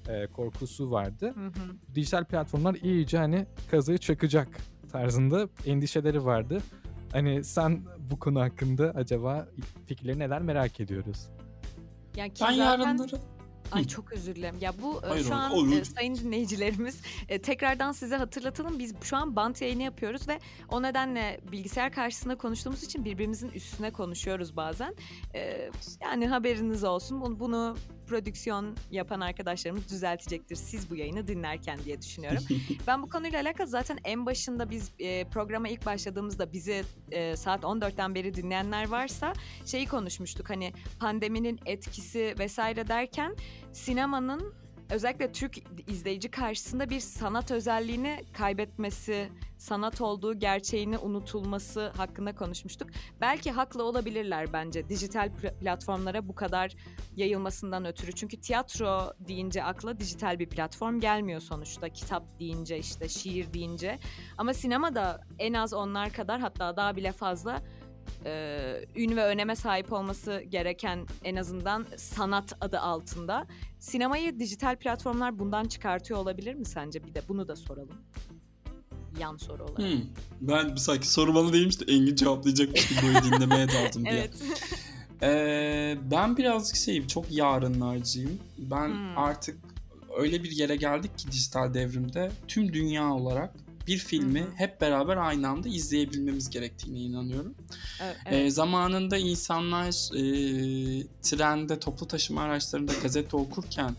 e, 0.10 0.27
korkusu 0.27 0.91
vardı. 0.91 1.34
Hı 1.35 1.45
hı. 1.47 1.95
Dijital 1.95 2.26
platformlar 2.26 2.76
iyice 2.76 3.18
hani 3.18 3.45
kazığı 3.72 3.97
çakacak 3.97 4.47
tarzında 4.91 5.49
endişeleri 5.65 6.26
vardı. 6.26 6.61
Hani 7.11 7.43
sen 7.43 7.81
bu 8.11 8.19
konu 8.19 8.41
hakkında 8.41 8.91
acaba 8.95 9.47
fikirleri 9.85 10.19
neler 10.19 10.41
merak 10.41 10.80
ediyoruz. 10.80 11.30
Yani 12.15 12.34
ki 12.34 12.43
Ben 12.47 12.53
zaten... 12.53 12.84
yarınları 12.84 13.15
Ay 13.72 13.88
çok 13.88 14.12
özür 14.14 14.36
dilerim. 14.36 14.56
Ya 14.62 14.74
bu 14.82 15.02
e, 15.04 15.08
Hayır, 15.08 15.26
şu 15.26 15.36
an 15.36 15.52
olur. 15.52 15.72
e, 15.72 15.86
sayın 15.86 16.16
dinleyicilerimiz 16.16 17.02
e, 17.30 17.41
tekrardan 17.41 17.91
size 17.91 18.16
hatırlatalım. 18.16 18.80
Biz 18.80 18.94
şu 19.04 19.18
an 19.18 19.36
bant 19.36 19.62
yayını 19.62 19.84
yapıyoruz 19.84 20.28
ve 20.28 20.40
o 20.70 20.82
nedenle 20.82 21.40
bilgisayar 21.52 21.91
karşısında 21.91 22.36
konuştuğumuz 22.36 22.84
için 22.84 23.06
birbirimizin 23.06 23.50
üstüne 23.50 23.91
konuşuyoruz 23.91 24.56
bazen. 24.56 24.96
Yani 26.02 26.28
haberiniz 26.28 26.84
olsun. 26.84 27.40
Bunu 27.40 27.76
prodüksiyon 28.10 28.76
yapan 28.91 29.19
arkadaşlarımız 29.19 29.90
düzeltecektir 29.90 30.56
siz 30.56 30.90
bu 30.90 30.95
yayını 30.95 31.27
dinlerken 31.27 31.80
diye 31.86 32.02
düşünüyorum. 32.02 32.44
Ben 32.88 33.03
bu 33.03 33.10
konuyla 33.10 33.41
alakalı 33.41 33.68
zaten 33.68 33.99
en 34.03 34.26
başında 34.26 34.69
biz 34.69 34.91
e, 34.99 35.26
programa 35.26 35.69
ilk 35.69 35.86
başladığımızda 35.86 36.53
bizi 36.53 36.84
e, 37.11 37.36
saat 37.36 37.64
14'ten 37.64 38.15
beri 38.15 38.34
dinleyenler 38.34 38.90
varsa 38.90 39.34
şeyi 39.65 39.88
konuşmuştuk. 39.88 40.49
Hani 40.49 40.73
pandeminin 40.99 41.60
etkisi 41.65 42.36
vesaire 42.40 42.88
derken 42.88 43.36
sinemanın 43.73 44.53
özellikle 44.90 45.32
Türk 45.32 45.57
izleyici 45.88 46.32
karşısında 46.32 46.90
bir 46.90 46.99
sanat 46.99 47.52
özelliğini 47.52 48.26
kaybetmesi, 48.34 49.30
sanat 49.57 50.02
olduğu 50.02 50.40
gerçeğini 50.40 50.98
unutulması 50.98 51.91
hakkında 51.98 52.36
konuşmuştuk. 52.36 52.90
Belki 53.22 53.52
haklı 53.52 53.84
olabilirler 53.84 54.53
bence 54.53 54.90
dijital 54.90 55.28
pl- 55.28 55.60
platformlara 55.60 56.28
bu 56.28 56.36
kadar 56.36 56.76
yayılmasından 57.16 57.86
ötürü. 57.86 58.11
Çünkü 58.11 58.41
tiyatro 58.41 59.14
deyince 59.20 59.64
akla 59.64 59.99
dijital 59.99 60.40
bir 60.40 60.49
platform 60.49 60.99
gelmiyor 60.99 61.41
sonuçta. 61.41 61.90
Kitap 61.90 62.40
deyince 62.40 62.78
işte 62.78 63.10
şiir 63.10 63.53
deyince. 63.53 63.99
Ama 64.38 64.53
sinemada 64.53 65.22
en 65.40 65.53
az 65.53 65.74
onlar 65.74 66.14
kadar 66.14 66.41
hatta 66.41 66.78
daha 66.78 66.95
bile 66.95 67.11
fazla 67.11 67.61
e, 68.26 68.86
ün 68.95 69.15
ve 69.18 69.23
öneme 69.26 69.56
sahip 69.56 69.94
olması 69.94 70.44
gereken 70.49 71.06
en 71.23 71.36
azından 71.36 71.86
sanat 71.98 72.53
adı 72.61 72.80
altında. 72.80 73.48
Sinemayı 73.80 74.40
dijital 74.40 74.76
platformlar 74.76 75.40
bundan 75.40 75.65
çıkartıyor 75.65 76.19
olabilir 76.19 76.53
mi 76.56 76.65
sence? 76.65 77.03
Bir 77.03 77.14
de 77.14 77.22
bunu 77.30 77.48
da 77.48 77.56
soralım. 77.56 78.02
Yan 79.19 79.38
soru 79.38 79.64
olarak. 79.64 79.77
Hmm. 79.77 80.02
Ben 80.41 80.76
sanki 80.76 81.07
soru 81.10 81.36
bana 81.36 81.53
değilmiş 81.53 81.80
de 81.81 81.86
Engin 81.94 82.15
cevaplayacakmış 82.15 82.88
gibi 82.90 82.99
böyle 83.07 83.23
dinlemeye 83.23 83.68
daldım 83.68 84.06
diye. 84.06 84.30
Evet. 85.22 85.23
Ee, 85.23 85.98
ben 86.11 86.38
birazcık 86.38 86.76
şeyim, 86.76 87.07
çok 87.07 87.31
yarınlarcıyım. 87.31 88.40
Ben 88.57 88.88
Hmm. 88.88 89.18
artık 89.18 89.57
öyle 90.18 90.44
bir 90.44 90.52
yere 90.52 90.76
geldik 90.76 91.18
ki 91.18 91.31
dijital 91.31 91.73
devrimde 91.73 92.31
tüm 92.48 92.73
dünya 92.73 93.14
olarak 93.14 93.53
bir 93.90 93.98
filmi 93.98 94.40
Hı 94.40 94.44
hı. 94.44 94.49
hep 94.56 94.82
beraber 94.82 95.18
aynı 95.18 95.48
anda 95.48 95.70
izleyebilmemiz 95.70 96.49
gerektiğine 96.49 96.99
inanıyorum. 96.99 97.56
evet. 98.02 98.18
Ee, 98.34 98.49
zamanında 98.49 99.18
insanlar 99.18 99.88
e, 100.16 100.22
trende, 101.22 101.80
toplu 101.80 102.07
taşıma 102.07 102.41
araçlarında 102.41 102.91
gazete 103.03 103.38
okurken 103.38 103.95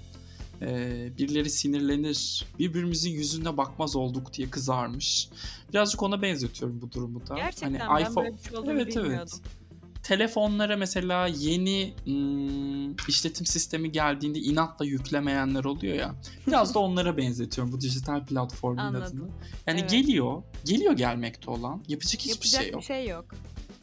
e, 0.63 1.09
birileri 1.19 1.51
sinirlenir, 1.51 2.47
birbirimizin 2.59 3.11
yüzüne 3.11 3.57
bakmaz 3.57 3.97
olduk 3.97 4.33
diye 4.33 4.51
kızarmış. 4.51 5.29
Birazcık 5.73 6.03
ona 6.03 6.23
benzetiyorum 6.23 6.81
bu 6.83 6.93
durumu 6.93 7.27
da. 7.27 7.35
Gerçekten 7.35 7.75
Hani 7.75 8.05
ben 8.05 8.17
böyle 8.17 8.37
bir 8.37 8.49
şey 8.49 8.59
olduğunu 8.59 8.73
evet, 8.73 8.97
bilmiyordum. 8.97 9.19
Evet. 9.21 9.60
Telefonlara 10.03 10.77
mesela 10.77 11.27
yeni 11.27 11.95
ım, 12.07 12.97
işletim 13.09 13.47
sistemi 13.47 13.93
geldiğinde 13.93 14.39
inatla 14.39 14.85
yüklemeyenler 14.85 15.65
oluyor 15.65 15.95
ya. 15.95 16.15
Biraz 16.47 16.75
da 16.75 16.79
onlara 16.79 17.17
benzetiyorum 17.17 17.73
bu 17.73 17.81
dijital 17.81 18.27
platformun 18.27 18.77
Anladım. 18.77 19.07
adını. 19.07 19.29
Yani 19.67 19.81
Evet. 19.81 19.91
geliyor, 19.91 20.43
geliyor 20.65 20.93
gelmekte 20.93 21.51
olan. 21.51 21.83
Yapacak 21.89 22.21
hiçbir 22.21 22.31
Yapacak 22.31 22.63
şey 22.63 22.71
yok. 22.71 22.81
bir 22.81 22.87
şey 22.87 23.07
yok. 23.09 23.25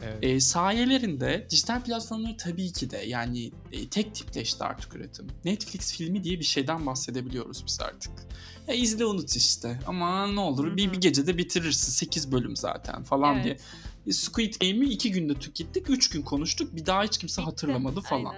Evet. 0.02 0.18
E, 0.22 0.40
sayelerinde 0.40 1.48
dijital 1.50 1.84
platformlar 1.84 2.38
tabii 2.38 2.72
ki 2.74 2.90
de 2.90 2.98
yani 2.98 3.52
e, 3.72 3.88
tek 3.90 4.16
tipleşti 4.16 4.64
artık 4.64 4.96
üretim. 4.96 5.28
Netflix 5.46 5.94
filmi 5.94 6.24
diye 6.24 6.40
bir 6.40 6.46
şeyden 6.46 6.86
bahsedebiliyoruz 6.86 7.64
biz 7.66 7.80
artık. 7.82 8.12
Ya 8.68 8.74
izle 8.74 9.06
unut 9.06 9.36
işte 9.36 9.80
ama 9.88 10.28
ne 10.28 10.40
olur 10.40 10.78
bir, 10.78 10.92
bir 10.94 11.02
gecede 11.02 11.38
bitirirsin 11.38 11.92
8 11.92 12.32
bölüm 12.32 12.56
zaten 12.56 13.04
falan 13.04 13.36
Evet. 13.36 13.44
diye. 13.46 13.58
E, 14.08 14.12
Squid 14.12 14.54
Game'i 14.62 14.90
2 14.90 15.12
günde 15.12 15.34
tükettik 15.34 15.90
3 15.90 16.10
gün 16.10 16.22
konuştuk 16.22 16.76
bir 16.76 16.86
daha 16.86 17.04
hiç 17.04 17.18
kimse 17.18 17.42
Bitti. 17.42 17.50
hatırlamadı 17.50 18.02
falan. 18.02 18.36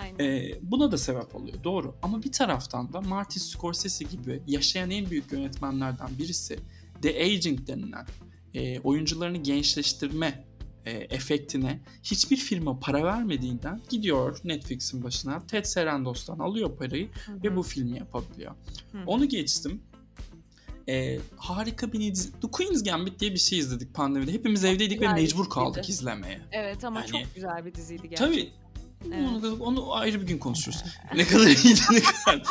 Aynen. 0.00 0.18
Aynen. 0.18 0.50
E, 0.50 0.58
buna 0.62 0.92
da 0.92 0.98
sebep 0.98 1.34
oluyor 1.34 1.64
doğru 1.64 1.96
ama 2.02 2.22
bir 2.22 2.32
taraftan 2.32 2.92
da 2.92 3.00
Martin 3.00 3.40
Scorsese 3.40 4.04
gibi 4.04 4.42
yaşayan 4.46 4.90
en 4.90 5.10
büyük 5.10 5.32
yönetmenlerden 5.32 6.18
birisi 6.18 6.58
The 7.02 7.22
Aging 7.24 7.66
denilen 7.66 8.06
e, 8.54 8.80
oyuncularını 8.80 9.36
gençleştirme 9.36 10.49
e, 10.86 10.90
efektine 10.90 11.80
hiçbir 12.02 12.36
firma 12.36 12.80
para 12.80 13.04
vermediğinden 13.04 13.80
gidiyor 13.90 14.38
Netflix'in 14.44 15.02
başına 15.04 15.46
Ted 15.46 15.64
Sarandos'tan 15.64 16.38
alıyor 16.38 16.76
parayı 16.76 17.08
Hı 17.26 17.32
hı. 17.32 17.42
ve 17.42 17.56
bu 17.56 17.62
filmi 17.62 17.98
yapabiliyor. 17.98 18.52
Hı 18.92 18.98
hı. 18.98 19.02
Onu 19.06 19.28
geçtim. 19.28 19.82
E, 20.88 21.18
harika 21.36 21.92
bir 21.92 22.00
dizi. 22.14 22.32
The 22.40 22.48
Queen's 22.50 22.84
Gambit 22.84 23.20
diye 23.20 23.32
bir 23.32 23.38
şey 23.38 23.58
izledik 23.58 23.94
pandemide. 23.94 24.32
Hepimiz 24.32 24.64
evdeydik 24.64 25.00
ve 25.00 25.12
mecbur 25.12 25.50
kaldık 25.50 25.88
izlemeye. 25.88 26.40
Evet 26.52 26.84
ama 26.84 27.00
Yani- 27.00 27.10
çok 27.10 27.34
güzel 27.34 27.64
bir 27.66 27.74
diziydi 27.74 28.08
gerçekten. 28.08 28.26
Tabii. 28.26 28.50
Evet. 29.06 29.28
Onu, 29.44 29.56
onu 29.60 29.94
ayrı 29.94 30.20
bir 30.20 30.26
gün 30.26 30.38
konuşuruz. 30.38 30.84
ne 31.14 31.26
kadar 31.26 31.46
iyiydi 31.46 31.80
ne 31.90 32.00
kadar. 32.00 32.42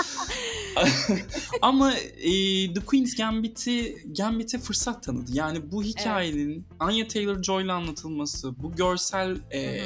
Ama 1.62 1.94
e, 1.94 2.32
The 2.74 2.80
Queen's 2.86 3.16
Gambit'i 3.16 3.98
Gambit'e 4.18 4.58
fırsat 4.58 5.04
tanıdı. 5.04 5.32
Yani 5.34 5.72
bu 5.72 5.84
hikayenin 5.84 6.66
Anya 6.80 7.08
Taylor-Joy'la 7.08 7.74
anlatılması, 7.74 8.64
bu 8.64 8.76
görsel 8.76 9.38
e, 9.54 9.82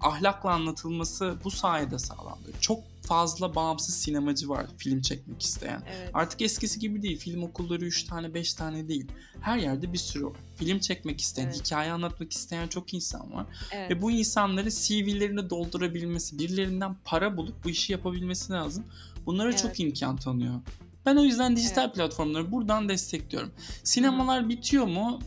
ahlakla 0.00 0.50
anlatılması 0.50 1.34
bu 1.44 1.50
sayede 1.50 1.98
sağlandı. 1.98 2.52
Çok 2.60 2.93
fazla 3.06 3.54
bağımsız 3.54 3.94
sinemacı 3.94 4.48
var 4.48 4.66
film 4.78 5.00
çekmek 5.00 5.42
isteyen. 5.42 5.82
Evet. 5.96 6.10
Artık 6.14 6.42
eskisi 6.42 6.80
gibi 6.80 7.02
değil. 7.02 7.18
Film 7.18 7.42
okulları 7.42 7.84
3 7.84 8.04
tane 8.04 8.34
5 8.34 8.54
tane 8.54 8.88
değil. 8.88 9.06
Her 9.40 9.58
yerde 9.58 9.92
bir 9.92 9.98
sürü 9.98 10.26
var. 10.26 10.36
Film 10.56 10.78
çekmek 10.78 11.20
isteyen, 11.20 11.46
Evet. 11.46 11.60
hikaye 11.64 11.92
anlatmak 11.92 12.32
isteyen 12.32 12.68
çok 12.68 12.94
insan 12.94 13.32
var. 13.32 13.46
evet. 13.72 13.90
Ve 13.90 14.02
bu 14.02 14.10
insanları 14.10 14.70
CV'lerini 14.70 15.50
doldurabilmesi, 15.50 16.38
birilerinden 16.38 16.96
para 17.04 17.36
bulup 17.36 17.64
bu 17.64 17.70
işi 17.70 17.92
yapabilmesi 17.92 18.52
lazım. 18.52 18.84
Bunlara 19.26 19.48
Evet. 19.48 19.58
çok 19.62 19.80
imkan 19.80 20.16
tanıyor 20.16 20.60
Ben 21.06 21.16
o 21.16 21.24
yüzden 21.24 21.56
dijital 21.56 21.92
platformları 21.92 22.52
buradan 22.52 22.88
destekliyorum. 22.88 23.50
Sinemalar 23.84 24.48
bitiyor 24.48 24.86
mu? 24.86 25.18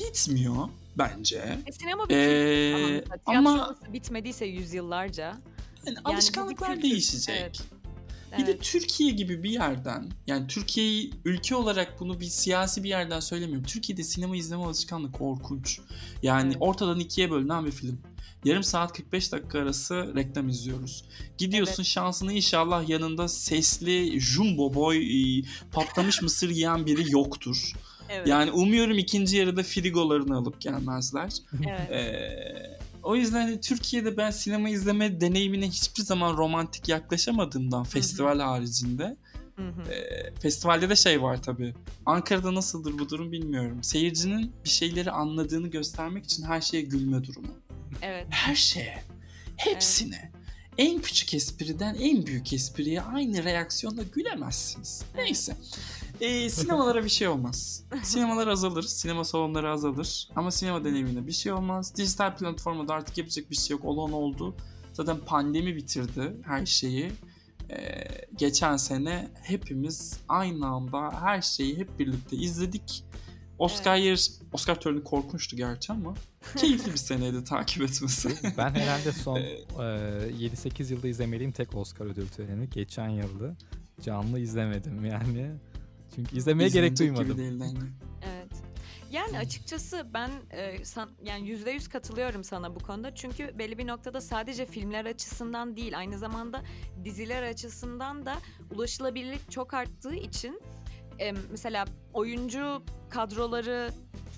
Bitmiyor 0.00 0.68
bence. 0.98 1.58
E, 1.66 1.72
sinema 1.72 2.04
bitiyor. 2.04 2.22
Ee, 2.22 3.04
ama, 3.26 3.76
bitmediyse 3.92 4.46
yüzyıllarca. 4.46 5.36
Yani 5.90 6.04
bir 6.06 6.10
alışkanlıklar 6.14 6.74
kültür. 6.74 6.82
değişecek. 6.90 7.36
Evet. 7.40 7.60
Bir 8.38 8.46
de 8.46 8.50
Evet. 8.50 8.62
Türkiye 8.62 9.10
gibi 9.10 9.42
bir 9.42 9.50
yerden 9.50 10.08
yani 10.26 10.46
Türkiye'yi 10.46 11.10
ülke 11.24 11.56
olarak 11.56 12.00
bunu 12.00 12.20
bir 12.20 12.26
siyasi 12.26 12.84
bir 12.84 12.88
yerden 12.88 13.20
söylemiyorum. 13.20 13.66
Türkiye'de 13.66 14.02
sinema 14.04 14.36
izleme 14.36 14.62
alışkanlığı 14.64 15.12
korkunç. 15.12 15.80
Yani 16.22 16.46
Evet. 16.46 16.56
ortadan 16.60 17.00
ikiye 17.00 17.30
bölünen 17.30 17.66
bir 17.66 17.70
film. 17.70 17.98
Yarım 18.44 18.62
saat 18.64 18.92
45 18.92 19.32
dakika 19.32 19.58
arası 19.58 20.12
reklam 20.16 20.48
izliyoruz. 20.48 21.04
Gidiyorsun 21.38 21.74
Evet. 21.76 21.86
şansını 21.86 22.32
inşallah 22.32 22.88
yanında 22.88 23.28
sesli 23.28 24.20
jumbo 24.20 24.74
boy 24.74 24.96
e, 25.38 25.42
patlamış 25.72 26.22
mısır 26.22 26.50
yiyen 26.50 26.86
biri 26.86 27.12
yoktur. 27.12 27.72
Evet. 28.08 28.26
Yani 28.26 28.50
umuyorum 28.50 28.98
ikinci 28.98 29.36
yarıda 29.36 29.62
frigolarını 29.62 30.36
alıp 30.36 30.60
gelmezler. 30.60 31.32
evet. 31.66 31.90
Ee, 31.90 32.78
o 33.06 33.16
yüzden 33.16 33.40
hani 33.40 33.60
Türkiye'de 33.60 34.16
ben 34.16 34.30
sinema 34.30 34.68
izleme 34.68 35.20
deneyimine 35.20 35.68
hiçbir 35.68 36.02
zaman 36.02 36.36
romantik 36.36 36.88
yaklaşamadığımdan 36.88 37.84
festival 37.84 38.40
haricinde. 38.40 39.16
E, 39.90 40.34
festivalde 40.40 40.90
de 40.90 40.96
şey 40.96 41.22
var 41.22 41.42
tabii. 41.42 41.74
Ankara'da 42.06 42.54
nasıldır 42.54 42.98
bu 42.98 43.08
durum 43.08 43.32
bilmiyorum. 43.32 43.82
Seyircinin 43.82 44.52
bir 44.64 44.68
şeyleri 44.68 45.10
anladığını 45.10 45.68
göstermek 45.68 46.24
için 46.24 46.42
her 46.42 46.60
şeye 46.60 46.82
gülme 46.82 47.24
durumu. 47.24 47.52
evet. 48.02 48.26
Her 48.30 48.54
şeye. 48.54 49.02
Hepsine. 49.56 50.32
En 50.78 51.00
küçük 51.00 51.34
espriden 51.34 51.94
en 51.94 52.26
büyük 52.26 52.52
espriye 52.52 53.02
aynı 53.02 53.44
reaksiyonla 53.44 54.02
gülemezsiniz. 54.02 55.02
Neyse. 55.16 55.56
Ee, 56.20 56.50
sinemalara 56.50 57.04
bir 57.04 57.08
şey 57.08 57.28
olmaz. 57.28 57.84
Sinemalar 58.02 58.46
azalır, 58.48 58.82
sinema 58.82 59.24
salonları 59.24 59.70
azalır. 59.70 60.28
Ama 60.36 60.50
sinema 60.50 60.84
deneyimine 60.84 61.26
bir 61.26 61.32
şey 61.32 61.52
olmaz. 61.52 61.94
Dijital 61.96 62.36
platformda 62.36 62.94
artık 62.94 63.18
yapacak 63.18 63.50
bir 63.50 63.56
şey 63.56 63.76
yok. 63.76 63.84
Olan 63.84 64.12
oldu. 64.12 64.54
Zaten 64.92 65.16
pandemi 65.26 65.76
bitirdi 65.76 66.36
her 66.42 66.66
şeyi. 66.66 67.12
Ee, 67.70 68.04
geçen 68.36 68.76
sene 68.76 69.28
hepimiz 69.42 70.20
aynı 70.28 70.66
anda 70.66 71.20
her 71.20 71.42
şeyi 71.42 71.78
hep 71.78 71.98
birlikte 71.98 72.36
izledik. 72.36 73.04
Oscar 73.58 73.96
yarış, 73.96 74.30
Oscar 74.52 74.80
töreni 74.80 75.04
korkunçtu 75.04 75.56
gerçi 75.56 75.92
ama 75.92 76.14
keyifli 76.56 76.92
bir 76.92 76.96
seneydi 76.96 77.44
takip 77.44 77.82
etmesi. 77.82 78.28
Ben 78.58 78.70
herhalde 78.70 79.12
son 79.12 79.36
Ee, 79.36 79.40
e, 79.40 79.82
7-8 80.48 80.92
yılda 80.92 81.08
izlemediğim 81.08 81.52
tek 81.52 81.76
Oscar 81.76 82.06
ödül 82.06 82.28
töreni. 82.28 82.70
Geçen 82.70 83.08
yıldı. 83.08 83.56
Canlı 84.02 84.40
izlemedim 84.40 85.04
yani. 85.04 85.50
Çünkü 86.14 86.36
izlemeye 86.36 86.68
gerek 86.68 86.96
gibi 86.96 86.98
duymadım. 86.98 87.38
değil. 87.38 87.60
Evet. 88.22 88.52
Yani 89.10 89.38
açıkçası 89.38 90.06
ben 90.14 90.30
e, 90.50 90.84
san, 90.84 91.10
yani 91.22 91.48
yüzde 91.48 91.70
yüz 91.70 91.88
katılıyorum 91.88 92.44
sana 92.44 92.74
bu 92.74 92.78
konuda. 92.78 93.14
Çünkü 93.14 93.58
belli 93.58 93.78
bir 93.78 93.86
noktada 93.86 94.20
sadece 94.20 94.66
filmler 94.66 95.04
açısından 95.04 95.76
değil, 95.76 95.98
aynı 95.98 96.18
zamanda 96.18 96.62
diziler 97.04 97.42
açısından 97.42 98.26
da 98.26 98.36
ulaşılabilirlik 98.70 99.50
çok 99.50 99.74
arttığı 99.74 100.14
için 100.14 100.62
e, 101.20 101.32
mesela 101.50 101.84
oyuncu 102.12 102.82
kadroları 103.10 103.90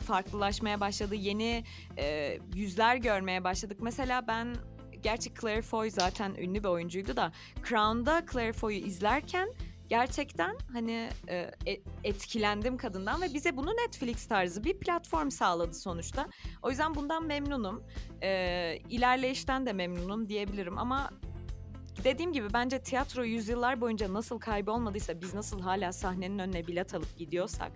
farklılaşmaya 0.06 0.80
başladı. 0.80 1.14
Yeni 1.14 1.64
e, 1.98 2.38
yüzler 2.54 2.96
görmeye 2.96 3.44
başladık. 3.44 3.78
Mesela 3.82 4.26
ben 4.28 4.56
gerçi 5.02 5.34
Claire 5.40 5.62
Foy 5.62 5.90
zaten 5.90 6.34
ünlü 6.34 6.58
bir 6.64 6.68
oyuncuydu 6.68 7.16
da 7.16 7.32
Crown'da 7.68 8.22
Claire 8.32 8.52
Foy'u 8.52 8.78
izlerken 8.78 9.48
gerçekten 9.89 10.56
hani 10.73 11.09
e, 11.28 11.51
e- 11.66 11.82
etkilendim 12.05 12.77
kadından 12.77 13.23
ve 13.23 13.35
bize 13.35 13.56
bunu 13.56 13.70
Netflix 13.70 14.27
tarzı 14.27 14.65
bir 14.65 14.78
platform 14.78 15.31
sağladı 15.31 15.74
sonuçta. 15.74 16.28
O 16.62 16.70
yüzden 16.70 16.94
bundan 16.94 17.27
memnunum. 17.27 17.82
E, 18.23 18.78
ilerleyişten 18.89 19.66
de 19.66 19.73
memnunum 19.73 20.28
diyebilirim 20.28 20.78
ama 20.78 21.10
dediğim 22.05 22.32
gibi 22.32 22.52
bence 22.52 22.82
tiyatro 22.82 23.24
yüzyıllar 23.24 23.81
boyunca 23.81 24.12
nasıl 24.12 24.39
kaybolmadıysa 24.39 25.20
biz 25.20 25.35
nasıl 25.35 25.60
hala 25.60 25.93
sahnenin 25.93 26.39
önüne 26.39 26.66
bilet 26.66 26.94
alıp 26.94 27.19
gidiyorsak 27.19 27.73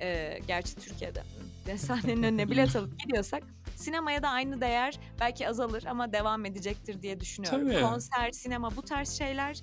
e, 0.00 0.38
gerçi 0.46 0.74
Türkiye'de 0.76 1.22
de 1.66 1.78
sahnenin 1.78 2.22
önüne 2.22 2.50
bilet 2.50 2.76
alıp 2.76 2.98
gidiyorsak 2.98 3.42
sinemaya 3.76 4.22
da 4.22 4.28
aynı 4.28 4.60
değer 4.60 5.00
belki 5.20 5.48
azalır 5.48 5.84
ama 5.84 6.12
devam 6.12 6.44
edecektir 6.44 7.02
diye 7.02 7.20
düşünüyorum. 7.20 7.68
Tabii. 7.70 7.82
Konser, 7.82 8.30
sinema 8.32 8.76
bu 8.76 8.82
tarz 8.82 9.18
şeyler 9.18 9.62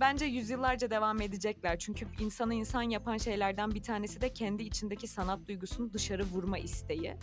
bence 0.00 0.24
yüzyıllarca 0.24 0.90
devam 0.90 1.20
edecekler. 1.20 1.78
Çünkü 1.78 2.06
insanı 2.20 2.54
insan 2.54 2.82
yapan 2.82 3.16
şeylerden 3.16 3.70
bir 3.70 3.82
tanesi 3.82 4.20
de 4.20 4.32
kendi 4.32 4.62
içindeki 4.62 5.06
sanat 5.06 5.48
duygusunu 5.48 5.92
dışarı 5.92 6.22
vurma 6.22 6.58
isteği. 6.58 7.16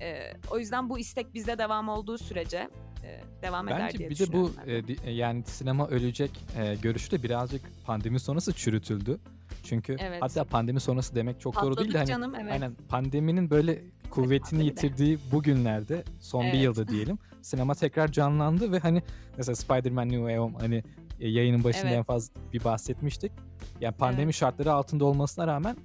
Ee, 0.00 0.32
o 0.50 0.58
yüzden 0.58 0.88
bu 0.88 0.98
istek 0.98 1.34
bizde 1.34 1.58
devam 1.58 1.88
olduğu 1.88 2.18
sürece 2.18 2.68
e, 3.04 3.20
devam 3.42 3.68
eder 3.68 3.80
Bence 3.80 3.98
diye 3.98 4.10
bir 4.10 4.18
de 4.18 4.32
bu 4.32 4.52
e, 4.66 4.82
e, 5.04 5.10
yani 5.10 5.44
sinema 5.44 5.88
ölecek 5.88 6.30
e, 6.58 6.74
görüşü 6.74 7.10
de 7.10 7.22
birazcık 7.22 7.62
pandemi 7.86 8.20
sonrası 8.20 8.52
çürütüldü. 8.52 9.18
Çünkü 9.62 9.96
Evet. 10.00 10.22
hatta 10.22 10.44
pandemi 10.44 10.80
sonrası 10.80 11.14
demek 11.14 11.40
çok 11.40 11.62
doğru 11.62 11.76
değil 11.76 11.88
de 11.88 11.92
Patladık 11.92 11.96
hani 11.96 12.06
canım 12.08 12.34
evet. 12.34 12.52
aynen 12.52 12.74
pandeminin 12.88 13.50
böyle 13.50 13.82
kuvvetini 14.10 14.58
bir 14.60 14.64
de. 14.64 14.68
yitirdiği 14.68 15.18
bugünlerde 15.32 16.04
son 16.20 16.42
bir 16.42 16.48
Evet. 16.48 16.62
yılda 16.62 16.88
diyelim 16.88 17.18
sinema 17.42 17.74
tekrar 17.74 18.12
canlandı 18.12 18.72
ve 18.72 18.78
hani 18.78 19.02
mesela 19.36 19.56
Spider-Man 19.56 20.08
Way 20.08 20.36
Home 20.36 20.58
hani 20.58 20.82
yayının 21.28 21.64
başında 21.64 21.86
Evet. 21.88 21.98
en 21.98 22.02
fazla 22.02 22.34
bir 22.52 22.64
bahsetmiştik. 22.64 23.32
Yani 23.80 23.94
pandemi 23.96 24.22
Evet. 24.24 24.34
şartları 24.34 24.72
altında 24.72 25.04
olmasına 25.04 25.46
rağmen 25.46 25.76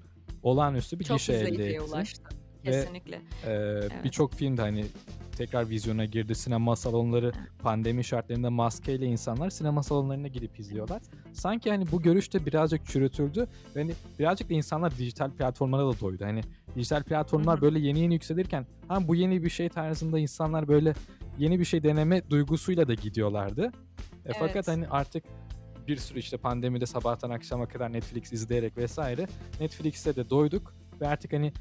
olağanüstü 0.44 1.00
bir 1.00 1.06
Çok 1.06 1.18
gişe 1.18 1.34
elde 1.34 1.70
etti. 1.70 1.82
ulaştı. 1.82 2.24
Ve- 2.66 2.72
Kesinlikle. 2.72 3.22
Ee, 3.48 3.80
Birçok 4.04 4.34
film 4.34 4.58
de 4.58 4.62
hani 4.62 4.86
tekrar 5.38 5.70
vizyona 5.70 6.06
girdi. 6.06 6.36
Sinema 6.36 6.76
salonları 6.76 7.32
pandemi 7.64 8.04
şartlarında 8.04 8.50
maskeyle 8.52 9.06
insanlar 9.06 9.50
sinema 9.50 9.84
salonlarına 9.84 10.28
gidip 10.28 10.60
izliyorlar. 10.60 11.02
Sanki 11.34 11.70
hani 11.72 11.92
bu 11.92 12.02
görüş 12.02 12.34
de 12.34 12.46
birazcık 12.46 12.86
çürütüldü. 12.86 13.48
Ve 13.76 13.82
hani 13.82 13.92
birazcık 14.20 14.50
da 14.50 14.54
insanlar 14.54 14.98
dijital 14.98 15.32
platformlara 15.32 15.88
da 15.88 16.00
doydu. 16.00 16.26
Hani 16.26 16.42
dijital 16.76 17.04
platformlar 17.04 17.56
Hı 17.56 17.58
hı. 17.58 17.62
böyle 17.62 17.80
yeni 17.80 18.00
yeni 18.00 18.14
yükselirken 18.14 18.66
ha 18.88 19.08
bu 19.08 19.16
yeni 19.16 19.44
bir 19.44 19.50
şey 19.50 19.70
tarzında 19.70 20.20
insanlar 20.20 20.68
böyle 20.68 20.94
yeni 21.38 21.60
bir 21.60 21.66
şey 21.66 21.84
deneme 21.84 22.22
duygusuyla 22.30 22.88
da 22.88 22.94
gidiyorlardı. 22.94 23.72
E, 24.30 24.34
fakat 24.34 24.56
Evet. 24.56 24.68
hani 24.68 24.88
artık 24.88 25.24
bir 25.88 25.98
sürü 25.98 26.20
işte 26.20 26.38
pandemide 26.38 26.86
sabahtan 26.86 27.30
akşama 27.30 27.68
kadar 27.68 27.94
Netflix 27.94 28.34
izleyerek 28.34 28.78
vesaire 28.78 29.28
Netflix'e 29.60 30.16
de 30.16 30.30
doyduk 30.30 30.74
ve 31.02 31.08
artık 31.08 31.34
hani 31.34 31.54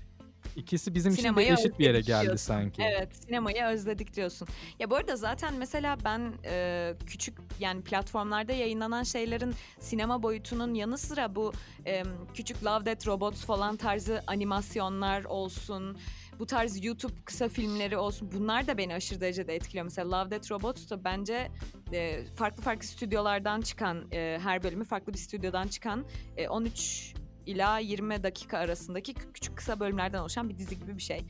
ikisi 0.56 0.94
bizim 0.94 1.12
Sinemayı 1.12 1.46
için 1.46 1.56
de 1.56 1.60
eşit 1.60 1.78
bir 1.78 1.84
yere 1.84 2.00
geldi 2.00 2.26
diyorsun. 2.26 2.46
sanki. 2.46 2.82
Evet 2.82 3.08
sinemayı 3.24 3.64
özledik 3.64 4.16
diyorsun. 4.16 4.48
Ya 4.78 4.90
bu 4.90 4.96
arada 4.96 5.16
zaten 5.16 5.54
mesela 5.54 5.96
ben 6.04 6.32
e, 6.44 6.94
küçük 7.06 7.38
yani 7.60 7.82
platformlarda 7.82 8.52
yayınlanan 8.52 9.02
şeylerin 9.02 9.54
sinema 9.80 10.22
boyutunun 10.22 10.74
yanı 10.74 10.98
sıra 10.98 11.34
bu 11.34 11.52
e, 11.86 12.02
küçük 12.34 12.64
Love 12.64 12.86
Death 12.86 13.06
Robots 13.06 13.44
falan 13.44 13.76
tarzı 13.76 14.22
animasyonlar 14.26 15.24
olsun. 15.24 15.98
Bu 16.38 16.46
tarz 16.46 16.84
YouTube 16.84 17.12
kısa 17.24 17.48
filmleri 17.48 17.96
olsun. 17.96 18.30
Bunlar 18.32 18.66
da 18.66 18.78
beni 18.78 18.94
aşırı 18.94 19.20
derecede 19.20 19.54
etkiliyor. 19.54 19.84
Mesela 19.84 20.10
Love 20.10 20.30
Death 20.30 20.50
Robots 20.50 20.90
da 20.90 21.04
bence 21.04 21.50
e, 21.92 22.24
farklı 22.36 22.62
farklı 22.62 22.86
stüdyolardan 22.86 23.60
çıkan 23.60 24.12
e, 24.12 24.38
her 24.42 24.62
bölümü 24.62 24.84
farklı 24.84 25.12
bir 25.12 25.18
stüdyodan 25.18 25.68
çıkan 25.68 26.04
e, 26.36 26.48
13 26.48 27.14
ila 27.46 27.78
20 27.78 28.22
dakika 28.22 28.58
arasındaki 28.58 29.12
kü- 29.12 29.32
küçük 29.32 29.56
kısa 29.56 29.80
bölümlerden 29.80 30.18
oluşan 30.18 30.48
bir 30.48 30.58
dizi 30.58 30.78
gibi 30.78 30.96
bir 30.96 31.02
şey. 31.02 31.20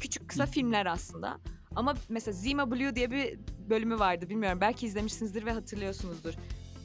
Küçük 0.00 0.28
kısa 0.28 0.46
filmler 0.46 0.86
aslında. 0.86 1.38
Ama 1.76 1.94
mesela 2.08 2.32
Zima 2.32 2.70
Blue 2.70 2.94
diye 2.96 3.10
bir 3.10 3.38
bölümü 3.70 3.98
vardı. 3.98 4.28
Bilmiyorum 4.28 4.58
belki 4.60 4.86
izlemişsinizdir 4.86 5.46
ve 5.46 5.52
hatırlıyorsunuzdur. 5.52 6.34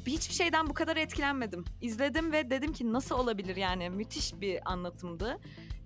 Bir- 0.09 0.13
Hiçbir 0.13 0.33
şeyden 0.33 0.69
bu 0.69 0.73
kadar 0.73 0.97
etkilenmedim. 0.97 1.65
İzledim 1.81 2.31
ve 2.31 2.49
dedim 2.49 2.73
ki 2.73 2.93
nasıl 2.93 3.15
olabilir 3.19 3.55
yani 3.55 3.89
müthiş 3.89 4.33
bir 4.41 4.71
anlatımdı. 4.71 5.37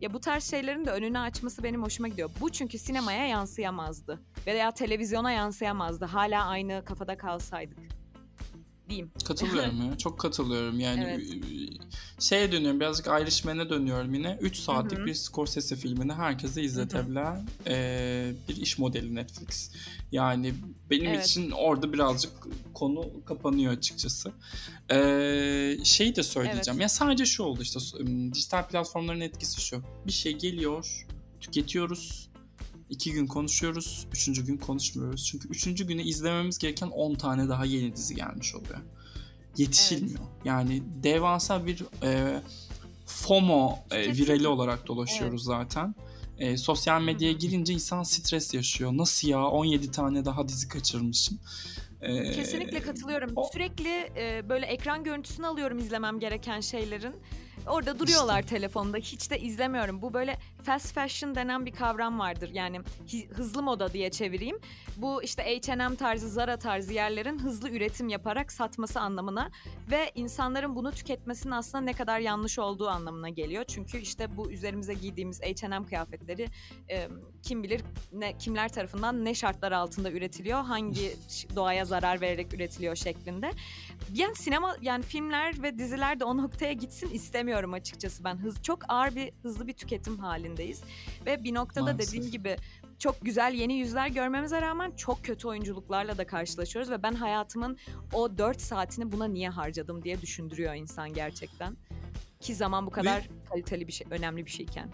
Ya 0.01 0.13
bu 0.13 0.19
tarz 0.19 0.43
şeylerin 0.43 0.85
de 0.85 0.91
önünü 0.91 1.19
açması 1.19 1.63
benim 1.63 1.83
hoşuma 1.83 2.07
gidiyor. 2.07 2.29
Bu 2.41 2.51
çünkü 2.51 2.77
sinemaya 2.79 3.27
yansıyamazdı. 3.27 4.19
Veya 4.47 4.71
televizyona 4.71 5.31
yansıyamazdı. 5.31 6.05
Hala 6.05 6.45
aynı 6.45 6.85
kafada 6.85 7.17
kalsaydık. 7.17 7.77
Diyeyim. 8.93 9.11
Katılıyorum 9.25 9.89
ya. 9.89 9.97
Çok 9.97 10.19
katılıyorum. 10.19 10.79
Yani 10.79 11.03
Evet. 11.03 11.21
şeye 12.19 12.51
dönüyorum. 12.51 12.79
Birazcık 12.79 13.07
Irishman'e 13.07 13.69
dönüyorum 13.69 14.13
yine. 14.13 14.37
3 14.41 14.57
saatlik 14.57 14.99
Hı 14.99 15.01
hı. 15.01 15.05
bir 15.05 15.13
Scorsese 15.13 15.75
filmini 15.75 16.13
herkese 16.13 16.61
izletebilen 16.61 17.47
e, 17.67 18.33
bir 18.49 18.55
iş 18.55 18.77
modeli 18.77 19.15
Netflix. 19.15 19.71
Yani 20.11 20.53
benim 20.89 21.05
Evet. 21.11 21.25
için 21.27 21.51
orada 21.51 21.93
birazcık 21.93 22.31
konu 22.73 23.09
kapanıyor 23.25 23.73
açıkçası. 23.73 24.31
E, 24.91 25.77
şey 25.83 26.15
de 26.15 26.23
söyleyeceğim. 26.23 26.81
Ya 26.81 26.89
sadece 26.89 27.25
şu 27.25 27.43
oldu 27.43 27.61
işte 27.61 27.79
dijital 28.33 28.67
platformların 28.67 29.21
etkisi 29.21 29.61
şu. 29.61 29.81
Bir 30.07 30.11
şey 30.11 30.37
geliyor, 30.37 31.07
tüketiyoruz. 31.41 32.29
İki 32.93 33.11
gün 33.13 33.27
konuşuyoruz, 33.27 34.07
üçüncü 34.11 34.45
gün 34.45 34.57
konuşmuyoruz. 34.57 35.25
Çünkü 35.25 35.47
üçüncü 35.47 35.87
güne 35.87 36.03
izlememiz 36.03 36.57
gereken 36.57 36.87
10 36.87 37.15
tane 37.15 37.49
daha 37.49 37.65
yeni 37.65 37.95
dizi 37.95 38.15
gelmiş 38.15 38.55
oluyor. 38.55 38.79
yetişilmiyor. 39.57 40.19
Yani 40.45 40.83
devasa 41.03 41.65
bir 41.65 41.83
e, 42.03 42.41
FOMO 43.05 43.79
e, 43.91 44.17
virali 44.17 44.47
olarak 44.47 44.87
dolaşıyoruz 44.87 45.43
zaten. 45.43 45.95
E, 46.37 46.57
sosyal 46.57 47.01
medyaya 47.01 47.33
girince 47.33 47.73
insan 47.73 48.03
stres 48.03 48.53
yaşıyor. 48.53 48.91
Nasıl 48.97 49.27
ya 49.27 49.43
17 49.43 49.91
tane 49.91 50.25
daha 50.25 50.47
dizi 50.47 50.67
kaçırmışım. 50.67 51.39
E, 52.03 52.31
Kesinlikle 52.31 52.79
katılıyorum. 52.79 53.31
o- 53.35 53.49
Sürekli 53.53 54.09
e, 54.17 54.49
böyle 54.49 54.65
ekran 54.65 55.03
görüntüsünü 55.03 55.47
alıyorum 55.47 55.77
izlemem 55.77 56.19
gereken 56.19 56.59
şeylerin. 56.59 57.15
Orada 57.67 57.99
duruyorlar 57.99 58.39
İşte. 58.43 58.55
telefonda. 58.55 58.97
Hiç 58.97 59.31
de 59.31 59.39
izlemiyorum. 59.39 60.01
Bu 60.01 60.13
böyle 60.13 60.37
fast 60.63 60.93
fashion 60.93 61.35
denen 61.35 61.65
bir 61.65 61.71
kavram 61.71 62.19
vardır. 62.19 62.49
Yani 62.53 62.81
hızlı 63.33 63.63
moda 63.63 63.93
diye 63.93 64.11
çevireyim. 64.11 64.59
Bu 64.97 65.23
işte 65.23 65.43
H&M 65.43 65.95
tarzı, 65.95 66.29
Zara 66.29 66.57
tarzı 66.57 66.93
yerlerin 66.93 67.39
hızlı 67.39 67.69
üretim 67.69 68.09
yaparak 68.09 68.51
satması 68.51 68.99
anlamına 68.99 69.51
ve 69.91 70.11
insanların 70.15 70.75
bunu 70.75 70.91
tüketmesinin 70.91 71.51
aslında 71.53 71.83
ne 71.83 71.93
kadar 71.93 72.19
yanlış 72.19 72.59
olduğu 72.59 72.87
anlamına 72.89 73.29
geliyor. 73.29 73.63
Çünkü 73.67 73.97
işte 73.97 74.37
bu 74.37 74.51
üzerimize 74.51 74.93
giydiğimiz 74.93 75.41
H&M 75.41 75.85
kıyafetleri 75.85 76.47
e, 76.89 77.07
kim 77.43 77.63
bilir 77.63 77.81
ne 78.13 78.37
kimler 78.37 78.69
tarafından 78.73 79.25
ne 79.25 79.33
şartlar 79.35 79.71
altında 79.71 80.11
üretiliyor, 80.11 80.63
hangi 80.63 81.15
doğaya 81.55 81.85
zarar 81.93 82.21
vererek 82.21 82.53
üretiliyor 82.53 82.95
şeklinde. 82.95 83.51
Yani 84.13 84.35
sinema 84.35 84.77
yani 84.81 85.03
filmler 85.03 85.63
ve 85.63 85.77
diziler 85.77 86.19
de 86.19 86.23
o 86.25 86.37
noktaya 86.37 86.73
gitsin 86.73 87.09
istemiyorum 87.09 87.73
açıkçası 87.73 88.23
ben. 88.23 88.35
Hız 88.35 88.63
çok 88.63 88.79
ağır 88.87 89.15
bir 89.15 89.31
hızlı 89.43 89.67
bir 89.67 89.73
tüketim 89.73 90.19
halindeyiz 90.19 90.81
ve 91.25 91.43
bir 91.43 91.53
noktada 91.53 91.85
Maalesef. 91.85 92.07
dediğim 92.07 92.31
gibi 92.31 92.57
çok 92.99 93.21
güzel 93.21 93.53
yeni 93.53 93.73
yüzler 93.73 94.07
görmemize 94.07 94.61
rağmen 94.61 94.91
çok 94.91 95.23
kötü 95.23 95.47
oyunculuklarla 95.47 96.17
da 96.17 96.27
karşılaşıyoruz 96.27 96.91
ve 96.91 97.03
ben 97.03 97.13
hayatımın 97.13 97.77
o 98.13 98.37
4 98.37 98.61
saatini 98.61 99.11
buna 99.11 99.25
niye 99.27 99.49
harcadım 99.49 100.03
diye 100.03 100.21
düşündürüyor 100.21 100.73
insan 100.73 101.13
gerçekten. 101.13 101.77
Ki 102.39 102.55
zaman 102.55 102.85
bu 102.85 102.91
kadar 102.91 103.29
kaliteli 103.49 103.87
bir 103.87 103.93
şey, 103.93 104.07
önemli 104.09 104.45
bir 104.45 104.51
şeyken. 104.51 104.89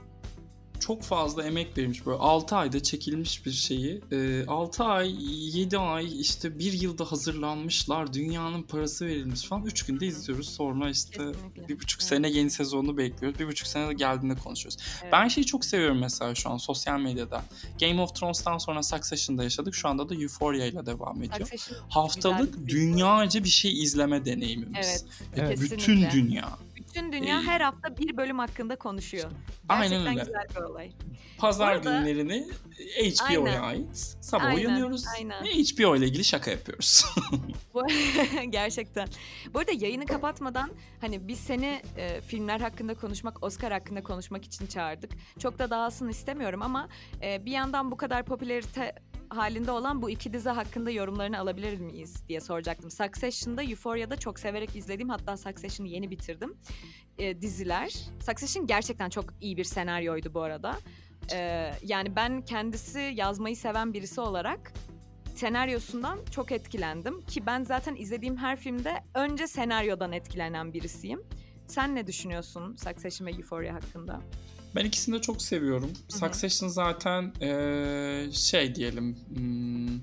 Çok 0.80 1.04
fazla 1.04 1.44
emek 1.44 1.78
verilmiş 1.78 2.06
böyle 2.06 2.18
6 2.18 2.56
ayda 2.56 2.84
çekilmiş 2.84 3.46
bir 3.46 3.52
şeyi 3.52 4.02
e, 4.12 4.46
6 4.48 4.84
ay 4.84 5.16
7 5.58 5.78
ay 5.78 6.22
işte 6.22 6.60
bir 6.60 6.74
yılda 6.74 7.12
hazırlanmışlar 7.12 8.14
dünyanın 8.14 8.64
parası 8.64 9.06
verilmiş 9.06 9.44
falan 9.44 9.66
3 9.66 9.86
günde 9.86 10.06
izliyoruz 10.06 10.50
sonra 10.50 10.90
işte 10.90 11.12
Kesinlikle. 11.18 11.68
bir 11.68 11.80
buçuk 11.80 12.02
Evet. 12.02 12.10
sene 12.10 12.30
yeni 12.30 12.50
sezonunu 12.52 12.98
bekliyoruz 12.98 13.40
bir 13.40 13.48
buçuk 13.48 13.68
sene 13.68 13.88
de 13.90 13.94
geldiğinde 13.94 14.36
konuşuyoruz 14.36 14.78
Evet. 15.04 15.14
ben 15.14 15.28
şeyi 15.28 15.46
çok 15.46 15.66
seviyorum 15.66 16.00
mesela 16.00 16.36
şu 16.36 16.50
an 16.50 16.58
sosyal 16.58 17.00
medyada 17.00 17.44
Game 17.82 18.02
of 18.02 18.16
Thrones'tan 18.16 18.58
sonra 18.58 18.84
Succession'da 18.84 19.44
yaşadık 19.44 19.76
şu 19.76 19.88
anda 19.88 20.10
da 20.10 20.16
Euphoria 20.16 20.66
ile 20.66 20.86
devam 20.86 21.18
ediyor 21.24 21.40
Succession 21.40 21.80
haftalık 21.90 22.68
dünyaca 22.68 23.44
bir 23.44 23.50
şey 23.50 23.84
izleme 23.84 24.26
deneyimimiz 24.26 25.06
Evet. 25.36 25.58
Evet. 25.60 25.62
bütün 25.62 26.10
dünya 26.12 26.50
Bütün 26.76 27.12
dünya 27.12 27.40
Ee, 27.40 27.44
her 27.44 27.62
hafta 27.62 27.98
bir 27.98 28.18
bölüm 28.18 28.40
hakkında 28.40 28.76
konuşuyor. 28.76 29.30
Aynen 29.70 29.90
Gerçekten 29.90 30.14
öyle. 30.14 30.24
güzel 30.24 30.44
bir 30.50 30.56
olay. 30.70 30.92
Pazar 31.38 31.68
Bu 31.68 31.90
arada- 31.90 32.00
günlerini 32.00 32.48
HBO'ya 32.80 33.62
ait 33.62 33.98
sabah 34.22 34.44
Aynen, 34.46 34.58
uyanıyoruz 34.58 35.04
aynen. 35.18 35.44
ve 35.44 35.50
HBO 35.50 35.96
ile 35.96 36.06
ilgili 36.06 36.24
şaka 36.24 36.52
yapıyoruz. 36.52 37.06
Gerçekten. 38.50 39.08
Bu 39.54 39.60
arada 39.60 39.72
yayını 39.72 40.06
kapatmadan 40.06 40.72
hani 41.02 41.28
biz 41.28 41.40
seni 41.40 41.82
e, 41.98 42.22
filmler 42.22 42.60
hakkında 42.60 42.94
konuşmak, 42.94 43.44
Oscar 43.44 43.72
hakkında 43.72 44.04
konuşmak 44.04 44.46
için 44.46 44.68
çağırdık. 44.68 45.12
Çok 45.40 45.60
da 45.60 45.70
dağılsın 45.70 46.10
istemiyorum 46.10 46.62
ama 46.62 46.90
e, 47.24 47.46
bir 47.46 47.52
yandan 47.52 47.92
bu 47.92 47.98
kadar 47.98 48.26
popülerite 48.26 48.96
halinde 49.30 49.72
olan 49.72 50.02
bu 50.02 50.10
iki 50.10 50.34
dizi 50.34 50.50
hakkında 50.50 50.92
yorumlarını 50.92 51.40
alabilir 51.40 51.80
miyiz 51.80 52.28
diye 52.28 52.42
soracaktım. 52.42 52.92
Succession'da 52.92 53.64
Euphoria'da 53.64 54.16
çok 54.16 54.40
severek 54.40 54.76
izlediğim 54.76 55.10
hatta 55.10 55.38
Succession'ı 55.38 55.88
yeni 55.88 56.12
bitirdim. 56.12 56.58
E, 57.18 57.42
diziler. 57.42 57.90
Succession 58.26 58.68
gerçekten 58.68 59.10
çok 59.10 59.26
iyi 59.42 59.58
bir 59.58 59.64
senaryoydu 59.64 60.34
bu 60.34 60.42
arada. 60.42 60.76
E, 61.34 61.72
yani 61.84 62.16
ben 62.16 62.42
kendisi 62.42 63.00
yazmayı 63.16 63.56
seven 63.56 63.94
birisi 63.94 64.22
olarak 64.22 64.74
senaryosundan 65.36 66.20
çok 66.32 66.52
etkilendim. 66.52 67.22
Ki 67.22 67.46
ben 67.46 67.64
zaten 67.64 67.96
izlediğim 67.96 68.38
her 68.38 68.56
filmde 68.56 68.94
önce 69.16 69.48
senaryodan 69.48 70.12
etkilenen 70.12 70.74
birisiyim. 70.74 71.24
Sen 71.68 71.96
ne 71.96 72.08
düşünüyorsun 72.08 72.76
Succession 72.76 73.28
ve 73.28 73.32
Euphoria 73.32 73.74
hakkında? 73.74 74.22
Ben 74.76 74.86
ikisini 74.86 75.16
de 75.16 75.22
çok 75.22 75.42
seviyorum. 75.42 75.90
hı. 76.12 76.18
Succession 76.18 76.70
zaten 76.70 77.34
eee, 77.42 78.30
şey 78.34 78.76
diyelim 78.76 79.18
hmm, 79.36 80.00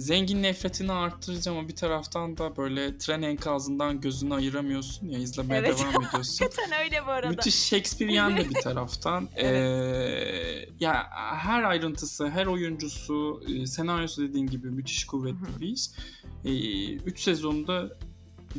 zengin 0.00 0.42
nefretini 0.42 0.92
arttırıcı 0.92 1.50
ama 1.50 1.68
bir 1.68 1.76
taraftan 1.76 2.36
da 2.38 2.56
böyle 2.56 2.98
tren 2.98 3.22
enkazından 3.22 4.00
gözünü 4.00 4.34
ayıramıyorsun 4.34 5.08
ya 5.08 5.18
izlemeye 5.18 5.60
Evet. 5.60 5.78
devam 5.78 6.04
ediyorsun. 6.08 6.44
Hakikaten 6.44 6.84
öyle 6.84 7.06
bu 7.06 7.10
arada. 7.10 7.28
Müthiş 7.30 7.54
Shakespearean 7.54 8.36
de 8.36 8.48
bir 8.50 8.54
taraftan. 8.54 9.28
Ee, 9.36 9.46
ya 10.80 11.06
her 11.36 11.62
ayrıntısı, 11.62 12.28
her 12.30 12.46
oyuncusu, 12.46 13.42
e, 13.48 13.66
senaryosu 13.66 14.22
dediğin 14.22 14.46
gibi 14.46 14.70
müthiş 14.70 15.04
kuvvetli 15.06 15.36
Hı 15.40 15.56
hı. 15.56 15.60
bir 15.60 15.68
iş. 15.68 15.86
Ee, 16.44 16.92
üç 16.94 17.20
sezonda 17.20 17.98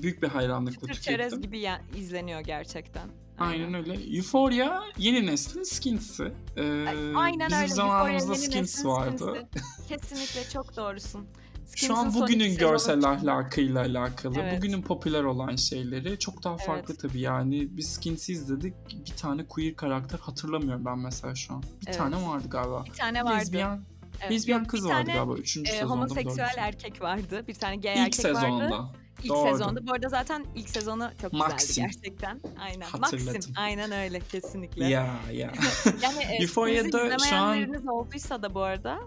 büyük 0.01 0.23
bir 0.23 0.27
hayranlıkla 0.27 0.93
çerez 0.93 1.01
tükettim. 1.29 1.41
gibi 1.41 1.59
ya- 1.59 1.81
izleniyor 1.97 2.39
gerçekten. 2.41 3.07
Aynen 3.39 3.73
öyle. 3.73 3.93
Euphoria 4.17 4.83
yeni 4.97 5.25
neslin 5.25 5.63
Skins'i. 5.63 6.31
Ee, 6.57 6.85
Aynen 7.15 7.47
bizim 7.47 7.61
öyle. 7.61 7.67
zamanımızda 7.73 8.13
Euphoria 8.33 8.41
yeni 8.41 8.51
Skins 8.51 8.75
neslin 8.75 8.89
vardı. 8.89 9.47
Skinsi. 9.51 9.87
Kesinlikle 9.89 10.49
çok 10.49 10.77
doğrusun. 10.77 11.27
Şu 11.75 11.95
an 11.97 12.13
bugünün 12.13 12.57
görsel 12.57 12.93
çıktı. 12.93 13.07
ahlakıyla 13.09 13.81
alakalı, 13.81 14.35
Evet. 14.39 14.57
bugünün 14.57 14.81
popüler 14.81 15.23
olan 15.23 15.55
şeyleri 15.55 16.19
çok 16.19 16.43
daha 16.43 16.57
farklı 16.57 16.97
tabii 16.97 17.19
yani. 17.21 17.77
Biz 17.77 17.87
Skins'i 17.93 18.33
izledik, 18.33 18.73
bir 19.05 19.15
tane 19.17 19.45
queer 19.47 19.75
karakter 19.75 20.19
hatırlamıyorum 20.19 20.85
ben 20.85 20.99
mesela 20.99 21.35
şu 21.35 21.53
an. 21.53 21.63
Bir 21.63 21.87
Evet. 21.87 21.97
tane 21.97 22.27
vardı 22.27 22.47
galiba. 22.49 22.85
Bir 22.85 22.91
tane 22.91 23.23
vardı. 23.25 23.37
Lezbiyen, 23.39 23.81
Evet, 24.21 24.31
lezbiyen 24.31 24.59
yok, 24.59 24.69
kız 24.69 24.83
bir 24.85 24.89
vardı 24.89 25.05
tane, 25.05 25.17
galiba 25.17 25.33
3. 25.33 25.57
e, 25.57 25.65
sezonda. 25.65 25.85
mı, 25.85 25.91
homoseksüel 26.01 26.37
dördüncü? 26.37 26.59
erkek 26.59 27.01
vardı. 27.01 27.43
Bir 27.47 27.53
tane 27.53 27.75
gay 27.75 27.93
İlk 27.93 27.99
erkek 27.99 28.25
vardı. 28.25 28.37
sezonda. 28.39 28.91
İlk 29.23 29.29
Doğru. 29.29 29.51
sezonda. 29.51 29.87
Bu 29.87 29.93
arada 29.93 30.09
zaten 30.09 30.45
ilk 30.55 30.69
sezonu 30.69 31.09
çok 31.21 31.33
Maxim. 31.33 31.57
güzeldi 31.57 31.91
gerçekten. 31.93 32.41
Aynen. 32.59 32.87
Maxim. 32.99 33.53
Aynen 33.57 33.91
öyle 33.91 34.19
kesinlikle. 34.19 34.85
Ya 34.85 35.19
ya. 35.31 35.53
Yani 36.01 36.23
e, 36.23 36.43
Euphoria'da 36.43 37.17
şu 37.19 37.35
an- 37.35 37.87
olduysa 37.87 38.41
da 38.41 38.53
bu 38.53 38.61
arada 38.61 38.99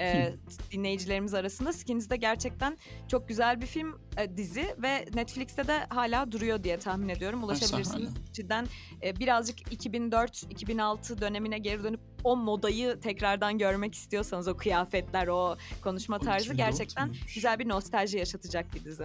e, 0.00 0.34
dinleyicilerimiz 0.72 1.34
arasında 1.34 1.72
Skins'de 1.72 2.16
gerçekten 2.16 2.78
çok 3.08 3.28
güzel 3.28 3.60
bir 3.60 3.66
film, 3.66 3.98
e, 4.16 4.36
dizi 4.36 4.74
ve 4.82 5.06
Netflix'te 5.14 5.66
de 5.66 5.86
hala 5.88 6.32
duruyor 6.32 6.64
diye 6.64 6.78
tahmin 6.78 7.08
ediyorum. 7.08 7.44
Ulaşabilirsiniz. 7.44 8.10
Cidden 8.32 8.66
e, 9.02 9.16
birazcık 9.16 9.58
2004-2006 9.72 11.20
dönemine 11.20 11.58
geri 11.58 11.84
dönüp 11.84 12.00
o 12.24 12.36
modayı 12.36 13.00
tekrardan 13.00 13.58
görmek 13.58 13.94
istiyorsanız 13.94 14.48
o 14.48 14.56
kıyafetler, 14.56 15.26
o 15.28 15.56
konuşma 15.82 16.18
tarzı 16.18 16.44
2004 16.44 16.56
gerçekten 16.56 17.14
güzel 17.34 17.58
bir 17.58 17.68
nostalji 17.68 18.18
yaşatacak 18.18 18.74
bir 18.74 18.84
dizi. 18.84 19.04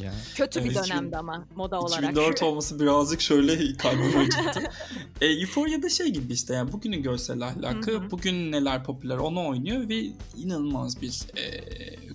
Ya. 0.00 0.12
Kötü 0.34 0.64
bir 0.64 0.74
dönemdi 0.74 1.16
ama 1.16 1.46
moda 1.56 1.80
olarak. 1.80 2.04
2004 2.04 2.42
olması 2.42 2.80
birazcık 2.80 3.20
şöyle 3.20 3.72
kalbimi 3.76 4.16
acıttı. 4.18 4.62
e, 5.20 5.26
Euphoria'da 5.26 5.88
şey 5.88 6.08
gibi 6.08 6.32
işte 6.32 6.54
yani 6.54 6.72
bugünün 6.72 7.02
görsel 7.02 7.42
ahlakı, 7.42 7.90
Hı 7.90 7.98
hı. 7.98 8.10
bugün 8.10 8.52
neler 8.52 8.84
popüler 8.84 9.16
onu 9.16 9.48
oynuyor 9.48 9.88
ve 9.88 10.04
inanılmaz 10.36 11.02
bir 11.02 11.20
e, 11.36 11.60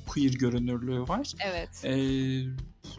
queer 0.08 0.32
görünürlüğü 0.34 1.02
var. 1.02 1.32
evet. 1.46 1.86
E, 1.86 1.94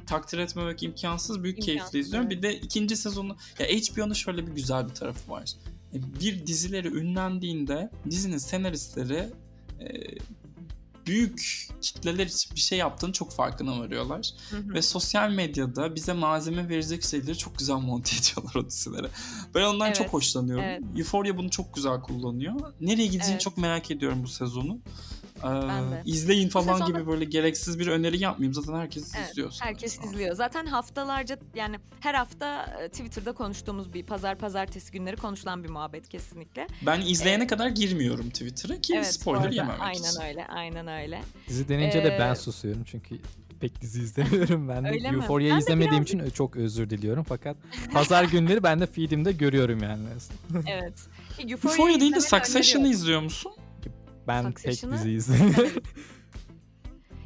takdir 0.07 0.39
etmemek 0.39 0.83
imkansız. 0.83 1.43
Büyük 1.43 1.59
İmkansız, 1.59 1.91
keyifle 1.93 1.99
izliyorum. 1.99 2.29
evet. 2.33 2.39
Bir 2.39 2.49
de 2.49 2.57
ikinci 2.61 2.97
sezonu 2.97 3.37
ya 3.59 3.67
HBO'nun 3.67 4.13
şöyle 4.15 4.47
bir 4.47 4.53
güzel 4.53 4.89
bir 4.89 4.95
tarafı 4.95 5.31
var. 5.31 5.51
E, 5.95 6.21
Bir 6.21 6.47
dizileri 6.47 6.89
ünlendiğinde 6.89 7.91
dizinin 8.11 8.39
senaristleri 8.39 9.29
e, 9.81 9.87
büyük 11.07 11.69
kitleler 11.81 12.27
için 12.27 12.55
bir 12.55 12.61
şey 12.61 12.79
yaptığını 12.79 13.13
çok 13.13 13.33
farkına 13.33 13.81
varıyorlar. 13.81 14.31
Hı 14.51 14.57
hı. 14.57 14.75
Ve 14.75 14.83
sosyal 14.83 15.31
medyada 15.31 15.95
bize 15.95 16.13
malzeme 16.13 16.69
verecek 16.69 17.05
şeyleri 17.05 17.39
çok 17.39 17.59
güzel 17.59 17.75
monte 17.77 18.17
ediyorlar 18.21 18.55
o 18.55 18.67
dizilere. 18.67 19.07
Ben 19.55 19.63
ondan 19.63 19.87
Evet, 19.87 19.97
çok 19.97 20.09
hoşlanıyorum. 20.09 20.65
evet. 20.65 20.83
Euphoria 20.97 21.37
bunu 21.37 21.51
çok 21.51 21.75
güzel 21.75 22.01
kullanıyor. 22.01 22.55
Nereye 22.81 23.07
gideceğini 23.07 23.33
Evet. 23.33 23.41
çok 23.41 23.59
merak 23.59 23.91
ediyorum 23.91 24.23
bu 24.23 24.29
sezonu. 24.29 24.79
Ee, 25.45 25.69
Ben 25.69 25.93
de. 25.93 26.03
izleyin 26.05 26.49
falan 26.49 26.67
sezonda- 26.79 26.87
gibi 26.99 27.07
böyle 27.07 27.25
gereksiz 27.25 27.79
bir 27.79 27.87
öneri 27.87 28.19
yapmayayım. 28.23 28.55
Zaten 28.55 28.75
herkes 28.75 29.15
Evet, 29.19 29.31
izliyor. 29.31 29.53
Herkes 29.61 29.99
izliyor. 30.05 30.35
Zaten 30.35 30.67
haftalarca 30.67 31.39
yani 31.55 31.77
her 32.01 32.15
hafta 32.15 32.67
Twitter'da 32.93 33.33
konuştuğumuz 33.33 33.93
bir 33.95 34.03
pazar 34.07 34.39
pazartesi 34.39 34.93
günleri 34.93 35.17
konuşulan 35.17 35.65
bir 35.65 35.69
muhabbet 35.69 36.09
kesinlikle. 36.09 36.67
Ben 36.87 37.01
izleyene 37.01 37.39
Evet. 37.43 37.51
kadar 37.51 37.69
girmiyorum 37.69 38.31
Twitter'a 38.31 38.81
ki 38.81 38.95
evet, 38.97 39.15
spoiler 39.15 39.51
yememek 39.53 39.81
Aynen 39.81 39.99
için. 40.11 40.23
öyle, 40.23 40.47
aynen 40.47 40.87
öyle. 40.89 41.21
Dizi 41.49 41.69
denince 41.69 42.05
de 42.05 42.17
ben 42.21 42.33
Ee, 42.33 42.37
susuyorum 42.37 42.83
çünkü 42.85 43.19
pek 43.61 43.81
dizi 43.81 44.03
izlemiyorum 44.03 44.69
ben 44.69 44.85
de. 44.85 44.89
Öyle 44.89 45.05
Ben 45.05 45.21
de 45.21 45.59
izlemediğim 45.59 46.05
birazcık- 46.05 46.21
için 46.21 46.31
çok 46.31 46.57
özür 46.57 46.91
diliyorum 46.91 47.25
fakat 47.29 47.57
pazar 47.93 48.25
günleri 48.25 48.63
ben 48.63 48.81
de 48.81 48.87
feedimde 48.87 49.33
görüyorum 49.33 49.83
yani. 49.83 50.03
Evet. 50.67 50.95
Euphoria 51.49 51.73
Euphoria 51.73 52.01
değil 52.01 52.15
de 52.15 52.21
Succession'ı 52.21 52.89
izliyor 52.89 53.21
musun? 53.23 53.53
Ben 54.29 54.45
pek 54.45 54.59
Succession'ı- 54.59 55.05
dizi 55.05 55.33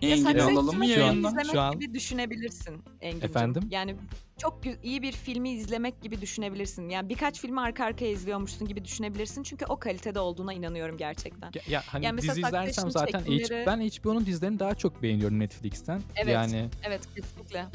Engin'i 0.03 0.17
Succession'ı 0.19 0.53
alalım 0.53 0.79
mı 0.79 0.87
yayından? 0.87 1.31
izlemek 1.31 1.51
Şu 1.53 1.61
an- 1.61 1.79
gibi 1.79 1.95
düşünebilirsin 1.95 2.83
Engin'cim. 3.01 3.31
Efendim? 3.31 3.63
Yani 3.71 3.97
çok 4.39 4.61
iyi 4.83 5.03
bir 5.03 5.13
filmi 5.13 5.51
izlemek 5.51 6.03
gibi 6.03 6.21
düşünebilirsin. 6.21 6.89
Yani 6.89 7.09
birkaç 7.09 7.41
filmi 7.41 7.61
arka 7.61 7.85
arkaya 7.85 8.11
izliyormuşsun 8.11 8.69
gibi 8.69 8.85
düşünebilirsin. 8.85 9.43
Çünkü 9.43 9.65
o 9.69 9.79
kalitede 9.79 10.21
olduğuna 10.21 10.53
inanıyorum 10.53 10.97
gerçekten. 10.97 11.51
Ya, 11.55 11.63
ya 11.69 11.83
hani 11.87 12.05
Yani 12.05 12.15
mesela 12.15 12.35
dizi 12.37 12.47
izlersem 12.47 12.91
zaten 12.91 13.21
çekimleri- 13.21 13.61
H- 13.63 13.67
ben 13.67 13.81
HBO'nun 13.81 14.27
dizilerini 14.27 14.59
daha 14.59 14.75
çok 14.75 15.03
beğeniyorum 15.03 15.39
Netflix'ten. 15.39 16.03
Evet. 16.17 16.35
Yani 16.35 16.69
Evet 16.87 17.01
kesinlikle. 17.17 17.67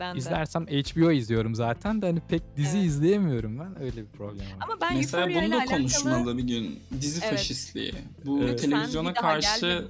Ben 0.00 0.14
de. 0.14 0.18
izlersem 0.18 0.66
HBO 0.66 1.10
izliyorum 1.10 1.54
zaten 1.54 2.02
de 2.02 2.06
hani 2.06 2.20
pek 2.28 2.56
dizi 2.56 2.76
Evet. 2.78 2.86
izleyemiyorum 2.86 3.58
ben. 3.58 3.82
Öyle 3.82 3.96
bir 3.96 4.06
problem 4.18 4.38
var. 4.46 4.56
Ama 4.60 4.80
ben 4.80 4.96
Mesela 4.96 5.26
bunu 5.28 5.52
da 5.52 5.56
alakalı... 5.56 5.76
konuşmalı 5.78 6.38
bir 6.38 6.42
gün. 6.42 6.80
Dizi 7.00 7.20
Evet. 7.24 7.30
faşistliği. 7.38 7.94
Bu 8.26 8.38
Evet. 8.42 8.52
Lütfen 8.52 8.70
televizyona 8.70 9.14
karşı 9.14 9.88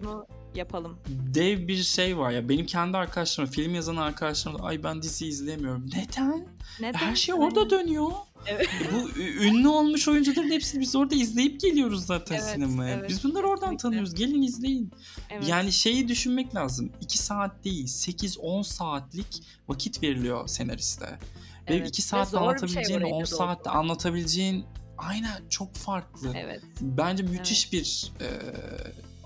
yapalım. 0.55 0.97
dev 1.09 1.69
bir 1.69 1.77
şey 1.83 2.19
var 2.19 2.31
ya. 2.31 2.49
Benim 2.49 2.67
kendi 2.67 2.97
arkadaşlarım, 2.97 3.51
film 3.51 3.75
yazan 3.75 3.97
arkadaşlarım 3.97 4.59
da 4.59 4.63
ay 4.63 4.83
ben 4.85 5.03
dizi 5.03 5.27
izleyemiyorum. 5.27 5.87
Neden? 5.97 6.47
Neden? 6.81 6.99
Her 6.99 7.17
şey 7.17 7.35
orada 7.35 7.71
dönüyor. 7.71 8.11
Evet. 8.47 8.69
Bu 8.93 9.21
ünlü 9.21 9.69
olmuş 9.69 10.09
oyuncuların 10.09 10.51
hepsini 10.51 10.81
biz 10.81 10.97
orada 10.97 11.15
izleyip 11.15 11.61
geliyoruz 11.61 12.07
zaten 12.07 12.35
Evet, 12.35 12.45
sinemaya. 12.55 12.97
evet. 12.99 13.09
Biz 13.09 13.25
bunları 13.25 13.47
oradan 13.47 13.61
Kesinlikle. 13.61 13.83
tanıyoruz. 13.83 14.15
Gelin 14.15 14.43
izleyin. 14.43 14.91
Evet. 15.31 15.49
Yani 15.49 15.73
şeyi 15.73 16.09
düşünmek 16.09 16.55
lazım. 16.55 16.93
2 17.01 17.19
saat 17.19 17.65
değil, 17.65 17.87
8-10 17.87 18.65
saatlik 18.65 19.43
vakit 19.69 20.03
veriliyor 20.03 20.49
senariste. 20.49 21.07
Ve 21.07 21.75
Evet. 21.77 21.89
2 21.89 22.03
Ve 22.03 22.07
saatte 22.07 22.31
zor 22.31 22.41
bir 22.41 22.45
şey 22.45 22.49
anlatabileceğin, 22.49 23.01
da 23.01 23.07
10 23.07 23.25
saatte 23.25 23.71
anlatabileceğin 23.71 24.65
aynen 24.99 25.49
çok 25.49 25.75
farklı. 25.75 26.33
Evet. 26.37 26.63
Bence 26.81 27.23
müthiş 27.23 27.73
bir 27.73 28.13
e, 28.21 28.29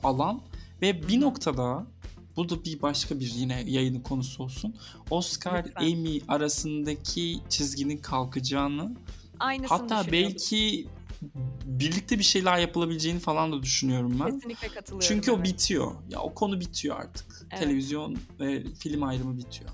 alan 0.02 0.40
ve 0.82 1.08
bir 1.08 1.20
noktada 1.20 1.86
bu 2.36 2.48
da 2.48 2.64
bir 2.64 2.82
başka 2.82 3.20
bir 3.20 3.32
yine 3.34 3.64
yayının 3.66 4.00
konusu 4.00 4.42
olsun. 4.42 4.76
Oscar 5.10 5.64
Lütfen. 5.64 5.86
Emmy 5.86 6.20
arasındaki 6.28 7.40
çizginin 7.48 7.98
kalkacağını 7.98 8.96
Aynısını 9.40 9.78
hatta 9.78 10.12
belki 10.12 10.88
birlikte 11.64 12.18
bir 12.18 12.24
şeyler 12.24 12.58
yapılabileceğini 12.58 13.20
falan 13.20 13.52
da 13.52 13.62
düşünüyorum 13.62 14.20
ben. 14.24 14.34
Kesinlikle 14.34 14.68
katılıyorum. 14.68 15.08
Çünkü 15.08 15.30
o 15.30 15.36
evet. 15.36 15.46
bitiyor. 15.46 15.92
Ya 16.10 16.20
o 16.20 16.34
konu 16.34 16.60
bitiyor 16.60 16.96
artık. 16.96 17.46
Evet. 17.50 17.62
Televizyon 17.62 18.16
ve 18.40 18.64
film 18.64 19.02
ayrımı 19.02 19.38
bitiyor. 19.38 19.70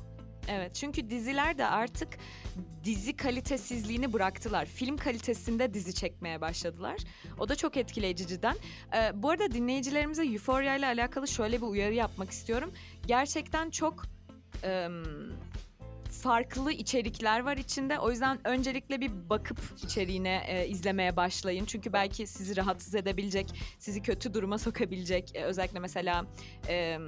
Evet 0.50 0.74
çünkü 0.74 1.10
diziler 1.10 1.58
de 1.58 1.66
artık 1.66 2.08
dizi 2.84 3.16
kalitesizliğini 3.16 4.12
bıraktılar. 4.12 4.66
Film 4.66 4.96
kalitesinde 4.96 5.74
dizi 5.74 5.94
çekmeye 5.94 6.40
başladılar. 6.40 6.96
O 7.38 7.48
da 7.48 7.56
çok 7.56 7.76
etkileyici. 7.76 8.20
Ee, 8.30 9.22
bu 9.22 9.30
arada 9.30 9.52
dinleyicilerimize 9.52 10.26
Euphoria 10.26 10.76
ile 10.76 10.86
alakalı 10.86 11.28
şöyle 11.28 11.56
bir 11.56 11.66
uyarı 11.66 11.94
yapmak 11.94 12.30
istiyorum. 12.30 12.72
Gerçekten 13.06 13.70
çok 13.70 14.02
em, 14.62 15.04
farklı 16.22 16.72
içerikler 16.72 17.40
var 17.40 17.56
içinde. 17.56 17.98
O 17.98 18.10
yüzden 18.10 18.38
öncelikle 18.44 19.00
bir 19.00 19.30
bakıp 19.30 19.58
içeriğine 19.84 20.42
e, 20.48 20.68
izlemeye 20.68 21.16
başlayın. 21.16 21.64
Çünkü 21.64 21.92
belki 21.92 22.26
sizi 22.26 22.56
rahatsız 22.56 22.94
edebilecek, 22.94 23.54
sizi 23.78 24.02
kötü 24.02 24.34
duruma 24.34 24.58
sokabilecek. 24.58 25.36
e, 25.36 25.44
özellikle 25.44 25.80
mesela 25.80 26.26
e, 26.68 26.98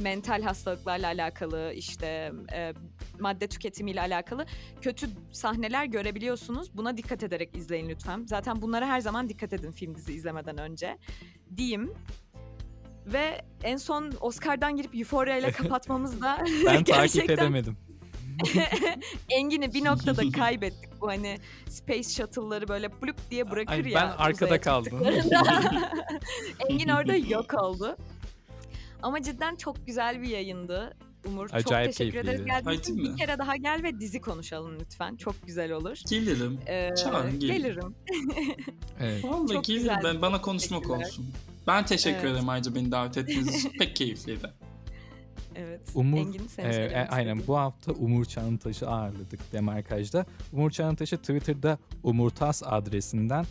mental 0.00 0.42
hastalıklarla 0.42 1.06
alakalı, 1.06 1.72
işte 1.76 2.32
e, 2.52 2.72
madde 3.20 3.46
tüketimiyle 3.46 4.00
alakalı 4.00 4.46
kötü 4.80 5.08
sahneler 5.32 5.84
görebiliyorsunuz. 5.84 6.76
Buna 6.76 6.96
dikkat 6.96 7.22
ederek 7.22 7.56
izleyin 7.56 7.88
lütfen. 7.88 8.24
Zaten 8.26 8.62
bunlara 8.62 8.86
her 8.86 9.00
zaman 9.00 9.28
dikkat 9.28 9.52
edin 9.52 9.72
film 9.72 9.94
dizi 9.94 10.12
izlemeden 10.12 10.58
önce. 10.58 10.98
Diyeyim. 11.56 11.92
Ve 13.06 13.44
en 13.62 13.76
son 13.76 14.12
Oscar'dan 14.20 14.76
girip 14.76 14.94
Euphoria 14.94 15.36
ile 15.36 15.52
kapatmamız 15.52 16.20
da 16.20 16.44
Ben 16.66 16.84
takip 16.84 17.30
edemedim. 17.30 17.76
Engin'i 19.30 19.74
bir 19.74 19.84
noktada 19.84 20.22
kaybettik. 20.36 21.00
Bu 21.00 21.08
hani 21.08 21.38
Space 21.68 22.02
Shuttle'ları 22.02 22.68
böyle 22.68 22.92
blup 22.92 23.30
diye 23.30 23.50
bırakır 23.50 23.84
Ay, 23.84 23.92
ya. 23.92 24.00
ben 24.18 24.24
arkada 24.24 24.60
kaldım. 24.60 25.02
Engin 26.68 26.88
orada 26.88 27.16
yok 27.16 27.54
oldu. 27.54 27.96
Ama 29.04 29.22
cidden 29.22 29.56
çok 29.56 29.86
güzel 29.86 30.22
bir 30.22 30.28
yayındı. 30.28 30.96
Umur 31.26 31.48
çok 31.48 31.56
Acayip 31.56 31.96
teşekkür 31.96 32.18
ederiz 32.18 32.44
geldiğin 32.44 32.98
Bir 32.98 33.10
mi? 33.10 33.16
kere 33.16 33.38
daha 33.38 33.56
gel 33.56 33.82
ve 33.82 34.00
dizi 34.00 34.20
konuşalım 34.20 34.78
lütfen. 34.80 35.16
Çok 35.16 35.46
güzel 35.46 35.72
olur. 35.72 35.98
Gelirim. 36.10 36.58
Ee, 36.66 36.90
Çağırın, 37.04 37.40
gelin. 37.40 37.52
gelirim. 37.52 37.94
Evet. 39.00 39.24
Vallahi 39.24 39.52
Çok 39.52 39.64
gelirim. 39.64 39.94
Ben, 40.04 40.22
bana 40.22 40.36
çok 40.36 40.44
konuşmak 40.44 40.90
olsun. 40.90 41.26
Ben 41.66 41.86
teşekkür 41.86 42.18
Evet. 42.18 42.30
ederim 42.32 42.48
ayrıca 42.48 42.74
beni 42.74 42.92
davet 42.92 43.16
ettiğiniz 43.16 43.54
için. 43.54 43.70
Pek 43.78 43.96
keyifliydi. 43.96 44.50
Evet. 45.56 45.80
Umur, 45.94 46.18
Engin 46.18 46.44
e, 46.44 46.48
söylemek 46.48 47.12
aynen 47.12 47.46
bu 47.46 47.58
hafta 47.58 47.92
Umur 47.92 48.24
Çağıntaş'ı 48.24 48.88
ağırladık 48.88 49.52
Demarkaj'da. 49.52 50.26
Umur 50.52 50.70
Çağıntaş'ı 50.70 51.16
Twitter'da 51.18 51.78
Umurtas 52.02 52.62
adresinden 52.66 53.42
e, 53.42 53.46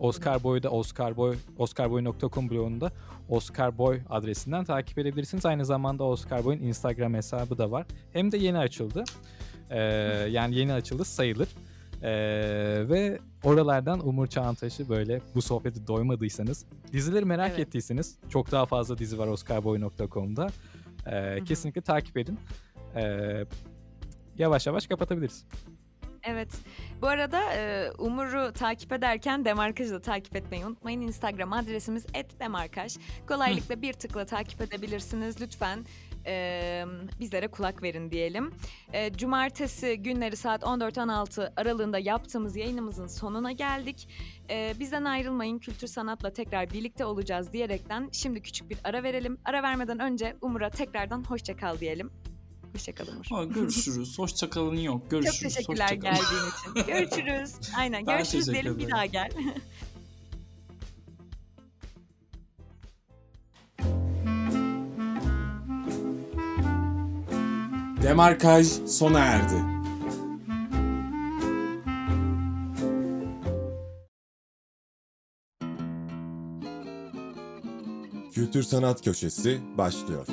Oscar 0.00 0.42
Boy'da 0.42 0.70
Oscar 0.70 1.16
Boy 1.16 1.36
oscarboy.com 1.58 2.50
blogunda 2.50 2.92
Oscar 3.28 3.78
Boy 3.78 4.00
adresinden 4.10 4.64
takip 4.64 4.98
edebilirsiniz. 4.98 5.46
Aynı 5.46 5.64
zamanda 5.64 6.04
Oscar 6.04 6.44
Boy'un 6.44 6.60
Instagram 6.60 7.14
hesabı 7.14 7.58
da 7.58 7.70
var. 7.70 7.86
Hem 8.12 8.32
de 8.32 8.36
yeni 8.36 8.58
açıldı. 8.58 9.04
E, 9.70 9.80
yani 10.30 10.54
yeni 10.54 10.72
açıldı 10.72 11.04
sayılır. 11.04 11.48
E, 12.02 12.10
ve 12.88 13.18
oralardan 13.44 14.08
Umur 14.08 14.26
Çağıntaş'ı 14.26 14.88
böyle 14.88 15.20
bu 15.34 15.42
sohbeti 15.42 15.86
doymadıysanız, 15.86 16.64
dizileri 16.92 17.24
merak 17.24 17.50
Evet. 17.50 17.60
ettiyseniz 17.68 18.18
çok 18.28 18.52
daha 18.52 18.66
fazla 18.66 18.98
dizi 18.98 19.18
var 19.18 19.26
oscarboy.com'da. 19.26 20.48
Ee, 21.06 21.38
kesinlikle 21.44 21.80
takip 21.80 22.16
edin. 22.16 22.38
Ee, 22.96 23.44
yavaş 24.38 24.66
yavaş 24.66 24.86
kapatabiliriz. 24.86 25.44
Evet. 26.24 26.48
Bu 27.02 27.06
arada 27.06 27.42
Umur'u 27.98 28.52
takip 28.52 28.92
ederken 28.92 29.44
Demarkaj'ı 29.44 29.92
da 29.94 30.00
takip 30.00 30.36
etmeyi 30.36 30.66
unutmayın. 30.66 31.00
Instagram 31.00 31.52
adresimiz 31.52 32.06
@demarkaj. 32.40 32.96
Kolaylıkla 33.28 33.82
bir 33.82 33.92
tıkla 33.92 34.26
takip 34.26 34.60
edebilirsiniz. 34.60 35.40
Lütfen 35.40 35.84
e, 36.26 36.84
bizlere 37.20 37.48
kulak 37.48 37.82
verin 37.82 38.10
diyelim. 38.10 38.52
E, 38.92 39.12
Cumartesi 39.12 39.96
günleri 39.96 40.36
saat 40.36 40.62
14-16 40.62 41.52
aralığında 41.56 41.98
yaptığımız 41.98 42.56
yayınımızın 42.56 43.06
sonuna 43.06 43.52
geldik. 43.52 44.08
E, 44.50 44.74
bizden 44.80 45.04
ayrılmayın. 45.04 45.58
Kültür 45.58 45.86
sanatla 45.86 46.32
tekrar 46.32 46.70
birlikte 46.70 47.04
olacağız 47.04 47.52
diyerekten 47.52 48.08
şimdi 48.12 48.42
küçük 48.42 48.70
bir 48.70 48.78
ara 48.84 49.02
verelim. 49.02 49.38
Ara 49.44 49.62
vermeden 49.62 49.98
önce 49.98 50.36
Umur'a 50.40 50.70
tekrardan 50.70 51.24
hoşça 51.24 51.56
kal 51.56 51.78
diyelim. 51.80 52.33
Hoşça 52.74 52.94
kal 52.94 53.06
Umur. 53.08 53.26
Ama 53.30 53.44
görüşürüz. 53.44 54.18
Hoşçakalın 54.18 54.76
yok. 54.76 55.00
Çok 55.02 55.10
Görüşürüz. 55.10 55.54
teşekkürler 55.54 55.84
hoşça 55.84 56.00
kalın. 56.00 56.14
geldiğin 56.14 56.50
için. 56.50 56.92
Görüşürüz. 56.92 57.52
Aynen 57.76 58.06
Ben 58.06 58.16
görüşürüz 58.16 58.46
diyelim 58.52 58.78
bir 58.78 58.90
daha 58.90 59.06
gel. 59.06 59.30
Demarkaj 68.02 68.66
sona 68.86 69.20
erdi. 69.20 69.64
Kültür 78.32 78.62
Sanat 78.62 79.04
Köşesi 79.04 79.60
başlıyor. 79.78 80.26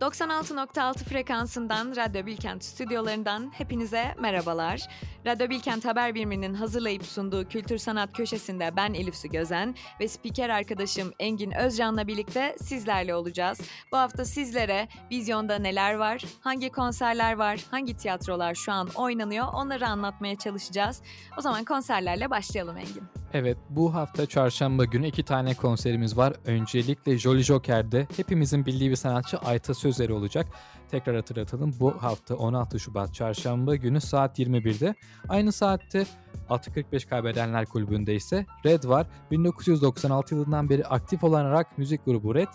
...96.6 0.00 0.98
frekansından 0.98 1.96
Radyo 1.96 2.26
Bilkent 2.26 2.64
stüdyolarından 2.64 3.50
hepinize 3.54 4.14
merhabalar. 4.18 4.88
Radyo 5.26 5.50
Bilkent 5.50 5.84
Haber 5.84 6.14
Biriminin 6.14 6.54
hazırlayıp 6.54 7.06
sunduğu 7.06 7.48
Kültür 7.48 7.78
Sanat 7.78 8.12
Köşesi'nde 8.12 8.76
ben 8.76 8.94
Elif 8.94 9.16
Su 9.16 9.28
Gözen 9.28 9.74
ve 10.00 10.08
spiker 10.08 10.48
arkadaşım 10.48 11.12
Engin 11.18 11.50
Özcan'la 11.50 12.06
birlikte 12.06 12.56
sizlerle 12.62 13.14
olacağız. 13.14 13.60
Bu 13.92 13.96
hafta 13.96 14.24
sizlere 14.24 14.88
vizyonda 15.10 15.58
neler 15.58 15.94
var, 15.94 16.24
hangi 16.40 16.70
konserler 16.70 17.32
var, 17.32 17.64
hangi 17.70 17.96
tiyatrolar 17.96 18.54
şu 18.54 18.72
an 18.72 18.88
oynanıyor 18.94 19.46
onları 19.52 19.88
anlatmaya 19.88 20.36
çalışacağız. 20.36 21.02
O 21.38 21.40
zaman 21.40 21.64
konserlerle 21.64 22.30
başlayalım 22.30 22.76
Engin. 22.76 23.25
Evet 23.38 23.56
bu 23.70 23.94
hafta 23.94 24.26
çarşamba 24.26 24.84
günü 24.84 25.06
iki 25.06 25.22
tane 25.22 25.54
konserimiz 25.54 26.16
var. 26.16 26.32
Öncelikle 26.44 27.18
Jolly 27.18 27.42
Joker'de 27.42 28.06
hepimizin 28.16 28.66
bildiği 28.66 28.90
bir 28.90 28.96
sanatçı 28.96 29.38
Ayta 29.38 29.74
Sözleri 29.74 30.12
olacak. 30.12 30.46
Tekrar 30.90 31.16
hatırlatalım 31.16 31.74
bu 31.80 32.02
hafta 32.02 32.36
16 32.36 32.80
Şubat 32.80 33.14
çarşamba 33.14 33.76
günü 33.76 34.00
saat 34.00 34.38
21'de. 34.38 34.94
Aynı 35.28 35.52
saatte 35.52 36.06
6.45 36.48 37.08
Kaybedenler 37.08 37.66
Kulübü'nde 37.66 38.14
ise 38.14 38.46
Red 38.66 38.84
var. 38.84 39.06
1996 39.30 40.34
yılından 40.34 40.70
beri 40.70 40.86
aktif 40.86 41.24
olan 41.24 41.52
rock 41.52 41.66
müzik 41.78 42.04
grubu 42.04 42.34
Red 42.34 42.48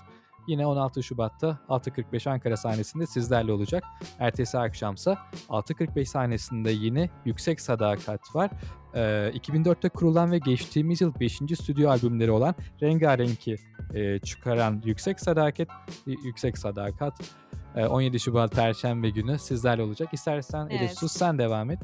yine 0.47 0.65
16 0.65 1.03
Şubat'ta 1.03 1.59
6.45 1.69 2.29
Ankara 2.29 2.57
sahnesinde 2.57 3.07
sizlerle 3.07 3.51
olacak. 3.51 3.83
Ertesi 4.19 4.57
akşamsa 4.57 5.17
6.45 5.49 6.05
sahnesinde 6.05 6.71
yine 6.71 7.09
Yüksek 7.25 7.61
Sadakat 7.61 8.35
var. 8.35 8.51
Ee, 8.95 8.99
2004'te 9.35 9.89
kurulan 9.89 10.31
ve 10.31 10.37
geçtiğimiz 10.37 11.01
yıl 11.01 11.19
5. 11.19 11.33
stüdyo 11.33 11.89
albümleri 11.89 12.31
olan 12.31 12.55
Rengarenk'i 12.81 13.55
e, 13.93 14.19
çıkaran 14.19 14.81
Yüksek 14.85 15.19
Sadakat, 15.19 15.67
Yüksek 16.05 16.57
Sadakat 16.57 17.13
e, 17.75 17.85
17 17.85 18.19
Şubat 18.19 18.51
Perşembe 18.55 19.09
günü 19.09 19.39
sizlerle 19.39 19.83
olacak. 19.83 20.09
İstersen 20.13 20.67
Elif 20.67 20.81
Evet. 20.81 20.99
sus 20.99 21.11
sen 21.11 21.37
devam 21.37 21.71
et. 21.71 21.79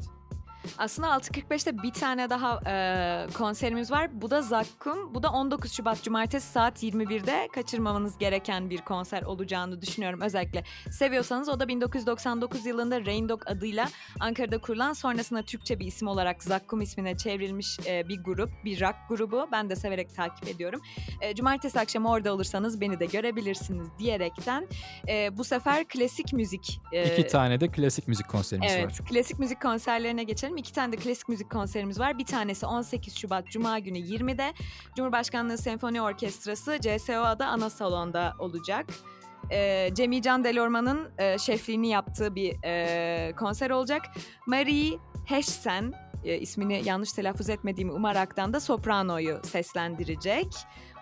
Aslında 0.78 1.08
6.45'te 1.08 1.82
bir 1.82 1.92
tane 1.92 2.30
daha 2.30 2.60
e, 2.66 3.26
konserimiz 3.34 3.90
var. 3.90 4.22
Bu 4.22 4.30
da 4.30 4.42
Zakkum. 4.42 5.14
Bu 5.14 5.22
da 5.22 5.30
19 5.30 5.72
Şubat 5.72 6.02
Cumartesi 6.02 6.52
saat 6.52 6.82
21'de 6.82 7.48
kaçırmamanız 7.54 8.18
gereken 8.18 8.70
bir 8.70 8.78
konser 8.78 9.22
olacağını 9.22 9.82
düşünüyorum. 9.82 10.20
Özellikle 10.20 10.64
seviyorsanız 10.90 11.48
o 11.48 11.60
da 11.60 11.68
1999 11.68 12.66
yılında 12.66 13.06
Rain 13.06 13.28
Dog 13.28 13.42
adıyla 13.46 13.88
Ankara'da 14.20 14.58
kurulan 14.58 14.92
sonrasında 14.92 15.42
Türkçe 15.42 15.78
bir 15.78 15.86
isim 15.86 16.08
olarak 16.08 16.42
Zakkum 16.42 16.80
ismine 16.80 17.16
çevrilmiş 17.16 17.78
e, 17.86 18.08
bir 18.08 18.24
grup, 18.24 18.50
bir 18.64 18.80
rock 18.80 18.96
grubu. 19.08 19.48
Ben 19.52 19.70
de 19.70 19.76
severek 19.76 20.14
takip 20.14 20.48
ediyorum. 20.48 20.80
E, 21.20 21.34
Cumartesi 21.34 21.80
akşamı 21.80 22.10
orada 22.10 22.34
olursanız 22.34 22.80
beni 22.80 23.00
de 23.00 23.06
görebilirsiniz 23.06 23.88
diyerekten 23.98 24.66
e, 25.08 25.36
bu 25.38 25.44
sefer 25.44 25.88
klasik 25.88 26.32
müzik 26.32 26.80
e, 26.92 27.12
İki 27.12 27.26
tane 27.26 27.60
de 27.60 27.68
klasik 27.68 28.08
müzik 28.08 28.28
konserimiz 28.28 28.72
Evet, 28.72 28.84
var. 29.00 29.06
klasik 29.08 29.38
müzik 29.38 29.62
konserlerine 29.62 30.24
geçelim. 30.24 30.56
İki 30.58 30.72
tane 30.72 30.92
de 30.92 30.96
klasik 30.96 31.28
müzik 31.28 31.50
konserimiz 31.50 32.00
var. 32.00 32.18
Bir 32.18 32.24
tanesi 32.24 32.66
18 32.66 33.16
Şubat 33.16 33.46
Cuma 33.46 33.78
günü 33.78 33.98
20'de 33.98 34.52
Cumhurbaşkanlığı 34.96 35.58
Senfoni 35.58 36.02
Orkestrası 36.02 36.78
CSOA'da 36.80 37.46
ana 37.46 37.70
salonda 37.70 38.34
olacak. 38.38 38.86
Ee, 39.50 39.90
Cemil 39.94 40.24
Delorman'ın 40.24 41.10
e, 41.18 41.38
şefliğini 41.38 41.88
yaptığı 41.88 42.34
bir 42.34 42.56
e, 42.64 43.32
konser 43.36 43.70
olacak. 43.70 44.02
Marie 44.46 44.98
Heschsen 45.26 45.92
e, 46.24 46.38
ismini 46.38 46.82
yanlış 46.84 47.12
telaffuz 47.12 47.50
etmediğimi 47.50 47.92
umaraktan 47.92 48.52
da 48.52 48.60
sopranoyu 48.60 49.40
seslendirecek. 49.44 50.46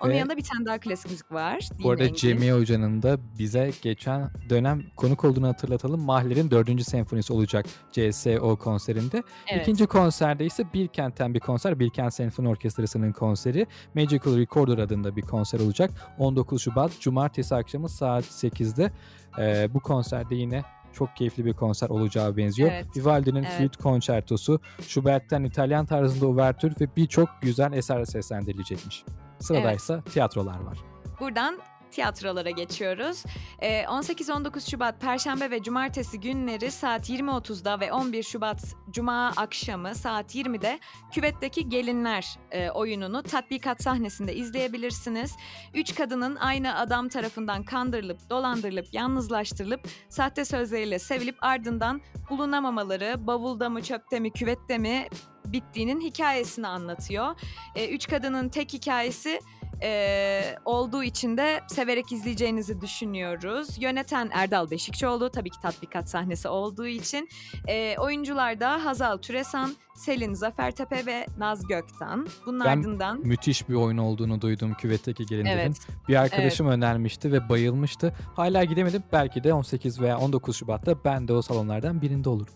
Onun 0.01 0.13
Ve- 0.13 0.17
yanında 0.17 0.37
bir 0.37 0.45
tane 0.45 0.67
daha 0.67 0.79
klasik 0.79 1.11
müzik 1.11 1.33
var. 1.33 1.69
Bu 1.83 1.91
arada. 1.91 2.15
Cemil 2.15 2.51
Hoca'nın 2.53 3.03
da 3.03 3.19
bize 3.39 3.71
geçen 3.83 4.31
dönem 4.51 4.83
konuk 4.97 5.25
olduğunu 5.25 5.49
hatırlatalım. 5.49 6.01
Mahler'in 6.01 6.51
4. 6.51 6.85
senfonisi 6.85 7.33
olacak 7.33 7.67
CSO 7.93 8.57
konserinde. 8.57 9.23
Evet. 9.53 9.63
İkinci 9.63 9.87
konserde 9.87 10.45
ise 10.45 10.65
Bilkent'ten 10.75 11.35
bir 11.35 11.41
konser. 11.41 11.79
Bilkent 11.79 12.15
Senfoni 12.15 12.49
Orkestrası'nın 12.49 13.13
konseri. 13.13 13.67
Magical 13.95 14.37
Recorder 14.37 14.79
adında 14.79 15.17
bir 15.17 15.23
konser 15.23 15.61
olacak. 15.61 15.91
19 16.19 16.63
Şubat 16.63 17.01
Cumartesi 17.01 17.55
akşamı 17.55 17.89
saat 17.89 18.25
8'de. 18.25 18.93
Ee, 19.39 19.69
bu 19.75 19.81
konserde 19.81 20.35
yine 20.35 20.63
çok 20.93 21.17
keyifli 21.17 21.45
bir 21.45 21.53
konser 21.53 21.89
olacağı 21.89 22.37
benziyor. 22.37 22.71
Evet. 22.73 22.87
Vivaldi'nin 22.97 23.43
Evet. 23.43 23.53
flüt 23.59 23.77
konçertosu, 23.77 24.61
Schubert'ten 24.89 25.45
İtalyan 25.45 25.87
tarzında 25.87 26.27
uvertür 26.27 26.75
ve 26.81 26.89
birçok 26.97 27.29
güzel 27.41 27.73
eser 27.73 28.05
seslendirilecekmiş. 28.05 29.05
Sıradaysa 29.41 30.03
tiyatrolar 30.03 30.61
var. 30.61 30.79
Buradan 31.21 31.59
tiyatrolara 31.97 32.51
geçiyoruz. 32.51 33.25
Ee, 33.59 33.83
18-19 33.83 34.71
Şubat 34.71 35.01
Perşembe 35.01 35.51
ve 35.51 35.63
Cumartesi 35.63 36.21
günleri 36.21 36.71
saat 36.71 37.11
20.30'da 37.11 37.81
ve 37.81 37.93
11 37.93 38.23
Şubat 38.23 38.75
Cuma 38.91 39.33
akşamı 39.37 39.95
saat 39.95 40.35
20'de 40.35 40.81
Küvet'teki 41.13 41.69
Gelinler 41.69 42.39
e, 42.51 42.71
oyununu 42.71 43.23
tatbikat 43.23 43.83
sahnesinde 43.83 44.35
izleyebilirsiniz. 44.35 45.37
Üç 45.75 45.95
kadının 45.95 46.37
aynı 46.37 46.79
adam 46.79 47.09
tarafından 47.09 47.63
kandırılıp, 47.63 48.31
dolandırılıp, 48.31 48.87
yalnızlaştırılıp, 48.93 49.81
sahte 50.09 50.45
sözleriyle 50.45 50.99
sevilip 50.99 51.37
ardından 51.41 52.01
bulunamamaları, 52.31 53.27
bavulda 53.27 53.69
mı, 53.69 53.83
çöpte 53.83 54.21
mi, 54.21 54.31
küvette 54.31 54.79
mi 54.79 55.09
bittiğinin 55.45 56.01
hikayesini 56.01 56.67
anlatıyor. 56.69 57.35
E, 57.75 57.89
üç 57.89 58.09
kadının 58.09 58.49
tek 58.49 58.73
hikayesi 58.73 59.41
e, 59.83 60.41
olduğu 60.65 61.03
için 61.03 61.37
de 61.37 61.61
severek 61.69 62.13
izleyeceğinizi 62.13 62.81
düşünüyoruz. 62.81 63.69
Yöneten 63.83 64.31
Erdal 64.33 64.71
Beşikçioğlu 64.71 65.31
tabii 65.31 65.51
ki 65.51 65.61
tatbikat 65.63 66.09
sahnesi 66.11 66.49
olduğu 66.49 66.87
için. 66.87 67.29
E, 67.69 67.97
oyuncular 67.99 68.61
da 68.61 68.85
Hazal 68.85 69.17
Türesan, 69.17 69.77
Selin 69.95 70.35
Zafertepe 70.35 71.07
ve 71.07 71.27
Naz 71.39 71.67
Göktan. 71.67 72.27
Bunun 72.47 72.61
Ben 72.65 72.79
ardından... 72.79 73.21
Müthiş 73.21 73.69
bir 73.69 73.75
oyun 73.75 73.99
olduğunu 73.99 74.41
duydum 74.41 74.75
Küvet'teki 74.75 75.27
gelinlerin. 75.27 75.59
Evet, 75.59 75.77
Bir 76.09 76.17
arkadaşım 76.17 76.67
önermişti 76.69 77.33
ve 77.33 77.49
bayılmıştı. 77.49 78.15
Hala 78.37 78.65
gidemedim. 78.65 79.03
Belki 79.13 79.45
de 79.45 79.53
18 79.53 80.01
veya 80.01 80.19
19 80.19 80.57
Şubat'ta 80.57 81.05
ben 81.05 81.29
de 81.29 81.33
o 81.33 81.43
salonlardan 81.43 82.03
birinde 82.03 82.29
olurum. 82.29 82.55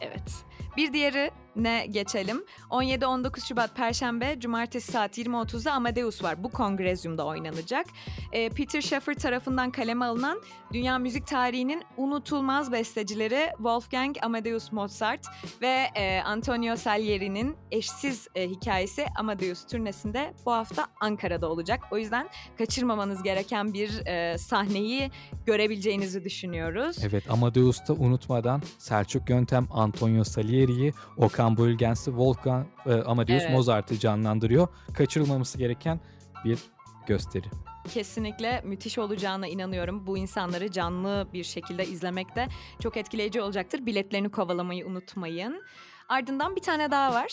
evet. 0.00 0.44
Bir 0.76 0.92
diğeri 0.92 1.30
ne 1.56 1.86
geçelim. 1.86 2.44
17-19 2.70 3.46
Şubat 3.48 3.76
Perşembe, 3.76 4.40
Cumartesi 4.40 4.92
saat 4.92 5.18
20.30'da 5.18 5.72
Amadeus 5.72 6.22
var. 6.22 6.44
Bu 6.44 6.48
kongrezyumda 6.48 7.26
oynanacak. 7.26 7.86
Ee, 8.32 8.48
Peter 8.48 8.80
Shaffer 8.80 9.14
tarafından 9.14 9.70
kaleme 9.70 10.04
alınan 10.04 10.40
dünya 10.72 10.98
müzik 10.98 11.26
tarihinin 11.26 11.82
unutulmaz 11.96 12.72
bestecileri 12.72 13.50
Wolfgang 13.56 14.16
Amadeus 14.22 14.72
Mozart 14.72 15.26
ve 15.62 15.86
e, 15.94 16.20
Antonio 16.20 16.76
Salieri'nin 16.76 17.56
eşsiz 17.70 18.28
e, 18.34 18.48
hikayesi 18.48 19.06
Amadeus 19.18 19.66
turnesinde 19.66 20.34
bu 20.46 20.52
hafta 20.52 20.86
Ankara'da 21.00 21.48
olacak. 21.48 21.80
O 21.90 21.98
yüzden 21.98 22.28
kaçırmamanız 22.58 23.22
gereken 23.22 23.74
bir 23.74 24.06
e, 24.06 24.38
sahneyi 24.38 25.10
görebileceğinizi 25.46 26.24
düşünüyoruz. 26.24 26.96
Evet 27.02 27.30
Amadeus'ta 27.30 27.94
unutmadan 27.94 28.62
Selçuk 28.78 29.30
Yöntem, 29.30 29.66
Antonio 29.70 30.24
Salieri'yi, 30.24 30.92
Okan 31.16 31.45
Bölgensi, 31.56 32.04
Wolfgang 32.04 32.66
e, 32.86 32.92
Amadeus 32.94 33.42
Evet. 33.42 33.52
Mozart'ı 33.52 33.98
canlandırıyor. 33.98 34.68
Kaçırılmaması 34.94 35.58
gereken 35.58 36.00
bir 36.44 36.58
gösteri. 37.06 37.46
Kesinlikle 37.94 38.60
müthiş 38.64 38.98
olacağına 38.98 39.46
inanıyorum. 39.46 40.06
Bu 40.06 40.18
insanları 40.18 40.70
canlı 40.70 41.26
bir 41.32 41.44
şekilde 41.44 41.86
izlemek 41.86 42.36
de 42.36 42.48
çok 42.80 42.96
etkileyici 42.96 43.40
olacaktır. 43.40 43.86
Biletlerini 43.86 44.28
kovalamayı 44.30 44.86
unutmayın. 44.86 45.62
Ardından 46.08 46.56
bir 46.56 46.60
tane 46.62 46.90
daha 46.90 47.14
var. 47.14 47.32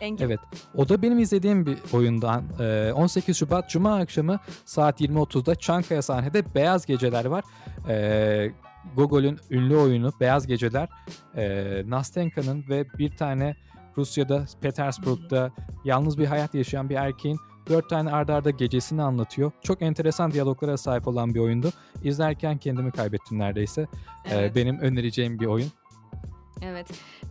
Engin. 0.00 0.24
Evet. 0.24 0.40
O 0.74 0.88
da 0.88 1.02
benim 1.02 1.18
izlediğim 1.18 1.66
bir 1.66 1.78
oyundan. 1.92 2.44
Ee, 2.60 2.92
18 2.94 3.36
Şubat 3.36 3.70
Cuma 3.70 3.96
akşamı 3.96 4.40
saat 4.64 5.00
20.30'da 5.00 5.54
Çankaya 5.54 6.02
sahnede 6.02 6.54
Beyaz 6.54 6.86
Geceler 6.86 7.24
var. 7.24 7.44
Gogol'ün 8.96 9.38
ünlü 9.50 9.76
oyunu 9.76 10.12
Beyaz 10.20 10.46
Geceler. 10.46 10.88
Ee, 11.36 11.82
Nastenka'nın 11.86 12.64
ve 12.68 12.84
bir 12.98 13.16
tane 13.16 13.56
Rusya'da, 13.96 14.44
Petersburg'da 14.60 15.52
yalnız 15.84 16.18
bir 16.18 16.26
hayat 16.26 16.54
yaşayan 16.54 16.88
bir 16.90 16.94
erkeğin 16.94 17.38
dört 17.68 17.90
tane 17.90 18.10
ardarda 18.10 18.34
arda 18.34 18.50
gecesini 18.50 19.02
anlatıyor. 19.02 19.52
Çok 19.62 19.82
enteresan 19.82 20.32
diyaloglara 20.32 20.76
sahip 20.76 21.08
olan 21.08 21.34
bir 21.34 21.40
oyundu. 21.40 21.70
İzlerken 22.02 22.58
kendimi 22.58 22.90
kaybettim 22.90 23.38
neredeyse. 23.38 23.82
Ee, 24.24 24.34
Evet. 24.34 24.56
benim 24.56 24.78
önereceğim 24.78 25.40
bir 25.40 25.46
oyun. 25.46 25.68
Evet. 26.62 26.86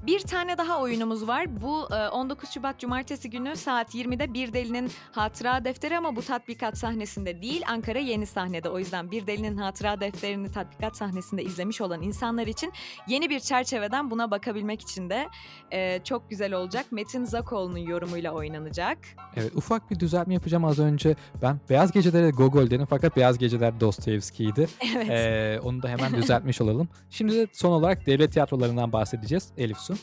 Bir 0.07 0.19
tane 0.19 0.57
daha 0.57 0.81
oyunumuz 0.81 1.27
var. 1.27 1.61
Bu 1.61 1.87
e, 1.95 2.07
19 2.09 2.49
Şubat 2.49 2.79
Cumartesi 2.79 3.29
günü 3.29 3.55
saat 3.55 3.95
20'de 3.95 4.33
Bir 4.33 4.53
Delinin 4.53 4.91
Hatıra 5.11 5.65
Defteri 5.65 5.97
ama 5.97 6.15
bu 6.15 6.21
tatbikat 6.21 6.77
sahnesinde 6.77 7.41
değil 7.41 7.63
Ankara 7.67 7.99
yeni 7.99 8.25
sahnede. 8.25 8.69
O 8.69 8.79
yüzden 8.79 9.11
Bir 9.11 9.27
Delinin 9.27 9.57
Hatıra 9.57 9.99
Defteri'ni 9.99 10.51
tatbikat 10.51 10.97
sahnesinde 10.97 11.43
izlemiş 11.43 11.81
olan 11.81 12.01
insanlar 12.01 12.47
için 12.47 12.73
yeni 13.07 13.29
bir 13.29 13.39
çerçeveden 13.39 14.11
buna 14.11 14.31
bakabilmek 14.31 14.81
için 14.81 15.09
de 15.09 15.27
e, 15.71 15.99
çok 16.03 16.29
güzel 16.29 16.53
olacak. 16.53 16.85
Metin 16.91 17.25
Zakoğlu'nun 17.25 17.77
yorumuyla 17.77 18.31
oynanacak. 18.31 18.97
Evet 19.35 19.51
ufak 19.55 19.91
bir 19.91 19.99
düzeltme 19.99 20.33
yapacağım 20.33 20.65
az 20.65 20.79
önce. 20.79 21.15
Ben 21.41 21.59
Beyaz 21.69 21.91
Geceler'e 21.91 22.29
Gogol 22.29 22.69
dedim 22.69 22.87
fakat 22.89 23.17
Beyaz 23.17 23.37
Geceler 23.37 23.79
Dostoyevski'ydi. 23.79 24.67
Evet. 24.95 25.09
Ee, 25.09 25.59
onu 25.63 25.83
da 25.83 25.89
hemen 25.89 26.13
düzeltmiş 26.13 26.61
olalım. 26.61 26.89
Şimdi 27.09 27.35
de 27.35 27.47
son 27.53 27.71
olarak 27.71 28.05
devlet 28.05 28.33
tiyatrolarından 28.33 28.91
bahsedeceğiz. 28.91 29.51
Elif 29.57 29.77
Su. 29.77 29.96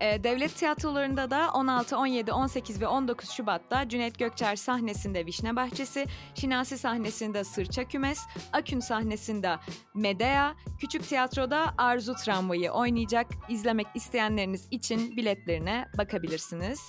Ee, 0.00 0.24
devlet 0.24 0.56
tiyatrolarında 0.56 1.30
da 1.30 1.50
16, 1.54 1.96
17, 1.96 2.32
18 2.32 2.80
ve 2.80 2.86
19 2.86 3.30
Şubat'ta 3.30 3.88
Cüneyt 3.88 4.18
Gökçer 4.18 4.56
sahnesinde 4.56 5.26
Vişne 5.26 5.56
Bahçesi, 5.56 6.06
Şinasi 6.34 6.78
sahnesinde 6.78 7.44
Sırça 7.44 7.84
Kümes, 7.84 8.20
Akün 8.52 8.80
sahnesinde 8.80 9.56
Medea, 9.94 10.54
Küçük 10.80 11.08
Tiyatro'da 11.08 11.74
Arzu 11.78 12.14
Tramvayı 12.14 12.70
oynayacak. 12.70 13.26
İzlemek 13.48 13.86
isteyenleriniz 13.94 14.68
için 14.70 15.16
biletlerine 15.16 15.88
bakabilirsiniz. 15.98 16.80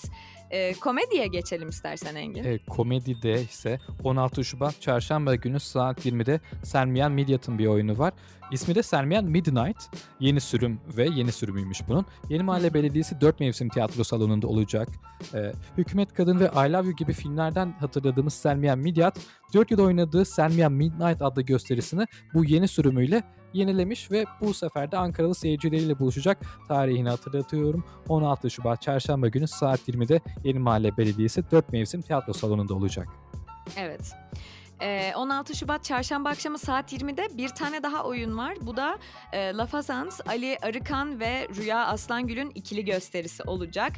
E, 0.52 0.74
komediye 0.74 1.28
geçelim 1.28 1.70
istersen 1.70 2.16
Engin. 2.16 2.44
E, 2.44 2.58
komedide 2.58 3.42
ise 3.42 3.80
16 4.04 4.46
Şubat 4.46 4.82
Çarşamba 4.82 5.36
günü 5.36 5.60
saat 5.60 6.06
20'de 6.06 6.40
Sermiyan 6.64 7.12
Midyat'ın 7.12 7.60
bir 7.60 7.68
oyunu 7.68 7.98
var. 7.98 8.14
İsmi 8.52 8.76
de 8.76 8.84
Sermiyan 8.84 9.26
Midnight. 9.26 9.78
Yeni 10.20 10.42
sürüm 10.42 10.80
ve 10.98 11.10
yeni 11.16 11.32
sürümüymüş 11.32 11.88
bunun. 11.88 12.06
Yeni 12.30 12.44
Mahalle 12.44 12.74
Belediyesi 12.74 13.22
4 13.22 13.40
mevsim 13.40 13.70
tiyatro 13.70 14.04
salonunda 14.04 14.48
olacak. 14.48 14.90
E, 15.34 15.52
Hükümet 15.78 16.14
Kadın 16.14 16.40
ve 16.40 16.46
I 16.46 16.72
Love 16.72 16.88
You 16.88 16.96
gibi 16.96 17.14
filmlerden 17.14 17.74
hatırladığımız 17.80 18.34
Sermiyan 18.34 18.80
Midyat 18.80 19.20
4 19.54 19.72
yıl 19.72 19.80
oynadığı 19.80 20.26
Sermiyan 20.26 20.72
Midnight 20.72 21.22
adlı 21.22 21.42
gösterisini 21.42 22.06
bu 22.34 22.46
yeni 22.46 22.68
sürümüyle 22.68 23.24
yenilemiş 23.54 24.12
ve 24.12 24.26
bu 24.42 24.54
sefer 24.54 24.92
de 24.92 24.98
Ankaralı 24.98 25.36
seyircileriyle 25.36 26.00
buluşacak 26.00 26.38
tarihini 26.68 27.10
hatırlatıyorum. 27.10 27.84
16 28.08 28.50
Şubat 28.50 28.82
Çarşamba 28.82 29.28
günü 29.28 29.48
saat 29.48 29.90
20'de 29.90 30.20
Yeni 30.44 30.60
Mahalle 30.60 30.98
Belediyesi 30.98 31.52
4 31.52 31.74
mevsim 31.74 32.02
tiyatro 32.02 32.34
salonunda 32.34 32.74
olacak. 32.74 33.08
Evet. 33.78 34.14
Ee, 34.82 35.14
16 35.16 35.56
Şubat 35.56 35.84
çarşamba 35.84 36.30
akşamı 36.30 36.58
saat 36.58 36.94
20'de 36.94 37.38
bir 37.38 37.50
tane 37.50 37.84
daha 37.84 38.04
oyun 38.04 38.38
var. 38.38 38.58
Bu 38.62 38.78
da 38.78 39.00
e, 39.32 39.54
Lafazans, 39.54 40.22
Ali 40.28 40.58
Arıkan 40.62 41.20
ve 41.20 41.48
Rüya 41.56 41.86
Aslangül'ün 41.88 42.52
ikili 42.56 42.86
gösterisi 42.86 43.44
olacak. 43.44 43.94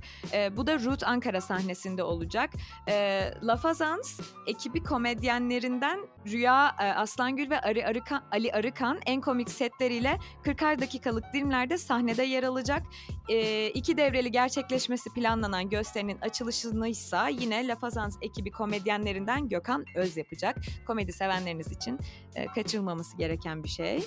Bu 0.58 0.68
da 0.68 0.80
Root 0.80 1.04
Ankara 1.04 1.42
sahnesinde 1.42 2.04
olacak. 2.04 2.50
E, 2.90 3.24
Lafazans 3.44 4.20
ekibi 4.48 4.84
komedyenlerinden 4.84 6.00
Rüya 6.28 6.76
Aslangül 6.78 7.50
ve 7.50 7.62
Ali 7.62 7.86
Arıkan, 7.86 8.24
Ali 8.32 8.54
Arıkan 8.54 9.00
en 9.06 9.22
komik 9.22 9.50
setleriyle 9.50 10.18
40'ar 10.44 10.82
dakikalık 10.82 11.34
dilimlerde 11.34 11.78
sahnede 11.78 12.24
yer 12.24 12.44
alacak. 12.44 12.84
E, 13.30 13.68
iki 13.68 13.98
devreli 13.98 14.32
gerçekleşmesi 14.32 15.14
planlanan 15.14 15.70
gösterinin 15.70 16.18
açılışını 16.22 16.88
ise 16.88 17.18
yine 17.32 17.68
Lafazans 17.68 18.18
ekibi 18.22 18.52
komedyenlerinden 18.52 19.50
Gökhan 19.50 19.86
Öz 19.96 20.18
yapacak 20.18 20.58
komedi 20.88 21.12
sevenleriniz 21.12 21.72
için 21.72 22.00
e, 22.36 22.46
kaçırılmaması 22.46 23.18
gereken 23.18 23.64
bir 23.64 23.70
şey. 23.70 24.04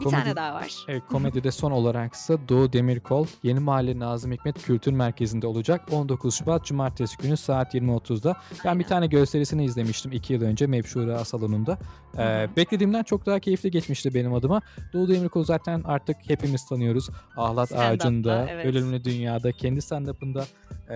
Bir 0.00 0.04
Komedi- 0.04 0.22
tane 0.22 0.36
daha 0.36 0.54
var. 0.54 0.72
Evet, 0.88 1.02
komedide 1.10 1.50
son 1.50 1.70
olaraksa 1.70 2.48
Doğu 2.48 2.72
Demirkol 2.72 3.26
Yeni 3.42 3.60
Mahalle 3.60 3.98
Nazım 3.98 4.32
Hikmet 4.32 4.62
Kültür 4.62 4.92
Merkezi'nde 4.92 5.46
olacak 5.46 5.80
19 5.90 6.34
Şubat 6.34 6.64
Cumartesi 6.64 7.16
günü 7.16 7.36
saat 7.36 7.74
20.30'da. 7.74 8.36
Ben 8.64 8.68
Aynen. 8.68 8.78
bir 8.78 8.84
tane 8.84 9.06
gösterisini 9.06 9.64
izlemiştim 9.64 10.12
2 10.12 10.32
yıl 10.32 10.42
önce 10.42 10.66
Mevşura 10.66 11.24
salonunda. 11.24 11.78
Ee, 12.18 12.48
beklediğimden 12.56 13.02
çok 13.02 13.26
daha 13.26 13.38
keyifli 13.38 13.70
geçmişti 13.70 14.14
benim 14.14 14.34
adıma. 14.34 14.60
Doğu 14.92 15.08
Demirkol 15.08 15.44
zaten 15.44 15.82
artık 15.84 16.16
hepimiz 16.26 16.66
tanıyoruz. 16.68 17.08
Ahlat 17.36 17.72
Ağacı'nda, 17.72 18.46
evet. 18.50 18.66
Ölümlü 18.66 19.04
Dünya'da, 19.04 19.52
kendi 19.52 19.80
stand-up'ında 19.80 20.44
e, 20.88 20.94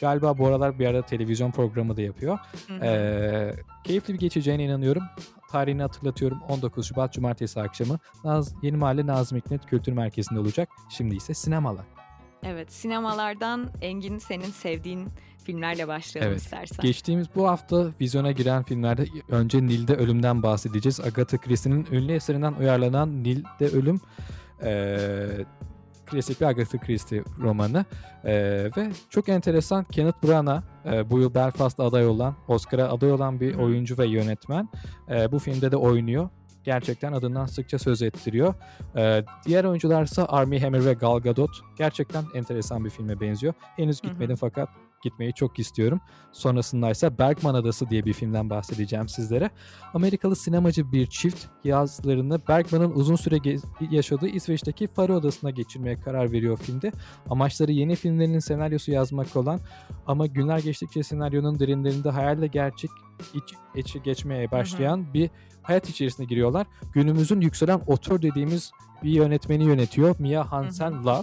galiba 0.00 0.38
bu 0.38 0.46
aralar 0.46 0.78
bir 0.78 0.86
ara 0.86 1.02
televizyon 1.02 1.50
programı 1.50 1.96
da 1.96 2.02
yapıyor. 2.02 2.38
Ee, 2.82 3.52
keyifli 3.84 4.14
bir 4.14 4.18
geçeceğine 4.18 4.64
inanıyorum. 4.64 5.02
Tarihini 5.50 5.82
hatırlatıyorum. 5.82 6.38
19 6.48 6.86
Şubat 6.88 7.12
Cumartesi 7.12 7.60
akşamı 7.60 7.98
Naz, 8.24 8.54
Yeni 8.62 8.76
Mahalle 8.76 9.06
Nazım 9.06 9.38
Hikmet 9.38 9.66
Kültür 9.66 9.92
Merkezi'nde 9.92 10.40
olacak. 10.40 10.68
Şimdi 10.90 11.14
ise 11.16 11.34
sinemalar. 11.34 11.84
Evet 12.42 12.72
sinemalardan 12.72 13.70
Engin 13.80 14.18
senin 14.18 14.50
sevdiğin 14.50 15.08
filmlerle 15.44 15.88
başlayalım 15.88 16.32
Evet, 16.32 16.40
istersen. 16.42 16.82
Geçtiğimiz 16.82 17.26
bu 17.34 17.48
hafta 17.48 17.86
vizyona 18.00 18.32
giren 18.32 18.62
filmlerde 18.62 19.06
önce 19.28 19.66
Nil'de 19.66 19.94
Ölüm'den 19.94 20.42
bahsedeceğiz. 20.42 21.00
Agatha 21.00 21.36
Christie'nin 21.38 21.86
ünlü 21.92 22.12
eserinden 22.12 22.52
uyarlanan 22.52 23.24
Nil'de 23.24 23.66
Ölüm 23.68 24.00
eee, 24.62 25.44
klasik 26.12 26.40
bir 26.40 26.46
Agatha 26.46 26.78
Christie 26.78 27.22
romanı 27.42 27.84
Eee, 28.24 28.70
ve 28.76 28.90
çok 29.10 29.28
enteresan 29.28 29.84
Kenneth 29.84 30.24
Branagh 30.26 30.62
eee, 30.84 31.10
bu 31.10 31.18
yıl 31.18 31.34
Belfast'ta 31.34 31.84
aday 31.84 32.06
olan 32.06 32.34
Oscar'a 32.48 32.88
aday 32.92 33.12
olan 33.12 33.40
bir 33.40 33.54
oyuncu 33.54 33.98
ve 33.98 34.06
yönetmen 34.06 34.68
Eee, 35.10 35.28
bu 35.32 35.38
filmde 35.38 35.72
de 35.72 35.76
oynuyor. 35.76 36.28
Gerçekten 36.64 37.12
adından 37.12 37.46
sıkça 37.46 37.78
söz 37.78 38.02
ettiriyor. 38.02 38.54
Eee, 38.96 39.24
diğer 39.46 39.64
oyuncularsa 39.64 40.26
Armie 40.28 40.60
Hammer 40.60 40.84
ve 40.84 40.92
Gal 40.94 41.18
Gadot. 41.18 41.50
Gerçekten 41.78 42.24
enteresan 42.34 42.84
bir 42.84 42.90
filme 42.90 43.20
benziyor. 43.20 43.54
Henüz 43.76 44.00
gitmedim 44.00 44.36
fakat 44.36 44.68
gitmeyi 45.02 45.34
çok 45.34 45.58
istiyorum. 45.58 46.00
Sonrasında 46.32 46.90
ise 46.90 47.18
Bergman 47.18 47.54
Adası 47.54 47.90
diye 47.90 48.04
bir 48.04 48.12
filmden 48.12 48.50
bahsedeceğim 48.50 49.08
sizlere. 49.08 49.50
Amerikalı 49.94 50.36
sinemacı 50.36 50.92
bir 50.92 51.06
çift 51.06 51.44
yazlarını 51.64 52.40
Bergman'ın 52.48 52.90
uzun 52.90 53.16
süre 53.16 53.36
yaşadığı 53.90 54.28
İsveç'teki 54.28 54.86
Faro 54.86 55.14
Adası'na 55.14 55.50
geçirmeye 55.50 56.00
karar 56.00 56.32
veriyor 56.32 56.58
filmde. 56.58 56.92
Amaçları 57.30 57.72
yeni 57.72 57.96
filmlerinin 57.96 58.38
senaryosu 58.38 58.92
yazmak 58.92 59.36
olan 59.36 59.60
ama 60.06 60.26
günler 60.26 60.58
geçtikçe 60.58 61.02
senaryonun 61.02 61.58
derinlerinde 61.58 62.10
hayalle 62.10 62.46
gerçek 62.46 62.90
iç, 63.34 63.54
içi 63.74 64.02
geçmeye 64.02 64.50
başlayan 64.50 65.14
bir 65.14 65.30
hayat 65.62 65.88
içerisine 65.88 66.26
giriyorlar. 66.26 66.66
Günümüzün 66.92 67.40
yükselen 67.40 67.80
otör 67.86 68.22
dediğimiz 68.22 68.72
bir 69.02 69.10
yönetmeni 69.10 69.64
yönetiyor. 69.64 70.16
Mia 70.18 70.52
Hansen 70.52 71.04
Love. 71.04 71.22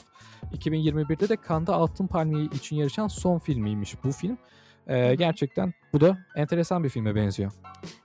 2021'de 0.53 1.29
de 1.29 1.37
Cannes'da 1.47 1.75
Altın 1.75 2.07
Palmiye 2.07 2.45
için 2.45 2.75
yarışan 2.75 3.07
son 3.07 3.39
filmiymiş 3.39 4.03
bu 4.03 4.11
film. 4.11 4.37
Ee, 4.89 5.15
gerçekten 5.15 5.73
bu 5.93 6.01
da 6.01 6.17
enteresan 6.35 6.83
bir 6.83 6.89
filme 6.89 7.15
benziyor. 7.15 7.51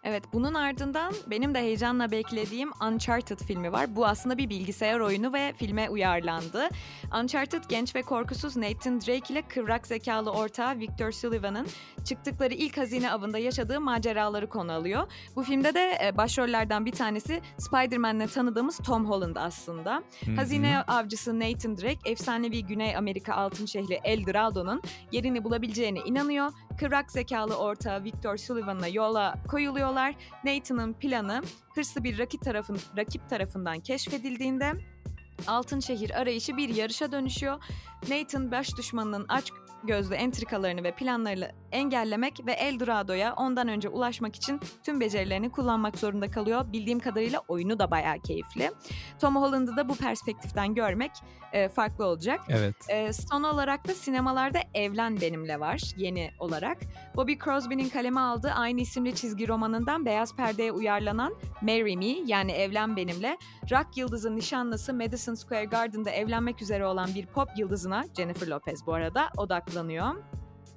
Evet 0.05 0.23
bunun 0.33 0.55
ardından 0.55 1.13
benim 1.31 1.55
de 1.55 1.59
heyecanla 1.59 2.11
beklediğim 2.11 2.71
Uncharted 2.89 3.39
filmi 3.39 3.73
var. 3.73 3.97
Bu 3.97 4.07
aslında 4.07 4.39
bir 4.39 4.51
bilgisayar 4.51 5.01
oyunu 5.01 5.33
ve 5.33 5.53
filme 5.57 5.91
uyarlandı. 5.91 6.69
Uncharted 7.23 7.65
genç 7.69 7.95
ve 7.95 8.03
korkusuz 8.03 8.57
Nathan 8.57 9.01
Drake 9.01 9.33
ile 9.33 9.43
kıvrak 9.43 9.87
zekalı 9.87 10.31
ortağı 10.33 10.79
Victor 10.79 11.13
Sullivan'ın 11.13 11.67
çıktıkları 12.05 12.55
ilk 12.55 12.79
hazine 12.79 13.13
avında 13.13 13.39
yaşadığı 13.39 13.81
maceraları 13.81 14.49
konu 14.49 14.73
alıyor. 14.73 15.07
Bu 15.37 15.43
filmde 15.43 15.75
de 15.75 15.99
e, 16.05 16.17
başrollerden 16.17 16.87
bir 16.87 16.93
tanesi 16.93 17.41
Spider-Man'le 17.59 18.27
tanıdığımız 18.27 18.79
Tom 18.79 19.07
Holland 19.11 19.37
aslında. 19.37 20.03
Hazine 20.37 20.79
avcısı 20.83 21.41
Nathan 21.41 21.77
Drake 21.77 22.11
efsanevi 22.11 22.65
Güney 22.67 22.97
Amerika 22.97 23.35
altın 23.35 23.67
şehri 23.67 24.01
El 24.05 24.27
Dorado'nun 24.27 24.83
yerini 25.13 25.45
bulabileceğine 25.45 26.01
inanıyor. 26.01 26.53
Kıvrak 26.79 27.11
zekalı 27.13 27.57
ortağı 27.57 28.05
Victor 28.05 28.37
Sullivan'la 28.37 28.89
yola 28.89 29.35
koyuluyorlar. 29.49 30.15
Nathan'ın 30.45 30.93
planı 30.93 31.43
hırslı 31.75 32.05
bir 32.05 32.19
rakip, 32.19 32.43
tarafın, 32.43 32.79
rakip 32.97 33.29
tarafından 33.29 33.81
keşfedildiğinde 33.81 34.73
Altın 35.47 35.81
Şehir 35.81 36.21
arayışı 36.21 36.57
bir 36.57 36.69
yarışa 36.69 37.13
dönüşüyor. 37.13 37.65
Nathan 38.09 38.51
baş 38.51 38.77
düşmanının 38.77 39.27
aç 39.29 39.53
gözlü 39.85 40.15
entrikalarını 40.15 40.85
ve 40.85 40.95
planlarını 40.95 41.53
engellemek 41.73 42.47
ve 42.47 42.53
El 42.53 42.81
Dorado'ya 42.81 43.35
ondan 43.35 43.69
önce 43.69 43.89
ulaşmak 43.89 44.37
için 44.37 44.61
tüm 44.83 45.01
becerilerini 45.01 45.51
kullanmak 45.51 45.99
zorunda 45.99 46.31
kalıyor. 46.31 46.73
Bildiğim 46.73 47.01
kadarıyla 47.01 47.41
oyunu 47.49 47.79
da 47.79 47.91
bayağı 47.91 48.19
keyifli. 48.19 48.71
Tom 49.21 49.37
Holland'ı 49.37 49.77
da 49.77 49.89
bu 49.89 49.95
perspektiften 49.95 50.75
görmek 50.75 51.11
e, 51.55 51.69
farklı 51.69 52.07
olacak. 52.07 52.41
Evet. 52.49 52.75
Ee, 52.89 53.13
son 53.13 53.43
olarak 53.43 53.89
da 53.89 53.95
sinemalarda 53.95 54.59
Evlen 54.75 55.21
Benimle 55.21 55.61
var 55.61 55.81
yeni 55.97 56.31
olarak. 56.39 56.79
Bobby 57.17 57.33
Crosby'nin 57.45 57.89
kaleme 57.89 58.21
aldığı 58.21 58.51
aynı 58.51 58.81
isimli 58.81 59.15
çizgi 59.15 59.49
romanından 59.49 60.07
beyaz 60.07 60.37
perdeye 60.37 60.73
uyarlanan 60.73 61.35
Marry 61.63 61.97
Me 61.97 62.07
yani 62.27 62.53
Evlen 62.53 62.97
Benimle 62.97 63.39
rock 63.71 63.97
yıldızı 63.97 64.37
nişanlısı 64.37 64.95
Madison 64.95 65.35
Square 65.35 65.65
Garden'da 65.65 66.11
evlenmek 66.11 66.63
üzere 66.63 66.87
olan 66.87 67.15
bir 67.15 67.27
pop 67.27 67.49
yıldızına 67.57 68.05
Jennifer 68.17 68.47
Lopez 68.47 68.87
bu 68.87 68.95
arada 68.95 69.29
odaklanıyor. 69.37 70.15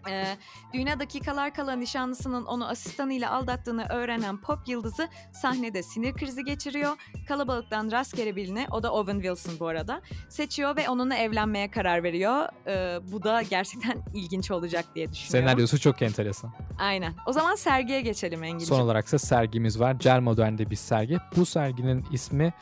Ee, 0.10 0.38
düğüne 0.74 1.00
dakikalar 1.00 1.54
kala 1.54 1.76
nişanlısının 1.76 2.46
onu 2.46 2.68
asistanıyla 2.68 3.32
aldattığını 3.32 3.86
öğrenen 3.90 4.38
pop 4.38 4.68
yıldızı 4.68 5.08
sahnede 5.34 5.84
sinir 5.84 6.14
krizi 6.14 6.44
geçiriyor. 6.44 6.96
Kalabalıktan 7.28 7.92
rastgele 7.92 8.36
birini, 8.36 8.68
o 8.72 8.84
da 8.84 8.94
Owen 8.94 9.16
Wilson 9.20 9.60
bu 9.60 9.68
arada, 9.68 10.02
seçiyor 10.30 10.76
ve 10.76 10.90
onunla 10.90 11.16
evlenmeye 11.16 11.72
karar 11.72 12.04
veriyor. 12.04 12.46
Ee, 12.68 13.00
bu 13.12 13.24
da 13.24 13.42
gerçekten 13.42 13.98
ilginç 14.14 14.52
olacak 14.52 14.86
diye 14.96 15.12
düşünüyorum. 15.12 15.50
Senaryosu 15.50 15.80
çok 15.80 16.02
enteresan. 16.02 16.52
Aynen. 16.80 17.14
O 17.26 17.34
zaman 17.34 17.56
sergiye 17.56 18.02
geçelim 18.02 18.44
Engin'ciğim. 18.44 18.68
Son 18.68 18.80
olaraksa 18.80 19.20
sergimiz 19.20 19.80
var. 19.80 20.00
Cer 20.00 20.20
Modern'de 20.20 20.70
bir 20.70 20.76
sergi. 20.76 21.18
Bu 21.36 21.46
serginin 21.46 22.06
ismi 22.12 22.54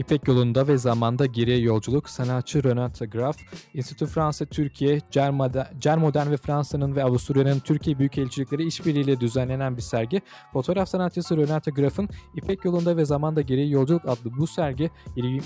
İpek 0.00 0.28
Yolunda 0.28 0.68
ve 0.68 0.78
Zamanda 0.78 1.26
Geriye 1.26 1.58
Yolculuk 1.58 2.08
sanatçı 2.10 2.64
Renata 2.64 3.04
Graf, 3.04 3.36
İnstitü 3.74 4.06
Fransa 4.06 4.46
Türkiye, 4.46 5.00
Cer 5.10 5.30
Moder- 5.30 5.80
Cer 5.80 5.98
Modern 5.98 6.30
ve 6.30 6.36
Fransa'nın 6.36 6.96
ve 6.96 7.04
Avusturya'nın 7.04 7.58
Türkiye 7.60 7.98
Büyükelçilikleri 7.98 8.66
işbirliğiyle 8.66 9.20
düzenlenen 9.20 9.76
bir 9.76 9.82
sergi. 9.82 10.22
Fotoğraf 10.52 10.88
sanatçısı 10.88 11.36
Renata 11.36 11.70
Graf'ın 11.70 12.08
İpek 12.34 12.64
Yolunda 12.64 12.96
ve 12.96 13.04
Zamanda 13.04 13.40
Geriye 13.40 13.66
Yolculuk 13.66 14.04
adlı 14.08 14.36
bu 14.38 14.46
sergi 14.46 14.90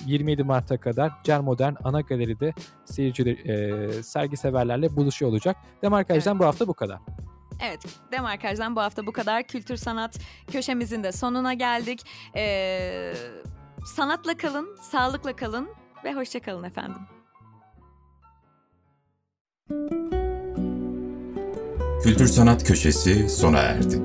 27 0.07 0.45
Mart'a 0.45 0.81
kadar 0.81 1.13
Cer 1.25 1.41
Modern 1.41 1.75
ana 1.85 2.01
galeride 2.01 2.55
seyirciler, 2.85 3.37
e, 3.37 4.03
sergi 4.03 4.37
severlerle 4.37 4.97
buluşuyor 4.97 5.31
olacak. 5.31 5.57
Demarkaj'dan 5.83 6.39
bu 6.39 6.45
hafta 6.45 6.69
bu 6.69 6.75
kadar. 6.75 6.99
Evet, 7.69 7.81
Demarkaj'dan 8.13 8.77
bu 8.77 8.81
hafta 8.81 9.07
bu 9.07 9.13
kadar. 9.13 9.43
Kültür 9.43 9.77
sanat 9.77 10.19
köşemizin 10.53 11.03
de 11.05 11.13
sonuna 11.13 11.55
geldik. 11.55 12.01
Ee, 12.37 13.15
sanatla 13.85 14.37
kalın, 14.37 14.77
sağlıkla 14.91 15.37
kalın 15.37 15.69
ve 16.05 16.15
hoşça 16.15 16.41
kalın 16.41 16.63
efendim. 16.63 17.01
Kültür 22.03 22.27
Sanat 22.27 22.65
Köşesi 22.65 23.29
sona 23.29 23.59
erdi. 23.59 24.03